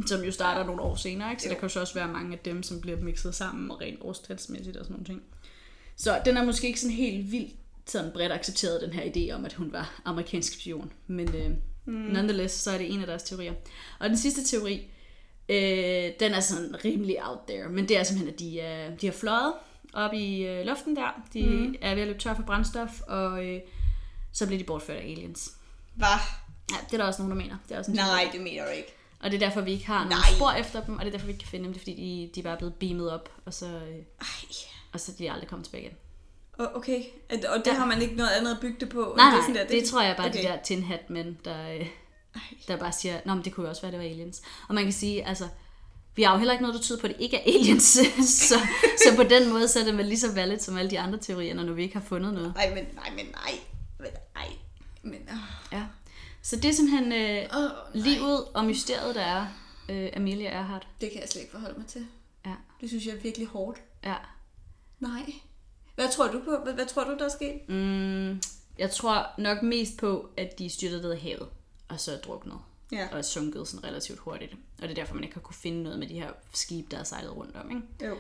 som 0.07 0.23
jo 0.25 0.31
starter 0.33 0.61
ja. 0.61 0.67
nogle 0.67 0.83
år 0.83 0.97
senere, 0.97 1.31
ikke? 1.31 1.43
så 1.43 1.49
Jo. 1.49 1.55
der 1.55 1.61
kan 1.61 1.69
jo 1.69 1.73
så 1.73 1.81
også 1.81 1.95
være 1.95 2.09
mange 2.09 2.33
af 2.33 2.39
dem, 2.39 2.63
som 2.63 2.81
bliver 2.81 3.01
mixet 3.01 3.35
sammen 3.35 3.71
og 3.71 3.81
rent 3.81 3.99
årstalsmæssigt 4.03 4.77
og 4.77 4.85
sådan 4.85 4.93
nogle 4.93 5.07
ting. 5.07 5.23
Så 5.97 6.23
den 6.25 6.37
er 6.37 6.45
måske 6.45 6.67
ikke 6.67 6.81
sådan 6.81 6.97
helt 6.97 7.33
vildt 7.33 7.55
sådan 7.87 8.13
bredt 8.13 8.33
accepteret, 8.33 8.81
den 8.83 8.93
her 8.93 9.03
idé 9.03 9.35
om, 9.35 9.45
at 9.45 9.53
hun 9.53 9.73
var 9.73 10.01
amerikansk 10.05 10.53
spion. 10.61 10.93
Men 11.07 11.35
øh, 11.35 11.51
mm. 11.85 11.93
nonetheless, 11.95 12.55
så 12.55 12.71
er 12.71 12.79
det 12.79 12.93
en 12.95 13.01
af 13.01 13.07
deres 13.07 13.23
teorier. 13.23 13.55
Og 14.01 14.09
den 14.09 14.19
sidste 14.19 14.45
teori, 14.45 14.87
øh, 15.49 16.13
den 16.21 16.33
er 16.33 16.41
sådan 16.41 16.85
rimelig 16.85 17.17
out 17.29 17.39
there, 17.49 17.69
men 17.69 17.89
det 17.89 17.99
er 17.99 18.03
simpelthen, 18.03 18.35
at 18.35 18.41
de, 18.41 18.61
er, 18.61 18.97
de 18.97 19.07
har 19.07 19.13
fløjet 19.13 19.53
op 19.95 20.13
i 20.15 20.47
øh, 20.47 20.67
luften 20.67 20.97
der. 20.97 21.23
De 21.33 21.47
mm. 21.47 21.75
er 21.81 21.95
ved 21.95 22.03
at 22.03 22.09
løbe 22.09 22.21
tør 22.21 22.35
for 22.35 22.43
brændstof, 22.43 23.01
og 23.09 23.45
øh, 23.47 23.61
så 24.33 24.47
bliver 24.47 24.59
de 24.59 24.65
bortført 24.65 24.97
af 24.97 25.03
aliens. 25.03 25.53
Hvad? 25.95 26.07
Ja, 26.71 26.77
det 26.87 26.93
er 26.93 26.97
der 26.97 27.05
også 27.05 27.23
nogen, 27.23 27.37
der 27.39 27.43
mener. 27.45 27.57
Det 27.69 27.75
er 27.75 27.79
også 27.79 27.91
en. 27.91 27.97
Nej, 27.97 28.29
det 28.33 28.41
mener 28.41 28.65
du 28.65 28.71
ikke. 28.71 28.95
Og 29.21 29.31
det 29.31 29.43
er 29.43 29.47
derfor, 29.47 29.61
vi 29.61 29.73
ikke 29.73 29.87
har 29.87 29.99
nogen 29.99 30.11
Nej. 30.11 30.37
spor 30.37 30.51
efter 30.51 30.85
dem, 30.85 30.95
og 30.95 31.01
det 31.01 31.07
er 31.07 31.11
derfor, 31.13 31.27
vi 31.27 31.33
ikke 31.33 31.43
kan 31.43 31.49
finde 31.51 31.65
dem. 31.65 31.73
Det 31.73 31.81
er 31.81 31.83
fordi, 31.83 31.95
de, 31.95 32.35
de 32.35 32.41
er 32.41 32.45
bare 32.51 32.57
blevet 32.57 32.75
beamet 32.75 33.13
op, 33.13 33.29
og 33.45 33.55
så, 33.55 33.67
øh, 33.67 33.97
Ej. 34.21 34.27
og 34.93 35.01
så 35.01 35.13
er 35.13 35.17
de 35.17 35.31
aldrig 35.33 35.49
kommet 35.49 35.65
tilbage 35.65 35.85
igen. 35.85 35.97
Okay. 36.59 37.03
Og 37.29 37.59
det 37.59 37.67
Ja. 37.67 37.73
har 37.73 37.87
man 37.87 38.03
ikke 38.03 38.15
noget 38.15 38.31
andet 38.31 38.51
at 38.55 38.61
bygge 38.61 38.77
det 38.81 38.89
på? 38.89 39.15
Nej, 39.17 39.25
det 39.25 39.33
nej, 39.33 39.39
er 39.39 39.43
sådan 39.43 39.55
det, 39.55 39.71
der, 39.71 39.81
det 39.81 39.85
tror 39.89 40.03
jeg 40.03 40.17
bare, 40.17 40.29
okay. 40.29 40.43
de 40.43 40.49
der 40.49 40.63
tin 40.63 40.83
hat 40.83 41.11
mænd, 41.11 41.37
der, 41.45 41.75
øh, 41.75 41.87
Ej. 42.35 42.41
der 42.69 42.77
bare 42.77 42.93
siger, 42.93 43.21
Nå, 43.25 43.35
men 43.35 43.45
det 43.45 43.53
kunne 43.55 43.65
jo 43.65 43.71
også 43.71 43.83
være, 43.83 43.93
det 43.93 43.99
var 44.01 44.07
aliens. 44.07 44.43
Og 44.69 44.75
man 44.75 44.85
kan 44.85 44.93
sige, 44.93 45.27
altså, 45.27 45.49
vi 46.17 46.23
har 46.23 46.33
jo 46.33 46.39
heller 46.39 46.53
ikke 46.53 46.63
noget, 46.63 46.75
der 46.75 46.81
tyder 46.83 47.01
på, 47.01 47.07
at 47.07 47.15
det 47.15 47.21
ikke 47.23 47.37
er 47.37 47.43
aliens. 47.55 47.83
så, 48.49 48.59
så 48.99 49.17
på 49.17 49.23
den 49.23 49.49
måde, 49.53 49.69
så 49.69 49.81
er 49.81 49.85
det 49.85 49.97
vel 49.97 50.07
lige 50.07 50.21
så 50.21 50.33
valid 50.35 50.59
som 50.59 50.77
alle 50.77 50.91
de 50.91 51.01
andre 51.01 51.19
teorier, 51.19 51.55
når 51.55 51.73
vi 51.73 51.83
ikke 51.83 51.95
har 51.95 52.05
fundet 52.05 52.35
noget. 52.35 52.55
Ej, 52.57 52.75
men 52.75 52.85
nej, 52.95 53.11
men 53.17 53.27
nej. 53.27 53.59
Men 53.99 54.09
nej. 54.35 54.49
Men, 55.03 55.29
åh. 55.31 55.79
Ja. 55.79 55.83
Så 56.43 56.57
det 56.57 56.65
er 56.65 56.73
simpelthen 56.73 57.13
øh, 57.13 57.49
nej. 57.53 57.71
livet 57.95 58.45
og 58.55 58.65
mysteriet, 58.65 59.15
der 59.15 59.21
er 59.21 59.47
øh, 59.89 60.11
Amelia 60.17 60.49
Earhart. 60.51 60.87
Det 61.01 61.11
kan 61.13 61.21
jeg 61.21 61.29
slet 61.29 61.43
ikke 61.43 61.53
forholde 61.53 61.79
mig 61.79 61.87
til. 61.87 62.07
Ja. 62.47 62.55
Det 62.81 62.89
synes 62.89 63.07
jeg 63.07 63.15
er 63.15 63.21
virkelig 63.21 63.47
hårdt. 63.49 63.79
ja. 64.05 64.15
Nej. 65.01 65.33
Hvad 65.95 66.09
tror 66.13 66.27
du 66.29 66.41
på? 66.45 66.57
Hvad, 66.65 66.73
hvad 66.73 66.87
tror 66.87 67.05
du, 67.05 67.17
der 67.19 67.25
er 67.25 67.29
sket? 67.29 67.69
Mm, 67.69 68.43
jeg 68.79 68.91
tror 68.91 69.27
nok 69.39 69.63
mest 69.63 69.97
på, 69.97 70.29
at 70.37 70.59
de 70.59 70.71
styrtede 70.71 71.03
ned 71.03 71.15
i 71.15 71.19
havet, 71.21 71.49
og 71.89 72.01
så 72.01 72.13
er 72.13 72.19
druknet. 72.19 72.59
Ja. 72.93 73.09
Og 73.13 73.25
sunket 73.25 73.69
sådan 73.69 73.85
relativt 73.85 74.19
hurtigt. 74.19 74.53
Og 74.53 74.83
det 74.83 74.91
er 74.91 74.95
derfor, 74.95 75.15
man 75.15 75.25
ikke 75.25 75.35
har 75.35 75.41
kunne 75.41 75.55
finde 75.55 75.83
noget 75.83 75.99
med 75.99 76.09
de 76.09 76.15
her 76.15 76.31
skibe, 76.53 76.89
der 76.91 76.99
er 76.99 77.05
sejlet 77.05 77.37
rundt 77.37 77.57
om. 77.57 77.71
Ikke? 77.71 77.83
Jo. 78.05 78.17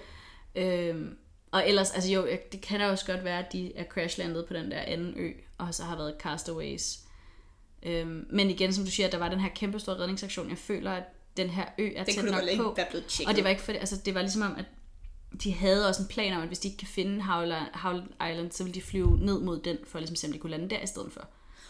Øhm, 0.55 1.17
og 1.51 1.69
ellers, 1.69 1.91
altså 1.91 2.11
jo, 2.11 2.29
det 2.53 2.61
kan 2.61 2.81
da 2.81 2.91
også 2.91 3.07
godt 3.07 3.25
være, 3.25 3.39
at 3.47 3.53
de 3.53 3.77
er 3.77 3.85
crashlandet 3.85 4.47
på 4.47 4.55
den 4.55 4.71
der 4.71 4.81
anden 4.81 5.15
ø, 5.17 5.31
og 5.59 5.75
så 5.75 5.83
har 5.85 5.97
været 5.97 6.15
castaways. 6.21 6.99
Øhm, 7.83 8.27
men 8.31 8.51
igen, 8.51 8.73
som 8.73 8.85
du 8.85 8.91
siger, 8.91 9.11
der 9.11 9.19
var 9.19 9.29
den 9.29 9.41
her 9.41 9.49
kæmpe 9.49 9.81
store 9.81 9.97
redningsaktion. 9.99 10.49
Jeg 10.49 10.59
føler, 10.59 10.93
at 10.93 11.03
den 11.37 11.51
her 11.51 11.65
ø 11.79 11.91
er 11.97 12.05
Det 12.05 12.15
tæt 12.15 12.25
nok 12.25 12.43
ikke 12.43 12.63
på. 12.63 12.75
være 12.77 12.87
blevet 12.91 13.07
tjekket. 13.07 13.29
Og 13.31 13.37
det 13.37 13.45
var 13.45 13.51
ikke 13.51 13.63
for 13.63 13.73
det, 13.73 13.79
altså 13.79 13.97
det 14.05 14.15
var 14.15 14.21
ligesom 14.21 14.43
om, 14.43 14.57
at 14.57 14.65
de 15.45 15.53
havde 15.53 15.89
også 15.89 16.03
en 16.03 16.09
plan 16.09 16.33
om, 16.33 16.43
at 16.43 16.47
hvis 16.49 16.59
de 16.59 16.69
ikke 16.69 16.79
kan 16.79 16.89
finde 16.89 17.23
Howland, 17.23 17.67
Howland 17.75 18.09
Island, 18.31 18.53
så 18.53 18.65
ville 18.65 18.75
de 18.75 18.83
flyve 18.83 19.19
ned 19.19 19.41
mod 19.41 19.61
den, 19.61 19.79
for 19.87 19.99
ligesom 19.99 20.15
at 20.15 20.19
se, 20.19 20.27
om 20.27 20.33
de 20.33 20.39
kunne 20.39 20.51
lande 20.51 20.71
der 20.71 20.81
i 20.83 20.87
stedet 20.87 21.13
for. 21.13 21.29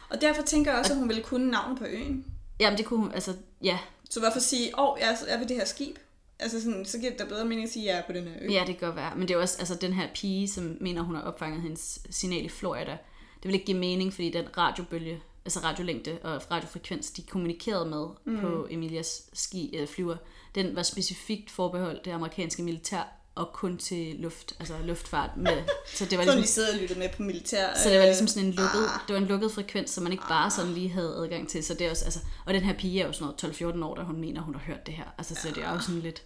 Og 0.09 0.21
derfor 0.21 0.43
tænker 0.43 0.71
jeg 0.71 0.81
også, 0.81 0.93
at 0.93 0.99
hun 0.99 1.09
ville 1.09 1.23
kunne 1.23 1.51
navnet 1.51 1.79
på 1.79 1.85
øen. 1.85 2.25
Jamen 2.61 2.79
det 2.79 2.87
kunne 2.87 3.01
hun, 3.01 3.13
altså 3.13 3.37
ja, 3.63 3.79
Så 4.11 4.21
hvorfor 4.21 4.41
sige, 4.41 4.79
åh, 4.79 4.93
oh, 4.93 4.99
jeg 5.01 5.17
er 5.29 5.39
ved 5.39 5.47
det 5.47 5.57
her 5.57 5.65
skib? 5.65 5.97
Altså 6.39 6.63
sådan, 6.63 6.85
så 6.85 6.99
giver 6.99 7.11
det 7.11 7.21
da 7.21 7.25
bedre 7.25 7.45
mening 7.45 7.65
at 7.65 7.73
sige, 7.73 7.91
at 7.91 7.95
jeg 7.95 7.99
er 8.03 8.07
på 8.07 8.13
den 8.13 8.25
her 8.25 8.35
ø. 8.41 8.53
ja 8.53 8.65
det 8.67 8.79
kan 8.79 8.87
godt 8.87 8.97
være. 8.97 9.13
Men 9.17 9.23
det 9.23 9.31
er 9.31 9.35
jo 9.35 9.41
også, 9.41 9.57
altså 9.59 9.75
den 9.75 9.93
her 9.93 10.09
pige, 10.15 10.49
som 10.49 10.77
mener, 10.81 11.03
hun 11.03 11.15
har 11.15 11.23
opfanget 11.23 11.63
hendes 11.63 11.99
signal 12.11 12.45
i 12.45 12.49
Florida, 12.49 12.99
det 13.43 13.49
vil 13.49 13.55
ikke 13.55 13.67
give 13.67 13.79
mening, 13.79 14.13
fordi 14.13 14.31
den 14.31 14.59
radiobølge, 14.59 15.23
altså 15.45 15.61
radiolængde 15.61 16.19
og 16.23 16.51
radiofrekvens, 16.51 17.11
de 17.11 17.23
kommunikerede 17.23 17.91
med 17.91 18.07
mm. 18.25 18.41
på 18.41 18.67
Emilias 18.71 19.31
ski, 19.33 19.77
øh, 19.77 19.89
flyver, 19.89 20.17
den 20.55 20.77
var 20.77 20.83
specifikt 20.83 21.51
forbeholdt 21.51 22.05
det 22.05 22.11
amerikanske 22.11 22.63
militær 22.63 23.24
og 23.35 23.53
kun 23.53 23.79
til 23.79 24.17
luft, 24.19 24.53
altså 24.61 24.75
luftfart 24.85 25.31
med. 25.37 25.63
Så 25.95 26.05
det 26.05 26.19
var 26.19 26.25
ligesom, 26.25 26.45
sidder 26.45 26.73
og 26.73 26.79
lytter 26.81 26.99
med 26.99 27.09
på 27.17 27.23
militær. 27.23 27.79
så 27.83 27.89
det 27.89 27.99
var 27.99 28.05
ligesom 28.05 28.27
sådan 28.27 28.49
en 28.49 28.55
lukket, 28.55 28.85
ah. 28.85 29.01
det 29.09 29.15
var 29.15 29.21
en 29.21 29.27
lukket 29.27 29.53
frekvens, 29.53 29.91
som 29.91 30.03
man 30.03 30.13
ikke 30.13 30.25
bare 30.29 30.51
sådan 30.51 30.73
lige 30.73 30.89
havde 30.89 31.15
adgang 31.17 31.49
til. 31.49 31.65
Så 31.65 31.75
det 31.75 31.87
er 31.87 31.91
også, 31.91 32.05
altså, 32.05 32.21
og 32.47 32.55
den 32.55 32.63
her 32.63 32.75
pige 32.75 33.01
er 33.01 33.07
jo 33.07 33.13
sådan 33.13 33.35
noget 33.43 33.79
12-14 33.79 33.85
år, 33.85 33.95
da 33.95 34.03
hun 34.03 34.21
mener, 34.21 34.41
hun 34.41 34.55
har 34.55 34.63
hørt 34.63 34.87
det 34.87 34.95
her. 34.95 35.05
Altså, 35.19 35.35
så 35.35 35.49
det 35.55 35.65
er 35.65 35.73
jo 35.73 35.81
sådan 35.81 36.01
lidt, 36.01 36.23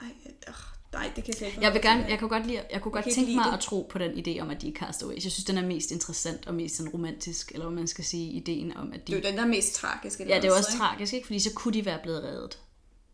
Ej, 0.00 0.08
øh, 0.48 0.54
nej, 0.92 1.12
det 1.16 1.24
kan 1.24 1.26
jeg 1.26 1.34
slet 1.34 1.46
ikke 1.48 1.60
Jeg 1.60 1.72
vil 1.72 1.82
gerne, 1.82 2.06
jeg 2.08 2.18
kunne 2.18 2.28
godt, 2.28 2.46
lide, 2.46 2.62
jeg 2.72 2.80
kunne 2.80 2.92
godt 2.92 3.06
ikke 3.06 3.16
tænke 3.16 3.36
mig 3.36 3.44
det. 3.46 3.52
at 3.52 3.60
tro 3.60 3.88
på 3.90 3.98
den 3.98 4.10
idé 4.10 4.40
om, 4.40 4.50
at 4.50 4.62
de 4.62 4.68
er 4.68 4.72
castaways. 4.72 5.24
Jeg 5.24 5.32
synes, 5.32 5.44
den 5.44 5.58
er 5.58 5.66
mest 5.66 5.90
interessant 5.90 6.46
og 6.46 6.54
mest 6.54 6.76
sådan 6.76 6.92
romantisk, 6.92 7.52
eller 7.52 7.66
hvad 7.66 7.76
man 7.76 7.86
skal 7.86 8.04
sige, 8.04 8.32
ideen 8.32 8.76
om, 8.76 8.92
at 8.92 9.06
de... 9.06 9.12
Det 9.12 9.12
er 9.12 9.16
jo 9.16 9.30
den, 9.30 9.38
der 9.38 9.44
er 9.44 9.48
mest 9.48 9.74
tragisk. 9.74 10.20
ja, 10.20 10.24
det 10.24 10.44
er 10.44 10.48
jo 10.48 10.54
også 10.54 10.78
tragisk, 10.78 11.12
ikke? 11.12 11.26
Fordi 11.26 11.40
så 11.40 11.50
kunne 11.54 11.74
de 11.74 11.84
være 11.84 11.98
blevet 12.02 12.22
reddet. 12.22 12.58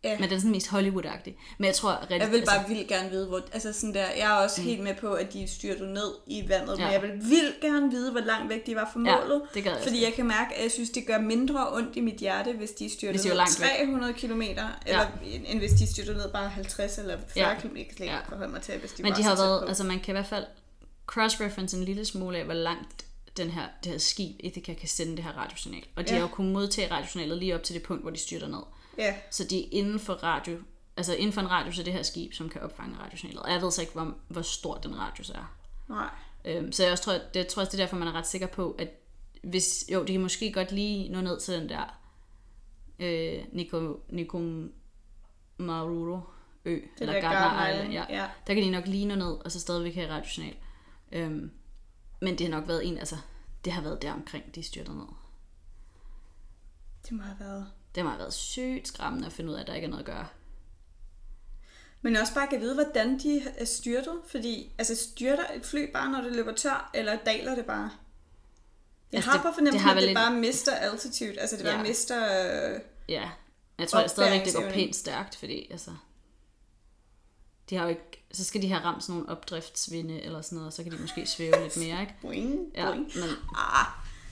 Ja. 0.04 0.18
Men 0.18 0.28
den 0.28 0.36
er 0.36 0.38
sådan 0.40 0.50
mest 0.50 0.68
Hollywood-agtig. 0.68 1.32
Men 1.58 1.64
jeg 1.66 1.74
tror... 1.74 2.00
Rigtig, 2.00 2.20
Jeg 2.20 2.30
vil 2.30 2.44
bare 2.46 2.68
vildt 2.68 2.88
gerne 2.88 3.10
vide, 3.10 3.26
hvor... 3.26 3.40
Altså 3.52 3.72
sådan 3.72 3.94
der, 3.94 4.00
jeg 4.00 4.26
er 4.38 4.44
også 4.44 4.60
mm. 4.60 4.66
helt 4.66 4.82
med 4.82 4.94
på, 4.94 5.12
at 5.12 5.32
de 5.32 5.48
styrtede 5.48 5.92
ned 5.94 6.14
i 6.26 6.48
vandet, 6.48 6.78
ja. 6.78 6.82
Ja. 6.90 7.00
men 7.00 7.10
jeg 7.10 7.20
vil 7.20 7.30
vildt 7.30 7.60
gerne 7.60 7.90
vide, 7.90 8.10
hvor 8.12 8.20
langt 8.20 8.48
væk 8.50 8.66
de 8.66 8.74
var 8.76 8.90
fra 8.92 9.00
Ja, 9.10 9.20
målet. 9.20 9.42
det 9.54 9.64
gad 9.64 9.72
jeg 9.72 9.82
fordi 9.82 9.96
også 9.96 10.06
jeg 10.06 10.14
kan 10.14 10.26
mærke, 10.26 10.54
at 10.54 10.62
jeg 10.62 10.70
synes, 10.70 10.90
det 10.90 11.06
gør 11.06 11.18
mindre 11.20 11.72
ondt 11.72 11.96
i 11.96 12.00
mit 12.00 12.14
hjerte, 12.16 12.52
hvis 12.52 12.70
de 12.70 12.90
styrtede 12.90 13.12
Hvis 13.12 13.22
de 13.22 13.28
ned 13.28 13.36
langt 13.36 13.60
væk. 13.60 13.68
300 13.78 14.12
km, 14.12 14.42
eller 14.42 15.06
end 15.46 15.58
hvis 15.58 15.72
de 15.72 15.86
styrtede 15.92 16.16
ned 16.16 16.32
bare 16.32 16.48
50 16.48 16.98
eller 16.98 17.18
40 17.28 17.48
Ja. 17.48 17.54
km. 17.60 17.76
Jeg 17.76 17.86
kan 17.86 17.96
slet 17.96 18.04
ikke 18.04 18.14
Ja. 18.14 18.20
forholde 18.28 18.52
mig 18.52 18.62
til, 18.62 18.78
hvis 18.78 18.92
de 18.92 19.02
Men 19.02 19.12
de 19.12 19.22
har 19.22 19.36
været... 19.36 19.64
Altså, 19.68 19.84
man 19.84 20.00
kan 20.00 20.12
i 20.12 20.16
hvert 20.16 20.26
fald 20.26 20.44
cross-reference 21.12 21.76
en 21.76 21.84
lille 21.84 22.04
smule 22.04 22.38
af, 22.38 22.44
hvor 22.44 22.54
langt 22.54 23.04
den 23.36 23.50
her, 23.50 23.62
det 23.84 23.92
her 23.92 23.98
skib 23.98 24.36
Ithaca 24.40 24.74
kan 24.74 24.88
sende 24.88 25.16
det 25.16 25.24
her 25.24 25.32
radiosignal. 25.32 25.82
Og 25.96 26.08
de 26.08 26.12
Ja. 26.12 26.14
har 26.20 26.20
jo 26.28 26.34
kunnet 26.34 26.52
modtage 26.52 26.90
radiosignalet 26.90 27.38
lige 27.38 27.54
op 27.54 27.62
til 27.62 27.74
det 27.74 27.82
punkt, 27.82 28.02
hvor 28.02 28.10
de 28.10 28.18
styrter 28.18 28.48
ned. 28.48 28.58
Ja, 28.98 29.14
Så 29.30 29.44
de 29.44 29.64
er 29.64 29.68
inden 29.72 29.98
for 30.00 30.12
radio, 30.14 30.58
altså 30.96 31.14
inden 31.14 31.32
for 31.32 31.40
en 31.40 31.50
radius 31.50 31.78
af 31.78 31.84
det 31.84 31.94
her 31.94 32.02
skib, 32.02 32.32
som 32.32 32.48
kan 32.48 32.60
opfange 32.60 32.98
radiosignalet. 32.98 33.42
Og 33.42 33.50
jeg 33.52 33.62
ved 33.62 33.70
så 33.70 33.80
ikke, 33.80 33.92
hvor, 33.92 34.14
hvor 34.28 34.42
stor 34.42 34.74
den 34.78 34.98
radius 34.98 35.30
er. 35.30 35.56
nej. 35.88 36.08
Øhm, 36.44 36.72
så 36.72 36.82
jeg 36.82 36.92
også 36.92 37.04
tror, 37.04 37.12
det, 37.12 37.30
jeg 37.34 37.48
tror 37.48 37.62
også, 37.62 37.70
det 37.72 37.80
er 37.80 37.84
derfor, 37.84 37.96
man 37.96 38.08
er 38.08 38.12
ret 38.12 38.26
sikker 38.26 38.46
på, 38.46 38.76
at 38.78 38.88
hvis, 39.42 39.84
jo, 39.92 40.04
de 40.04 40.12
kan 40.12 40.20
måske 40.20 40.52
godt 40.52 40.72
lige 40.72 41.08
nå 41.08 41.20
ned 41.20 41.40
til 41.40 41.54
den 41.54 41.68
der 41.68 42.00
øh, 42.98 43.44
Nico, 43.52 43.96
Nico 44.08 44.38
Maruro 45.58 46.20
ø, 46.64 46.70
Det 46.74 46.82
eller 47.00 47.12
der 47.12 47.20
Gardner. 47.20 47.68
Island, 47.70 47.92
Ja. 47.92 48.04
ja. 48.08 48.28
Der 48.46 48.54
kan 48.54 48.62
de 48.62 48.70
nok 48.70 48.86
lige 48.86 49.06
nå 49.06 49.14
ned, 49.14 49.32
og 49.44 49.52
så 49.52 49.60
stadigvæk 49.60 49.94
have 49.94 50.10
radiosignal. 50.10 50.56
Øhm, 51.12 51.50
men 52.20 52.38
det 52.38 52.40
har 52.48 52.58
nok 52.60 52.68
været 52.68 52.86
en, 52.88 52.98
altså, 52.98 53.16
det 53.64 53.72
har 53.72 53.82
været 53.82 54.02
der 54.02 54.12
omkring, 54.12 54.54
de 54.54 54.62
styrter 54.62 54.92
ned. 54.94 55.06
Det 57.02 57.12
må 57.12 57.22
have 57.22 57.36
været. 57.40 57.66
Det 57.98 58.04
må 58.04 58.10
have 58.10 58.18
været 58.20 58.34
sygt 58.34 58.88
skræmmende 58.88 59.26
at 59.26 59.32
finde 59.32 59.50
ud 59.50 59.54
af, 59.56 59.60
at 59.60 59.66
der 59.66 59.74
ikke 59.74 59.84
er 59.84 59.88
noget 59.88 60.02
at 60.02 60.06
gøre. 60.14 60.26
Men 62.02 62.16
også 62.16 62.34
bare 62.34 62.46
kan 62.46 62.60
vide, 62.60 62.74
hvordan 62.74 63.18
de 63.18 63.42
er 63.56 63.64
styrtet. 63.64 64.14
Fordi, 64.30 64.72
altså 64.78 64.96
styrter 64.96 65.44
et 65.54 65.66
fly 65.66 65.92
bare, 65.92 66.10
når 66.12 66.20
det 66.20 66.32
løber 66.36 66.52
tør, 66.54 66.90
eller 66.94 67.16
daler 67.26 67.54
det 67.54 67.66
bare? 67.66 67.90
Jeg 69.12 69.18
Altså, 69.18 69.30
har 69.30 69.38
det- 69.38 69.46
på 69.46 69.52
fornemmelsen, 69.54 69.90
at 69.90 69.96
det 69.96 70.06
vel 70.06 70.14
bare 70.14 70.34
mister 70.34 70.74
altitude. 70.74 71.40
Altså 71.40 71.56
det 71.56 71.64
bare 71.64 71.76
Ja. 71.76 71.82
mister... 71.82 72.26
Øh, 72.74 72.80
Ja, 73.08 73.30
jeg 73.78 73.88
tror 73.88 74.00
jeg 74.00 74.10
stadigvæk, 74.10 74.44
det 74.46 74.54
går 74.54 74.70
pænt 74.70 74.96
stærkt, 74.96 75.36
fordi 75.36 75.68
altså, 75.70 75.90
de 77.70 77.76
har 77.76 77.82
jo 77.82 77.88
ikke, 77.88 78.24
så 78.32 78.44
skal 78.44 78.62
de 78.62 78.68
have 78.68 78.84
ramt 78.84 79.02
sådan 79.02 79.14
nogle 79.14 79.28
opdriftsvinde 79.32 80.22
eller 80.22 80.40
sådan 80.42 80.56
noget, 80.56 80.66
og 80.66 80.72
så 80.72 80.82
kan 80.82 80.92
de 80.92 80.98
måske 80.98 81.26
svæve 81.26 81.62
lidt 81.62 81.76
mere, 81.76 82.00
ikke? 82.00 82.14
boing, 82.22 82.60
Ja, 82.74 82.86
boing. 82.86 83.04
men, 83.14 83.24
Ah. 83.56 83.86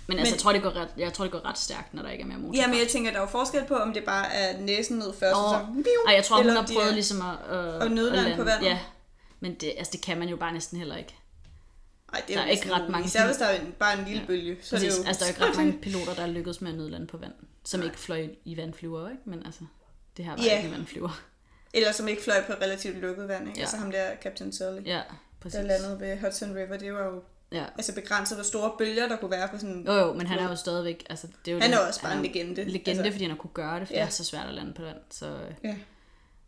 Men 0.08 0.18
altså, 0.18 0.34
jeg 0.34 0.40
tror, 0.40 0.52
det 0.52 0.62
går 0.62 0.70
ret, 0.76 0.88
jeg 0.98 1.12
tror, 1.12 1.24
det 1.24 1.32
går 1.32 1.44
ret 1.46 1.58
stærkt, 1.58 1.94
når 1.94 2.02
der 2.02 2.10
ikke 2.10 2.22
er 2.22 2.26
mere 2.26 2.38
motor. 2.38 2.54
Ja, 2.60 2.66
men 2.66 2.78
jeg 2.78 2.88
tænker, 2.88 3.10
der 3.10 3.16
er 3.18 3.22
jo 3.22 3.28
forskel 3.28 3.64
på, 3.64 3.74
om 3.74 3.92
det 3.92 4.04
bare 4.04 4.32
er 4.34 4.60
næsen 4.60 4.98
ned 4.98 5.12
først, 5.12 5.36
og 5.36 5.50
så... 5.50 5.56
Åh, 5.56 5.76
Ej, 6.08 6.14
jeg 6.14 6.24
tror, 6.24 6.36
hun 6.42 6.50
har 6.50 6.66
prøvet 6.74 6.88
er- 6.88 6.92
ligesom 6.94 7.18
at... 7.20 7.56
Øh, 7.84 7.90
nødlande 7.90 8.22
lande- 8.22 8.36
på 8.36 8.44
vandet. 8.44 8.66
Ja, 8.66 8.78
men 9.40 9.54
det, 9.54 9.74
altså, 9.78 9.90
det 9.92 10.00
kan 10.02 10.18
man 10.18 10.28
jo 10.28 10.36
bare 10.36 10.52
næsten 10.52 10.78
heller 10.78 10.96
ikke. 10.96 11.14
Ej, 12.12 12.20
det 12.20 12.28
Der 12.36 12.42
jo 12.42 12.46
er 12.46 12.50
ikke 12.50 12.72
ret 12.72 12.88
mange 12.90 13.06
Især 13.06 13.26
hvis 13.26 13.36
der 13.36 13.44
er 13.46 13.60
en, 13.60 13.74
bare 13.78 13.98
en 13.98 14.04
lille 14.04 14.20
ja. 14.20 14.26
bølge. 14.26 14.56
Så 14.62 14.76
er 14.76 14.78
Præcis, 14.80 14.94
det 14.94 15.02
jo... 15.02 15.08
altså, 15.08 15.20
der 15.20 15.26
er 15.26 15.30
ikke 15.34 15.44
ret 15.50 15.56
mange 15.56 15.78
piloter, 15.82 16.14
der 16.14 16.22
er 16.22 16.26
lykkedes 16.26 16.60
med 16.60 16.70
at 16.70 16.76
nødlande 16.76 17.06
på 17.06 17.16
vand, 17.16 17.32
som 17.64 17.82
ikke 17.82 17.98
fløj 17.98 18.28
i 18.44 18.56
vandflyver, 18.56 19.08
ikke? 19.10 19.22
Men 19.24 19.42
altså, 19.46 19.60
det 20.16 20.24
her 20.24 20.36
var 20.36 20.42
Ja. 20.44 20.56
ikke 20.58 20.70
vandflyver. 20.76 21.20
Eller 21.74 21.92
som 21.92 22.08
ikke 22.08 22.22
fløj 22.22 22.44
på 22.46 22.52
relativt 22.52 22.96
lukket 22.96 23.28
vand, 23.28 23.46
ikke? 23.48 23.58
Ja. 23.58 23.62
Altså 23.62 23.76
ham 23.76 23.90
der, 23.90 24.04
Captain 24.22 24.52
Sully, 24.52 24.80
Ja, 24.86 25.00
præcis. 25.40 25.56
der 25.56 25.62
landede 25.66 26.00
ved 26.00 26.18
Hudson 26.20 26.50
River, 26.56 26.76
det 26.76 26.92
var 26.92 27.04
jo 27.04 27.22
Ja. 27.52 27.64
altså 27.76 27.94
begrænset, 27.94 28.36
hvor 28.36 28.44
store 28.44 28.72
bølger 28.78 29.08
der 29.08 29.16
kunne 29.16 29.30
være 29.30 29.48
på 29.48 29.58
sådan... 29.58 29.84
Jo, 29.86 29.92
jo, 29.92 30.12
men 30.12 30.26
han 30.26 30.38
er 30.38 30.48
jo 30.50 30.56
stadigvæk... 30.56 31.06
Altså, 31.10 31.26
det 31.44 31.50
er 31.50 31.54
jo 31.54 31.60
Han 31.62 31.72
er 31.72 31.78
også 31.78 32.02
bare 32.02 32.16
en 32.16 32.22
legende. 32.22 32.54
legende, 32.64 32.90
Altså- 32.90 33.12
fordi 33.12 33.24
han 33.24 33.30
har 33.30 33.38
kunne 33.38 33.50
gøre 33.54 33.80
det, 33.80 33.86
fordi 33.88 33.98
Ja. 33.98 34.04
det 34.04 34.08
er 34.10 34.12
så 34.12 34.24
svært 34.24 34.46
at 34.48 34.54
lande 34.54 34.72
på 34.72 34.82
vand. 34.82 34.98
Så, 35.10 35.38
Ja. 35.64 35.76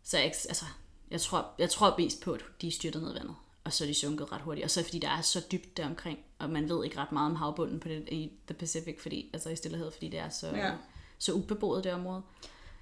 så 0.05 0.17
jeg, 0.17 0.25
altså, 0.27 0.65
jeg, 1.11 1.21
tror, 1.21 1.47
jeg 1.59 1.71
tror 1.71 1.95
mest 1.99 2.21
på, 2.21 2.33
at 2.33 2.41
de 2.61 2.69
er 2.69 2.73
styrtet 2.73 3.03
ned 3.03 3.13
i 3.13 3.15
vandet, 3.15 3.35
og 3.65 3.73
så 3.73 3.85
er 3.85 3.89
de 3.89 3.95
sunket 3.95 4.33
ret 4.33 4.41
hurtigt. 4.41 4.65
Og 4.65 4.71
så 4.71 4.83
fordi 4.85 4.99
der 4.99 5.09
er 5.11 5.21
så 5.21 5.45
dybt 5.53 5.77
der 5.77 5.87
omkring, 5.87 6.19
og 6.39 6.51
man 6.51 6.69
ved 6.69 6.85
ikke 6.85 6.99
ret 6.99 7.13
meget 7.13 7.31
om 7.31 7.37
havbunden 7.37 7.81
på 7.81 7.89
det, 7.89 8.09
i 8.09 8.33
The 8.47 8.55
Pacific, 8.55 8.97
fordi, 9.03 9.31
altså 9.33 9.49
i 9.51 9.57
stillehed, 9.57 9.91
fordi 9.93 10.09
det 10.09 10.19
er 10.21 10.29
så, 10.29 10.47
Ja. 10.49 10.71
så 11.19 11.33
ubeboet 11.33 11.85
det 11.85 11.93
område. 11.93 12.23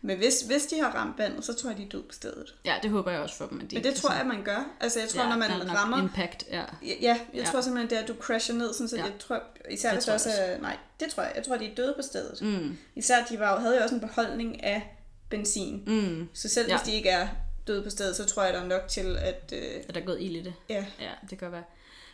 Men 0.03 0.17
hvis, 0.17 0.41
hvis 0.41 0.67
de 0.67 0.81
har 0.81 0.91
ramt 0.91 1.19
vandet, 1.19 1.45
så 1.45 1.55
tror 1.55 1.71
jeg, 1.71 1.79
de 1.79 1.83
er 1.85 1.89
døde 1.89 2.03
på 2.03 2.13
stedet. 2.13 2.55
Ja, 2.65 2.75
det 2.83 2.91
håber 2.91 3.11
jeg 3.11 3.21
også 3.21 3.37
for 3.37 3.47
dem. 3.47 3.61
At 3.61 3.71
de 3.71 3.77
Men 3.77 3.85
det 3.85 3.95
tror 3.95 4.13
jeg, 4.15 4.27
man 4.27 4.43
gør. 4.45 4.65
Altså 4.81 5.01
jeg 5.01 5.09
tror, 5.09 5.23
ja, 5.23 5.29
når 5.29 5.37
man 5.37 5.51
der 5.51 5.57
er 5.57 5.75
rammer... 5.75 6.03
Impact, 6.03 6.45
ja. 6.51 6.65
Ja, 6.83 6.95
jeg 7.01 7.21
Ja. 7.35 7.45
tror 7.45 7.61
simpelthen, 7.61 7.91
det 7.91 7.99
er, 7.99 8.03
at 8.03 8.09
du 8.09 8.15
crasher 8.21 8.55
ned, 8.55 8.73
sådan, 8.73 8.89
så 8.89 8.97
Ja. 8.97 9.05
jeg 9.05 9.13
tror, 9.19 9.43
især 9.71 9.89
Det 9.89 9.97
hvis 9.97 10.05
tror 10.05 10.15
også 10.15 10.29
er, 10.37 10.61
nej, 10.61 10.77
det 11.01 11.09
tror 11.09 11.23
jeg, 11.23 11.33
jeg 11.37 11.45
tror, 11.45 11.57
de 11.57 11.71
er 11.71 11.75
døde 11.75 11.93
på 11.97 12.03
stedet. 12.03 12.43
Mm. 12.43 12.77
Især, 12.97 13.25
de 13.31 13.39
var 13.39 13.61
havde 13.61 13.77
jo 13.77 13.83
også 13.83 13.95
en 13.95 14.01
beholdning 14.01 14.65
af 14.65 14.97
benzin. 15.31 15.83
Mm. 15.87 16.29
Så 16.35 16.49
selv 16.49 16.69
Ja. 16.69 16.77
hvis 16.79 16.87
de 16.89 16.95
ikke 16.97 17.09
er 17.09 17.29
døde 17.67 17.83
på 17.83 17.91
stedet, 17.91 18.17
så 18.17 18.25
tror 18.25 18.45
jeg, 18.45 18.55
der 18.55 18.61
er 18.61 18.67
nok 18.67 18.89
til, 18.89 19.17
at, 19.17 19.53
øh, 19.57 19.83
Er 19.89 19.93
der 19.93 20.01
gået 20.01 20.21
ild 20.23 20.37
i 20.37 20.43
det? 20.43 20.55
ja, 20.69 20.85
Ja, 21.01 21.11
det 21.31 21.39
kan 21.39 21.53
være. 21.53 21.65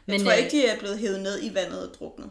jeg 0.09 0.21
tror 0.21 0.33
ikke, 0.33 0.51
de 0.51 0.67
er 0.67 0.79
blevet 0.79 0.99
hævet 0.99 1.21
ned 1.21 1.43
i 1.43 1.55
vandet 1.55 1.89
og 1.89 1.95
druknet. 1.95 2.31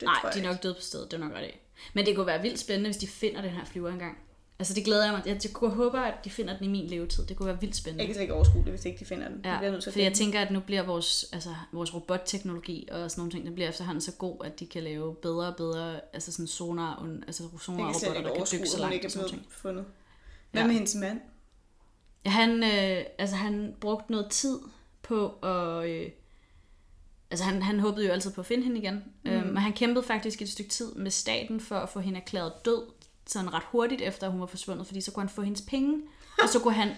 Det 0.00 0.06
Nej, 0.06 0.14
tror 0.20 0.28
jeg 0.28 0.34
de 0.34 0.40
er 0.40 0.52
nok 0.52 0.62
døde 0.62 0.74
på 0.74 0.80
stedet, 0.80 1.10
det 1.10 1.16
er 1.16 1.24
nok 1.24 1.32
ret 1.32 1.42
af. 1.42 1.60
Men 1.94 2.06
det 2.06 2.16
kunne 2.16 2.26
være 2.26 2.42
vildt 2.42 2.58
spændende, 2.60 2.88
hvis 2.90 2.96
de 2.96 3.06
finder 3.06 3.40
den 3.42 3.50
her 3.50 3.64
flyver 3.64 3.90
engang. 3.90 4.18
Altså 4.58 4.74
det 4.74 4.84
glæder 4.84 5.04
jeg 5.04 5.12
mig. 5.12 5.22
Jeg, 5.26 5.40
jeg 5.44 5.52
kunne 5.52 5.70
håbe, 5.70 5.98
at 5.98 6.14
de 6.24 6.30
finder 6.30 6.56
den 6.56 6.64
i 6.64 6.68
min 6.68 6.86
levetid. 6.86 7.26
Det 7.26 7.36
kunne 7.36 7.46
være 7.46 7.60
vildt 7.60 7.74
Jeg 7.74 7.78
spændende. 7.78 8.04
kan 8.06 8.14
slet 8.14 8.22
ikke 8.22 8.34
overskue 8.34 8.62
det, 8.62 8.70
hvis 8.70 8.84
ikke 8.84 8.98
de 8.98 9.04
finder 9.04 9.28
den. 9.28 9.44
De 9.44 9.48
Ja, 9.48 9.60
nødt 9.70 9.82
til 9.82 9.92
fordi 9.92 10.04
jeg 10.04 10.12
tænker, 10.12 10.40
at 10.40 10.50
nu 10.50 10.60
bliver 10.60 10.82
vores, 10.82 11.26
altså, 11.32 11.54
vores 11.72 11.94
robotteknologi 11.94 12.88
og 12.92 13.10
sådan 13.10 13.20
nogle 13.20 13.32
ting, 13.32 13.46
den 13.46 13.54
bliver 13.54 13.68
efterhånden 13.68 14.00
så 14.00 14.12
god, 14.12 14.36
at 14.44 14.60
de 14.60 14.66
kan 14.66 14.82
lave 14.82 15.14
bedre 15.14 15.48
og 15.48 15.56
bedre, 15.56 16.00
altså 16.12 16.32
sådan 16.32 16.46
sonar, 16.46 17.06
altså 17.26 17.42
Jeg 17.52 17.60
sonar 17.60 17.78
kan 17.78 17.86
robotter, 17.86 18.22
der 18.30 18.34
kan 18.36 18.46
dykke 18.52 18.68
så 18.68 18.78
langt 18.78 18.94
ikke 18.94 19.06
er 19.06 19.10
nogle 19.16 19.30
ting. 19.30 19.46
fundet. 19.50 19.84
Hvad 20.50 20.62
Ja. 20.62 20.66
med 20.66 20.74
hendes 20.74 20.94
mand? 20.94 21.20
Ja, 22.24 22.30
han, 22.30 22.62
øh, 22.62 23.04
altså 23.18 23.36
han 23.36 23.74
brugte 23.80 24.12
noget 24.12 24.30
tid 24.30 24.58
på 25.02 25.28
at... 25.28 25.88
Øh, 25.90 26.10
altså 27.30 27.44
han, 27.44 27.62
han 27.62 27.80
håbede 27.80 28.06
jo 28.06 28.12
altid 28.12 28.32
på 28.32 28.40
at 28.40 28.46
finde 28.46 28.64
hende 28.64 28.78
igen. 28.80 29.04
Mm. 29.24 29.30
Øh, 29.30 29.46
men 29.46 29.56
han 29.56 29.72
kæmpede 29.72 30.04
faktisk 30.06 30.42
et 30.42 30.48
stykke 30.48 30.70
tid 30.70 30.94
med 30.94 31.10
staten 31.10 31.60
for 31.60 31.76
at 31.76 31.88
få 31.88 32.00
hende 32.00 32.20
erklæret 32.20 32.52
død, 32.64 32.82
sådan 33.26 33.54
ret 33.54 33.62
hurtigt 33.72 34.00
efter, 34.02 34.26
at 34.26 34.32
hun 34.32 34.40
var 34.40 34.46
forsvundet, 34.46 34.86
fordi 34.86 35.00
så 35.00 35.12
kunne 35.12 35.22
han 35.22 35.28
få 35.34 35.42
hendes 35.42 35.60
penge, 35.62 36.02
og 36.42 36.48
så 36.48 36.58
kunne 36.58 36.74
han... 36.74 36.88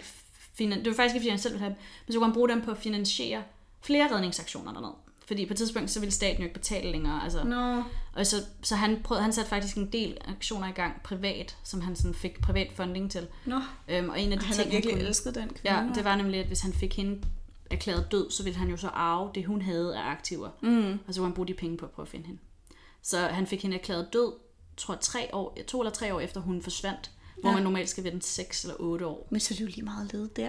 Finan- 0.60 0.78
det 0.78 0.86
var 0.86 0.94
faktisk 0.94 1.14
ikke, 1.14 1.22
fordi 1.22 1.28
han 1.30 1.38
selv 1.38 1.52
ville 1.54 1.64
have 1.64 1.74
dem, 1.74 1.78
men 2.06 2.12
så 2.12 2.18
kunne 2.18 2.26
han 2.28 2.34
bruge 2.34 2.48
dem 2.48 2.62
på 2.62 2.70
at 2.70 2.78
finansiere 2.78 3.42
flere 3.80 4.14
redningsaktioner 4.14 4.72
dernede. 4.72 4.94
Fordi 5.26 5.46
på 5.46 5.52
et 5.52 5.56
tidspunkt, 5.56 5.90
så 5.90 6.00
ville 6.00 6.12
staten 6.12 6.36
jo 6.38 6.42
ikke 6.42 6.54
betale 6.54 6.90
længere. 6.92 7.24
Altså, 7.24 7.44
Nå, 7.44 7.82
og 8.12 8.26
så, 8.26 8.36
så 8.62 8.76
han, 8.76 9.00
prøvede, 9.04 9.22
han 9.22 9.32
satte 9.32 9.48
faktisk 9.48 9.76
en 9.76 9.92
del 9.92 10.18
aktioner 10.28 10.68
i 10.68 10.72
gang 10.72 11.00
privat, 11.04 11.56
som 11.64 11.80
han 11.80 11.96
sådan 11.96 12.14
fik 12.14 12.40
privat 12.40 12.72
funding 12.76 13.10
til. 13.10 13.28
nå. 13.46 13.60
Øhm, 13.88 14.08
og 14.08 14.20
en 14.20 14.32
af 14.32 14.38
de 14.38 14.44
Han 14.46 14.54
ting, 14.54 14.66
har 14.66 14.70
virkelig 14.72 14.94
kunne, 14.94 15.06
elsket 15.06 15.34
den 15.34 15.48
kvinde. 15.48 15.76
Ja, 15.76 15.86
det 15.94 16.04
var 16.04 16.16
nemlig, 16.16 16.40
at 16.40 16.46
hvis 16.46 16.60
han 16.60 16.72
fik 16.72 16.96
hende 16.96 17.22
erklæret 17.70 18.12
død, 18.12 18.30
så 18.30 18.42
ville 18.42 18.58
han 18.58 18.68
jo 18.68 18.76
så 18.76 18.88
arve 18.88 19.30
det, 19.34 19.44
hun 19.46 19.62
havde 19.62 19.96
af 19.98 20.10
aktiver. 20.10 20.48
Mm. 20.62 20.92
Og 21.06 21.14
så 21.14 21.20
kunne 21.20 21.28
han 21.28 21.34
bruge 21.34 21.48
de 21.48 21.54
penge 21.54 21.76
på 21.76 21.84
at 21.86 21.90
prøve 21.90 22.04
at 22.04 22.10
finde 22.10 22.26
hende. 22.26 22.40
Så 23.02 23.18
han 23.18 23.46
fik 23.46 23.62
hende 23.62 23.76
erklæret 23.76 24.08
død, 24.12 24.32
tror 24.76 24.94
jeg, 24.94 25.00
tre 25.00 25.28
år, 25.34 25.56
to 25.66 25.80
eller 25.80 25.90
tre 25.92 26.14
år 26.14 26.20
efter 26.20 26.40
hun 26.40 26.62
forsvandt. 26.62 27.10
Hvor 27.40 27.50
Ja. 27.50 27.54
man 27.54 27.62
normalt 27.64 27.88
skal 27.88 28.04
vente 28.04 28.26
6 28.26 28.64
eller 28.64 28.76
8 28.80 29.06
år. 29.06 29.28
Men 29.30 29.40
så 29.40 29.54
er 29.54 29.56
det 29.56 29.60
jo 29.62 29.66
lige 29.66 29.82
meget 29.82 30.12
led 30.12 30.28
der, 30.36 30.48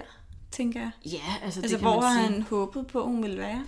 tænker 0.50 0.80
jeg. 0.80 0.90
Ja, 1.06 1.10
altså, 1.42 1.44
Altså, 1.44 1.60
det 1.62 1.70
kan 1.70 1.78
hvor 1.78 2.00
man 2.00 2.02
har 2.10 2.22
sige. 2.22 2.32
han 2.32 2.42
håbet 2.42 2.86
på, 2.86 3.04
hun 3.04 3.22
ville 3.22 3.38
være? 3.38 3.64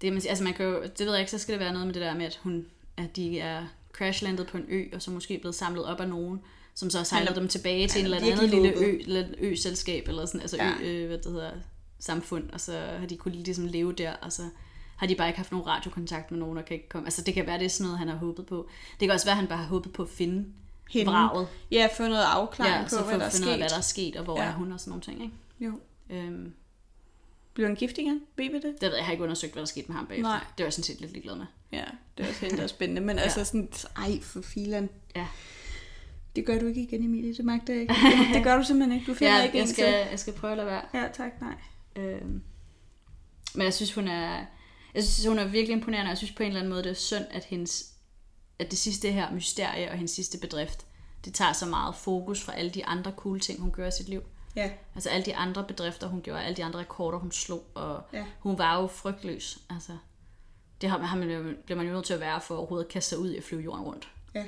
Det, 0.00 0.12
man, 0.12 0.22
altså 0.28 0.44
man 0.44 0.54
kan 0.54 0.66
jo, 0.66 0.82
det 0.82 1.06
ved 1.06 1.10
jeg 1.12 1.20
ikke, 1.20 1.30
så 1.30 1.38
skal 1.38 1.52
det 1.52 1.60
være 1.60 1.72
noget 1.72 1.86
med 1.86 1.94
det 1.94 2.02
der 2.02 2.14
med, 2.14 2.26
at, 2.26 2.40
hun, 2.42 2.66
at 2.96 3.16
de 3.16 3.40
er 3.40 3.66
crashlandet 3.92 4.46
på 4.46 4.56
en 4.56 4.64
ø, 4.68 4.84
og 4.94 5.02
så 5.02 5.10
måske 5.10 5.38
blevet 5.38 5.54
samlet 5.54 5.84
op 5.84 6.00
af 6.00 6.08
nogen, 6.08 6.40
som 6.74 6.90
så 6.90 6.98
har 6.98 7.04
sejlet 7.04 7.28
Han 7.28 7.36
er- 7.36 7.40
dem 7.40 7.48
tilbage 7.48 7.88
til 7.88 7.98
en 8.00 8.04
han 8.04 8.12
er 8.12 8.16
eller 8.30 8.42
anden 8.42 8.50
lille 8.62 8.78
ø, 8.86 8.98
eller 9.00 9.26
ø-selskab, 9.38 10.08
eller 10.08 10.26
sådan, 10.26 10.40
altså 10.40 10.56
Ja. 10.56 10.72
ø, 10.82 10.86
øh, 11.02 11.06
hvad 11.06 11.18
det 11.18 11.32
hedder, 11.32 11.50
samfund, 11.98 12.50
og 12.50 12.60
så 12.60 12.80
har 12.98 13.06
de 13.06 13.16
kunne 13.16 13.34
ligesom 13.34 13.66
leve 13.66 13.92
der, 13.92 14.12
og 14.12 14.32
så 14.32 14.42
har 15.04 15.08
de 15.08 15.14
bare 15.14 15.28
ikke 15.28 15.36
haft 15.38 15.52
nogen 15.52 15.66
radiokontakt 15.66 16.30
med 16.30 16.38
nogen, 16.40 16.58
og 16.58 16.64
kan 16.64 16.74
ikke 16.76 16.88
komme. 16.88 17.06
Altså 17.06 17.22
det 17.22 17.34
kan 17.34 17.46
være, 17.46 17.58
det 17.58 17.64
er 17.64 17.68
sådan 17.70 17.84
noget, 17.84 17.98
han 17.98 18.08
har 18.08 18.16
håbet 18.16 18.46
på. 18.46 18.68
Det 19.00 19.08
kan 19.08 19.10
også 19.10 19.26
være, 19.26 19.32
at 19.32 19.36
han 19.38 19.46
bare 19.46 19.58
har 19.58 19.64
håbet 19.66 19.92
på 19.92 20.02
at 20.02 20.08
finde 20.08 20.46
Hende. 20.90 21.10
vraget. 21.12 21.48
Ja, 21.70 21.88
få 21.96 22.02
noget 22.02 22.24
afklaring 22.24 22.74
Ja, 22.76 22.82
på, 22.82 22.88
så 22.88 23.02
hvad 23.02 23.18
der 23.18 23.24
er 23.24 23.30
sket. 23.30 23.56
hvad 23.56 23.68
der 23.68 23.76
er 23.76 23.80
sket, 23.80 24.16
og 24.16 24.24
hvor 24.24 24.40
Ja. 24.42 24.46
er 24.48 24.52
hun 24.52 24.72
og 24.72 24.80
sådan 24.80 24.90
nogle 24.90 25.02
ting, 25.02 25.22
ikke? 25.22 25.34
Jo. 25.60 25.80
Øhm, 26.10 26.52
Bliver 27.54 27.68
han 27.68 27.76
gift 27.76 27.98
igen? 27.98 28.20
Ved 28.36 28.44
vi 28.50 28.54
det? 28.54 28.62
det 28.62 28.72
ved 28.82 28.88
jeg, 28.88 28.96
jeg 28.96 29.04
har 29.04 29.12
ikke 29.12 29.24
undersøgt, 29.24 29.52
hvad 29.52 29.60
der 29.60 29.66
skete 29.66 29.86
med 29.88 29.96
ham 29.96 30.06
bagefter. 30.06 30.30
Nej. 30.30 30.38
Det 30.38 30.58
var 30.58 30.64
jeg 30.64 30.72
sådan 30.72 30.84
set 30.84 31.00
lidt 31.00 31.12
ligeglad 31.12 31.36
med. 31.36 31.46
Ja, 31.72 31.84
det 32.18 32.24
er 32.26 32.28
også 32.30 32.62
er 32.62 32.66
spændende. 32.66 33.00
Men 33.02 33.18
altså 33.24 33.44
sådan, 33.44 33.68
ej, 33.96 34.20
for 34.22 34.40
filan. 34.42 34.88
Ja. 35.16 35.26
Det 36.36 36.46
gør 36.46 36.58
du 36.58 36.66
ikke 36.66 36.82
igen, 36.82 37.04
Emilie. 37.04 37.34
Det 37.34 37.44
magter 37.44 37.72
jeg 37.74 37.82
ikke. 37.82 37.94
Det, 37.94 38.34
det 38.34 38.44
gør 38.44 38.56
du 38.58 38.64
simpelthen 38.64 39.00
ikke. 39.00 39.12
Du 39.12 39.14
finder 39.16 39.36
Ja, 39.38 39.42
ikke 39.44 39.58
jeg 39.58 39.68
skal, 39.68 40.06
jeg 40.10 40.18
skal 40.18 40.32
prøve 40.32 40.50
at 40.50 40.56
lade 40.56 40.66
være. 40.68 40.82
til. 40.90 41.00
Ja, 41.00 41.08
tak, 41.12 41.40
nej. 41.40 41.54
Øhm, 41.96 42.42
men 43.54 43.64
jeg 43.64 43.74
synes, 43.74 43.94
hun 43.94 44.08
er... 44.08 44.44
Jeg 44.94 45.04
synes, 45.04 45.26
hun 45.26 45.38
er 45.38 45.44
virkelig 45.44 45.72
imponerende, 45.76 46.06
og 46.08 46.10
jeg 46.10 46.18
synes 46.18 46.32
på 46.32 46.42
en 46.42 46.46
eller 46.46 46.60
anden 46.60 46.70
måde, 46.72 46.82
det 46.84 46.90
er 46.90 46.94
synd, 46.94 47.24
at, 47.30 47.44
hendes, 47.44 47.92
at 48.58 48.70
det 48.70 48.78
sidste 48.78 49.12
her 49.12 49.32
mysterie 49.32 49.90
og 49.90 49.94
hendes 49.96 50.10
sidste 50.10 50.38
bedrift, 50.38 50.86
det 51.24 51.34
tager 51.34 51.52
så 51.52 51.66
meget 51.66 51.94
fokus 51.94 52.42
fra 52.42 52.52
alle 52.54 52.70
de 52.70 52.86
andre 52.86 53.12
cool 53.16 53.40
ting, 53.40 53.60
hun 53.60 53.70
gør 53.72 53.86
i 53.88 53.90
sit 53.90 54.08
liv. 54.08 54.22
Ja, 54.56 54.70
Altså 54.94 55.08
alle 55.10 55.24
de 55.26 55.36
andre 55.36 55.64
bedrifter, 55.64 56.06
hun 56.06 56.22
gjorde, 56.22 56.42
alle 56.42 56.56
de 56.56 56.64
andre 56.64 56.78
rekorder, 56.80 57.18
hun 57.18 57.32
slog, 57.32 57.64
og 57.74 58.02
Ja. 58.12 58.24
hun 58.40 58.58
var 58.58 58.80
jo 58.80 58.86
frygtløs. 58.86 59.58
Altså, 59.70 59.92
det 60.80 60.90
har, 60.90 60.98
har 60.98 61.16
man, 61.16 61.30
jo- 61.30 61.54
bliver 61.64 61.76
man 61.78 61.86
jo 61.86 61.92
nødt 61.92 62.04
til 62.06 62.14
at 62.14 62.20
være 62.20 62.40
for 62.40 62.56
overhovedet 62.56 62.84
at 62.86 62.90
kaste 62.92 63.08
sig 63.08 63.18
ud 63.18 63.30
i 63.30 63.36
at 63.36 63.44
flyve 63.44 63.62
jorden 63.62 63.84
rundt. 63.84 64.08
ja. 64.34 64.44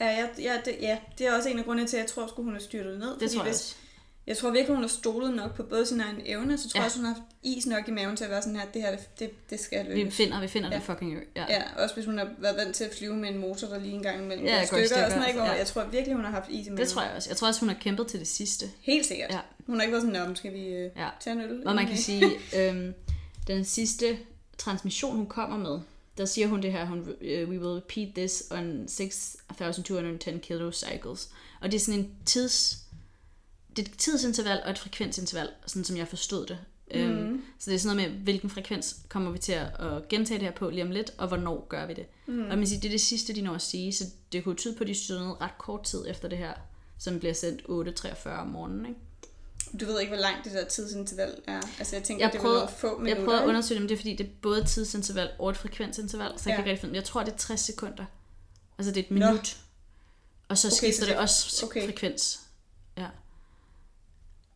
Ja, 0.00 0.06
ja, 0.06 0.26
ja, 0.38 0.60
det, 0.64 0.76
ja, 0.80 0.98
det 1.18 1.26
er 1.26 1.36
også 1.36 1.48
en 1.48 1.58
af 1.58 1.64
grundene 1.64 1.88
til, 1.88 1.96
at 1.96 2.00
jeg 2.02 2.10
tror, 2.10 2.24
at 2.24 2.30
hun 2.36 2.54
er 2.56 2.58
styrtet 2.58 2.98
ned. 2.98 3.18
Det 3.18 3.30
tror 3.30 3.40
jeg 3.40 3.44
hvis, 3.52 3.56
også. 3.56 3.76
Jeg 4.26 4.36
tror 4.36 4.50
virkelig, 4.50 4.74
hun 4.74 4.82
har 4.82 4.88
stolet 4.88 5.34
nok 5.36 5.54
på 5.54 5.62
både 5.62 5.86
sin 5.86 6.00
egen 6.00 6.16
evne, 6.24 6.58
så 6.58 6.68
tror 6.68 6.78
Ja. 6.78 6.82
jeg 6.82 6.86
også, 6.86 6.98
hun 6.98 7.06
har 7.06 7.12
haft 7.14 7.22
is 7.42 7.66
nok 7.66 7.88
i 7.88 7.90
maven 7.90 8.16
til 8.16 8.24
at 8.24 8.30
være 8.30 8.42
sådan 8.42 8.56
her, 8.56 8.66
det 8.74 8.82
her, 8.82 8.90
det, 8.90 9.18
det, 9.18 9.30
det 9.50 9.60
skal 9.60 9.86
Vi 9.88 9.92
lykkes. 9.98 10.14
finder, 10.16 10.40
vi 10.40 10.48
finder 10.48 10.68
Ja. 10.68 10.74
den 10.74 10.82
fucking 10.82 11.14
ø. 11.16 11.20
Ja. 11.36 11.44
Ja, 11.48 11.62
også 11.82 11.94
hvis 11.94 12.06
hun 12.06 12.18
har 12.18 12.28
været 12.38 12.56
vant 12.56 12.76
til 12.76 12.84
at 12.84 12.94
flyve 12.94 13.16
med 13.16 13.28
en 13.28 13.38
motor, 13.38 13.68
der 13.68 13.78
lige 13.80 13.92
en 13.94 14.02
gang 14.02 14.22
imellem 14.24 14.46
Ja, 14.46 14.64
stykker, 14.66 14.86
stykker, 14.86 15.04
og 15.04 15.10
sådan 15.10 15.34
noget, 15.34 15.50
ja. 15.50 15.52
Jeg 15.58 15.66
tror 15.66 15.84
virkelig, 15.84 16.14
hun 16.16 16.24
har 16.24 16.32
haft 16.32 16.50
is 16.50 16.66
i 16.66 16.70
maven. 16.70 16.80
Det 16.80 16.88
tror 16.88 17.02
jeg 17.02 17.12
også. 17.16 17.30
Jeg 17.30 17.36
tror 17.36 17.48
også, 17.48 17.60
hun 17.60 17.68
har 17.68 17.76
kæmpet 17.80 18.06
til 18.06 18.20
det 18.20 18.28
sidste. 18.28 18.66
Helt 18.80 19.06
sikkert. 19.06 19.30
Ja. 19.30 19.38
Hun 19.66 19.76
har 19.76 19.82
ikke 19.82 19.92
været 19.92 20.02
sådan, 20.04 20.20
"Nå, 20.20 20.26
men 20.26 20.36
skal 20.36 20.52
vi 20.54 20.66
øh, 20.66 20.90
Ja. 20.96 21.08
tage 21.20 21.34
en 21.36 21.40
øl? 21.42 21.66
Og 21.66 21.74
man 21.74 21.86
kan 21.86 21.96
sige, 21.96 22.24
øhm, 22.56 22.94
den 23.46 23.64
sidste 23.64 24.18
transmission, 24.58 25.16
hun 25.16 25.26
kommer 25.26 25.56
med, 25.58 25.80
der 26.18 26.24
siger 26.24 26.46
hun 26.46 26.62
det 26.62 26.72
her, 26.72 26.86
hun, 26.86 27.08
øh, 27.20 27.48
we 27.48 27.58
will 27.60 27.80
repeat 27.82 28.08
this 28.14 28.42
on 28.50 28.86
6.210 28.88 30.38
kilo 30.38 30.72
cycles. 30.72 31.28
Og 31.60 31.70
det 31.72 31.76
er 31.76 31.80
sådan 31.80 32.00
en 32.00 32.10
tids, 32.26 32.78
det 33.76 33.88
er 33.88 33.92
et 33.92 33.98
tidsinterval 33.98 34.60
og 34.64 34.70
et 34.70 34.78
frekvensinterval, 34.78 35.48
sådan 35.66 35.84
som 35.84 35.96
jeg 35.96 36.08
forstod 36.08 36.46
det. 36.46 36.58
Mm. 36.94 37.00
Øhm, 37.00 37.42
så 37.58 37.70
det 37.70 37.74
er 37.74 37.80
sådan 37.80 37.96
noget 37.96 38.12
med, 38.12 38.18
hvilken 38.20 38.50
frekvens 38.50 38.96
kommer 39.08 39.30
vi 39.30 39.38
til 39.38 39.52
at, 39.52 39.66
at 39.80 40.08
gentage 40.08 40.38
det 40.40 40.46
her 40.48 40.54
på 40.54 40.70
lige 40.70 40.82
om 40.82 40.90
lidt, 40.90 41.10
og 41.18 41.28
hvornår 41.28 41.66
gør 41.68 41.86
vi 41.86 41.94
det. 41.94 42.06
Mm. 42.26 42.50
Og 42.50 42.58
man 42.58 42.66
siger, 42.66 42.80
det 42.80 42.88
er 42.88 42.92
det 42.92 43.00
sidste, 43.00 43.34
de 43.34 43.40
når 43.40 43.54
at 43.54 43.62
sige, 43.62 43.92
så 43.92 44.04
det 44.32 44.44
kunne 44.44 44.54
tyde 44.56 44.74
på, 44.76 44.84
at 44.84 44.88
de 44.88 44.94
stod 44.94 45.18
ned 45.18 45.40
ret 45.40 45.58
kort 45.58 45.82
tid 45.84 46.04
efter 46.08 46.28
det 46.28 46.38
her, 46.38 46.52
som 46.98 47.18
bliver 47.18 47.34
sendt 47.34 47.62
8.43 47.62 48.28
om 48.30 48.46
morgenen. 48.46 48.86
Ikke? 48.86 49.00
Du 49.80 49.86
ved 49.86 50.00
ikke, 50.00 50.10
hvor 50.12 50.20
langt 50.22 50.44
det 50.44 50.52
der 50.52 50.64
tidsinterval 50.64 51.34
er. 51.46 51.60
Altså, 51.78 51.96
jeg 51.96 52.02
tænker, 52.04 52.24
Jeg 52.24 52.32
det 52.32 52.40
prøvede, 52.40 52.58
nogle 52.60 52.72
få 52.78 52.98
minutter. 52.98 53.14
jeg 53.16 53.24
prøvede 53.24 53.42
at 53.42 53.48
undersøge 53.48 53.74
det, 53.74 53.82
men 53.82 53.88
det 53.88 53.94
er 53.94 53.98
fordi, 53.98 54.16
det 54.16 54.26
er 54.26 54.30
både 54.42 54.60
et 54.60 54.66
tidsinterval 54.66 55.30
og 55.38 55.50
et 55.50 55.56
frekvensinterval, 55.56 56.32
så 56.38 56.42
jeg 56.46 56.50
Ja. 56.50 56.54
kan 56.56 56.58
ikke 56.64 56.70
rigtig 56.70 56.80
finde 56.80 56.94
Jeg 56.94 57.04
tror, 57.04 57.22
det 57.22 57.32
er 57.32 57.36
60 57.36 57.60
sekunder. 57.60 58.04
Altså 58.78 58.92
det 58.92 59.00
er 59.00 59.04
et 59.04 59.10
Nå. 59.10 59.26
minut. 59.26 59.56
Og 60.48 60.58
så 60.58 60.68
Okay, 60.68 60.76
skifter 60.76 61.00
så 61.00 61.06
det 61.06 61.12
det- 61.14 61.18
også 61.22 61.66
okay. 61.66 61.84
frekvens. 61.86 62.40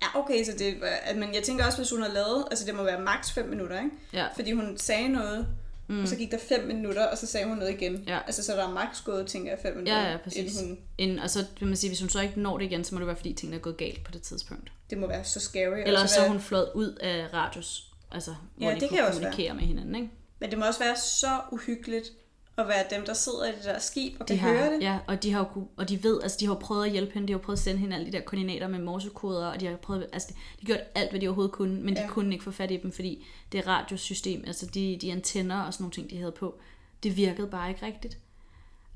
Ja. 0.02 0.20
Okay, 0.20 0.44
så 0.44 0.52
det 0.58 0.76
at, 1.02 1.16
men 1.16 1.34
jeg 1.34 1.42
tænker 1.42 1.64
også, 1.66 1.78
hvis 1.78 1.90
hun 1.90 2.02
har 2.02 2.08
lavet, 2.08 2.44
altså 2.50 2.66
det 2.66 2.74
må 2.74 2.82
være 2.82 3.00
maks 3.00 3.32
5 3.32 3.48
minutter, 3.48 3.76
ikke? 3.76 3.90
Ja. 4.12 4.26
Fordi 4.34 4.52
hun 4.52 4.78
sagde 4.78 5.08
noget, 5.08 5.46
mm. 5.88 6.02
og 6.02 6.08
så 6.08 6.16
gik 6.16 6.30
der 6.30 6.38
5 6.38 6.66
minutter, 6.66 7.06
og 7.06 7.18
så 7.18 7.26
sagde 7.26 7.46
hun 7.46 7.58
noget 7.58 7.72
igen. 7.72 8.04
Ja. 8.06 8.18
Altså, 8.26 8.42
så 8.44 8.52
der 8.52 8.68
er 8.68 8.70
maks 8.72 9.00
gået, 9.00 9.26
tænker 9.26 9.50
jeg, 9.50 9.58
5 9.62 9.72
minutter. 9.72 10.02
Ja, 10.02 10.10
ja, 10.10 10.16
præcis. 10.16 10.60
inden 10.60 10.68
Hun, 10.68 10.78
Inden, 10.98 11.18
og 11.18 11.30
så 11.30 11.44
vil 11.58 11.68
man 11.68 11.76
sige, 11.76 11.90
hvis 11.90 12.00
hun 12.00 12.08
så 12.08 12.20
ikke 12.20 12.40
når 12.40 12.58
det 12.58 12.64
igen, 12.64 12.84
så 12.84 12.94
må 12.94 12.98
det 12.98 13.06
være, 13.06 13.16
fordi 13.16 13.32
tingene 13.32 13.56
er 13.56 13.60
gået 13.60 13.76
galt 13.76 14.04
på 14.04 14.12
det 14.12 14.22
tidspunkt. 14.22 14.72
det 14.90 14.98
må 14.98 15.06
være 15.06 15.24
så 15.24 15.40
scary. 15.40 15.82
Eller 15.86 16.06
så 16.06 16.16
er 16.16 16.22
være, 16.22 16.30
hun 16.30 16.40
flået 16.40 16.70
ud 16.74 16.94
af 17.00 17.26
radius, 17.34 17.84
altså 18.12 18.34
hvor 18.56 18.68
Ja, 18.68 18.74
de 18.74 18.80
det 18.80 18.88
kunne 18.88 18.98
kan 18.98 19.06
også 19.06 19.20
kommunikere 19.20 19.54
med 19.54 19.62
hinanden. 19.62 19.94
Ikke? 19.94 20.10
Men 20.38 20.50
det 20.50 20.58
må 20.58 20.66
også 20.66 20.80
være 20.80 20.96
så 20.96 21.40
uhyggeligt 21.52 22.12
at 22.60 22.68
være 22.68 22.84
dem, 22.90 23.04
der 23.06 23.14
sidder 23.14 23.44
i 23.44 23.48
det 23.56 23.64
der 23.64 23.78
skib 23.78 24.16
og 24.20 24.28
De 24.28 24.38
kan 24.38 24.48
har, 24.48 24.54
høre 24.54 24.74
det. 24.74 24.82
Ja, 24.82 24.98
og 25.06 25.22
de 25.22 25.32
har 25.32 25.38
jo 25.38 25.44
kunne, 25.44 25.66
og 25.76 25.88
de 25.88 26.02
ved, 26.04 26.22
altså 26.22 26.36
de 26.40 26.46
har 26.46 26.54
prøvet 26.54 26.84
at 26.86 26.92
hjælpe 26.92 27.14
hende, 27.14 27.28
de 27.28 27.32
har 27.32 27.38
prøvet 27.38 27.56
at 27.56 27.62
sende 27.62 27.80
hende 27.80 27.96
alle 27.96 28.06
de 28.06 28.12
der 28.12 28.20
koordinater 28.20 28.68
med 28.68 28.78
morsekoder, 28.78 29.46
og 29.46 29.60
de 29.60 29.66
har 29.66 29.76
prøvet, 29.76 30.06
altså 30.12 30.28
de, 30.30 30.34
de 30.60 30.66
gjort 30.66 30.80
alt, 30.94 31.10
hvad 31.10 31.20
de 31.20 31.28
overhovedet 31.28 31.52
kunne, 31.52 31.80
men 31.82 31.96
de 31.96 32.00
Ja. 32.00 32.08
kunne 32.08 32.32
ikke 32.32 32.44
få 32.44 32.50
fat 32.50 32.70
i 32.70 32.76
dem, 32.76 32.92
fordi 32.92 33.26
det 33.52 33.66
radiosystem, 33.66 34.44
altså 34.46 34.66
de, 34.66 34.98
de 35.00 35.12
antenner 35.12 35.60
og 35.62 35.72
sådan 35.74 35.82
nogle 35.84 35.92
ting, 35.94 36.10
de 36.10 36.18
havde 36.18 36.32
på, 36.32 36.60
det 37.02 37.16
virkede 37.16 37.46
bare 37.46 37.68
ikke 37.68 37.86
rigtigt. 37.86 38.18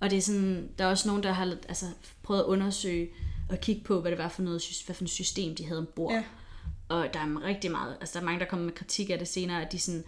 Og 0.01 0.11
det 0.11 0.19
er 0.19 0.23
sådan, 0.23 0.69
der 0.79 0.85
er 0.85 0.89
også 0.89 1.09
nogen, 1.09 1.23
der 1.23 1.33
har 1.33 1.57
altså, 1.69 1.87
prøvet 2.23 2.41
at 2.41 2.47
undersøge 2.47 3.09
og 3.51 3.61
kigge 3.61 3.85
på, 3.85 4.01
hvad 4.01 4.11
det 4.11 4.19
var 4.19 4.29
for 4.29 4.43
noget, 4.43 4.83
hvad 4.87 4.95
for 4.95 5.05
et 5.05 5.11
system, 5.11 5.55
de 5.55 5.67
havde 5.67 5.79
ombord. 5.79 6.13
Ja. 6.13 6.23
Og 6.89 7.09
der 7.15 7.21
er 7.21 7.45
rigtig 7.45 7.71
meget, 7.71 7.97
altså 8.01 8.15
der 8.15 8.21
er 8.21 8.25
mange, 8.25 8.41
der 8.41 8.47
kommer 8.47 8.65
med 8.65 8.75
kritik 8.75 9.11
af 9.11 9.19
det 9.19 9.29
senere, 9.29 9.63
at 9.67 9.73
de 9.73 9.79
sådan, 9.79 10.05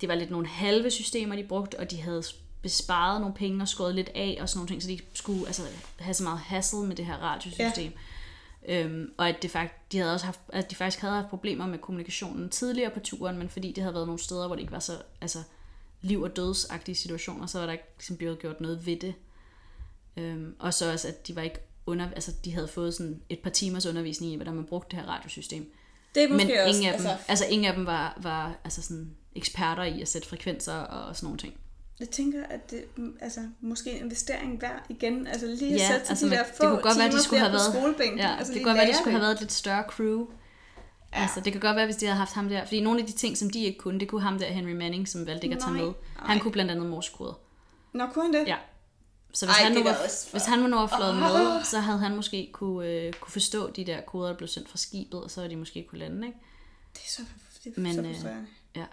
det 0.00 0.08
var 0.08 0.14
lidt 0.14 0.30
nogle 0.30 0.46
halve 0.46 0.90
systemer, 0.90 1.36
de 1.36 1.44
brugte, 1.44 1.78
og 1.78 1.90
de 1.90 2.00
havde 2.00 2.22
besparet 2.62 3.20
nogle 3.20 3.34
penge 3.34 3.62
og 3.62 3.68
skåret 3.68 3.94
lidt 3.94 4.10
af 4.14 4.38
og 4.40 4.48
sådan 4.48 4.58
nogle 4.58 4.68
ting, 4.68 4.82
så 4.82 4.88
de 4.88 5.00
skulle 5.14 5.46
altså, 5.46 5.62
have 5.98 6.14
så 6.14 6.22
meget 6.22 6.38
hassle 6.38 6.78
med 6.78 6.96
det 6.96 7.06
her 7.06 7.16
radiosystem. 7.16 7.92
Ja. 8.68 8.84
Øhm, 8.84 9.12
og 9.16 9.28
at, 9.28 9.42
det 9.42 9.50
fakt, 9.50 9.92
de 9.92 9.98
havde 9.98 10.14
også 10.14 10.26
haft, 10.26 10.40
at 10.48 10.70
de 10.70 10.76
faktisk 10.76 11.00
havde 11.00 11.14
haft 11.14 11.28
problemer 11.28 11.66
med 11.66 11.78
kommunikationen 11.78 12.48
tidligere 12.48 12.90
på 12.90 13.00
turen, 13.00 13.38
men 13.38 13.48
fordi 13.48 13.72
det 13.72 13.82
havde 13.82 13.94
været 13.94 14.06
nogle 14.06 14.20
steder, 14.20 14.46
hvor 14.46 14.56
det 14.56 14.62
ikke 14.62 14.72
var 14.72 14.78
så 14.78 15.02
altså, 15.20 15.38
liv- 16.00 16.22
og 16.22 16.36
dødsagtige 16.36 16.94
situationer, 16.94 17.46
så 17.46 17.58
var 17.58 17.66
der 17.66 17.72
ikke 17.72 17.84
ligesom 17.96 18.16
blevet 18.16 18.38
gjort 18.38 18.60
noget 18.60 18.86
ved 18.86 18.96
det. 18.96 19.14
Øhm, 20.16 20.54
og 20.58 20.74
så 20.74 20.92
også, 20.92 21.08
at 21.08 21.28
de 21.28 21.36
var 21.36 21.42
ikke 21.42 21.58
under, 21.86 22.10
altså, 22.10 22.32
de 22.44 22.54
havde 22.54 22.68
fået 22.68 22.94
sådan 22.94 23.22
et 23.28 23.38
par 23.38 23.50
timers 23.50 23.86
undervisning 23.86 24.32
i, 24.32 24.36
hvordan 24.36 24.54
man 24.54 24.64
brugte 24.64 24.96
det 24.96 25.04
her 25.04 25.12
radiosystem. 25.12 25.72
Det 26.14 26.22
er 26.22 26.28
Men 26.28 26.40
også, 26.40 26.52
ingen 26.66 26.92
af 26.92 26.98
dem, 26.98 27.06
altså, 27.06 27.08
altså, 27.08 27.24
altså 27.28 27.44
ingen 27.50 27.64
af 27.64 27.74
dem 27.74 27.86
var, 27.86 28.18
var 28.22 28.54
altså 28.64 28.82
sådan 28.82 29.16
eksperter 29.34 29.82
i 29.82 30.00
at 30.00 30.08
sætte 30.08 30.28
frekvenser 30.28 30.74
og 30.74 31.16
sådan 31.16 31.26
nogle 31.26 31.38
ting. 31.38 31.59
Jeg 32.00 32.08
tænker, 32.10 32.44
at 32.50 32.70
det 32.70 32.84
mm, 32.96 33.16
altså, 33.20 33.40
måske 33.60 33.90
en 33.90 34.04
investering 34.04 34.62
værd 34.62 34.82
igen. 34.88 35.26
Altså 35.26 35.46
lige 35.46 35.74
at 35.74 35.80
Ja, 35.80 35.86
sætte 35.86 36.08
altså, 36.08 36.26
de 36.26 36.30
der 36.30 36.42
det 36.44 36.52
få 36.56 36.68
kunne 36.68 36.82
godt 36.82 36.98
være, 36.98 37.10
de 37.10 37.22
skulle 37.22 37.40
have 37.40 37.52
været- 37.52 37.74
skolebænken. 37.74 38.18
Ja, 38.18 38.36
altså, 38.38 38.52
det 38.52 38.60
kan 38.60 38.66
godt 38.68 38.76
være, 38.78 38.86
de 38.88 38.94
skulle 38.96 39.10
have 39.10 39.20
det. 39.20 39.22
været 39.26 39.34
et 39.34 39.40
lidt 39.40 39.52
større 39.52 39.84
crew. 39.88 40.26
Ja. 41.12 41.20
Altså, 41.22 41.40
det 41.40 41.52
kan 41.52 41.60
godt 41.60 41.76
være, 41.76 41.84
hvis 41.84 41.96
de 41.96 42.06
havde 42.06 42.18
haft 42.18 42.32
ham 42.32 42.48
der. 42.48 42.64
Fordi 42.64 42.80
nogle 42.80 43.00
af 43.00 43.06
de 43.06 43.12
ting, 43.12 43.38
som 43.38 43.50
de 43.50 43.64
ikke 43.64 43.78
kunne, 43.78 44.00
det 44.00 44.08
kunne 44.08 44.22
ham 44.22 44.38
der, 44.38 44.46
Henry 44.46 44.70
Manning, 44.72 45.08
som 45.08 45.26
valgte 45.26 45.44
ikke 45.46 45.56
at 45.56 45.62
tage 45.62 45.72
Nej, 45.74 45.82
med. 45.84 45.92
nej. 46.16 46.26
Han 46.26 46.40
kunne 46.40 46.52
blandt 46.52 46.70
andet 46.70 46.86
morskoder. 46.86 47.32
Nå, 47.92 48.06
kunne 48.06 48.24
han 48.24 48.34
det? 48.34 48.46
Ja. 48.48 48.56
Så 49.34 49.46
hvis, 49.46 49.56
Ej, 49.56 49.62
han 49.64 49.72
nu 49.72 49.78
det 49.78 49.84
var, 49.84 49.96
også- 50.04 50.28
hvis 50.32 50.44
han 50.46 50.58
nu 50.58 50.76
var 50.76 50.86
flået 50.86 51.10
Åh. 51.10 51.16
med, 51.16 51.64
så 51.64 51.78
havde 51.80 51.98
han 51.98 52.16
måske 52.16 52.50
kunne, 52.52 52.88
øh, 52.88 53.12
kunne 53.12 53.32
forstå 53.32 53.70
de 53.70 53.84
der 53.86 54.00
koder, 54.00 54.28
der 54.28 54.36
blev 54.36 54.48
sendt 54.48 54.68
fra 54.68 54.78
skibet, 54.78 55.22
og 55.22 55.30
så 55.30 55.40
havde 55.40 55.50
de 55.50 55.56
måske 55.56 55.86
kunne 55.90 55.98
lande, 55.98 56.26
ikke? 56.26 56.38
Det 56.94 57.00
er 57.00 57.10
så, 57.10 57.22
det 57.64 57.76
er 57.76 57.80
Men, 57.80 57.94
så 57.94 58.00
øh, 58.00 58.06
frustrerende. 58.14 58.46
Ja. 58.76 58.84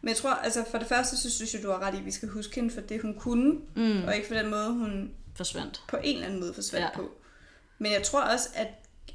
Men 0.00 0.08
jeg 0.08 0.16
tror, 0.16 0.30
altså 0.30 0.64
for 0.70 0.78
det 0.78 0.86
første, 0.86 1.16
så 1.16 1.30
synes 1.30 1.54
jeg, 1.54 1.62
du 1.62 1.70
har 1.70 1.78
ret 1.82 1.94
i, 1.94 1.98
at 1.98 2.04
vi 2.04 2.10
skal 2.10 2.28
huske 2.28 2.54
hende 2.54 2.74
for 2.74 2.80
det, 2.80 3.02
hun 3.02 3.14
kunne, 3.18 3.52
Mm. 3.76 4.04
og 4.04 4.16
ikke 4.16 4.28
for 4.28 4.34
den 4.34 4.50
måde, 4.50 4.68
hun 4.72 5.10
Forsvandt. 5.34 5.82
på 5.88 5.96
en 6.04 6.14
eller 6.14 6.26
anden 6.26 6.40
måde 6.40 6.54
forsvandt 6.54 6.84
Ja. 6.86 6.96
på. 6.96 7.10
Men 7.78 7.92
jeg 7.92 8.02
tror 8.02 8.20
også, 8.20 8.48
at 8.54 8.68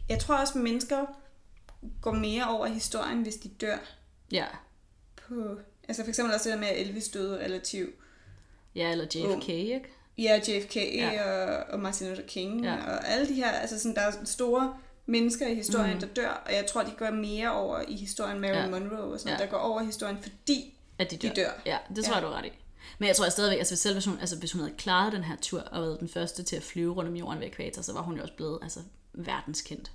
jeg 0.09 0.19
tror 0.19 0.35
også, 0.35 0.53
at 0.55 0.63
mennesker 0.63 1.05
går 2.01 2.11
mere 2.13 2.47
over 2.49 2.67
historien, 2.67 3.21
hvis 3.21 3.35
de 3.35 3.49
dør 3.49 3.77
Ja. 4.31 4.45
på... 5.27 5.59
Altså 5.88 6.03
for 6.03 6.09
eksempel 6.09 6.35
også 6.35 6.49
det 6.49 6.53
der 6.55 6.59
med, 6.61 6.67
at 6.67 6.81
Elvis 6.81 7.07
døde 7.09 7.38
relativt. 7.39 7.95
Ja, 8.75 8.91
eller 8.91 9.05
JFK, 9.15 9.49
ikke? 9.49 9.81
Ja, 10.17 10.39
JFK 10.47 10.75
Ja. 10.75 11.31
og, 11.31 11.63
og 11.73 11.79
Martin 11.79 12.07
Luther 12.07 12.25
King 12.27 12.63
ja. 12.63 12.75
og 12.75 13.07
alle 13.07 13.27
de 13.27 13.33
her, 13.33 13.49
altså 13.51 13.79
sådan, 13.79 13.95
der 13.95 14.01
er 14.01 14.11
store 14.25 14.77
mennesker 15.05 15.47
i 15.47 15.55
historien, 15.55 15.93
mm. 15.93 15.99
der 15.99 16.07
dør, 16.07 16.43
og 16.45 16.53
jeg 16.53 16.65
tror, 16.65 16.83
de 16.83 16.91
går 16.97 17.11
mere 17.11 17.51
over 17.53 17.81
i 17.87 17.95
historien 17.95 18.39
Marilyn 18.41 18.59
Ja. 18.73 18.79
Monroe 18.79 19.13
og 19.13 19.19
sådan 19.19 19.37
Ja. 19.37 19.43
der 19.43 19.49
går 19.51 19.57
over 19.57 19.81
i 19.81 19.85
historien, 19.85 20.17
fordi 20.21 20.73
At 20.97 21.11
de 21.11 21.17
dør. 21.17 21.29
De 21.29 21.35
dør. 21.41 21.49
Ja, 21.65 21.77
det 21.95 22.05
tror 22.05 22.11
Ja. 22.13 22.19
jeg, 22.19 22.23
du 22.27 22.33
ret 22.33 22.45
i. 22.45 22.49
Men 22.99 23.07
jeg 23.07 23.15
tror 23.15 23.25
jeg 23.25 23.31
stadigvæk, 23.31 23.57
altså 23.59 23.75
selv 23.75 23.95
hvis 23.95 24.05
hun, 24.05 24.17
altså 24.19 24.37
hvis 24.37 24.51
hun 24.51 24.61
havde 24.61 24.73
klaret 24.77 25.13
den 25.13 25.23
her 25.23 25.35
tur 25.41 25.59
og 25.59 25.81
været 25.81 25.99
den 25.99 26.09
første 26.09 26.43
til 26.43 26.55
at 26.55 26.63
flyve 26.63 26.93
rundt 26.93 27.09
om 27.09 27.15
jorden 27.15 27.39
ved 27.39 27.47
ekvator, 27.47 27.81
så 27.81 27.93
var 27.93 28.01
hun 28.01 28.15
jo 28.15 28.21
også 28.21 28.33
blevet 28.33 28.59
altså, 28.61 28.79
verdenskendt. 29.13 29.91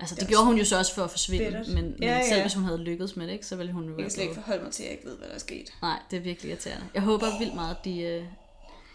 Altså 0.00 0.14
det, 0.14 0.20
Det 0.20 0.28
gjorde 0.28 0.44
hun 0.44 0.56
jo 0.58 0.64
så 0.64 0.78
også 0.78 0.94
for 0.94 1.04
at 1.04 1.10
forsvinde, 1.10 1.44
bittert. 1.44 1.68
men, 1.68 1.84
men 1.84 2.02
Ja, 2.02 2.16
ja. 2.16 2.28
selv 2.28 2.40
hvis 2.40 2.54
hun 2.54 2.64
havde 2.64 2.78
lykkedes 2.78 3.16
med 3.16 3.26
det, 3.26 3.32
ikke, 3.32 3.46
så 3.46 3.56
ville 3.56 3.72
hun 3.72 3.84
jo 3.84 3.90
jeg 3.90 4.02
kan 4.02 4.10
slet 4.10 4.22
ikke 4.22 4.34
forholde 4.34 4.62
mig 4.64 4.72
til, 4.72 4.82
at 4.82 4.86
jeg 4.88 4.96
ikke 4.98 5.08
ved, 5.08 5.16
hvad 5.16 5.28
der 5.28 5.34
er 5.34 5.38
sket. 5.38 5.72
Nej, 5.82 5.98
det 6.10 6.16
er 6.16 6.20
virkelig 6.20 6.50
irriterende. 6.50 6.86
Jeg 6.94 7.02
håber 7.02 7.38
vildt 7.38 7.54
meget, 7.54 7.76
at 7.78 7.84
de... 7.84 8.26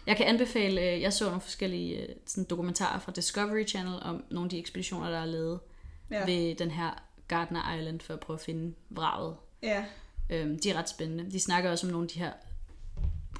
Jeg 0.06 0.16
kan 0.16 0.26
anbefale, 0.26 0.80
øh, 0.94 1.00
jeg 1.00 1.12
så 1.12 1.24
nogle 1.24 1.40
forskellige 1.40 1.96
øh, 2.02 2.08
sådan 2.26 2.44
dokumentarer 2.44 2.98
fra 2.98 3.12
Discovery 3.12 3.66
Channel 3.66 3.98
om 4.02 4.24
nogle 4.30 4.46
af 4.46 4.50
de 4.50 4.58
ekspeditioner, 4.58 5.10
der 5.10 5.18
er 5.18 5.24
lavet 5.26 5.60
ja. 6.10 6.24
Ved 6.26 6.54
den 6.54 6.70
her 6.70 7.02
Gardner 7.28 7.74
Island 7.76 8.00
for 8.00 8.14
at 8.14 8.20
prøve 8.20 8.34
at 8.34 8.40
finde 8.40 8.74
vraget. 8.90 9.36
ja. 9.62 9.84
Øhm, 10.30 10.58
de 10.58 10.70
er 10.70 10.74
ret 10.78 10.88
spændende. 10.88 11.30
De 11.30 11.40
snakker 11.40 11.70
også 11.70 11.86
om 11.86 11.90
nogle 11.92 12.04
af 12.04 12.08
de 12.08 12.18
her 12.18 12.32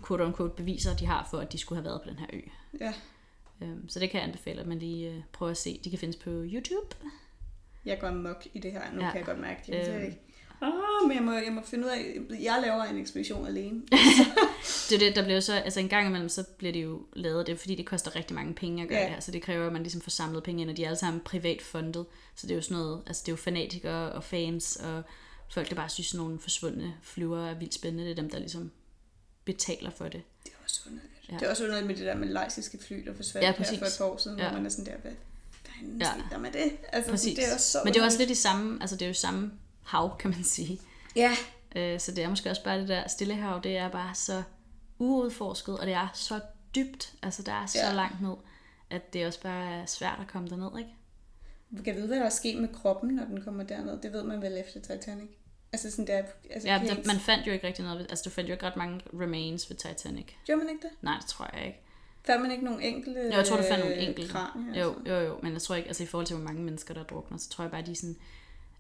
quote-unquote 0.07 0.55
beviser, 0.57 0.97
de 0.97 1.07
har 1.07 1.27
for, 1.31 1.39
at 1.39 1.53
de 1.53 1.59
skulle 1.59 1.77
have 1.77 1.85
været 1.85 2.03
på 2.03 2.09
den 2.11 2.19
her 2.19 2.27
ø. 2.33 2.41
ja. 2.81 2.93
Øhm, 3.61 3.89
så 3.89 4.01
det 4.01 4.11
kan 4.11 4.21
jeg 4.21 4.29
anbefale, 4.29 4.61
at 4.61 4.67
man 4.67 4.79
lige 4.79 5.11
øh, 5.11 5.21
prøver 5.33 5.51
at 5.51 5.57
se. 5.57 5.81
De 5.85 5.91
kan 5.91 5.99
findes 5.99 6.17
på 6.17 6.31
YouTube. 6.31 6.95
Jeg 7.85 7.99
går 8.01 8.11
mok 8.11 8.47
i 8.55 8.59
det 8.59 8.73
her, 8.73 8.93
nu 8.93 9.01
Ja. 9.01 9.11
kan 9.11 9.19
jeg 9.19 9.27
godt 9.27 9.39
mærke 9.41 9.61
det. 9.67 9.89
Øh. 10.07 10.13
Ah, 10.61 10.71
men 11.09 11.17
jeg 11.17 11.23
må, 11.25 11.33
jeg 11.33 11.53
må 11.53 11.61
finde 11.65 11.85
ud 11.85 11.91
af, 11.91 12.17
jeg 12.43 12.59
laver 12.63 12.83
en 12.85 12.99
ekspedition 12.99 13.47
alene. 13.47 13.83
Det 14.89 14.95
er 14.95 14.99
det, 14.99 15.17
der 15.17 15.25
bliver 15.25 15.41
så, 15.41 15.55
altså 15.55 15.81
en 15.81 15.89
gang 15.89 16.07
imellem, 16.09 16.29
så 16.29 16.45
bliver 16.59 16.73
det 16.73 16.83
jo 16.85 17.03
lavet, 17.13 17.47
det 17.47 17.53
er 17.53 17.57
fordi 17.57 17.75
det 17.75 17.87
koster 17.87 18.17
rigtig 18.17 18.35
mange 18.35 18.55
penge 18.55 18.83
at 18.83 18.89
gøre 18.89 18.99
Ja. 18.99 19.05
det 19.05 19.13
her, 19.13 19.21
så 19.21 19.31
det 19.31 19.43
kræver, 19.43 19.67
at 19.67 19.73
man 19.73 19.83
ligesom 19.83 20.01
får 20.01 20.11
samlet 20.11 20.43
penge 20.43 20.63
ind, 20.63 20.71
og 20.71 20.77
de 20.77 20.83
er 20.85 20.87
alle 20.89 20.99
sammen 20.99 21.21
privat 21.25 21.63
fundet, 21.63 22.07
så 22.37 22.47
det 22.47 22.51
er 22.51 22.57
jo 22.57 22.63
sådan 22.63 22.77
noget, 22.77 23.03
altså 23.07 23.23
det 23.27 23.29
er 23.29 23.33
jo 23.33 23.37
fanatikere 23.37 24.13
og 24.13 24.25
fans, 24.25 24.77
og 24.77 25.03
folk, 25.55 25.69
der 25.71 25.75
bare 25.75 25.89
synes, 25.89 26.07
sådan 26.07 26.25
nogle 26.25 26.41
forsvundne 26.41 26.95
flyver 27.03 27.47
er 27.47 27.55
vildt 27.55 27.75
spændende, 27.75 28.05
det 28.05 28.11
er 28.11 28.15
dem, 28.23 28.31
der 28.31 28.39
ligesom 28.39 28.71
betaler 29.45 29.91
for 29.91 30.05
det. 30.05 30.23
Det 30.45 30.51
er 30.53 30.57
også 30.65 30.81
underligt. 30.87 31.11
Ja. 31.31 31.35
Det 31.35 31.43
er 31.43 31.51
også 31.51 31.67
noget 31.67 31.87
med 31.87 31.95
det 31.97 32.07
der 32.07 32.17
malaysiske 32.17 32.79
fly, 32.87 33.05
der 33.07 33.15
forsvandt 33.17 33.47
Ja, 33.47 33.53
her 33.53 33.65
for 33.79 33.87
et 33.87 33.95
par 33.99 34.05
år 34.07 34.17
siden, 34.17 34.39
Ja. 34.39 34.49
hvor 34.49 34.57
man 34.57 34.67
er 34.67 34.71
sådan 34.71 34.87
der, 34.87 34.97
hvad 35.03 35.13
fanden 35.65 36.01
Ja. 36.01 36.11
der 36.31 36.39
med 36.39 36.53
det? 36.53 36.73
Altså, 36.93 37.11
Præcis. 37.11 37.35
det 37.39 37.49
er 37.49 37.55
også 37.55 37.71
så 37.71 37.79
Men 37.85 37.95
det 37.95 38.01
er 38.01 38.05
også 38.05 38.17
underligt. 38.17 38.29
lidt 38.29 38.39
i 38.39 38.43
samme, 38.43 38.79
altså 38.81 38.97
det 38.97 39.03
er 39.03 39.09
jo 39.09 39.15
samme 39.15 39.53
hav, 39.85 40.17
kan 40.19 40.31
man 40.31 40.45
sige. 40.45 40.81
Ja, 41.17 41.31
Øh, 41.77 42.01
så 42.01 42.13
det 42.13 42.25
er 42.25 42.29
måske 42.29 42.51
også 42.51 42.65
bare 42.65 42.81
det 42.81 42.89
der 42.89 43.09
stillehav, 43.09 43.61
det 43.63 43.77
er 43.77 43.89
bare 43.89 44.15
så 44.15 44.43
uudforsket, 44.99 45.79
og 45.79 45.87
det 45.87 45.95
er 45.95 46.09
så 46.15 46.41
dybt, 46.75 47.15
altså 47.23 47.43
der 47.43 47.53
er 47.53 47.67
så 47.67 47.79
Ja. 47.79 47.93
langt 47.93 48.21
ned, 48.23 48.35
at 48.91 49.13
det 49.13 49.27
også 49.27 49.41
bare 49.41 49.81
er 49.81 49.87
svært 49.87 50.19
at 50.21 50.27
komme 50.29 50.49
derned, 50.49 50.79
ikke? 50.79 50.91
kan 51.77 51.87
jeg 51.87 51.97
vide, 51.97 52.07
hvad 52.07 52.17
der 52.19 52.25
er 52.25 52.29
sket 52.31 52.61
med 52.61 52.69
kroppen, 52.69 53.11
når 53.11 53.25
den 53.25 53.45
kommer 53.45 53.65
derned? 53.65 53.99
Det 54.03 54.13
ved 54.13 54.23
man 54.23 54.43
vel 54.43 54.59
efter 54.59 54.81
Titanic. 54.81 55.29
Altså 55.73 55.91
sådan 55.91 56.07
der, 56.07 56.23
altså 56.51 56.69
Ja, 56.69 56.79
kan 56.79 56.97
det, 56.97 57.07
man 57.07 57.17
fandt 57.17 57.47
jo 57.47 57.53
ikke 57.53 57.67
rigtig 57.67 57.85
noget, 57.85 58.07
altså 58.11 58.23
du 58.25 58.31
fandt 58.31 58.49
jo 58.51 58.53
ikke 58.55 58.67
ret 58.67 58.77
mange 58.77 59.01
remains 59.21 59.71
ved 59.71 59.77
Titanic. 59.77 60.27
Gjorde 60.45 60.59
man 60.65 60.69
ikke 60.69 60.83
det? 60.83 60.91
Nej, 61.03 61.17
det 61.21 61.27
tror 61.27 61.51
jeg 61.57 61.67
ikke. 61.67 61.81
Fandt 62.27 62.43
man 62.43 62.51
ikke 62.51 62.65
nogen 62.65 62.81
enkelte 62.81 63.21
Jo, 63.21 63.31
jeg 63.31 63.47
tror, 63.47 63.57
du 63.57 63.63
fandt 63.63 63.85
nogle 63.85 63.97
øh, 63.97 64.09
enkelte. 64.09 64.33
kranier, 64.33 64.81
Jo, 64.85 64.95
jo, 65.07 65.15
jo, 65.21 65.39
men 65.43 65.53
jeg 65.53 65.63
tror 65.63 65.75
ikke, 65.75 65.87
altså 65.87 66.03
i 66.03 66.07
forhold 66.07 66.27
til, 66.27 66.37
hvor 66.37 66.45
mange 66.45 66.63
mennesker, 66.63 66.95
der 66.95 67.03
drukner, 67.03 67.39
så 67.39 67.49
tror 67.49 67.65
jeg 67.65 67.71
bare, 67.71 67.83
de 67.83 67.91
er 67.91 67.95
sådan... 67.97 68.17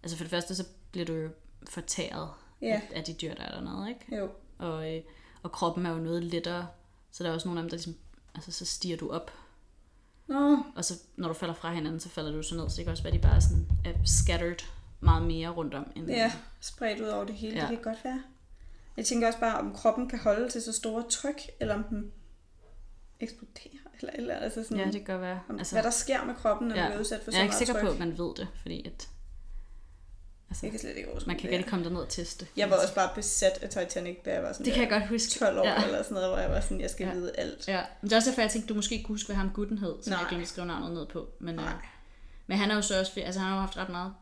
Altså 0.05 0.17
for 0.17 0.25
det 0.25 0.31
første, 0.31 0.55
så 0.55 0.65
bliver 0.91 1.07
du 1.07 1.13
jo 1.13 1.29
fortæret 1.71 2.29
Ja. 2.63 2.67
af, 2.75 2.83
af 2.99 3.05
de 3.05 3.13
dyr, 3.13 3.35
der 3.35 3.43
er 3.43 3.51
dernede, 3.61 3.89
ikke? 3.89 4.17
Jo. 4.17 4.29
Og, 4.59 4.95
øh, 4.97 5.03
og 5.43 5.53
kroppen 5.53 5.87
er 5.87 5.91
jo 5.91 5.97
noget 5.99 6.25
lettere, 6.25 6.67
så 7.11 7.25
der 7.25 7.31
er 7.31 7.35
også 7.35 7.49
nogle 7.49 7.61
af 7.61 7.63
dem, 7.63 7.71
der 7.71 7.77
ligesom, 7.77 7.95
altså 8.35 8.53
så 8.53 8.65
stiger 8.65 8.97
du 8.97 9.11
op, 9.13 9.31
Nå, 10.27 10.59
og 10.77 10.85
så 10.85 10.95
når 11.17 11.29
du 11.29 11.35
falder 11.35 11.55
fra 11.55 11.73
hinanden, 11.73 12.01
så 12.01 12.09
falder 12.09 12.33
du 12.33 12.43
så 12.43 12.55
ned, 12.57 12.71
så 12.71 12.77
det 12.77 12.85
kan 12.85 12.91
også 12.93 13.03
være, 13.03 13.13
at 13.15 13.23
de 13.23 13.29
bare 13.29 13.41
sådan 13.41 13.67
er 13.85 13.93
scattered 14.05 14.57
meget 15.01 15.23
mere 15.27 15.49
rundt 15.49 15.75
om. 15.75 15.93
End, 15.97 16.07
ja, 16.11 16.33
spredt 16.61 17.01
ud 17.01 17.07
over 17.07 17.25
det 17.25 17.35
hele, 17.35 17.55
Ja. 17.57 17.61
det 17.61 17.69
kan 17.69 17.83
godt 17.83 18.05
være. 18.05 18.23
Jeg 18.97 19.07
tænker 19.07 19.27
også 19.27 19.41
bare, 19.41 19.59
om 19.59 19.75
kroppen 19.75 20.09
kan 20.09 20.19
holde 20.19 20.49
til 20.49 20.63
så 20.63 20.73
store 20.73 21.05
tryk, 21.11 21.41
eller 21.61 21.75
om 21.75 21.85
den 21.85 22.13
eksploderer, 23.21 23.79
eller, 24.01 24.13
eller 24.15 24.35
altså 24.37 24.63
sådan, 24.63 24.79
ja, 24.79 24.85
det 24.85 24.93
kan 24.93 25.05
godt 25.05 25.21
være. 25.21 25.41
om, 25.49 25.59
Altså, 25.59 25.75
hvad 25.75 25.83
der 25.83 25.91
sker 25.91 26.25
med 26.25 26.35
kroppen, 26.35 26.69
når 26.69 26.75
ja. 26.75 26.81
ja. 26.83 26.87
den 26.89 26.97
er 26.97 27.01
udsat 27.01 27.21
for 27.25 27.31
så 27.31 27.37
jeg 27.37 27.41
er 27.41 27.45
ikke 27.45 27.53
meget 27.53 27.59
sikker 27.59 27.73
tryk. 27.75 27.83
på, 27.83 27.89
at 27.93 27.99
man 27.99 28.19
ved 28.19 28.35
det, 28.37 28.49
fordi 28.63 28.87
at, 28.87 29.09
altså, 30.51 30.67
Jeg 30.67 30.71
kan 30.71 30.81
slet 30.81 30.97
ikke 30.97 31.11
overskue 31.11 31.27
man 31.27 31.39
kan 31.39 31.51
ikke 31.51 31.69
komme 31.71 31.85
derned 31.85 32.01
og 32.01 32.09
teste. 32.09 32.47
Jeg 32.57 32.71
var 32.71 32.77
også 32.83 32.95
bare 32.95 33.11
besat 33.15 33.59
af 33.63 33.69
Titanic, 33.69 34.17
da 34.25 34.33
jeg 34.35 34.43
var 34.43 34.53
sådan 34.53 34.67
Det 34.67 34.73
kan 34.75 34.83
jeg 34.83 34.91
godt 34.91 35.09
huske. 35.09 35.39
12 35.39 35.59
år 35.59 35.65
Ja. 35.65 35.85
eller 35.85 36.03
sådan 36.03 36.15
noget, 36.15 36.29
hvor 36.29 36.39
jeg 36.39 36.51
var 36.51 36.61
sådan, 36.61 36.81
jeg 36.81 36.91
skal 36.91 37.07
Ja. 37.07 37.13
vide 37.15 37.33
alt. 37.39 37.69
Ja, 37.69 37.83
men 38.01 38.09
det 38.11 38.13
er 38.13 38.17
også 38.17 38.31
derfor, 38.31 38.43
jeg 38.43 38.51
tænkte, 38.51 38.69
du 38.69 38.75
måske 38.75 38.95
ikke 38.95 39.05
kunne 39.07 39.15
huske, 39.15 39.27
hvad 39.27 39.37
ham 39.37 39.51
gutten 39.55 39.79
hed, 39.79 39.95
jeg 40.07 40.11
Nej. 40.17 40.25
glemte 40.29 40.43
at 40.43 40.49
skrive 40.49 40.67
navnet 40.67 40.93
ned 40.93 41.07
på. 41.07 41.29
Men, 41.39 41.59
øh, 41.59 41.71
men 42.47 42.59
han 42.59 42.69
har 42.71 42.77
jo 42.77 42.83
så 42.83 43.01
også, 43.01 43.21
altså 43.21 43.41
han 43.41 43.49
har 43.49 43.57
jo 43.57 43.61
haft 43.61 43.77
ret 43.77 43.89
meget 43.89 44.13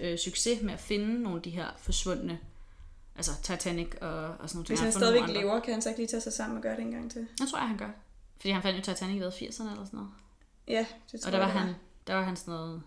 øh, 0.00 0.18
succes 0.18 0.62
med 0.62 0.72
at 0.74 0.80
finde 0.80 1.22
nogle 1.22 1.36
af 1.38 1.42
de 1.42 1.50
her 1.50 1.66
forsvundne, 1.78 2.38
altså 3.16 3.30
Titanic 3.42 3.88
og, 4.00 4.10
og 4.10 4.26
sådan 4.28 4.38
nogle 4.54 4.66
ting. 4.66 4.66
Hvis 4.66 4.80
han 4.80 4.86
nogle 4.86 4.92
stadigvæk 4.92 5.42
lever, 5.42 5.60
kan 5.60 5.72
han 5.72 5.82
så 5.82 5.88
ikke 5.88 6.00
lige 6.00 6.08
tage 6.08 6.20
sig 6.20 6.32
sammen 6.32 6.56
og 6.56 6.62
gøre 6.62 6.76
det 6.76 6.82
en 6.82 6.90
gang 6.92 7.10
til? 7.12 7.26
Jeg 7.40 7.48
tror 7.50 7.58
jeg, 7.58 7.68
han 7.68 7.76
gør. 7.78 7.88
Fordi 8.36 8.50
han 8.50 8.62
fandt 8.62 8.78
jo 8.78 8.92
Titanic 8.92 9.16
i 9.16 9.18
hvad, 9.18 9.32
80'erne 9.32 9.70
eller 9.70 9.84
sådan 9.84 9.88
noget. 9.92 10.10
Ja, 10.68 10.86
det 11.12 11.20
tror 11.20 11.28
Og 11.28 11.32
der 11.32 11.38
var, 11.38 11.46
jeg, 11.46 11.54
det 11.54 11.60
han, 11.62 11.74
der 12.06 12.14
var 12.14 12.22
han 12.22 12.36
sådan 12.36 12.54
noget 12.54 12.82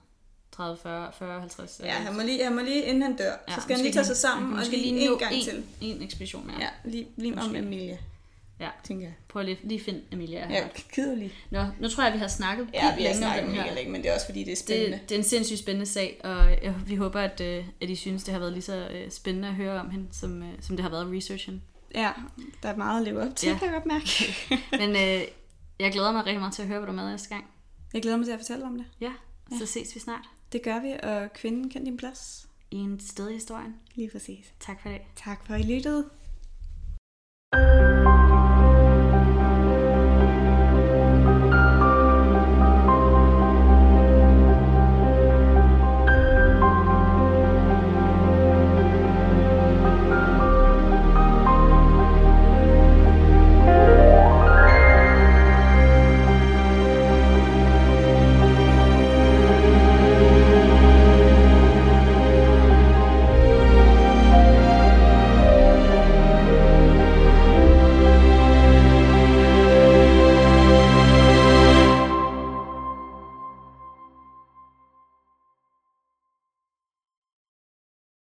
30, 0.57 0.77
40, 0.83 1.11
40 1.19 1.39
50. 1.39 1.81
Ja, 1.83 1.91
han 1.91 2.15
må 2.15 2.21
lige, 2.21 2.43
han 2.43 2.55
må 2.55 2.61
lige 2.61 2.83
inden 2.83 3.01
han 3.01 3.15
dør, 3.15 3.33
ja, 3.47 3.55
så 3.55 3.61
skal 3.61 3.75
han 3.75 3.85
lige 3.85 3.93
tage 3.93 4.05
sig 4.05 4.17
sammen 4.17 4.59
og 4.59 4.65
lige 4.71 5.05
nå 5.07 5.13
en 5.13 5.19
gang 5.19 5.33
en, 5.33 5.43
til. 5.43 5.63
en 5.81 6.01
ekspedition 6.01 6.47
mere. 6.47 6.55
Ja, 6.59 6.67
lige, 6.85 7.07
lige 7.17 7.37
om. 7.41 7.55
Emilia, 7.55 7.97
ja. 8.59 8.69
tænker 8.83 9.05
jeg. 9.05 9.13
Prøv 9.29 9.43
lige, 9.43 9.59
lige 9.63 9.79
finde 9.83 10.01
Emilia 10.11 10.45
her. 10.47 10.55
Ja, 10.57 10.67
gider 10.95 11.15
lige. 11.15 11.33
Nå, 11.49 11.65
nu 11.79 11.87
tror 11.89 12.03
jeg, 12.03 12.13
vi 12.13 12.17
har 12.17 12.27
snakket 12.27 12.67
Ja, 12.73 12.95
vi 12.95 13.03
har 13.03 13.09
længe 13.09 13.09
om 13.09 13.15
snakket 13.17 13.43
den 13.43 13.51
her. 13.63 13.75
længe, 13.75 13.91
men 13.91 14.01
det 14.01 14.09
er 14.09 14.13
også 14.13 14.25
fordi, 14.25 14.43
det 14.43 14.51
er 14.51 14.55
spændende. 14.55 14.91
Det, 14.99 15.09
det 15.09 15.15
er 15.15 15.19
en 15.19 15.23
sindssygt 15.25 15.59
spændende 15.59 15.85
sag, 15.85 16.21
og 16.23 16.49
jeg, 16.63 16.75
vi 16.87 16.95
håber, 16.95 17.19
at, 17.21 17.41
øh, 17.41 17.65
at 17.81 17.89
I 17.89 17.95
synes, 17.95 18.23
det 18.23 18.31
har 18.33 18.39
været 18.39 18.53
lige 18.53 18.63
så 18.63 18.87
øh, 18.93 19.11
spændende 19.11 19.47
at 19.47 19.53
høre 19.53 19.79
om 19.79 19.89
hende, 19.89 20.05
som, 20.11 20.43
øh, 20.43 20.49
som 20.61 20.75
det 20.75 20.83
har 20.83 20.89
været 20.89 21.13
researchen. 21.17 21.61
Ja, 21.95 22.11
der 22.63 22.69
er 22.69 22.75
meget 22.75 22.99
at 23.01 23.05
leve 23.07 23.21
op 23.29 23.35
til, 23.35 23.47
Ja. 23.47 23.53
ja. 23.53 23.59
kan 23.59 23.67
jeg 23.67 23.73
godt 23.73 23.85
mærke. 23.85 24.35
Men 24.85 24.89
øh, 24.89 25.21
jeg 25.79 25.91
glæder 25.91 26.11
mig 26.11 26.25
rigtig 26.25 26.39
meget 26.39 26.53
til 26.53 26.61
at 26.61 26.67
høre, 26.67 26.79
hvad 26.79 26.87
du 26.87 26.91
er 26.93 26.95
med 27.03 27.11
næste 27.11 27.29
gang. 27.29 27.45
Jeg 27.93 28.01
glæder 28.01 28.17
mig 28.17 28.25
til 28.25 28.33
at 28.33 28.39
fortælle 28.39 28.65
om 28.65 28.77
det. 28.77 28.85
Ja, 29.01 29.11
så 29.59 29.65
ses 29.65 29.95
vi 29.95 29.99
snart 29.99 30.23
det 30.51 30.63
gør 30.63 30.79
vi, 30.79 30.95
og 31.03 31.33
kvinden 31.33 31.69
kan 31.69 31.83
din 31.83 31.97
plads. 31.97 32.49
I 32.71 32.75
en 32.75 32.99
sted 32.99 33.29
i 33.29 33.33
historien. 33.33 33.75
Lige 33.95 34.09
præcis. 34.09 34.53
Tak 34.59 34.81
for 34.81 34.89
det. 34.89 35.01
Tak 35.15 35.45
for, 35.45 35.53
at 35.53 35.59
I 35.59 35.63
lyttede. 35.63 36.09
thank 37.53 38.01
you 38.01 38.06